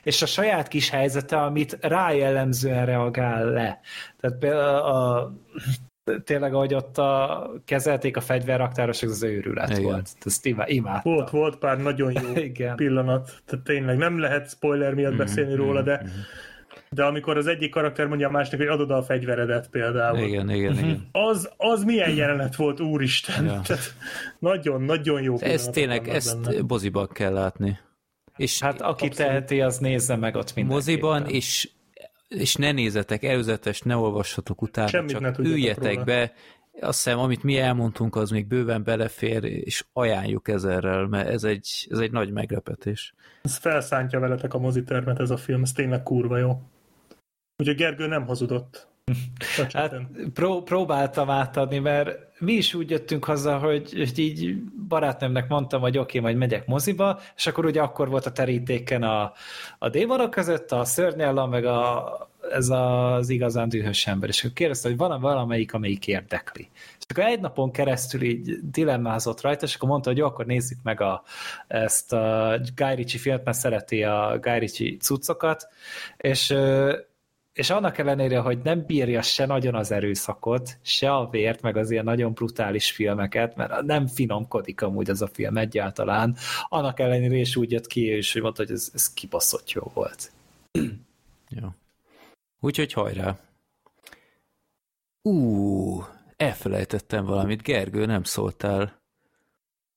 [0.03, 3.79] és a saját kis helyzete, amit rá jellemzően reagál le.
[4.19, 5.31] Tehát például a,
[6.23, 9.81] tényleg, ahogy ott a, kezelték a fegyverraktárosok, az őrület Igen.
[9.83, 10.09] volt.
[10.25, 11.13] Ezt imá- imádtam.
[11.13, 12.75] Volt, volt pár nagyon jó Igen.
[12.75, 16.05] pillanat, tehát tényleg nem lehet spoiler miatt Mhm, beszélni róla, de
[16.97, 20.17] de amikor az egyik karakter mondja a másiknak, hogy adod a fegyveredet például.
[20.27, 21.07] Igen, igen, igen.
[21.11, 23.45] Az, az milyen jelenet volt, úristen.
[23.45, 23.61] Ja.
[23.65, 23.93] Tehát
[24.39, 26.61] nagyon, nagyon jó Ez pillanatok tényleg, ezt benne.
[26.67, 27.79] moziban kell látni.
[28.35, 29.15] És Hát aki Abszolút.
[29.15, 30.75] teheti, az nézze meg ott mindenképpen.
[30.75, 31.69] moziban, és,
[32.27, 36.03] és ne nézzetek előzetes, ne olvassatok utána, Semmit csak üljetek róla.
[36.03, 36.33] be.
[36.81, 41.87] Azt hiszem, amit mi elmondtunk, az még bőven belefér, és ajánljuk ezerrel, mert ez egy,
[41.89, 43.13] ez egy nagy meglepetés.
[43.41, 46.61] Ez felszántja veletek a mozitermet ez a film, ez tényleg kurva jó.
[47.57, 48.87] Úgyhogy Gergő nem hazudott.
[49.73, 49.95] Hát
[50.33, 55.97] pró- próbáltam átadni, mert mi is úgy jöttünk haza, hogy, hogy így barátnőmnek mondtam, hogy
[55.97, 59.31] oké, okay, majd megyek moziba, és akkor ugye akkor volt a terítéken a,
[59.77, 62.11] a démonok között, a szörnyellam, meg a,
[62.51, 64.29] ez az igazán dühös ember.
[64.29, 66.69] És akkor kérdezte, hogy van valamelyik, amelyik érdekli.
[66.97, 70.79] És akkor egy napon keresztül így dilemmázott rajta, és akkor mondta, hogy jó, akkor nézzük
[70.83, 71.23] meg a,
[71.67, 75.67] ezt a Guy Ritchie filmet, mert szereti a Guy Ritchie cuccokat,
[76.17, 76.55] és
[77.57, 81.91] és annak ellenére, hogy nem bírja se nagyon az erőszakot, se a vért, meg az
[81.91, 86.35] ilyen nagyon brutális filmeket, mert nem finomkodik amúgy az a film egyáltalán,
[86.67, 90.31] annak ellenére is úgy jött ki, és hogy mondta, hogy ez, ez kibaszott jó volt.
[91.61, 91.67] Jó.
[92.59, 93.37] Úgyhogy hajrá.
[95.21, 96.03] Ú,
[96.35, 97.61] elfelejtettem valamit.
[97.61, 99.01] Gergő, nem szóltál.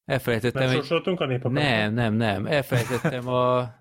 [0.05, 1.17] Elfelejtettem Nem egy...
[1.17, 1.53] a népakon?
[1.53, 2.47] Nem, nem, nem.
[2.47, 3.80] Elfelejtettem a,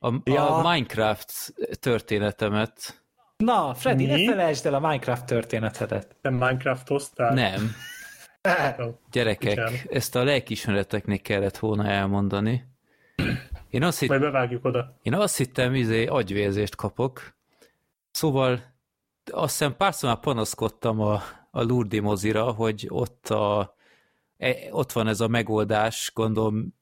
[0.00, 0.48] a, Ja.
[0.56, 3.02] a Minecraft történetemet.
[3.36, 4.24] Na, Freddy, Mi?
[4.24, 6.16] ne felejtsd el a Minecraft történetedet.
[6.22, 7.34] Nem Minecraft-oztál?
[7.34, 7.70] Nem.
[8.78, 8.98] Jó.
[9.10, 9.80] Gyerekek, Bocsánat.
[9.90, 12.64] ezt a lelkismereteknek kellett volna elmondani.
[13.70, 14.96] Én azt, hitt, Majd bevágjuk oda.
[15.02, 17.34] én azt hittem, izé, agyvérzést kapok.
[18.10, 18.60] Szóval
[19.32, 23.74] azt hiszem párszor már panaszkodtam a, a Lurdi mozira, hogy ott, a,
[24.38, 26.74] e, ott van ez a megoldás, gondolom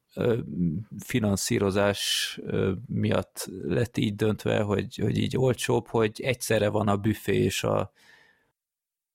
[0.98, 2.40] finanszírozás
[2.86, 7.92] miatt lett így döntve, hogy, hogy így olcsóbb, hogy egyszerre van a büfé és a,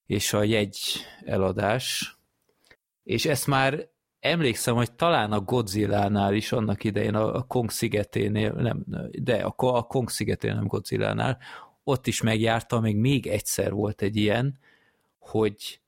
[0.06, 0.78] és a jegy
[1.26, 2.18] eladás.
[3.04, 8.86] És ezt már emlékszem, hogy talán a Godzilla-nál is annak idején, a Kong szigeténél, nem,
[9.12, 11.38] de a a Kong szigeténél, nem Godzilla-nál,
[11.84, 14.60] ott is megjártam, még még egyszer volt egy ilyen,
[15.20, 15.82] hogy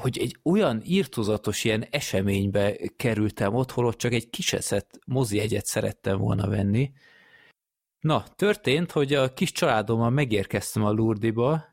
[0.00, 6.18] hogy egy olyan írtozatos ilyen eseménybe kerültem ott, holott csak egy kiseszett mozi egyet szerettem
[6.18, 6.92] volna venni.
[8.00, 11.64] Na, történt, hogy a kis családommal megérkeztem a Lurdiba,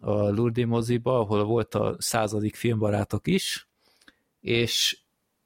[0.00, 3.68] a Lurdi moziba, ahol volt a századik filmbarátok is,
[4.40, 4.98] és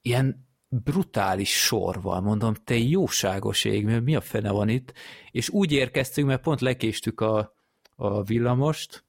[0.03, 4.93] ilyen brutális sor mondom, te jóságos ég, mi a fene van itt,
[5.31, 7.55] és úgy érkeztünk, mert pont lekéstük a,
[7.97, 9.05] a villamost,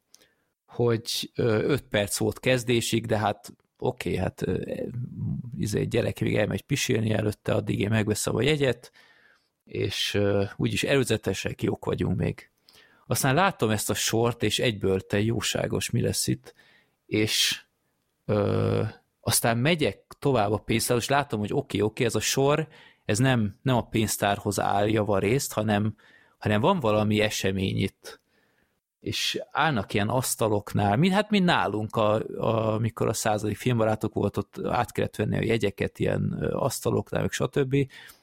[0.75, 4.45] hogy 5 perc volt kezdésig, de hát oké, okay, hát
[5.57, 8.91] izé, gyerek még elmegy pisilni előtte, addig én megveszem a jegyet,
[9.63, 10.19] és
[10.55, 12.49] úgyis előzetesek jók vagyunk még.
[13.07, 16.53] Aztán látom ezt a sort, és egyből te jóságos, mi lesz itt,
[17.05, 17.63] és
[18.25, 18.83] ö,
[19.21, 22.67] aztán megyek tovább a pénztárhoz, és látom, hogy oké, okay, oké, okay, ez a sor,
[23.05, 25.95] ez nem, nem a pénztárhoz áll javarészt, hanem,
[26.37, 28.19] hanem van valami esemény itt.
[29.05, 34.37] És állnak ilyen asztaloknál, mind, hát mind nálunk, a, a, amikor a századik filmbarátok volt,
[34.37, 37.75] ott át kellett venni a jegyeket ilyen asztaloknál, meg stb.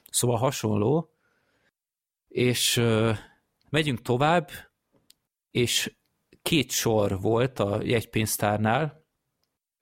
[0.09, 1.09] Szóval hasonló.
[2.27, 3.11] És ö,
[3.69, 4.49] megyünk tovább,
[5.51, 5.95] és
[6.41, 9.05] két sor volt a jegypénztárnál,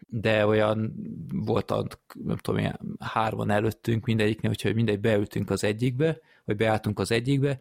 [0.08, 0.94] de olyan
[1.34, 1.88] volt, a,
[2.24, 7.60] nem tudom, ilyen hárman előttünk mindegyiknél, úgyhogy mindegy beültünk az egyikbe, vagy beálltunk az egyikbe,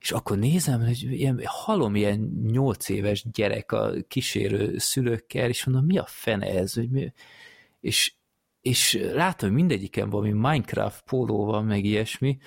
[0.00, 5.84] és akkor nézem, hogy ilyen, halom ilyen nyolc éves gyerek a kísérő szülőkkel, és mondom,
[5.84, 6.74] mi a fene ez?
[6.74, 7.12] Hogy mi?
[7.80, 8.14] És,
[8.60, 12.38] és látom, hogy mindegyiken valami Minecraft póló van, meg ilyesmi,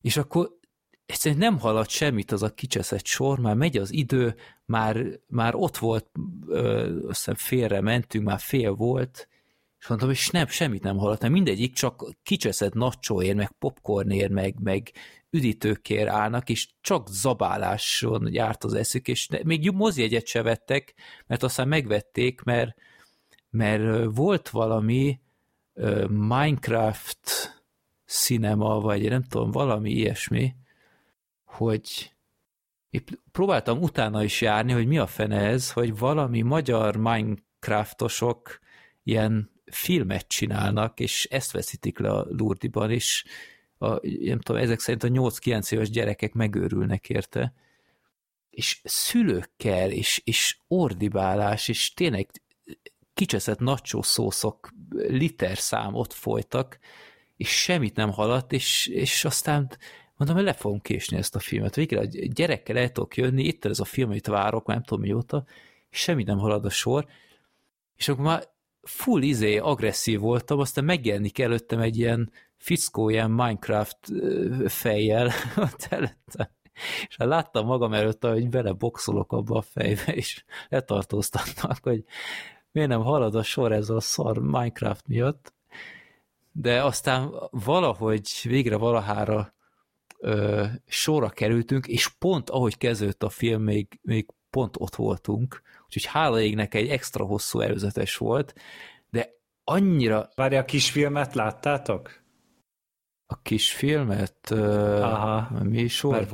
[0.00, 0.58] és akkor
[1.06, 4.34] egyszerűen nem haladt semmit az a kicseszett sor, már megy az idő,
[4.64, 6.10] már, már ott volt,
[6.46, 9.28] ö, azt hiszem félre mentünk, már fél volt,
[9.78, 14.92] és mondtam, hogy nem, semmit nem mert mindegyik csak kicseszett nacsóért, meg popcornért, meg, meg
[15.34, 20.94] üdítőkért állnak, és csak zabáláson járt az eszük, és még mozjegyet se vettek,
[21.26, 22.76] mert aztán megvették, mert,
[23.50, 25.20] mert volt valami
[26.08, 27.62] Minecraft
[28.06, 30.54] cinema, vagy nem tudom, valami ilyesmi,
[31.44, 32.14] hogy
[32.90, 38.58] épp próbáltam utána is járni, hogy mi a fene ez, hogy valami magyar Minecraftosok
[39.02, 43.24] ilyen filmet csinálnak, és ezt veszítik le a Lurdiban, és
[43.92, 47.54] a, nem tudom, ezek szerint a 8-9 éves gyerekek megőrülnek érte,
[48.50, 52.30] és szülőkkel, és, és ordibálás, és tényleg
[53.14, 56.78] kicseszett nacho szószok liter szám ott folytak,
[57.36, 59.76] és semmit nem haladt, és, és aztán
[60.16, 61.74] mondom, hogy le fogom késni ezt a filmet.
[61.74, 65.44] Végre a gyerekkel el tudok jönni, itt ez a film, amit várok, nem tudom mióta,
[65.90, 67.06] és semmi nem halad a sor,
[67.96, 68.48] és akkor már
[68.82, 72.32] full izé agresszív voltam, aztán megjelenik előttem egy ilyen
[72.64, 73.98] fickó, ilyen Minecraft
[74.66, 76.48] fejjel ott előttem.
[77.08, 82.04] És hát láttam magam előtt, hogy beleboxolok abba a fejbe, és letartóztatnak, hogy
[82.72, 85.54] miért nem halad a sor ez a szar Minecraft miatt.
[86.52, 89.54] De aztán valahogy végre valahára
[90.18, 96.04] ö, sorra kerültünk, és pont ahogy kezdődött a film, még, még pont ott voltunk, úgyhogy
[96.04, 98.54] hála égnek egy extra hosszú előzetes volt,
[99.10, 99.30] de
[99.64, 102.23] annyira Várja, a kisfilmet láttátok?
[103.26, 106.30] A kis filmet, ö, Aha, mi is volt?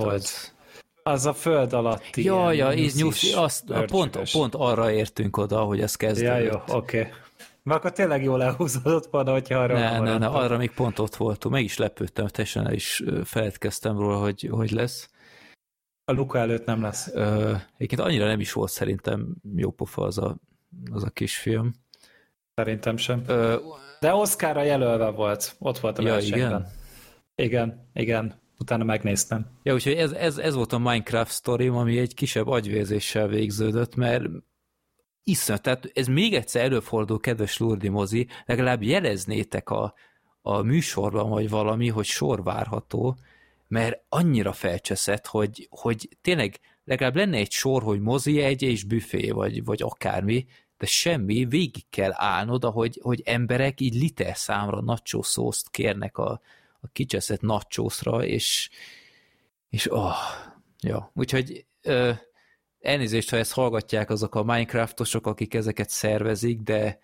[1.02, 1.26] az?
[1.26, 2.24] A föld alatti.
[2.24, 6.52] Ja, ja, nyusz, nyuszis, azt, pont, pont arra értünk oda, hogy ez Ja, kezdődött.
[6.52, 6.98] jó, oké.
[7.00, 7.12] Okay.
[7.62, 11.16] Mert akkor tényleg jól elhúzódott volna, hogyha arra Ne, ne, ne, arra még pont ott
[11.16, 11.54] voltunk.
[11.54, 15.10] Meg is lepődtem, teljesen el is feledkeztem róla, hogy, hogy lesz.
[16.04, 17.10] A Luka előtt nem lesz.
[17.14, 20.36] Ö, Egyébként annyira nem is volt szerintem jó pofa az a,
[20.92, 21.74] az a kis film.
[22.54, 23.22] Szerintem sem.
[23.26, 23.56] Ö,
[24.00, 25.54] De Oscarra jelölve volt.
[25.58, 26.38] Ott volt a ja, versenyben.
[26.48, 26.66] igen.
[27.34, 28.40] Igen, igen.
[28.58, 29.46] Utána megnéztem.
[29.62, 34.24] Ja, úgyhogy ez, ez, ez volt a Minecraft sztorim, ami egy kisebb agyvérzéssel végződött, mert
[35.22, 39.94] iszonyat, tehát ez még egyszer előfordul, kedves Lurdi mozi, legalább jeleznétek a,
[40.42, 43.18] a műsorban, vagy valami, hogy sor várható,
[43.68, 49.30] mert annyira felcseszett, hogy, hogy tényleg legalább lenne egy sor, hogy mozi egy és büfé,
[49.30, 50.46] vagy, vagy akármi,
[50.78, 56.40] de semmi, végig kell állnod, ahogy, hogy emberek így liter számra nacho szószt kérnek a,
[56.80, 58.70] a kicseszett nachosra, és,
[59.68, 60.14] és oh,
[60.80, 62.12] ja, úgyhogy ö,
[62.80, 66.98] elnézést, ha ezt hallgatják azok a Minecraftosok, akik ezeket szervezik, de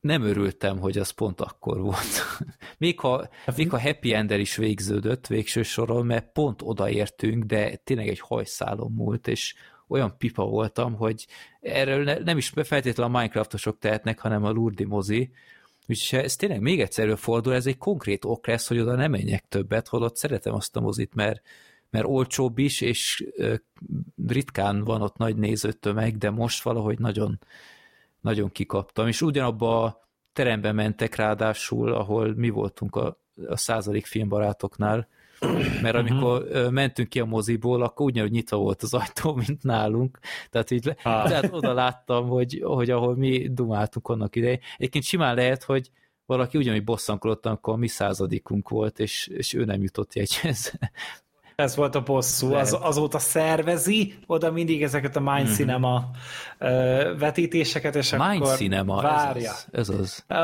[0.00, 2.22] nem örültem, hogy az pont akkor volt.
[2.78, 8.08] még, ha, még ha Happy Ender is végződött végső soron, mert pont odaértünk, de tényleg
[8.08, 9.54] egy hajszálon múlt, és
[9.88, 11.26] olyan pipa voltam, hogy
[11.60, 15.32] erről ne, nem is feltétlenül a Minecraftosok tehetnek, hanem a Lurdi mozi,
[15.88, 19.44] Úgyhogy ez tényleg még egyszer előfordul, ez egy konkrét ok lesz, hogy oda nem menjek
[19.48, 21.42] többet, holott szeretem azt a mozit, mert,
[21.90, 23.26] mert olcsóbb is, és
[24.26, 27.38] ritkán van ott nagy nézőtömeg, de most valahogy nagyon,
[28.20, 29.08] nagyon kikaptam.
[29.08, 35.08] És ugyanabba a terembe mentek ráadásul, ahol mi voltunk a, a századik filmbarátoknál,
[35.82, 40.18] mert amikor ö, mentünk ki a moziból, akkor ugyanúgy nyitva volt az ajtó, mint nálunk.
[40.50, 41.28] Tehát így le, Ah.
[41.28, 44.60] tehát oda láttam, hogy, hogy ahol mi dumáltunk annak idején.
[44.76, 45.90] Egyébként simán lehet, hogy
[46.26, 50.72] valaki ugyanúgy bosszankodott, amikor a mi századikunk volt, és, és ő nem jutott jegyhez.
[51.62, 55.52] Ez volt a bosszú, az, azóta szervezi oda mindig ezeket a Mind Mhm.
[55.52, 56.10] Cinema
[56.58, 59.50] ö, vetítéseket, és Mind akkor Cinema, várja.
[59.72, 59.88] ez az.
[59.90, 60.24] Ez az.
[60.28, 60.36] Ö,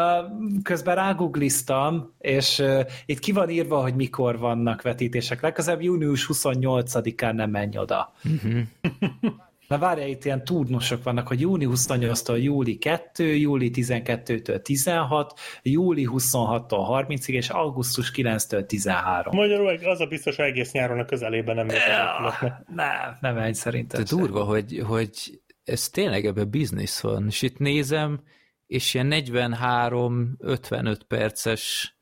[0.62, 5.40] Közben rágugliztam, és ö, itt ki van írva, hogy mikor vannak vetítések.
[5.42, 8.12] Legközelebb június 28-án nem menj oda.
[8.22, 8.58] Mhm.
[9.68, 16.08] Na várja, itt ilyen túrnosok vannak, hogy júni 28-tól júli 2, júli 12-től 16, júli
[16.10, 19.36] 26-tól 30-ig, és augusztus 9-től 13.
[19.36, 22.52] Magyarul az a biztos, hogy egész nyáron a közelében nem működik.
[22.74, 24.04] Nem, nem menj szerintem.
[24.04, 27.26] De durva, hogy, hogy ez tényleg ebben biznisz van.
[27.26, 28.20] És itt nézem,
[28.66, 31.92] és ilyen 43-55 perces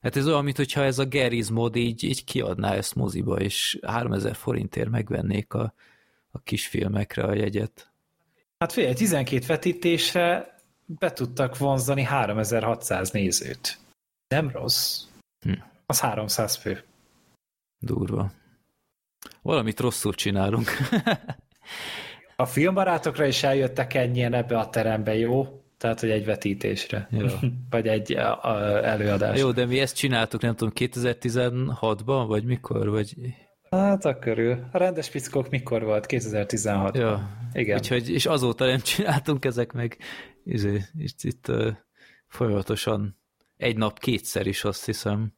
[0.00, 4.34] Hát ez olyan, mintha ez a Gary's mod így, így kiadná ezt moziba, és 3000
[4.34, 5.74] forintért megvennék a,
[6.38, 7.90] a kis filmekre a jegyet.
[8.58, 13.78] Hát figyelj, 12 vetítésre be tudtak vonzani 3600 nézőt.
[14.28, 15.04] Nem rossz.
[15.40, 15.52] Hm.
[15.86, 16.84] Az 300 fő.
[17.78, 18.30] Durva.
[19.42, 20.68] Valamit rosszul csinálunk.
[22.36, 25.62] A filmbarátokra is eljöttek ennyien ebbe a terembe, jó?
[25.78, 27.08] Tehát, hogy egy vetítésre.
[27.10, 27.40] Ja.
[27.70, 29.38] Vagy egy előadásra.
[29.38, 33.14] Jó, de mi ezt csináltuk, nem tudom, 2016-ban, vagy mikor, vagy...
[33.70, 34.68] Hát a körül.
[34.72, 36.06] A rendes pickok mikor volt?
[36.06, 37.30] 2016 Ja.
[37.52, 37.76] Igen.
[37.76, 39.98] Úgyhogy, és azóta nem csináltunk ezek meg,
[40.44, 41.76] izé, itt, itt uh,
[42.26, 43.18] folyamatosan
[43.56, 45.32] egy nap kétszer is, azt hiszem.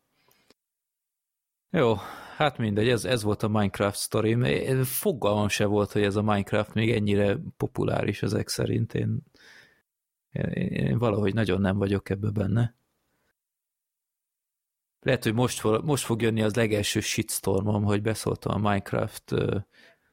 [1.70, 1.94] Jó,
[2.36, 4.36] hát mindegy, ez, ez volt a Minecraft sztori.
[4.84, 8.94] Fogalmam se volt, hogy ez a Minecraft még ennyire populáris ezek szerint.
[8.94, 9.18] Én,
[10.32, 12.74] én, én valahogy nagyon nem vagyok ebbe benne.
[15.00, 19.34] Lehet, hogy most, fog- most fog jönni az legelső shitstormom, hogy beszóltam a Minecraft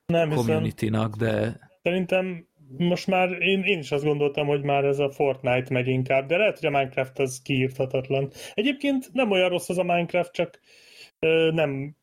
[0.05, 5.11] Nem community-nak, de Szerintem most már én, én is azt gondoltam, hogy már ez a
[5.11, 8.29] Fortnite megy inkább, de lehet, hogy a Minecraft az kiírthatatlan.
[8.53, 10.59] Egyébként nem olyan rossz az a Minecraft, csak
[11.19, 11.95] ö, nem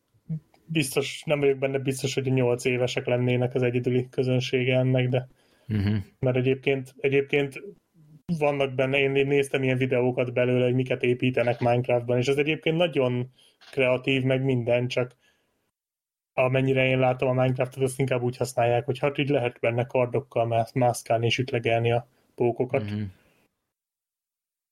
[0.65, 5.27] biztos, nem vagyok benne biztos, hogy nyolc évesek lennének az egyedüli közönsége ennek, de
[5.67, 5.95] uh-huh.
[6.19, 7.61] mert egyébként, egyébként
[8.25, 13.31] vannak benne, én néztem ilyen videókat belőle, hogy miket építenek Minecraftban, és ez egyébként nagyon
[13.71, 15.15] kreatív, meg minden, csak
[16.33, 20.45] amennyire én látom a Minecraftot, azt inkább úgy használják, hogy hát így lehet benne kardokkal
[20.45, 22.83] mász- mászkálni és ütlegelni a pókokat.
[22.83, 23.01] Mhm.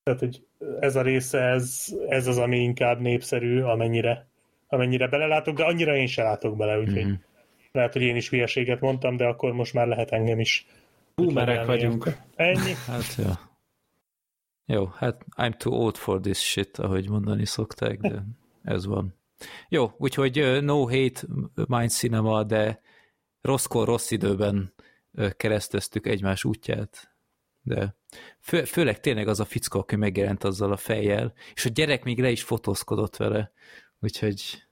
[0.03, 0.45] Tehát, hogy
[0.79, 4.27] ez a része, ez, ez az, ami inkább népszerű, amennyire,
[4.67, 7.13] amennyire belelátok, de annyira én se látok bele, úgyhogy Mhm.
[7.71, 10.65] lehet, hogy én is hülyeséget mondtam, de akkor most már lehet engem is.
[11.15, 12.17] Boomerek vagyunk.
[12.35, 12.73] Ennyi.
[12.87, 13.29] Hát jó.
[14.65, 18.23] Jó, hát I'm too old for this shit, ahogy mondani szokták, de
[18.63, 19.19] ez van.
[19.69, 21.21] Jó, úgyhogy no hate
[21.53, 22.81] mind cinema, de
[23.41, 24.73] rosszkor, rossz időben
[25.37, 27.11] kereszteztük egymás útját.
[27.61, 27.95] De
[28.39, 32.19] fő, főleg tényleg az a fickó, aki megjelent azzal a fejjel, és a gyerek még
[32.19, 33.51] le is fotózkodott vele,
[33.99, 34.63] úgyhogy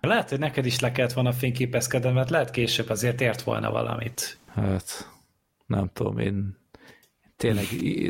[0.00, 4.38] Lehet, hogy neked is le kellett volna fényképezkedni, mert lehet később azért ért volna valamit.
[4.52, 5.10] Hát
[5.66, 6.58] nem tudom, én
[7.36, 7.66] tényleg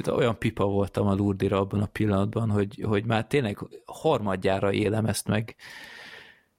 [0.06, 5.26] olyan pipa voltam a Lurdira abban a pillanatban, hogy, hogy már tényleg harmadjára élem ezt
[5.26, 5.54] meg.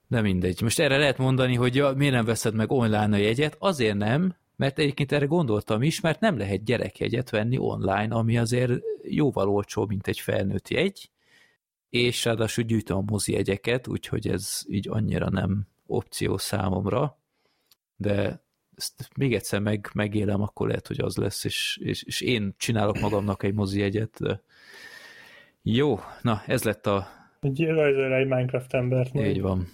[0.08, 0.62] De mindegy.
[0.62, 3.56] Most erre lehet mondani, hogy ja, miért nem veszed meg online a jegyet?
[3.60, 8.72] Azért nem, mert egyébként erre gondoltam is, mert nem lehet gyerekjegyet venni online, ami azért
[9.04, 11.10] jóval olcsóbb, mint egy felnőtt jegy,
[11.90, 17.18] és ráadásul gyűjtöm a mozi jegyeket, úgyhogy ez így annyira nem opció számomra,
[17.96, 18.44] de
[18.82, 23.00] ezt még egyszer meg, megélem, akkor lehet, hogy az lesz, és, és, és én csinálok
[23.00, 24.42] magamnak egy mozi jegyet, de
[25.62, 27.08] jó, na ez lett a,
[27.42, 29.16] Egy rajzolj egy Minecraft embert.
[29.16, 29.68] így van.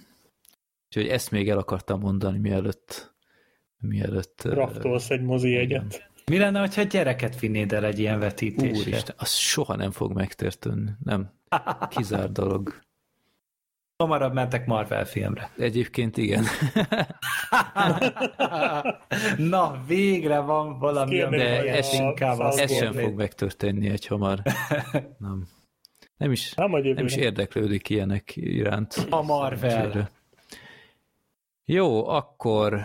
[0.86, 3.14] Úgyhogy ezt még el akartam mondani, mielőtt
[3.80, 4.44] mielőtt...
[4.44, 5.60] ö, Kraftolsz egy mozi igen.
[5.60, 6.10] jegyet.
[6.26, 8.78] Mi lenne, ha gyereket vinnéd el egy ilyen vetítésre?
[8.78, 10.90] Úristen, az soha nem fog megtörténni.
[11.04, 11.32] Nem.
[11.88, 12.80] Kizár dolog.
[14.02, 15.50] Hamarabb mentek Marvel filmre.
[15.56, 16.44] Egyébként igen.
[19.50, 24.42] Na, végre van valami, De ez- a inkább az Ez sem fog megtörténni egy hamar.
[25.18, 25.46] Nem.
[26.16, 29.06] Nem is, Nem, nem is érdeklődik ilyenek iránt.
[29.10, 30.10] A Marvel.
[31.64, 32.80] Jó, akkor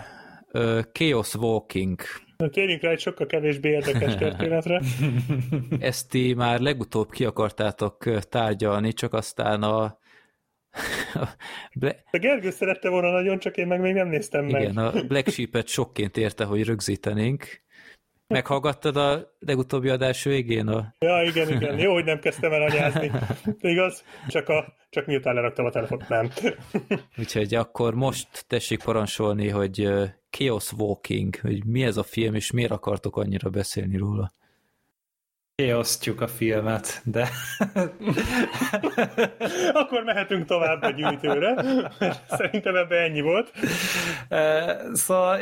[0.52, 2.00] uh, Chaos Walking.
[2.52, 4.82] Térjünk rá egy sokkal kevésbé érdekes történetre.
[5.80, 9.98] Ezt ti már legutóbb ki akartátok tárgyalni, csak aztán a,
[11.14, 11.28] a
[11.80, 14.62] Bla- A Gergő szerette volna nagyon, csak én meg még nem néztem meg.
[14.62, 17.62] igen, a Black Sheep-et sokként érte, hogy rögzítenénk.
[18.28, 21.80] Meghallgattad a legutóbbi adás végén a Ja, igen, igen.
[21.80, 23.12] Jó, hogy nem kezdtem el anyázni.
[23.60, 24.04] Igaz?
[24.28, 26.30] Csak, a, csak miután leraktam a telefont, nem.
[27.20, 29.90] Úgyhogy akkor most tessék parancsolni, hogy
[30.30, 34.34] Chaos Walking, hogy mi ez a film, és miért akartok annyira beszélni róla.
[35.64, 37.30] Kiosztjuk a filmet, de
[39.82, 41.56] Akkor mehetünk tovább a gyűjtőre.
[42.38, 43.52] Szerintem ebben ennyi volt.
[44.94, 45.40] Szóval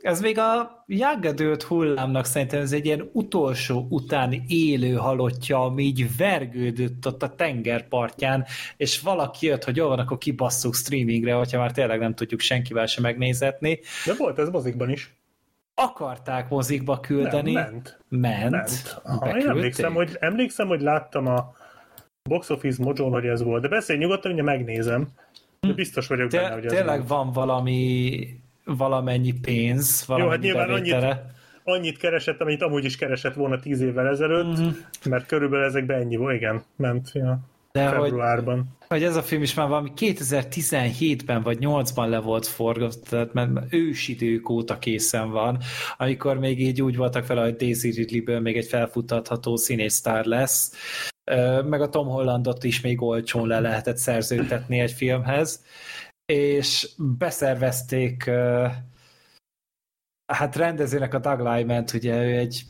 [0.00, 0.84] ez még a
[1.22, 7.34] Adult hullámnak szerintem ez egy ilyen utolsó utáni élő halottja, ami így vergődött ott a
[7.34, 8.44] tengerpartján,
[8.76, 12.86] és valaki jött, hogy jó van, akkor kibasszuk streamingre, hogyha már tényleg nem tudjuk senkivel
[12.86, 13.80] se megnézetni.
[14.04, 15.14] De volt ez mozikban is.
[15.74, 17.52] Akarták mozikba küldeni.
[17.52, 17.98] Nem, ment.
[18.08, 18.50] Ment.
[18.50, 19.00] Ment.
[19.04, 21.52] Aha, én emlékszem hogy, emlékszem, hogy láttam a
[22.28, 23.62] Box Office mojo hogy ez volt.
[23.62, 25.08] De beszélj nyugodtan, hogy megnézem.
[25.60, 27.08] De biztos vagyok benne, Té- hogy ez tényleg volt.
[27.08, 28.26] van valami
[28.64, 31.32] valamennyi pénz, valamennyi hát nyilván annyit- bevétele.
[31.64, 34.68] Annyit keresett, amit amúgy is keresett volna tíz évvel ezelőtt, Mhm.
[35.04, 37.38] mert körülbelül ezekben ennyi volt, igen, ment ja,
[37.78, 38.76] De hogy, februárban.
[38.88, 43.72] hogy ez a film is már valami 2017-ben vagy 8-ban le volt forgatva, tehát mert
[43.72, 45.58] ősidők óta készen van,
[45.96, 50.72] amikor még így úgy voltak vele, hogy Daisy Ridleyből még egy felfutatható színésztár lesz,
[51.64, 55.64] meg a Tom Hollandot is még olcsón le lehetett szerződtetni egy filmhez,
[56.26, 58.30] és beszervezték
[60.26, 62.62] hát rendezőnek a Doug Lyman, ugye ő egy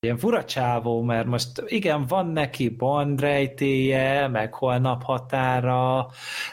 [0.00, 6.08] ilyen fura csávó, mert most igen, van neki bandrejtéje, meg holnap határa,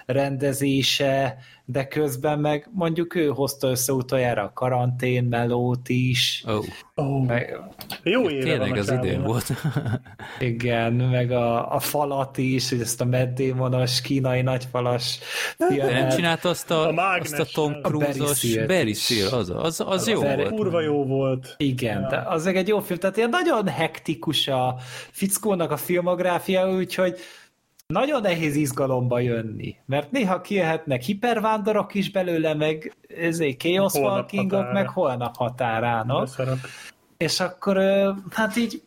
[0.05, 6.43] rendezése, de közben meg mondjuk ő hozta össze utoljára a karantén melót is.
[6.47, 6.65] Oh,
[6.97, 7.59] Oh, Meg,
[8.03, 9.51] jó éve tényleg van a az idén volt.
[10.39, 15.19] igen, meg a, a falat is, hogy ezt a meddémonos, kínai nagyfalas
[15.57, 16.15] De nem filmet.
[16.15, 17.45] csinálta azt a, A azt a.
[17.53, 18.93] Tom A Cruise-os Barry.
[18.93, 20.55] Seal, az, az, az jó Barry- volt.
[20.55, 21.53] Kurva jó volt.
[21.57, 22.07] Igen, ja.
[22.07, 24.75] de az egy jó film, tehát ilyen nagyon hektikus a
[25.11, 27.19] fickónak a filmográfia, úgyhogy
[27.87, 34.51] nagyon nehéz izgalomba jönni, mert néha kijöhetnek hipervándorok is belőle, meg ezért Chaos Holnap Walkingok,
[34.51, 34.73] határa.
[34.73, 36.59] meg holnap határánok, Beszarok.
[37.17, 37.77] és akkor
[38.31, 38.81] hát így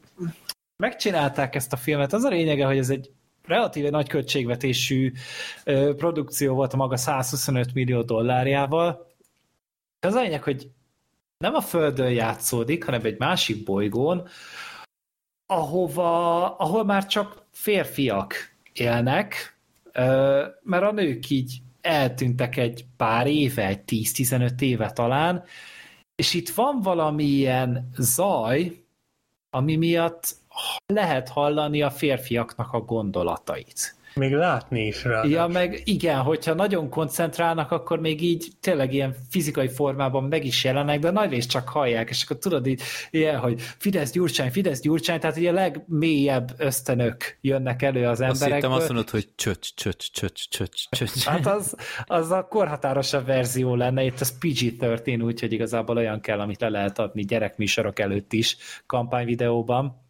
[0.77, 2.13] megcsinálták ezt a filmet.
[2.13, 3.11] Az a lényege, hogy ez egy
[3.45, 5.13] relatíve nagy költségvetésű
[5.97, 9.07] produkció volt a maga 125 millió dollárjával.
[10.01, 10.69] Az a lényeg, hogy
[11.39, 14.29] nem a Földön játszódik, hanem egy másik bolygón,
[15.47, 18.35] ahova, ahol már csak férfiak
[18.73, 19.59] élnek,
[20.63, 25.45] mert a nők így eltűntek egy pár éve, egy 10-15 éve talán,
[26.15, 28.85] és itt van valamilyen zaj,
[29.51, 30.35] ami miatt
[30.87, 33.98] lehet hallani a férfiaknak a gondolatait.
[34.19, 35.25] Még látni is rá.
[35.25, 40.65] Ja, meg igen, hogyha nagyon koncentrálnak, akkor még így tényleg ilyen fizikai formában meg is
[40.65, 44.81] jelennek, de nagy részt csak hallják, és akkor tudod így, ilyen, hogy Fidesz Gyurcsány, Fidesz
[44.81, 48.55] Gyurcsány, tehát ugye a legmélyebb ösztönök jönnek elő az Azt emberekből.
[48.55, 51.25] hittem azt mondod, hogy csöcs, csöcs, csöcs, csöcs, csöcs.
[51.25, 51.75] Hát az,
[52.07, 56.99] az a korhatárosabb verzió lenne, itt az PG-13, úgyhogy igazából olyan kell, amit le lehet
[56.99, 58.57] adni gyerekműsorok előtt is
[58.87, 60.07] kampányvideóban.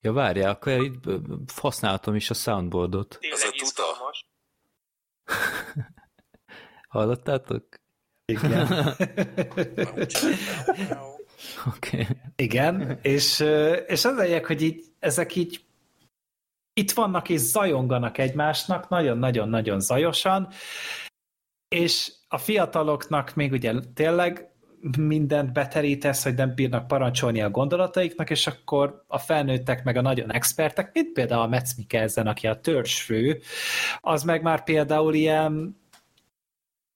[0.00, 1.18] Ja, várjál, akkor itt ö,
[1.56, 3.18] használhatom is a soundboardot.
[3.32, 3.82] Az a Tényleg tuta.
[6.88, 7.64] Hallottátok?
[8.24, 8.66] Igen.
[11.76, 12.00] Oké.
[12.00, 12.06] Okay.
[12.36, 13.40] Igen, és,
[13.86, 15.64] és az a lényeg, hogy így, ezek így
[16.72, 20.48] itt vannak és zajonganak egymásnak, nagyon-nagyon-nagyon zajosan,
[21.68, 24.50] és a fiataloknak még ugye tényleg
[24.98, 30.32] mindent beterítesz, hogy nem bírnak parancsolni a gondolataiknak, és akkor a felnőttek meg a nagyon
[30.32, 33.40] expertek, mint például a Metz Mikkelsen, aki a törzsfő,
[34.00, 35.80] az meg már például ilyen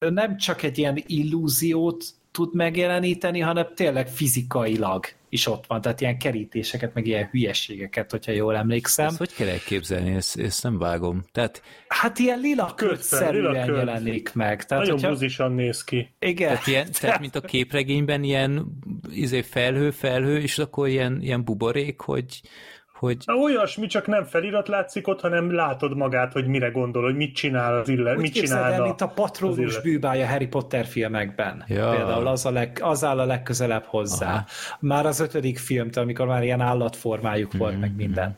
[0.09, 6.17] nem csak egy ilyen illúziót tud megjeleníteni, hanem tényleg fizikailag is ott van, tehát ilyen
[6.17, 9.05] kerítéseket, meg ilyen hülyeségeket, hogyha jól emlékszem.
[9.05, 10.13] Ezt hogy kell elképzelni?
[10.15, 11.23] Ezt, ezt nem vágom.
[11.31, 13.75] Tehát, Hát ilyen lila kötszerűen lila köt.
[13.75, 14.65] jelenik meg.
[14.65, 16.09] Tehát, Nagyon hogyha, buzisan néz ki.
[16.19, 18.77] igen, tehát, ilyen, tehát, mint a képregényben ilyen
[19.11, 22.41] izé felhő, felhő, és akkor ilyen, ilyen buborék, hogy,
[23.01, 27.15] hogy Na, olyasmi, csak nem felirat látszik ott, hanem látod magát, hogy mire gondol, hogy
[27.15, 30.85] mit csinál az illet, úgy mit képzeld el, csinál mint a patronus bűbája Harry Potter
[30.85, 31.63] filmekben.
[31.67, 31.89] Ja.
[31.89, 34.31] Például az, a leg, az áll a legközelebb hozzá.
[34.31, 34.45] Aha.
[34.79, 38.37] Már az ötödik filmtől, amikor már ilyen állatformájuk volt, meg minden.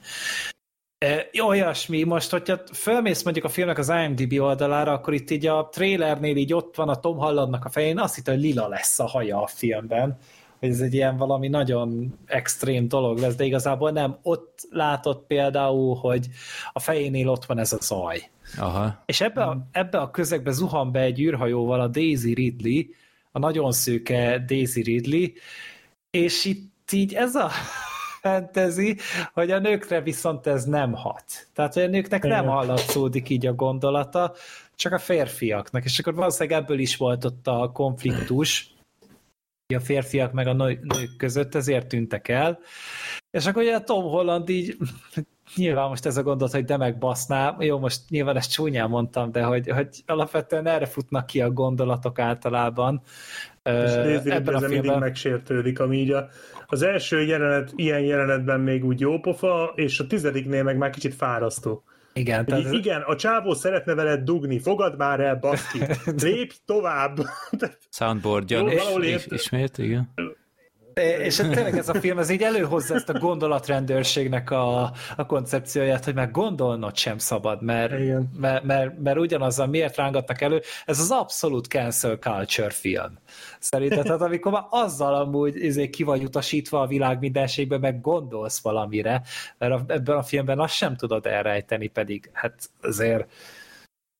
[0.98, 5.70] E, olyasmi, most, hogyha fölmész mondjuk a filmnek az IMDb oldalára, akkor itt így a
[5.72, 9.08] trailernél így ott van a Tom Hollandnak a fején, azt hittem, hogy lila lesz a
[9.08, 10.18] haja a filmben,
[10.64, 14.18] hogy ez egy ilyen valami nagyon extrém dolog lesz, de igazából nem.
[14.22, 16.28] Ott látott például, hogy
[16.74, 18.30] a fejénél ott van ez a zaj.
[18.58, 22.84] aha, És ebbe a, ebbe a közegbe zuhan be egy űrhajóval a Daisy Ridley,
[23.32, 25.28] a nagyon szőke Daisy Ridley,
[26.12, 27.50] és itt így ez a
[28.22, 28.98] fantasy,
[29.34, 31.48] hogy a nőkre viszont ez nem hat.
[31.54, 34.34] Tehát, hogy a nőknek nem hallatszódik így a gondolata,
[34.76, 35.84] csak a férfiaknak.
[35.84, 38.74] És akkor valószínűleg ebből is volt ott a konfliktus,
[39.74, 42.60] a férfiak meg a nő- nők között, ezért tűntek el.
[43.32, 44.78] És akkor ugye Tom Holland így
[45.56, 49.44] nyilván most ez a gondolat, hogy de megbaszná, jó, most nyilván ezt csúnyán mondtam, de
[49.44, 53.02] hogy, hogy alapvetően erre futnak ki a gondolatok általában.
[53.64, 55.00] És Daisy ebben a Ridley mindig filmben.
[55.00, 56.28] megsértődik, ami így a,
[56.68, 61.14] az első jelenet, ilyen jelenetben még úgy jó pofa, és a tizediknél meg már kicsit
[61.14, 61.84] fárasztó.
[62.14, 65.80] Igen, Tehát igen, a csávó szeretne veled dugni, fogad már el, baszki,
[66.26, 67.16] lépj tovább.
[67.60, 70.14] Tehát soundboardja, Jó, és, és, ismét, igen.
[70.94, 76.14] És tényleg ez a film, ez így előhozza ezt a gondolatrendőrségnek a, a koncepcióját, hogy
[76.14, 78.32] már gondolnod sem szabad, mert, Igen.
[78.38, 83.18] mert, mert, mert ugyanazzal miért rángatnak elő, ez az abszolút cancel culture film.
[83.60, 88.62] Szerinted, tehát amikor már azzal amúgy izé, ki vagy utasítva a világ mindenségbe, meg gondolsz
[88.62, 89.22] valamire,
[89.58, 93.32] mert a, ebben a filmben azt sem tudod elrejteni, pedig hát azért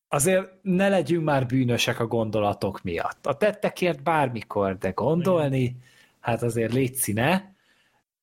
[0.08, 3.26] azért ne legyünk már bűnösek a gondolatok miatt.
[3.26, 5.76] A tettekért bármikor, de gondolni,
[6.24, 7.52] hát azért légy színe.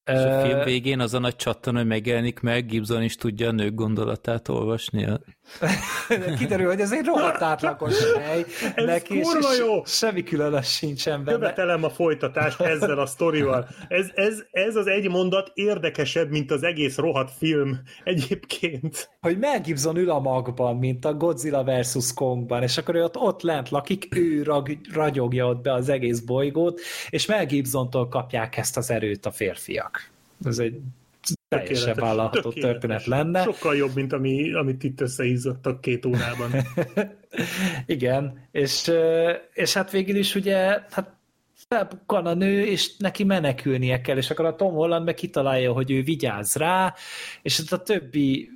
[0.05, 3.51] És a film végén az a nagy csattan, hogy megjelenik meg, Gibson is tudja a
[3.51, 5.07] nők gondolatát olvasni.
[6.37, 8.45] Kiderül, hogy ez egy rohadt átlagos hely.
[8.75, 9.85] Ez neki, kurva jó!
[9.85, 11.37] Semmi különös sincsen benne.
[11.37, 13.67] Követelem a folytatást ezzel a sztorival.
[13.87, 19.09] Ez, ez, ez az egy mondat érdekesebb, mint az egész rohadt film egyébként.
[19.21, 22.13] hogy Mel Gibson ül a magban, mint a Godzilla vs.
[22.13, 26.19] Kongban, és akkor ő ott, ott lent lakik, ő rag, ragyogja ott be az egész
[26.19, 30.09] bolygót, és Mel Gibsontól kapják ezt az erőt a férfiak.
[30.45, 30.79] Ez egy
[31.47, 32.71] teljesen vállalható tökéletes.
[32.71, 33.43] történet lenne.
[33.43, 36.51] Sokkal jobb, mint ami, amit itt összehízottak két órában.
[37.85, 38.91] Igen, és,
[39.53, 40.57] és hát végül is ugye,
[40.89, 41.15] hát
[41.67, 45.91] felbukkan a nő, és neki menekülnie kell, és akkor a Tom Holland meg kitalálja, hogy
[45.91, 46.93] ő vigyáz rá,
[47.41, 48.49] és hát a többi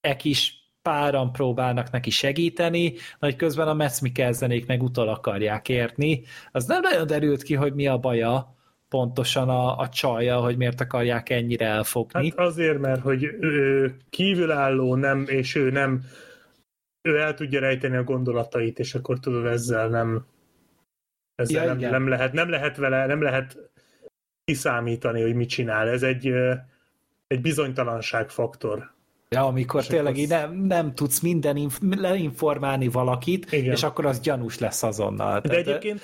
[0.00, 6.22] ek is páran próbálnak neki segíteni, hogy közben a Metz Mikkelzenék meg utol akarják érni.
[6.52, 8.56] Az nem nagyon derült ki, hogy mi a baja
[8.90, 12.28] pontosan a, a csalja, hogy miért akarják ennyire elfogni.
[12.28, 16.02] Hát azért, mert hogy ő kívülálló nem, és ő nem
[17.02, 20.24] ő el tudja rejteni a gondolatait, és akkor tudod ezzel nem
[21.34, 21.90] ezzel Ja, nem, igen.
[21.90, 23.70] nem, lehet, nem lehet vele, nem lehet
[24.44, 25.88] kiszámítani, hogy mit csinál.
[25.88, 26.32] Ez egy,
[27.26, 28.92] egy bizonytalanságfaktor.
[29.28, 33.72] Ja, amikor És tényleg így nem, nem tudsz minden inf- leinformálni valakit, Igen.
[33.72, 35.40] és akkor az gyanús lesz azonnal.
[35.40, 36.00] De Tehát, egyébként,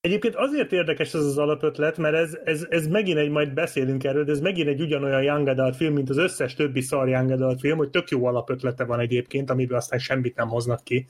[0.00, 4.24] egyébként azért érdekes ez az alapötlet, mert ez, ez, ez megint egy, majd beszélünk erről,
[4.24, 7.60] de ez megint egy ugyanolyan Young Adult film, mint az összes többi szar Young Adult
[7.60, 11.06] film, hogy tök jó alapötlete van egyébként, amiből aztán semmit nem hoznak ki.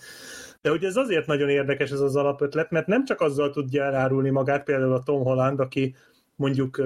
[0.60, 4.30] De hogy ez azért nagyon érdekes ez az alapötlet, mert nem csak azzal tudja elárulni
[4.30, 5.94] magát, például a Tom Holland, aki
[6.36, 6.82] mondjuk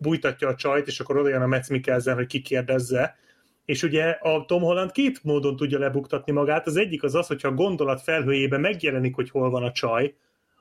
[0.00, 3.16] bújtatja a csajt, és akkor oda jön a Metz Mikkelsen, hogy kikérdezze,
[3.64, 6.66] és ugye a Tom Holland két módon tudja lebuktatni magát.
[6.66, 10.14] Az egyik az az, hogyha a gondolat felhőjében megjelenik, hogy hol van a csaj,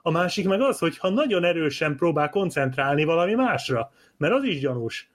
[0.09, 5.09] a másik meg az, hogyha nagyon erősen próbál koncentrálni valami másra, mert az is gyanús.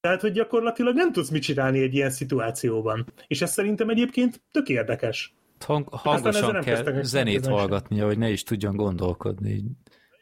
[0.00, 3.06] Tehát, hogy gyakorlatilag nem tudsz mit csinálni egy ilyen szituációban.
[3.26, 5.34] És ez szerintem egyébként tök érdekes.
[5.66, 9.64] Hang, hangosan nem kell zenét hallgatnia, hogy ne is tudjon gondolkodni.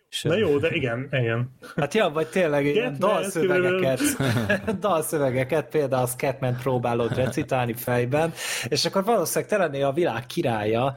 [0.08, 1.50] És Na jó, de igen, igen.
[1.76, 4.00] Hát ja, vagy tényleg ilyen dalszövegeket,
[4.80, 8.32] dalszövegeket, például a Scatman próbálod recitálni fejben,
[8.68, 10.96] és akkor valószínűleg te lennél a világ királya,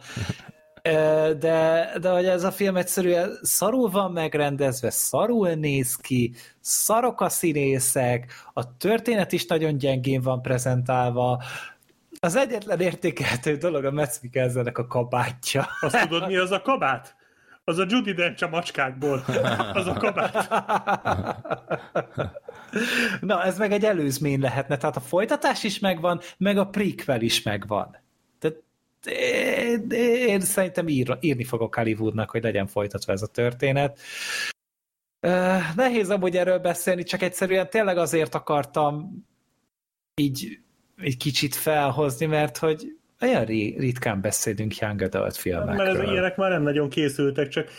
[1.39, 7.29] de, de hogy ez a film egyszerűen szarul van megrendezve, szarul néz ki, szarok a
[7.29, 11.43] színészek, a történet is nagyon gyengén van prezentálva,
[12.19, 15.67] az egyetlen értékelhető dolog a Metz Mikkelsennek a kabátja.
[15.81, 17.15] Azt tudod, mi az a kabát?
[17.63, 19.23] Az a Judy Dench a macskákból.
[19.73, 20.49] Az a kabát.
[23.21, 27.41] Na, ez meg egy előzmény lehetne, tehát a folytatás is megvan, meg a prequel is
[27.41, 28.03] megvan.
[29.05, 29.89] Én,
[30.27, 33.99] én szerintem ír, írni fogok Hollywoodnak, hogy legyen folytatva ez a történet.
[35.75, 39.23] Nehéz amúgy erről beszélni, csak egyszerűen tényleg azért akartam
[40.21, 40.59] így
[40.97, 45.85] egy kicsit felhozni, mert hogy olyan ri- ritkán beszélünk young adult filmekről.
[45.85, 47.69] Mert ez, ilyenek már nem nagyon készültek, csak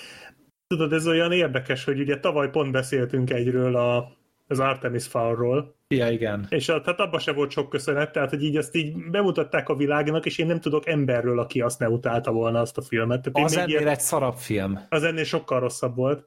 [0.67, 4.17] tudod, ez olyan érdekes, hogy ugye tavaly pont beszéltünk egyről a,
[4.49, 6.47] az Artemis Fowl-ról, Ja, igen.
[6.49, 9.77] és a, tehát abban se volt sok köszönet, tehát hogy így ezt így bemutatták a
[9.77, 13.23] világnak, és én nem tudok emberről, aki azt ne utálta volna azt a filmet.
[13.23, 14.81] Tehát Az ennél ilyen- egy szarabb film.
[14.89, 16.27] az ennél sokkal rosszabb volt.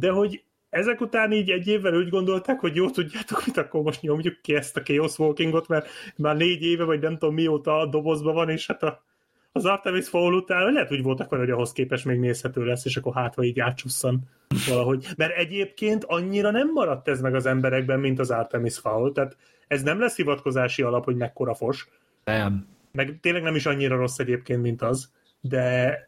[0.00, 4.02] De hogy ezek után így egy évvel úgy gondolták, hogy jó, tudjátok mit, akkor most
[4.02, 7.86] nyomjuk ki ezt a Chaos Walkingot, mert már négy éve, vagy nem tudom mióta a
[7.86, 9.04] dobozban van, és hát a,
[9.52, 12.96] az Artemis Fowl után lehet úgy voltak vele, hogy ahhoz képest még nézhető lesz, és
[12.96, 14.20] akkor hátva így átsusszan
[14.68, 15.06] valahogy.
[15.16, 19.36] Mert egyébként annyira nem maradt ez meg az emberekben, mint az Artemis Fowl, tehát
[19.68, 21.88] ez nem lesz hivatkozási alap, hogy mekkora fos,
[22.24, 22.66] Nem.
[22.92, 25.98] meg tényleg nem is annyira rossz egyébként, mint az, de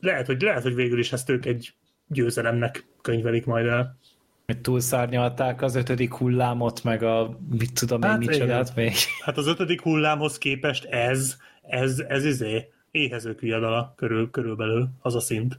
[0.00, 1.74] lehet, hogy, lehet, hogy végül is ezt ők egy
[2.06, 3.98] győzelemnek könyvelik majd el.
[4.46, 8.92] hogy túlszárnyalták az ötödik hullámot, meg a mit tudom én, Hát micsodát még.
[9.24, 15.20] Hát az ötödik hullámhoz képest ez, ez, ez izé, éhezők viadala körül, körülbelül, az a
[15.20, 15.58] szint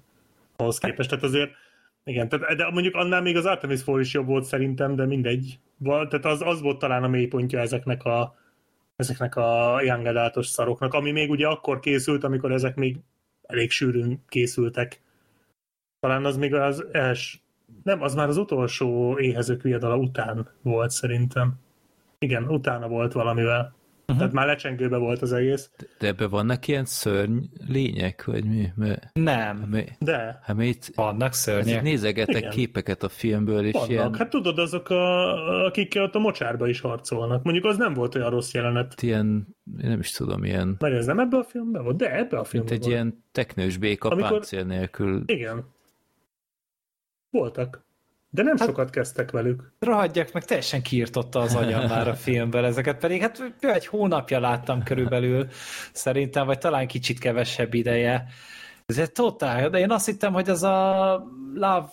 [0.55, 1.09] ahhoz képest.
[1.09, 1.51] Tehát azért,
[2.03, 5.59] igen, tehát, de mondjuk annál még az Artemis Fowl is jobb volt szerintem, de mindegy.
[5.77, 8.35] Val- Tehát az, az volt talán a mélypontja ezeknek a
[8.95, 12.97] ezeknek a young adultos szaroknak, ami még ugye akkor készült, amikor ezek még
[13.41, 15.01] elég sűrűn készültek.
[15.99, 17.41] Talán az még az els...
[17.83, 21.53] Nem, az már az utolsó éhezők viadala után volt szerintem.
[22.19, 23.75] Igen, utána volt valamivel.
[24.05, 24.17] Uh-huh.
[24.17, 25.71] Tehát már lecsengőbe volt az egész.
[25.99, 28.71] De ebben vannak ilyen szörny lények, vagy mi?
[28.75, 29.57] Mert, Nem.
[29.57, 31.81] mert, De hát mert itt, Vannak hát szörnyek.
[31.83, 32.49] nézegetek Igen.
[32.49, 33.89] képeket a filmből, és vannak.
[33.89, 37.43] ilyen, Hát tudod, azok, a, akik ott a mocsárba is harcolnak.
[37.43, 39.01] Mondjuk az nem volt olyan rossz jelenet.
[39.01, 39.47] ilyen,
[39.81, 42.39] én nem is tudom, ilyen, Mert ez nem ebbe a filmben volt, de ebbe a
[42.39, 42.91] mint filmben egy volt.
[42.91, 45.23] ilyen teknős béka Amikor- páncél nélkül.
[45.25, 45.65] Igen.
[47.29, 47.85] Voltak.
[48.35, 49.71] De nem sokat kezdtek velük.
[49.79, 54.83] Rohadjak, meg teljesen kiirtotta az agyam már a filmből ezeket, pedig hát egy hónapja láttam
[54.83, 55.47] körülbelül,
[55.91, 58.25] szerintem, vagy talán kicsit kevesebb ideje.
[58.85, 61.15] Ez egy totál, de én azt hittem, hogy az a
[61.53, 61.91] Love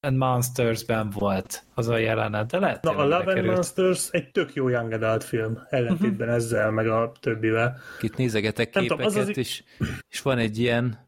[0.00, 3.44] and Monsters-ben volt az a jelenet, de lehet, Na, a Love and.
[3.44, 7.78] Monsters egy tök jó young adult film, ellentétben ezzel, meg a többivel.
[8.00, 9.62] Itt nézegetek Nem képeket, tudom, az az- és,
[10.08, 11.06] és van egy ilyen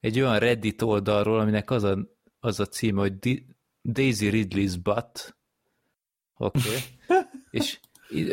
[0.00, 1.98] egy olyan Reddit oldalról, aminek az a,
[2.40, 3.46] az a címe, hogy Di-
[3.82, 5.36] Daisy Ridley's Butt.
[6.36, 6.58] Oké.
[6.58, 7.22] Okay.
[7.60, 7.78] és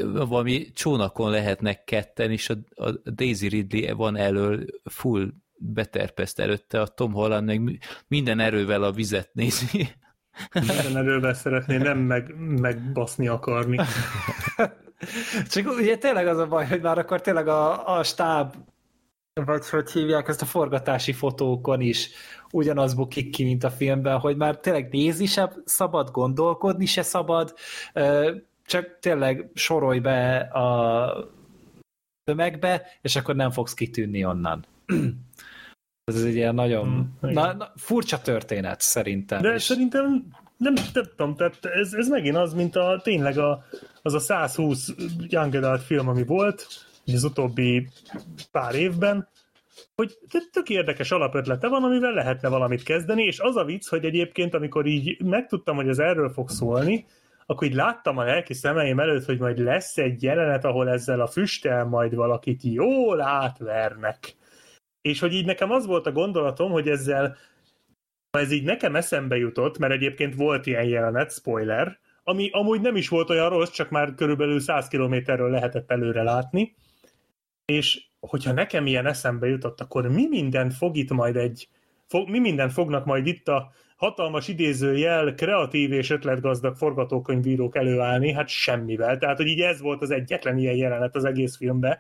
[0.03, 6.87] valami csónakon lehetnek ketten, és a, a Daisy Ridley van elől full beterpeszt előtte, a
[6.87, 7.77] Tom Holland meg mi-
[8.07, 9.87] minden erővel a vizet nézi.
[10.53, 13.77] Minden erővel szeretné nem meg, megbaszni akarni.
[15.49, 18.55] Csak ugye tényleg az a baj, hogy már akkor tényleg a, a stáb,
[19.33, 22.09] vagy hogy hívják ezt a forgatási fotókon is
[22.51, 27.53] ugyanaz bukik ki, mint a filmben, hogy már tényleg nézni se szabad, gondolkodni se szabad,
[28.65, 31.13] csak tényleg sorolj be a
[32.23, 34.65] tömegbe, és akkor nem fogsz kitűnni onnan.
[36.11, 37.33] Ez egy ilyen nagyon Mm, igen.
[37.33, 39.41] na, na, furcsa történet szerintem.
[39.41, 40.25] De és- szerintem
[40.57, 43.65] nem, tudom, tehát ez, ez megint az, mint a, tényleg a,
[44.01, 44.93] az a 120
[45.27, 46.67] young adult film, ami volt
[47.13, 47.87] az utóbbi
[48.51, 49.27] pár évben,
[49.95, 50.17] hogy
[50.51, 54.85] tök érdekes alapötlete van, amivel lehetne valamit kezdeni, és az a vicc, hogy egyébként, amikor
[54.85, 57.05] így megtudtam, hogy ez erről fog szólni,
[57.45, 61.27] akkor így láttam a lelki szemeim előtt, hogy majd lesz egy jelenet, ahol ezzel a
[61.27, 64.35] füsttel majd valakit jól átvernek.
[65.01, 67.37] És hogy így nekem az volt a gondolatom, hogy ezzel
[68.31, 72.95] ha ez így nekem eszembe jutott, mert egyébként volt ilyen jelenet, spoiler, ami amúgy nem
[72.95, 76.75] is volt olyan rossz, csak már körülbelül 100 kilométerről lehetett előre látni,
[77.65, 81.69] és hogyha nekem ilyen eszembe jutott, akkor mi mindent fog itt majd egy,
[82.07, 88.47] fog, mi mindent fognak majd itt a hatalmas idézőjel, kreatív és ötletgazdag forgatókönyvírók előállni, hát
[88.47, 89.17] semmivel.
[89.17, 91.97] Tehát, hogy így ez volt az egyetlen ilyen jelenet az egész filmben.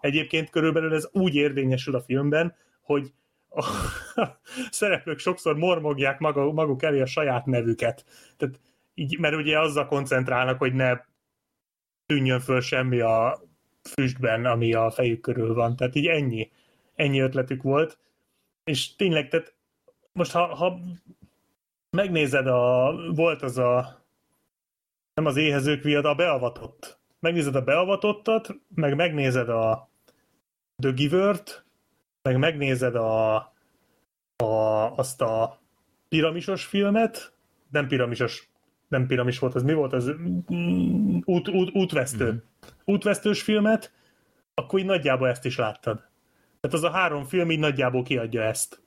[0.00, 3.12] Egyébként körülbelül ez úgy érvényesül a filmben, hogy
[3.50, 3.64] a
[4.70, 8.04] szereplők sokszor mormogják maga, maguk elé a saját nevüket.
[8.36, 8.60] Tehát
[8.94, 11.00] így, mert ugye azzal koncentrálnak, hogy ne
[12.06, 13.40] tűnjön föl semmi a
[13.86, 15.76] füstben, ami a fejük körül van.
[15.76, 16.50] Tehát így ennyi,
[16.94, 17.98] ennyi ötletük volt.
[18.64, 19.54] És tényleg, tehát
[20.12, 20.78] most ha, ha
[21.90, 24.04] megnézed a, volt az a
[25.14, 26.98] nem az éhezők viad, a beavatott.
[27.20, 29.90] Megnézed a beavatottat, meg megnézed a
[30.82, 31.64] The Giver-t,
[32.22, 33.34] meg megnézed a,
[34.36, 35.60] a, azt a
[36.08, 37.34] piramisos filmet,
[37.70, 38.50] nem piramisos,
[38.88, 39.92] nem piramis volt, az mi volt?
[39.92, 40.12] Az
[40.52, 42.32] mm, út, út, útvesztő.
[42.32, 42.36] Mm.
[42.84, 43.92] Útvesztős filmet,
[44.54, 45.96] akkor így nagyjából ezt is láttad.
[46.60, 48.82] Tehát az a három film így nagyjából kiadja ezt.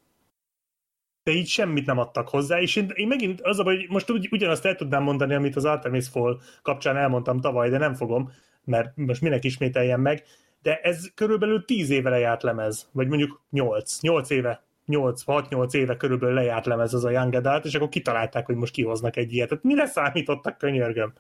[1.24, 4.10] De így semmit nem adtak hozzá, és én, én megint az a baj, hogy most
[4.10, 8.32] ugy, ugyanazt el tudnám mondani, amit az Artemis Fall kapcsán elmondtam tavaly, de nem fogom,
[8.64, 10.24] mert most minek ismételjem meg,
[10.62, 15.98] de ez körülbelül 10 éve lejárt lemez, vagy mondjuk 8, 8 éve, 8, 6-8 éve
[15.98, 19.50] körülbelül lejárt lemez az a Young Adult, és akkor kitalálták, hogy most kihoznak egy ilyet.
[19.50, 21.14] Tehát mire számítottak, könyörgöm?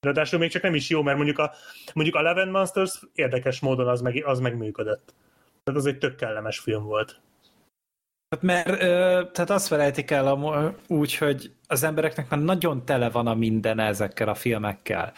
[0.00, 1.52] Ráadásul még csak nem is jó, mert mondjuk a,
[1.94, 5.14] mondjuk a Eleven Monsters érdekes módon az meg, az meg működött.
[5.64, 7.20] Tehát az egy tök kellemes film volt.
[8.28, 8.78] Hát mert
[9.32, 14.28] tehát azt felejtik el úgy, hogy az embereknek már nagyon tele van a minden ezekkel
[14.28, 15.12] a filmekkel.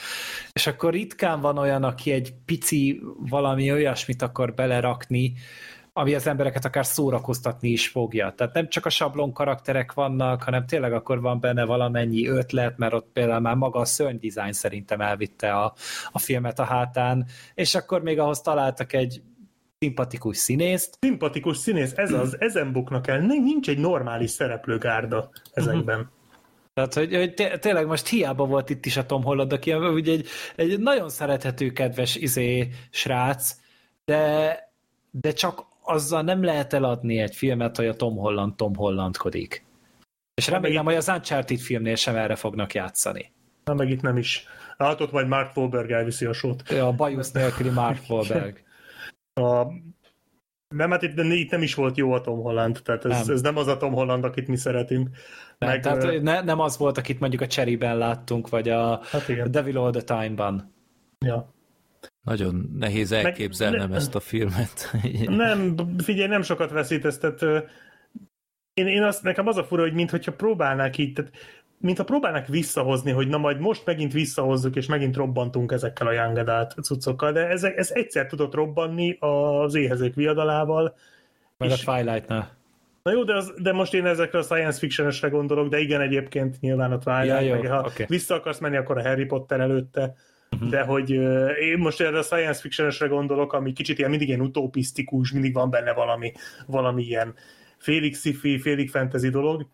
[0.52, 5.32] És akkor ritkán van olyan, aki egy pici valami olyasmit akar belerakni,
[5.98, 8.32] ami az embereket akár szórakoztatni is fogja.
[8.36, 12.92] Tehát nem csak a sablon karakterek vannak, hanem tényleg akkor van benne valamennyi ötlet, mert
[12.92, 15.74] ott például már maga a szörnydizájn szerintem elvitte a,
[16.12, 19.22] a filmet a hátán, és akkor még ahhoz találtak egy
[19.78, 23.18] szimpatikus színészt, Szimpatikus színész, ez az, ezen buknak el.
[23.18, 26.10] Nincs egy normális szereplőgárda ezekben.
[26.74, 30.12] Tehát, hogy, hogy té- tényleg most hiába volt itt is a Tom Holland, aki ugye
[30.12, 33.56] egy, egy nagyon szerethető, kedves izé srác,
[34.04, 34.58] de,
[35.10, 39.64] de csak azzal nem lehet eladni egy filmet, hogy a Tom Holland Tom Hollandkodik.
[40.34, 43.32] És remélem, hogy az Uncharted filmnél sem erre fognak játszani.
[43.64, 44.46] Na, meg itt nem is.
[44.76, 46.68] Látod, majd Mark Wahlberg elviszi a sót.
[46.68, 48.62] A bajusz nélküli Mark Wahlberg.
[49.34, 49.66] A...
[50.68, 53.34] Nem, hát itt, itt nem is volt jó a Tom Holland, tehát ez Nem.
[53.34, 55.08] ez nem az a Tom Holland, akit mi szeretünk.
[55.58, 59.28] Nem, Meg, tehát ne, nem az volt, akit mondjuk a Cherry-ben láttunk, vagy a Hát
[59.28, 59.50] igen.
[59.50, 60.74] Devil All the Time-ban.
[61.26, 61.54] Ja.
[62.26, 64.90] Nagyon nehéz elképzelnem ne- ezt a filmet.
[65.28, 67.42] Nem, figyelj, nem sokat veszítesz, tehát
[68.74, 71.32] én, én azt, nekem az a fura, hogy mintha próbálnák így, tehát
[71.78, 76.36] mintha próbálnak visszahozni, hogy na majd most megint visszahozzuk, és megint robbantunk ezekkel a Young
[76.36, 80.96] Adult cuccokkal, de ez, ez egyszer tudott robbanni az éhezők viadalával,
[81.58, 82.54] Meg És- a Twilight-nál.
[83.02, 86.60] Na jó, de, az, de most én ezekre a science fiction gondolok, de igen, egyébként
[86.60, 88.04] nyilván a Twilight, Ja, jó, meg ha oké.
[88.08, 90.14] vissza akarsz menni, akkor a Harry Potter előtte.
[90.60, 91.10] De hogy
[91.60, 95.70] én most erre a science fiction gondolok, ami kicsit ilyen, mindig ilyen utopisztikus, mindig van
[95.70, 96.32] benne valami,
[96.66, 97.34] valami ilyen
[97.78, 99.66] félig sci-fi, félig fantasy dolog,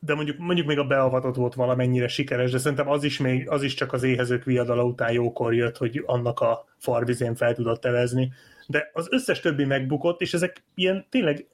[0.00, 3.62] de mondjuk, mondjuk még a beavatott volt valamennyire sikeres, de szerintem az is, még, az
[3.62, 8.32] is csak az éhezők viadala után jókor jött, hogy annak a farvizén fel tudott tevezni.
[8.66, 11.46] De az összes többi megbukott, és ezek ilyen tényleg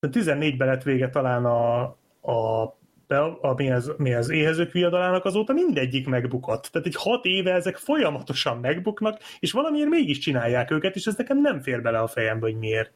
[0.00, 1.80] 14-ben lett vége talán a,
[2.20, 2.62] a,
[3.16, 6.68] a, a mi, az, mi az éhezők viadalának, azóta mindegyik megbukott.
[6.72, 11.40] Tehát egy hat éve ezek folyamatosan megbuknak, és valamiért mégis csinálják őket, és ez nekem
[11.40, 12.92] nem fér bele a fejembe, hogy miért.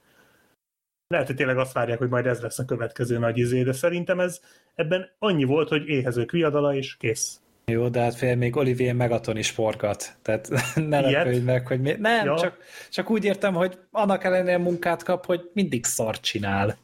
[1.07, 4.20] Lehet, hogy tényleg azt várják, hogy majd ez lesz a következő nagy izé, de szerintem
[4.20, 4.41] ez
[4.75, 7.39] ebben annyi volt, hogy éhezők viadala, és kész.
[7.67, 10.17] Jó, de hát fél még Olivier Megaton is forgat.
[10.23, 10.49] Tehát
[10.89, 11.93] ne lepődj meg, hogy mi...
[11.99, 12.36] Nem, Ja.
[12.36, 12.59] csak,
[12.91, 16.76] csak úgy értem, hogy annak ellenére munkát kap, hogy mindig szart csinál.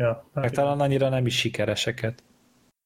[0.00, 2.22] Ja, Meg hát, talán annyira nem is sikereseket.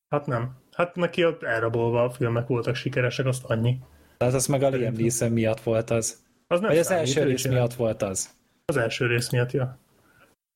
[0.08, 0.56] hát nem.
[0.72, 3.78] Hát neki ott elrabolva a filmek voltak sikeresek, azt annyi.
[4.16, 4.92] Tehát az meg a Liam.
[4.92, 6.22] Neeson miatt volt az.
[6.46, 7.56] Az nem Vagy az számít, első ő rész csinál.
[7.56, 8.30] miatt volt az.
[8.64, 9.78] Az első rész miatt, ja.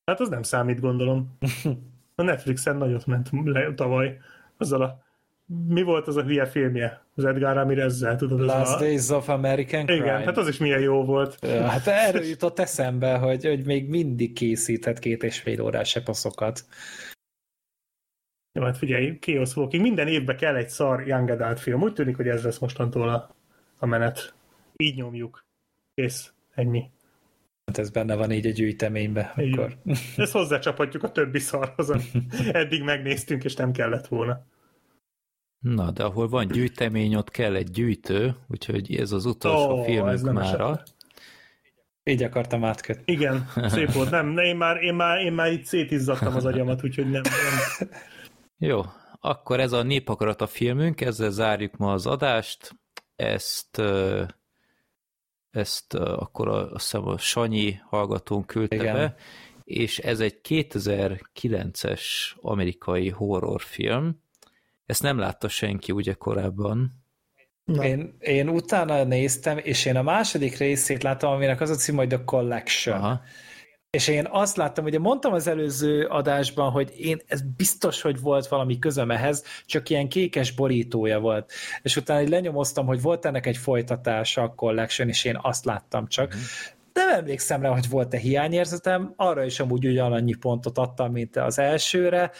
[0.05, 1.37] Hát az nem számít, gondolom.
[2.15, 4.17] A Netflixen nagyot ment le, tavaly.
[4.57, 5.03] Azzal a...
[5.67, 7.03] Mi volt az a hülye filmje?
[7.15, 8.41] Az Edgar Ramirezzel, tudod?
[8.41, 8.79] Az Last a...
[8.79, 10.05] Days of American Crime.
[10.05, 11.37] Igen, hát az is milyen jó volt.
[11.41, 16.65] Ja, Hát erről jutott eszembe, hogy, hogy még mindig készíthet két és fél órás eposzokat.
[18.51, 19.83] Jó, hát figyelj, Chaos Walking.
[19.83, 21.81] Minden évben kell egy szar Young Adult film.
[21.81, 23.35] Úgy tűnik, hogy ez lesz mostantól a,
[23.77, 24.33] a menet.
[24.77, 25.45] Így nyomjuk.
[25.93, 26.33] Kész.
[26.55, 26.89] Ennyi.
[27.65, 29.33] Hát ez benne van így a gyűjteménybe.
[29.37, 29.75] Így Akkor.
[30.17, 34.45] Ezt hozzácsaphatjuk a többi szarhoz, amit eddig megnéztünk, és nem kellett volna.
[35.59, 40.31] Na, de ahol van gyűjtemény, ott kell egy gyűjtő, úgyhogy ez az utolsó oh, filmünk
[40.31, 40.83] mára.
[42.03, 43.13] Így akartam átkötni.
[43.13, 44.09] Igen, szép volt.
[44.09, 47.21] Nem, ne, én, már, én, már, én már itt szétizzadtam az agyamat, úgyhogy nem.
[47.21, 47.89] nem.
[48.57, 48.81] Jó,
[49.19, 52.79] akkor ez a Népakarat a filmünk, ezzel zárjuk ma az adást.
[53.15, 53.81] Ezt,
[55.51, 58.93] ezt akkor a, azt hiszem a Sanyi hallgatón küldte Igen.
[58.95, 59.15] be,
[59.63, 62.01] és ez egy 2009-es
[62.35, 64.21] amerikai horrorfilm.
[64.89, 66.91] Ezt nem látta senki ugye korábban.
[67.81, 72.07] Én, én utána néztem, és én a második részét láttam, aminek az a cím, hogy
[72.07, 72.97] The Collection.
[72.97, 73.21] Aha.
[73.89, 78.47] És én azt láttam, ugye mondtam az előző adásban, hogy én ez biztos, hogy volt
[78.47, 81.51] valami közöm ehhez, csak ilyen kékes borítója volt.
[81.81, 86.07] És utána így lenyomoztam, hogy volt ennek egy folytatása a Collection, és én azt láttam
[86.07, 86.29] csak.
[86.29, 86.39] Mhm.
[86.93, 92.31] Nem emlékszem rá, hogy volt-e hiányérzetem, arra is amúgy ugyanannyi pontot adtam, mint az elsőre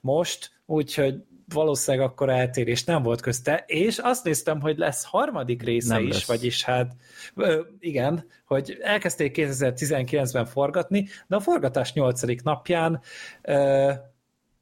[0.00, 1.14] most, úgyhogy
[1.52, 6.14] valószínűleg akkor eltérés nem volt közte, és azt néztem, hogy lesz harmadik része Nem is,
[6.14, 6.26] lesz.
[6.26, 6.92] vagyis hát
[7.34, 12.42] ö, igen, hogy elkezdték 2019-ben forgatni, de a forgatás 8.
[12.42, 13.00] napján
[13.42, 13.92] ö,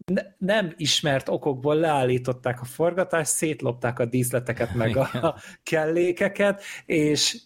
[0.06, 7.38] ne, nem ismert okokból leállították a forgatást, szétlopták a díszleteket, meg a kellékeket, és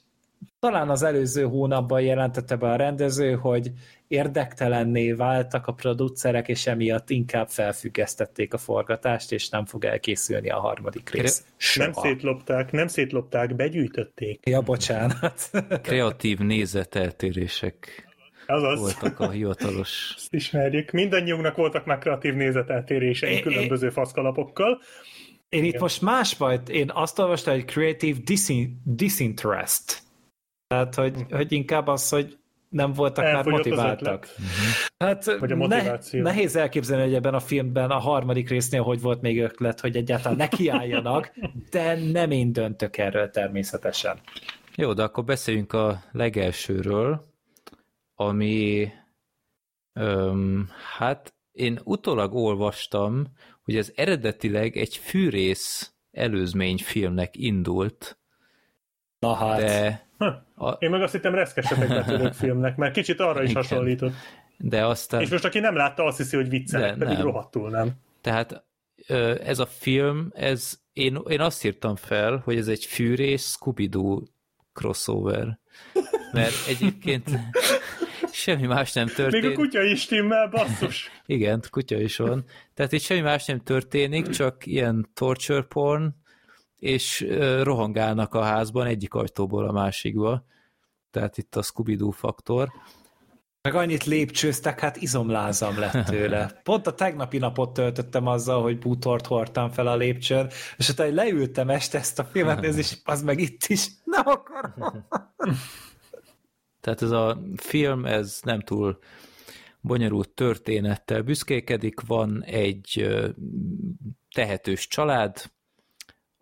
[0.58, 3.72] talán az előző hónapban jelentette be a rendező, hogy
[4.10, 10.58] érdektelenné váltak a producerek, és emiatt inkább felfüggesztették a forgatást, és nem fog elkészülni a
[10.58, 11.44] harmadik rész.
[11.74, 12.06] Nem Soha.
[12.06, 14.46] szétlopták, nem szétlopták, begyűjtötték.
[14.46, 15.50] Ja, bocsánat.
[15.82, 18.08] Kreatív nézeteltérések
[18.46, 20.12] Azaz, voltak a hivatalos.
[20.16, 20.90] ezt ismerjük.
[20.90, 24.80] Mindannyiunknak voltak már kreatív nézeteltéréseink különböző faszkalapokkal.
[25.48, 30.02] Én itt most más vagy, én azt olvastam, hogy creative disin- disinterest.
[30.66, 32.39] Tehát, hogy, hogy inkább az, hogy
[32.70, 34.22] nem voltak már Elfogyott motiváltak.
[34.24, 34.36] ötlet.
[34.98, 36.22] Hát Vagy a ne, motiváció.
[36.22, 40.36] nehéz elképzelni, hogy ebben a filmben a harmadik résznél hogy volt még ötlet, hogy egyáltalán
[40.36, 41.32] nekiálljanak,
[41.70, 44.20] de nem én döntök erről természetesen.
[44.76, 47.24] Jó, de akkor beszéljünk a legelsőről,
[48.14, 48.88] ami
[49.92, 50.68] öm,
[50.98, 53.26] hát én utólag olvastam,
[53.64, 58.18] hogy ez eredetileg egy fűrész előzményfilmnek indult,
[59.18, 60.08] Na hát, de...
[60.56, 63.62] a, Én meg azt hittem reszkesetek betörők filmnek, mert kicsit arra is Igen.
[63.62, 64.12] hasonlított.
[64.58, 67.22] de aztán, És most aki nem látta, azt hiszi, hogy viccelek, pedig nem.
[67.26, 67.90] rohadtul nem.
[68.20, 68.64] tehát
[69.44, 74.22] ez a film, ez, én, én azt írtam fel, hogy ez egy fűrész Scooby-Doo
[74.72, 75.58] crossover.
[76.32, 77.30] Mert egyébként
[78.32, 79.44] semmi más nem történt.
[79.44, 81.10] Még a kutya is stimmel, basszus.
[81.26, 82.44] Igen, kutya is van.
[82.74, 86.14] Tehát itt semmi más nem történik, csak ilyen torture porn,
[86.80, 87.26] és
[87.62, 90.44] rohangálnak a házban egyik ajtóból a másikba.
[91.10, 92.68] Tehát itt a Scooby-Doo faktor.
[93.62, 96.52] meg annyit lépcsőztek, hát izomlázam lett tőle.
[96.62, 101.70] Pont a tegnapi napot töltöttem azzal, hogy bútort hordtam fel a lépcsőn, és utána leültem
[101.70, 105.06] este ezt a filmet nézni, és az meg itt is nem akarom.
[106.80, 108.98] Tehát ez a film, ez nem túl
[109.80, 112.00] bonyolult történettel büszkékedik.
[112.00, 113.08] Van egy
[114.34, 115.50] tehetős család,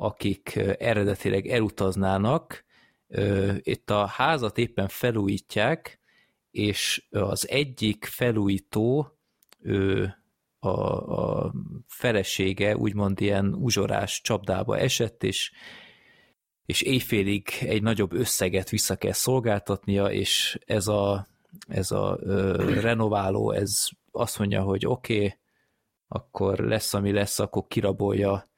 [0.01, 2.65] akik eredetileg elutaznának.
[3.59, 6.01] Itt a házat éppen felújítják,
[6.51, 9.19] és az egyik felújító
[9.61, 10.15] ő
[10.59, 11.53] a, a
[11.87, 15.53] felesége úgymond ilyen uzsorás csapdába esett, és,
[16.67, 21.27] és éjfélig egy nagyobb összeget vissza kell szolgáltatnia, és ez a,
[21.69, 25.35] ez a ö, renováló, ez azt mondja, hogy oké, okay,
[26.09, 28.49] akkor lesz, ami lesz, akkor kirabolja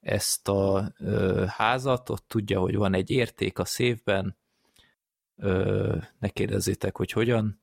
[0.00, 4.36] ezt a ö, házat, ott tudja, hogy van egy érték a szévben,
[5.36, 7.60] ö, ne kérdezzétek, hogy hogyan,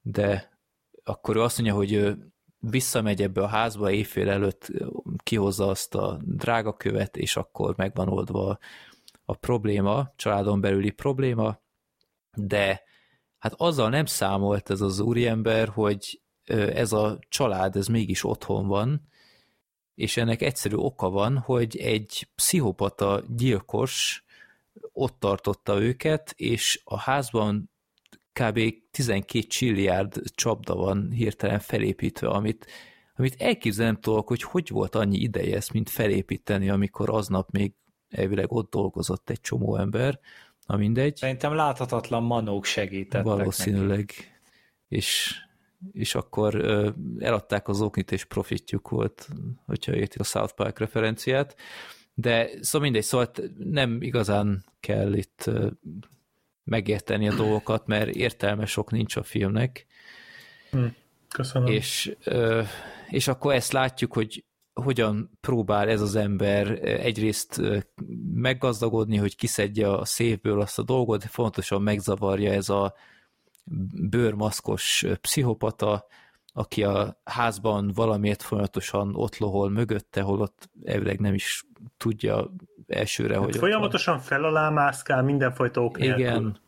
[0.00, 0.58] de
[1.04, 4.72] akkor ő azt mondja, hogy ő visszamegy ebbe a házba, éjfél előtt
[5.22, 8.58] kihozza azt a drágakövet, és akkor megvan oldva
[9.24, 11.60] a probléma, családon belüli probléma,
[12.36, 12.82] de
[13.38, 16.22] hát azzal nem számolt ez az úriember, hogy
[16.54, 19.07] ez a család, ez mégis otthon van,
[19.98, 24.24] és ennek egyszerű oka van, hogy egy pszichopata gyilkos
[24.92, 27.70] ott tartotta őket, és a házban
[28.32, 28.60] kb.
[28.90, 32.66] 12 csilliárd csapda van hirtelen felépítve, amit,
[33.16, 37.72] amit elképzelem tudok, hogy hogy volt annyi ideje ezt, mint felépíteni, amikor aznap még
[38.08, 40.20] elvileg ott dolgozott egy csomó ember,
[40.66, 41.16] na mindegy.
[41.16, 43.98] Szerintem láthatatlan manók segítettek Valószínűleg.
[43.98, 44.24] Neki.
[44.88, 45.36] És,
[45.92, 46.54] és akkor
[47.18, 49.28] eladták az oknit, és profitjuk volt,
[49.66, 51.56] hogyha érti a South Park referenciát.
[52.14, 55.50] De szóval mindegy, szóval nem igazán kell itt
[56.64, 59.86] megérteni a dolgokat, mert értelme sok nincs a filmnek.
[61.28, 61.68] Köszönöm.
[61.68, 62.16] És,
[63.08, 67.60] és akkor ezt látjuk, hogy hogyan próbál ez az ember egyrészt
[68.34, 72.94] meggazdagodni, hogy kiszedje a szévből azt a dolgot, de fontosan megzavarja ez a
[74.10, 76.06] bőrmaszkos pszichopata,
[76.52, 81.64] aki a házban valamiért folyamatosan ott lohol mögötte, holott elvileg nem is
[81.96, 82.50] tudja
[82.86, 83.60] elsőre, hogy ott van.
[83.60, 86.20] Folyamatosan fel alá mászkál mindenfajta ok nélkül.
[86.20, 86.58] Igen,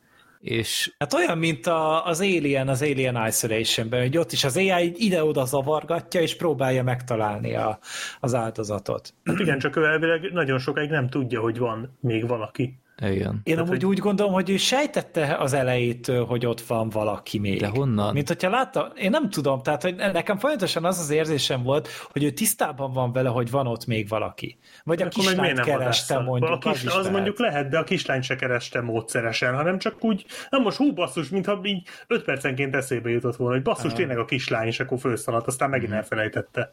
[0.40, 4.94] és Hát olyan, mint a, az Alien, az Alien Isolation-ben, hogy ott is az AI
[4.96, 7.78] ide-oda zavargatja, és próbálja megtalálni a,
[8.20, 9.14] az áldozatot.
[9.24, 12.80] Hát igen, csak ő elvileg nagyon sokáig nem tudja, hogy van még valaki.
[13.00, 13.40] Igen.
[13.42, 17.60] Én amúgy úgy gondolom, hogy ő sejtette az elejétől, hogy ott van valaki még.
[17.60, 18.12] De honnan?
[18.12, 22.24] Mint hogyha látta, én nem tudom, tehát hogy nekem folyamatosan az az érzésem volt, hogy
[22.24, 24.58] ő tisztában van vele, hogy van ott még valaki.
[24.84, 26.38] Vagy a Akkor meg miért kislányt nem kereste vadászol?
[26.38, 26.64] mondjuk.
[26.64, 27.12] A kis, az, is az lehet.
[27.12, 31.28] mondjuk lehet, de a kislány se kereste módszeresen, hanem csak úgy, nem most hú basszus,
[31.28, 35.46] mintha így 5 percenként eszébe jutott volna, hogy basszus, tényleg a kislány, és akkor fölszaladt,
[35.46, 36.72] aztán megint elfelejtette.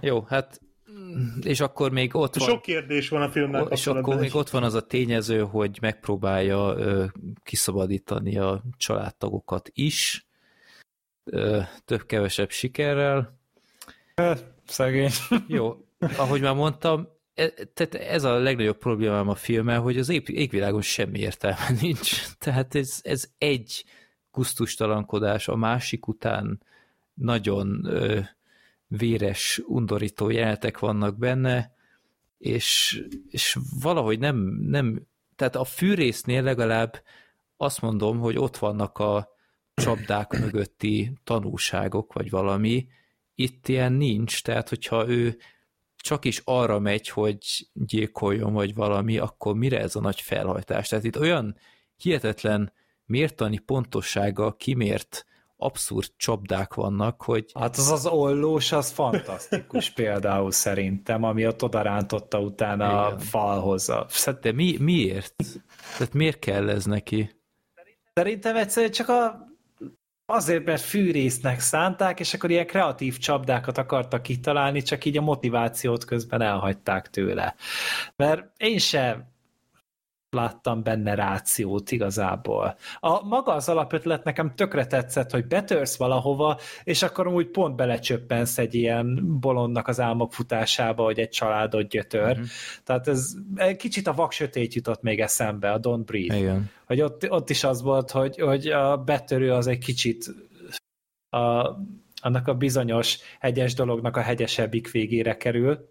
[0.00, 0.60] Jó, hát
[1.42, 4.18] és akkor még ott van, Sok kérdés van a filmmel és akkor kapcsolatban.
[4.18, 7.04] még ott van az a tényező, hogy megpróbálja ö,
[7.42, 10.26] kiszabadítani a családtagokat is,
[11.84, 13.38] több-kevesebb sikerrel.
[14.66, 15.10] Szegény.
[15.48, 15.76] Jó,
[16.16, 20.82] ahogy már mondtam, e, tehát ez a legnagyobb problémám a filmmel, hogy az ég- égvilágon
[20.82, 22.26] semmi értelme nincs.
[22.38, 23.84] Tehát ez, ez egy
[24.30, 26.62] kusztustalankodás a másik után
[27.14, 28.20] nagyon ö,
[28.88, 31.74] véres, undorító jelenetek vannak benne,
[32.38, 37.02] és, és valahogy nem, nem, tehát a fűrésznél legalább
[37.56, 39.28] azt mondom, hogy ott vannak a
[39.74, 42.86] csapdák mögötti tanúságok, vagy valami,
[43.34, 45.38] itt ilyen nincs, tehát hogyha ő
[45.96, 50.88] csak is arra megy, hogy gyilkoljon, vagy valami, akkor mire ez a nagy felhajtás?
[50.88, 51.56] Tehát itt olyan
[51.96, 52.72] hihetetlen
[53.04, 55.26] mértani pontossággal kimért
[55.60, 62.40] abszurd csapdák vannak, hogy Hát az az ollós, az fantasztikus például szerintem, ami ott odarántotta
[62.40, 63.18] utána a Igen.
[63.18, 63.88] falhoz.
[63.88, 64.06] A-
[64.40, 65.34] de mi, miért?
[65.96, 67.36] Tehát miért kell ez neki?
[68.14, 69.46] Szerintem egyszerűen csak a
[70.26, 76.04] azért, mert fűrésznek szánták, és akkor ilyen kreatív csapdákat akartak kitalálni, csak így a motivációt
[76.04, 77.54] közben elhagyták tőle.
[78.16, 79.24] Mert én sem
[80.30, 82.76] láttam benne rációt igazából.
[83.00, 88.58] A maga az alapötlet nekem tökre tetszett, hogy betörsz valahova, és akkor úgy pont belecsöppensz
[88.58, 92.30] egy ilyen bolondnak az álmok futásába, hogy egy családot gyötör.
[92.30, 92.46] Uh-huh.
[92.84, 93.34] Tehát ez
[93.76, 96.70] kicsit a vaksötét jutott még eszembe, a Don't Breathe Igen.
[96.86, 100.34] hogy ott, ott is az volt, hogy, hogy a betörő az egy kicsit
[101.30, 101.76] a,
[102.20, 105.88] annak a bizonyos hegyes dolognak a hegyesebbik végére kerül.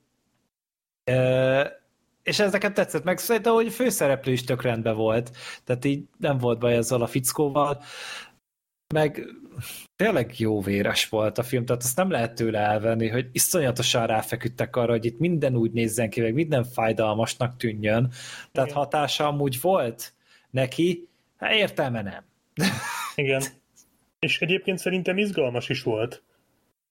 [1.03, 1.85] E,
[2.27, 5.31] és ez nekem tetszett meg, szerintem, hogy a főszereplő is tök rendben volt,
[5.63, 7.83] tehát így nem volt baj ezzel a fickóval,
[8.93, 9.25] meg
[9.95, 14.75] tényleg jó véres volt a film, tehát azt nem lehet tőle elvenni, hogy iszonyatosan ráfeküdtek
[14.75, 18.11] arra, hogy itt minden úgy nézzen ki, meg minden fájdalmasnak tűnjön.
[18.51, 18.81] Tehát Igen.
[18.81, 20.13] hatása amúgy volt
[20.49, 21.07] neki,
[21.37, 22.23] hát értelme nem.
[23.15, 23.41] Igen.
[24.19, 26.23] És egyébként szerintem izgalmas is volt.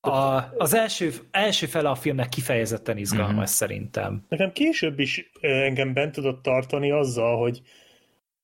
[0.06, 3.36] A, az első, első fele a filmnek kifejezetten izgalmas Mhm.
[3.36, 3.44] mm-hmm.
[3.44, 4.24] szerintem.
[4.28, 7.60] Nekem később is engem bent tudott tartani azzal, hogy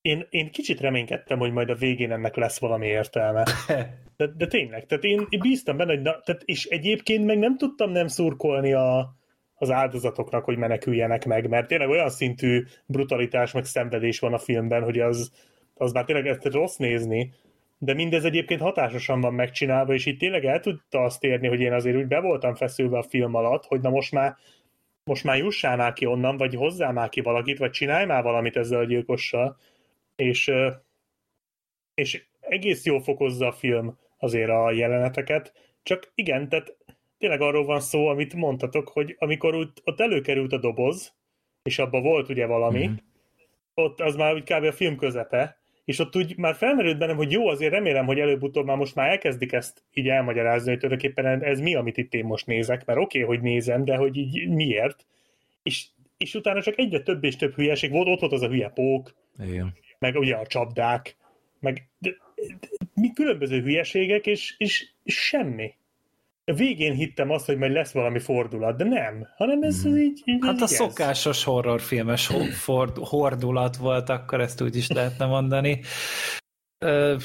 [0.00, 3.44] én, én kicsit reménykedtem, hogy majd a végén ennek lesz valami értelme.
[4.16, 7.56] De, de tényleg, tehát én, én bíztam benne, hogy na, tehát, és egyébként meg nem
[7.56, 9.16] tudtam nem szurkolni a,
[9.54, 14.82] az áldozatoknak, hogy meneküljenek meg, mert tényleg olyan szintű brutalitás meg szenvedés van a filmben,
[14.82, 15.32] hogy az,
[15.74, 17.32] az már tényleg ezt rossz nézni,
[17.84, 21.72] de mindez egyébként hatásosan van megcsinálva, és itt tényleg el tudta azt érni, hogy én
[21.72, 24.36] azért úgy be voltam feszülve a film alatt, hogy na most már
[25.04, 28.56] most már jussál már ki onnan, vagy hozzá már ki valakit, vagy csinálj már valamit
[28.56, 29.56] ezzel a gyilkossal,
[30.16, 30.52] és,
[31.94, 35.52] és egész jól fokozza a film azért a jeleneteket,
[35.82, 36.76] csak igen, tehát
[37.18, 41.14] tényleg arról van szó, amit mondtatok, hogy amikor ott, ott előkerült a doboz,
[41.62, 42.94] és abban volt ugye valami, Mhm.
[43.74, 44.64] ott az már úgy kb.
[44.64, 48.66] a film közepe, és ott úgy már felmerült bennem, hogy jó, azért remélem, hogy előbb-utóbb
[48.66, 52.46] már most már elkezdik ezt így elmagyarázni, hogy tulajdonképpen ez mi, amit itt én most
[52.46, 55.06] nézek, mert oké, okay, hogy nézem, de hogy így miért.
[55.62, 55.86] És,
[56.16, 59.14] és utána csak egyre több és több hülyeség volt, ott volt az a hülye pók,
[59.44, 59.74] Igen.
[59.98, 61.16] meg ugye a csapdák,
[61.60, 62.56] meg de, de,
[62.94, 65.74] mi különböző hülyeségek, és, és semmi.
[66.44, 69.96] Végén hittem azt, hogy majd lesz valami fordulat, de nem, hanem ez mm.
[69.96, 70.72] így, így Hát a ez.
[70.72, 75.80] szokásos horrorfilmes ho- ford, hordulat volt, akkor ezt úgy is lehetne mondani.
[76.78, 77.16] Ö,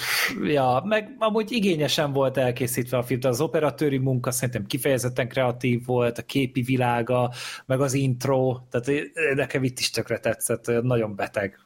[0.43, 5.85] ja, meg amúgy igényesen volt elkészítve a film, tehát az operatőri munka szerintem kifejezetten kreatív
[5.85, 7.31] volt, a képi világa,
[7.65, 9.01] meg az intro, tehát
[9.35, 11.59] nekem itt is tökre tetszett, nagyon beteg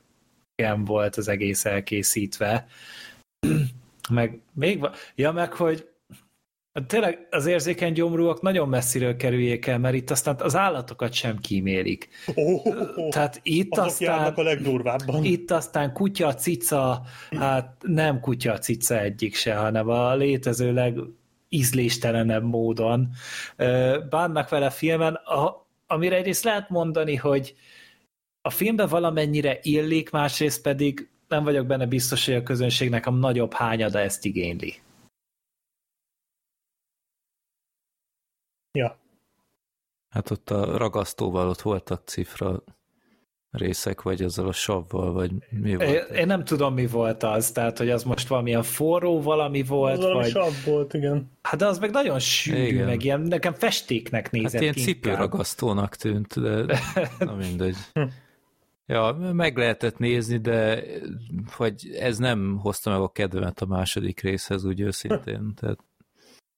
[0.56, 2.68] ilyen volt az egész elkészítve.
[4.10, 5.91] Meg még ja, meg hogy
[6.88, 12.10] tényleg az érzékeny gyomrúak nagyon messziről kerüljék el, mert itt aztán az állatokat sem kímélik.
[12.36, 13.10] Oh, oh, oh.
[13.10, 15.24] Tehát itt Azok aztán a legdurvábban.
[15.24, 23.10] itt aztán kutya, cica, hát nem kutya, cica egyik se, hanem a létező legízléstelenebb módon
[24.10, 27.56] bánnak vele filmen, a, amire egyrészt lehet mondani, hogy
[28.42, 33.54] a filmben valamennyire illik, másrészt pedig nem vagyok benne biztos, hogy a közönségnek a nagyobb
[33.54, 34.76] hányada ezt igényli.
[38.72, 38.98] Ja.
[40.10, 42.64] Hát ott a ragasztóval ott voltak cifra
[43.52, 45.90] részek, vagy azzal a savval, vagy mi volt?
[45.90, 49.98] Én, én nem tudom, mi volt az, tehát, hogy az most valamilyen forró valami volt,
[49.98, 50.30] Az valami vagy...
[50.32, 51.32] sav volt, igen.
[51.42, 52.86] Hát de az meg nagyon sűrű, Igen.
[52.86, 54.94] meg ilyen, nekem festéknek nézett Hát ilyen inkább.
[54.94, 56.80] cipőragasztónak tűnt, de
[57.20, 57.76] na mindegy.
[58.86, 60.84] Ja, meg lehetett nézni, de
[61.46, 65.54] hogy ez nem hozta meg a kedvemet a második részhez, úgy őszintén.
[65.56, 65.80] Tehát,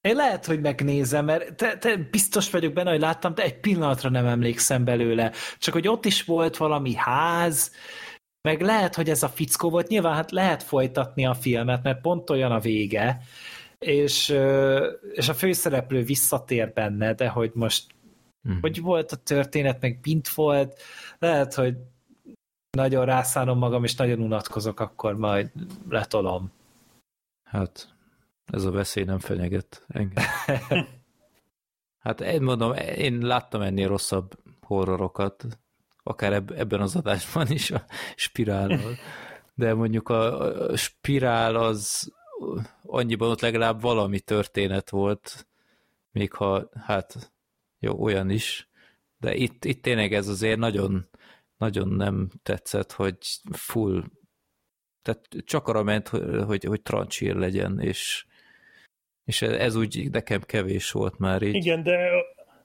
[0.07, 4.09] Én lehet, hogy megnézem, mert te, te biztos vagyok benne, hogy láttam, de egy pillanatra
[4.09, 5.31] nem emlékszem belőle.
[5.57, 7.71] Csak hogy ott is volt valami ház,
[8.41, 9.87] meg lehet, hogy ez a fickó volt.
[9.87, 13.21] Nyilván hát lehet folytatni a filmet, mert pont olyan a vége,
[13.79, 14.29] és,
[15.11, 17.83] és a főszereplő visszatér benne, de hogy most
[18.43, 18.57] Mhm.
[18.61, 20.81] hogy volt a történet, meg bint volt,
[21.19, 21.77] lehet, hogy
[22.77, 25.51] nagyon rászánom magam, és nagyon unatkozok, akkor majd
[25.89, 26.51] letolom.
[27.49, 27.92] hát
[28.45, 30.23] ez a veszély nem fenyeget engem.
[32.03, 35.45] Hát én mondom, én láttam ennél rosszabb horrorokat,
[36.03, 38.95] akár eb- ebben az adásban is a spirállal.
[39.53, 40.39] De mondjuk a,
[40.69, 42.11] a spirál az
[42.81, 45.47] annyiban ott legalább valami történet volt,
[46.11, 47.33] még ha hát
[47.79, 48.69] jó, olyan is,
[49.17, 51.05] de itt, itt tényleg ez azért nagyon,
[51.57, 53.17] nagyon nem tetszett, hogy
[53.51, 54.03] full,
[55.01, 58.25] tehát csak arra ment, hogy, hogy, hogy trancsír legyen, és,
[59.25, 61.55] és ez, úgy nekem kevés volt már így.
[61.55, 62.09] Igen, de,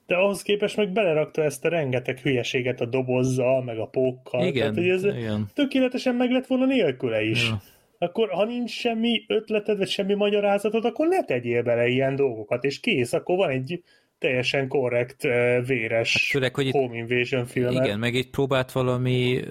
[0.05, 4.45] de ahhoz képest meg belerakta ezt a rengeteg hülyeséget a dobozzal, meg a pókkal.
[4.45, 5.47] Igen, Tehát, hogy ez igen.
[5.53, 7.47] tökéletesen meg lett volna nélküle is.
[7.47, 7.61] Ja.
[7.97, 12.79] Akkor, ha nincs semmi ötleted, vagy semmi magyarázatod, akkor ne tegyél bele ilyen dolgokat, és
[12.79, 13.83] kész, akkor van egy
[14.19, 17.85] teljesen korrekt, eh, véres Hát főleg, hogy itt- home invasion filmet.
[17.85, 19.41] Igen, meg így próbált valami,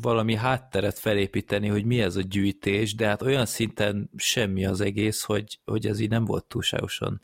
[0.00, 5.22] valami hátteret felépíteni, hogy mi ez a gyűjtés, de hát olyan szinten semmi az egész,
[5.22, 7.20] hogy, hogy ez így nem volt túlságosan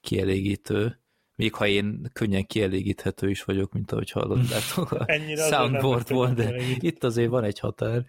[0.00, 0.96] kielégítő.
[1.36, 6.56] Még ha én könnyen kielégíthető is vagyok, mint ahogy hallottátok, a Ennyire soundboard volt, de
[6.78, 8.04] itt azért van egy határ.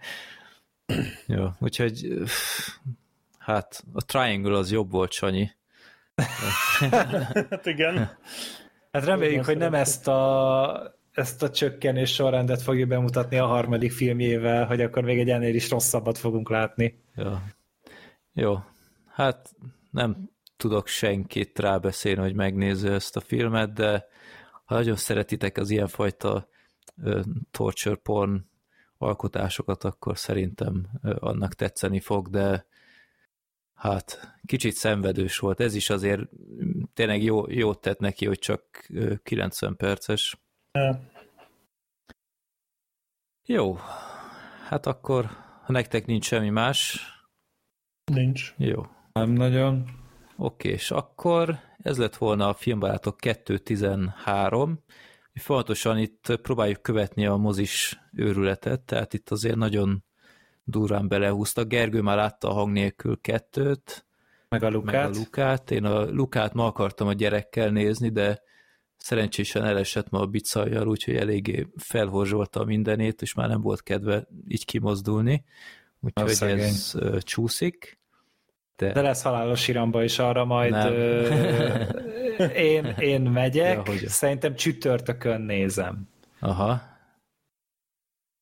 [1.26, 2.08] Jó, úgyhogy
[3.38, 5.50] hát a Triangle az jobb volt, Sanyi.
[6.78, 8.18] Hát igen.
[8.92, 13.92] Hát reméljük, Jobban hogy nem ezt a, ezt a csökkenés sorrendet fogjuk bemutatni a harmadik
[13.92, 17.02] filmjével, hogy akkor még egy ennél is rosszabbat fogunk látni.
[17.14, 17.42] Ja.
[18.32, 18.58] Jó,
[19.06, 19.50] hát
[19.90, 24.06] nem tudok senkit rábeszélni, hogy megnézze ezt a filmet, de
[24.64, 26.48] ha nagyon szeretitek az ilyenfajta
[27.50, 28.44] torture porn
[28.98, 32.66] alkotásokat, akkor szerintem annak tetszeni fog, de
[33.74, 35.60] hát kicsit szenvedős volt.
[35.60, 36.28] Ez is azért
[36.94, 40.38] tényleg jó, jót tett neki, hogy csak ö, 90 perces.
[40.72, 41.12] Ja.
[43.46, 43.74] Jó,
[44.68, 45.24] hát akkor,
[45.64, 46.98] ha nektek nincs semmi más,
[48.12, 48.54] Nincs.
[48.58, 48.86] jó.
[49.12, 49.84] Nem nagyon.
[50.36, 54.76] Oké, és akkor ez lett volna a Filmbarátok 2.13.
[55.32, 60.04] Mi Fontosan itt próbáljuk követni a mozis őrületet, tehát itt azért nagyon
[60.64, 61.68] durván belehúztak.
[61.68, 64.06] Gergő már látta a hang nélkül kettőt,
[64.48, 65.04] Meg a meg Lukát.
[65.14, 65.70] a Lukát.
[65.70, 68.42] Én a Lukát ma akartam a gyerekkel nézni, de
[68.96, 74.26] szerencsésen elesett ma a bicajjal, úgyhogy eléggé felhorzsolta a mindenét, és már nem volt kedve
[74.48, 75.44] így kimozdulni.
[76.00, 76.58] Úgyhogy szegény.
[76.58, 77.98] ez csúszik.
[78.76, 81.28] De, De lesz halálos iramba is arra majd ö,
[82.72, 86.08] én, én megyek, Ja, hogy- szerintem csütörtökön nézem.
[86.40, 86.80] aha,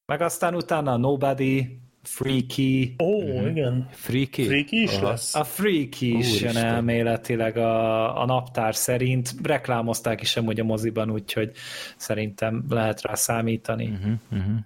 [0.07, 3.89] Meg aztán utána a Nobody, Freaky, Ó, igen.
[3.91, 4.45] Freaky?
[4.45, 5.09] Freaky is Aha.
[5.09, 5.35] lesz.
[5.35, 6.65] a Freaky is jön Úristen.
[6.65, 9.35] elméletileg a, a naptár szerint.
[9.43, 11.53] Reklámozták is amúgy a moziban, úgyhogy
[11.97, 13.89] szerintem lehet rá számítani.
[13.89, 14.59] Uh-huh, uh-huh.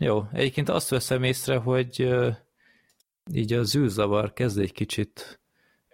[0.00, 2.34] Jó, egyébként azt veszem észre, hogy uh,
[3.32, 5.40] így a zűrzavar kezd egy kicsit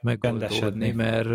[0.03, 1.29] megoldódni, mert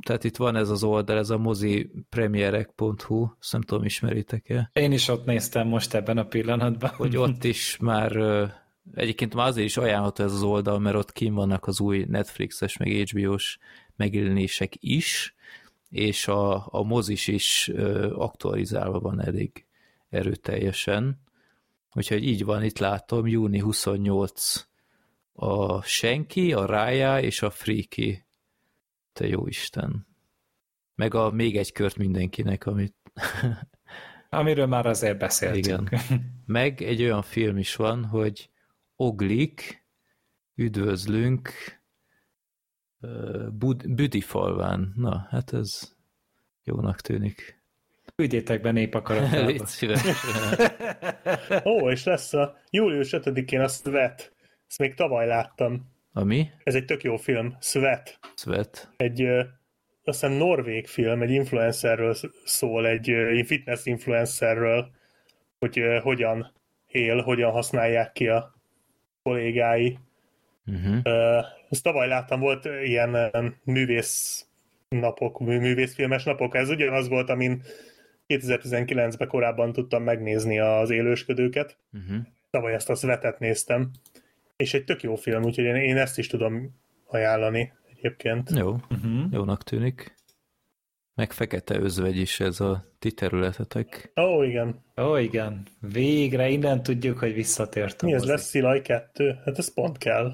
[0.00, 5.08] tehát itt van ez az oldal, ez a mozipremierek.hu, azt nem tudom, ismeritek-e, Én is
[5.08, 6.90] ott néztem most ebben a pillanatban.
[6.90, 8.16] hogy ott is már
[8.94, 12.76] egyébként már azért is ajánlható ez az oldal, mert ott kim vannak az új Netflixes,
[12.76, 13.58] meg HBO-s
[13.96, 15.34] megjelenések is,
[15.90, 17.70] és a, a mozis is
[18.12, 19.66] aktualizálva van elég
[20.08, 21.20] erőteljesen.
[21.94, 24.66] Úgyhogy így van, itt látom, júni 28
[25.38, 28.24] a Senki, a Rája és a Freaky.
[29.12, 30.06] Te jó Isten.
[30.94, 32.94] Meg a még egy kört mindenkinek, amit
[34.28, 35.90] Amiről már azért beszéltünk.
[35.90, 36.42] Igen.
[36.46, 38.50] Meg egy olyan film is van, hogy
[38.96, 39.84] Oglik,
[40.54, 41.50] üdvözlünk
[43.52, 44.92] Bud- Büdifalván.
[44.96, 45.94] Na, hát ez
[46.64, 47.62] jónak tűnik.
[48.16, 49.46] Küldjétek be népakaratába.
[49.46, 50.02] Légy szíves.
[51.64, 54.35] Ó, és lesz a július 5-én a Sweat.
[54.68, 55.94] Ezt még tavaly láttam.
[56.12, 56.50] Ami?
[56.64, 57.56] Ez egy tök jó film.
[57.60, 58.18] Sweat.
[58.36, 58.90] Svet.
[58.96, 59.38] Egy ö,
[60.04, 64.90] azt hiszem norvég film, egy influencerről szól, egy ö, fitness influencerről,
[65.58, 66.52] hogy ö, hogyan
[66.86, 68.54] él, hogyan használják ki a
[69.22, 69.98] kollégái.
[70.66, 70.96] Uh-huh.
[71.02, 71.38] Ö,
[71.70, 73.32] Ezt tavaly láttam, volt ilyen
[73.64, 74.46] művész
[74.88, 76.54] napok, mű- művészfilmes napok.
[76.54, 77.62] Ez ugyanaz volt, amin
[78.28, 81.78] 2019-ben korábban tudtam megnézni az élősködőket.
[81.92, 82.16] Uh-huh.
[82.50, 83.90] Tavaly ezt a Svetet néztem.
[84.56, 86.76] És egy tök jó film, úgyhogy én, én ezt is tudom
[87.06, 88.50] ajánlani egyébként.
[88.50, 89.24] Jó, Uh-huh.
[89.30, 90.14] jónak tűnik.
[91.14, 94.12] Meg fekete özvegy is ez a ti területetek.
[94.20, 94.84] Ó, igen.
[95.00, 95.66] Ó, igen.
[95.80, 99.38] Végre innen tudjuk, hogy visszatért a Mi ez lesz Szilaj 2?
[99.44, 100.24] Hát ez pont kell.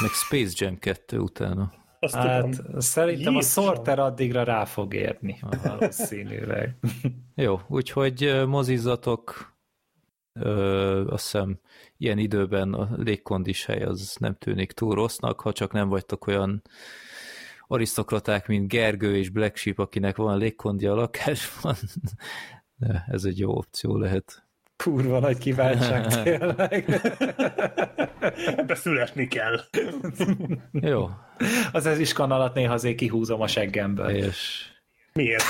[0.00, 1.72] Meg Space Jam 2 utána.
[1.98, 2.80] Azt Hát tudom.
[2.80, 3.64] szerintem a Jézusom.
[3.64, 5.38] Sorter addigra rá fog érni.
[5.62, 6.76] Valószínűleg.
[7.34, 9.54] Jó, úgyhogy ö, mozizzatok,
[10.32, 11.60] ö, azt hiszem
[12.00, 16.62] ilyen időben a légkondis hely az nem tűnik túl rossznak, ha csak nem vagytok olyan
[17.66, 21.74] arisztokraták, mint Gergő és Black Sheep, akinek van légkondi a lakásban.
[22.76, 24.44] De ez egy jó opció lehet.
[24.76, 27.00] Kurva nagy kiváltság tényleg.
[28.56, 29.60] Ebbe születni kell.
[30.72, 31.10] Jó,
[31.72, 34.08] Az ez is alatt néha azért kihúzom a seggemből.
[34.08, 34.66] és
[35.12, 35.44] Miért?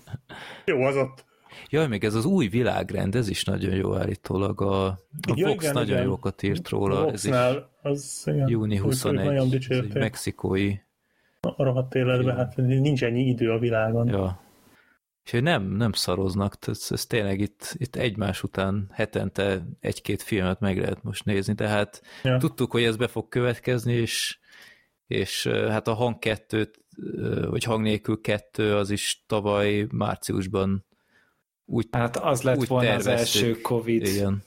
[0.64, 1.24] Jó, az ott.
[1.70, 4.60] Jaj, még ez az új világrend, ez is nagyon jó állítólag.
[4.60, 4.98] A, a
[5.34, 6.02] Ja, Fox igen, nagyon igen.
[6.08, 7.10] jókat írt róla.
[7.12, 7.32] Ez is
[7.82, 10.74] az igen, júni ők- ők 21, Nagyon ez egy mexikói
[11.40, 14.08] A rohadt életben, hát nincs ennyi idő a világon.
[14.08, 14.40] Ja.
[15.24, 20.78] Úgyhogy nem, nem szaroznak, ez, ez tényleg itt, itt egymás után hetente egy-két filmet meg
[20.78, 22.36] lehet most nézni, tehát Ja.
[22.36, 24.38] tudtuk, hogy ez be fog következni, és,
[25.06, 26.80] és hát a hang kettőt,
[27.50, 30.84] vagy hang nélkül kettő, az is tavaly márciusban
[31.70, 33.42] úgy, Hát az lett úgy volna az terveztük.
[33.42, 34.42] első Covid Igen.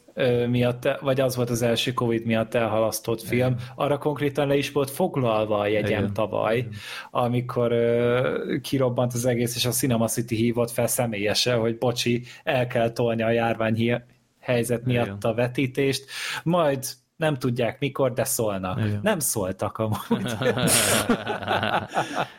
[0.49, 3.55] miatt, vagy az volt az első Covid miatt elhalasztott film.
[3.75, 6.13] Arra konkrétan le is volt foglalva a jegyem Igen.
[6.13, 6.67] tavaly,
[7.11, 12.67] amikor ö, kirobbant az egész, és a Cinema City hívott fel személyesen, hogy bocsi, el
[12.67, 14.01] kell tolni a járvány
[14.39, 15.17] helyzet miatt Igen.
[15.21, 16.05] a vetítést,
[16.43, 16.85] majd
[17.21, 18.79] nem tudják mikor, de szólnak.
[18.79, 18.99] Igen.
[19.03, 19.97] Nem szóltak amúgy.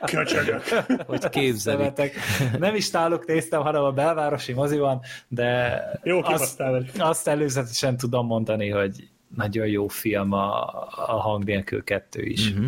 [0.05, 0.63] Köcsögök.
[1.07, 1.81] Hogy képzelik.
[1.81, 2.15] Szemetek.
[2.59, 6.63] Nem is náluk néztem, hanem a belvárosi moziban, de Jó azt,
[6.99, 10.69] azt előzetesen tudom mondani, hogy nagyon jó film a,
[11.07, 12.53] a hang nélkül kettő is.
[12.53, 12.67] Mhm.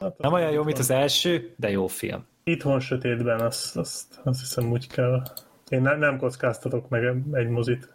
[0.00, 2.26] Hát, Nem olyan jó, mint az első, de jó film.
[2.44, 5.22] Itthon sötétben azt, azt, azt hiszem úgy kell.
[5.68, 7.93] Én ne, nem kockáztatok meg egy mozit.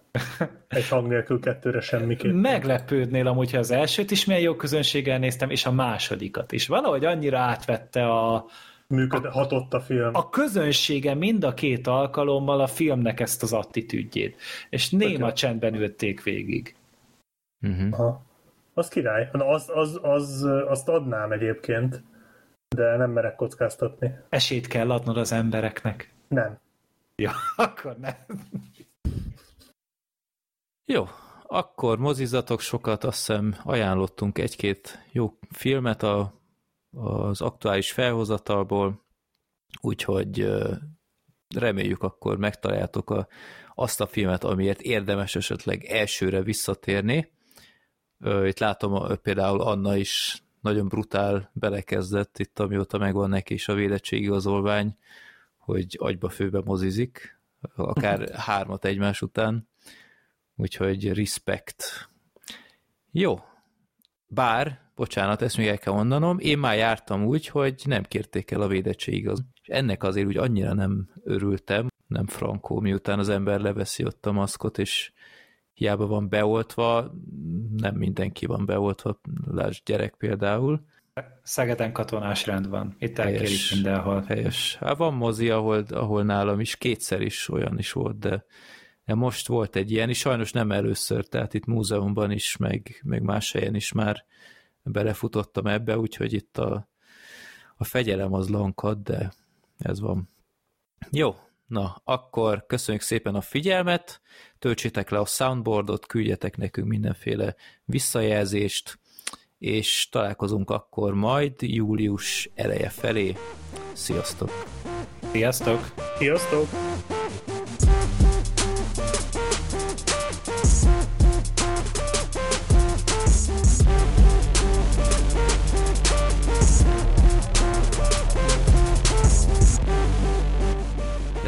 [0.68, 2.34] Egy hang nélkül kettőre semmiképp.
[2.34, 6.68] Meglepődnél amúgy, ha az elsőt is milyen jó közönséggel néztem, és a másodikat is.
[6.68, 8.46] Valahogy annyira átvette a,
[8.88, 10.10] Működ, hatott a film.
[10.14, 14.42] a közönsége mind a két alkalommal a filmnek ezt az attitűdjét.
[14.70, 16.76] És néma Tök csendben ülték végig.
[17.62, 17.88] Uh-huh.
[18.00, 18.22] Aha.
[18.74, 19.30] Az király.
[19.32, 22.04] Na, az, az, az, azt adnám egyébként,
[22.76, 24.16] de nem merek kockáztatni.
[24.30, 26.14] Esélyt kell adnod az embereknek.
[26.28, 26.58] Nem.
[27.16, 28.14] Ja, akkor nem.
[30.92, 31.08] Jó,
[31.48, 36.34] akkor mozizatok sokat, azt hiszem ajánlottunk egy-két jó filmet a,
[36.92, 39.06] az aktuális felhozatalból,
[39.82, 40.51] úgyhogy
[41.56, 43.27] reméljük akkor megtaláljátok a,
[43.76, 47.32] azt a filmet, amiért érdemes esetleg elsőre visszatérni.
[48.43, 54.98] Itt látom például Anna is nagyon brutál belekezdett itt, amióta megvan neki is a védettségigazolvány,
[55.58, 57.40] hogy agyba főbe mozizik,
[57.76, 59.68] akár hármat egymás után.
[60.60, 62.10] Úgyhogy respect.
[63.12, 63.40] Jó.
[64.28, 68.62] Bár, bocsánat, ezt még el kell mondanom, én már jártam úgy, hogy nem kérték el
[68.62, 69.44] a védettségigaz.
[69.62, 74.32] És ennek azért úgy annyira nem örültem, nem frankó, miután az ember leveszi ott a
[74.32, 75.12] maszkot, és
[75.74, 77.14] hiába van beoltva,
[77.76, 80.86] nem mindenki van beoltva, lásd gyerek például.
[81.44, 82.96] Szegeden katonás rend van.
[82.98, 83.74] Itt elkérik Helyes.
[83.74, 84.24] mindenhol.
[84.28, 84.76] Helyes.
[84.76, 88.46] Hát van mozi, ahol, ahol nálam is kétszer is olyan is volt, de
[89.16, 93.52] most volt egy ilyen, és sajnos nem először, tehát itt múzeumban is, meg, meg más
[93.52, 94.26] helyen is már
[94.84, 96.90] belefutottam ebbe, úgyhogy itt a,
[97.78, 99.34] a fegyelem az lankad, de
[99.78, 100.30] ez van.
[101.12, 101.36] Jó,
[101.68, 104.22] na, akkor köszönjük szépen a figyelmet,
[104.60, 107.56] töltsétek le a soundboardot, küldjetek nekünk mindenféle
[107.86, 109.00] visszajelzést,
[109.58, 113.36] és találkozunk akkor majd július eleje felé.
[113.94, 114.52] Sziasztok!
[115.32, 115.94] Sziasztok!
[116.18, 116.68] Sziasztok!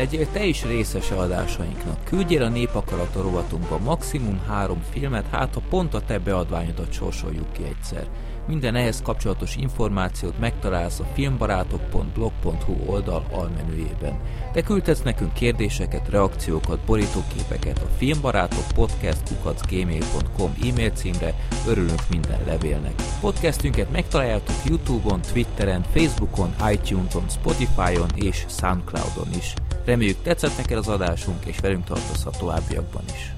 [0.01, 2.03] Legyél te is részese adásainknak.
[2.03, 7.63] Küldjél a Népakarata rovatunkba maximum három filmet, hát ha pont a te beadványodat sorsoljuk ki
[7.63, 8.07] egyszer.
[8.47, 14.19] Minden ehhez kapcsolatos információt megtalálsz a filmbarátok.blog.hu oldal almenüjében.
[14.53, 21.35] Te küldhetsz nekünk kérdéseket, reakciókat, borítóképeket a filmbarátok podcast.gmail.com e-mail címre,
[21.67, 22.93] örülünk minden levélnek.
[23.19, 29.53] Podcastünket megtaláljátok Youtube-on, Twitteren, Facebookon, iTunes-on, Spotify-on és Soundcloud-on is.
[29.85, 33.33] Reméljük tetszett neked az adásunk, és velünk tartozhat továbbiakban is.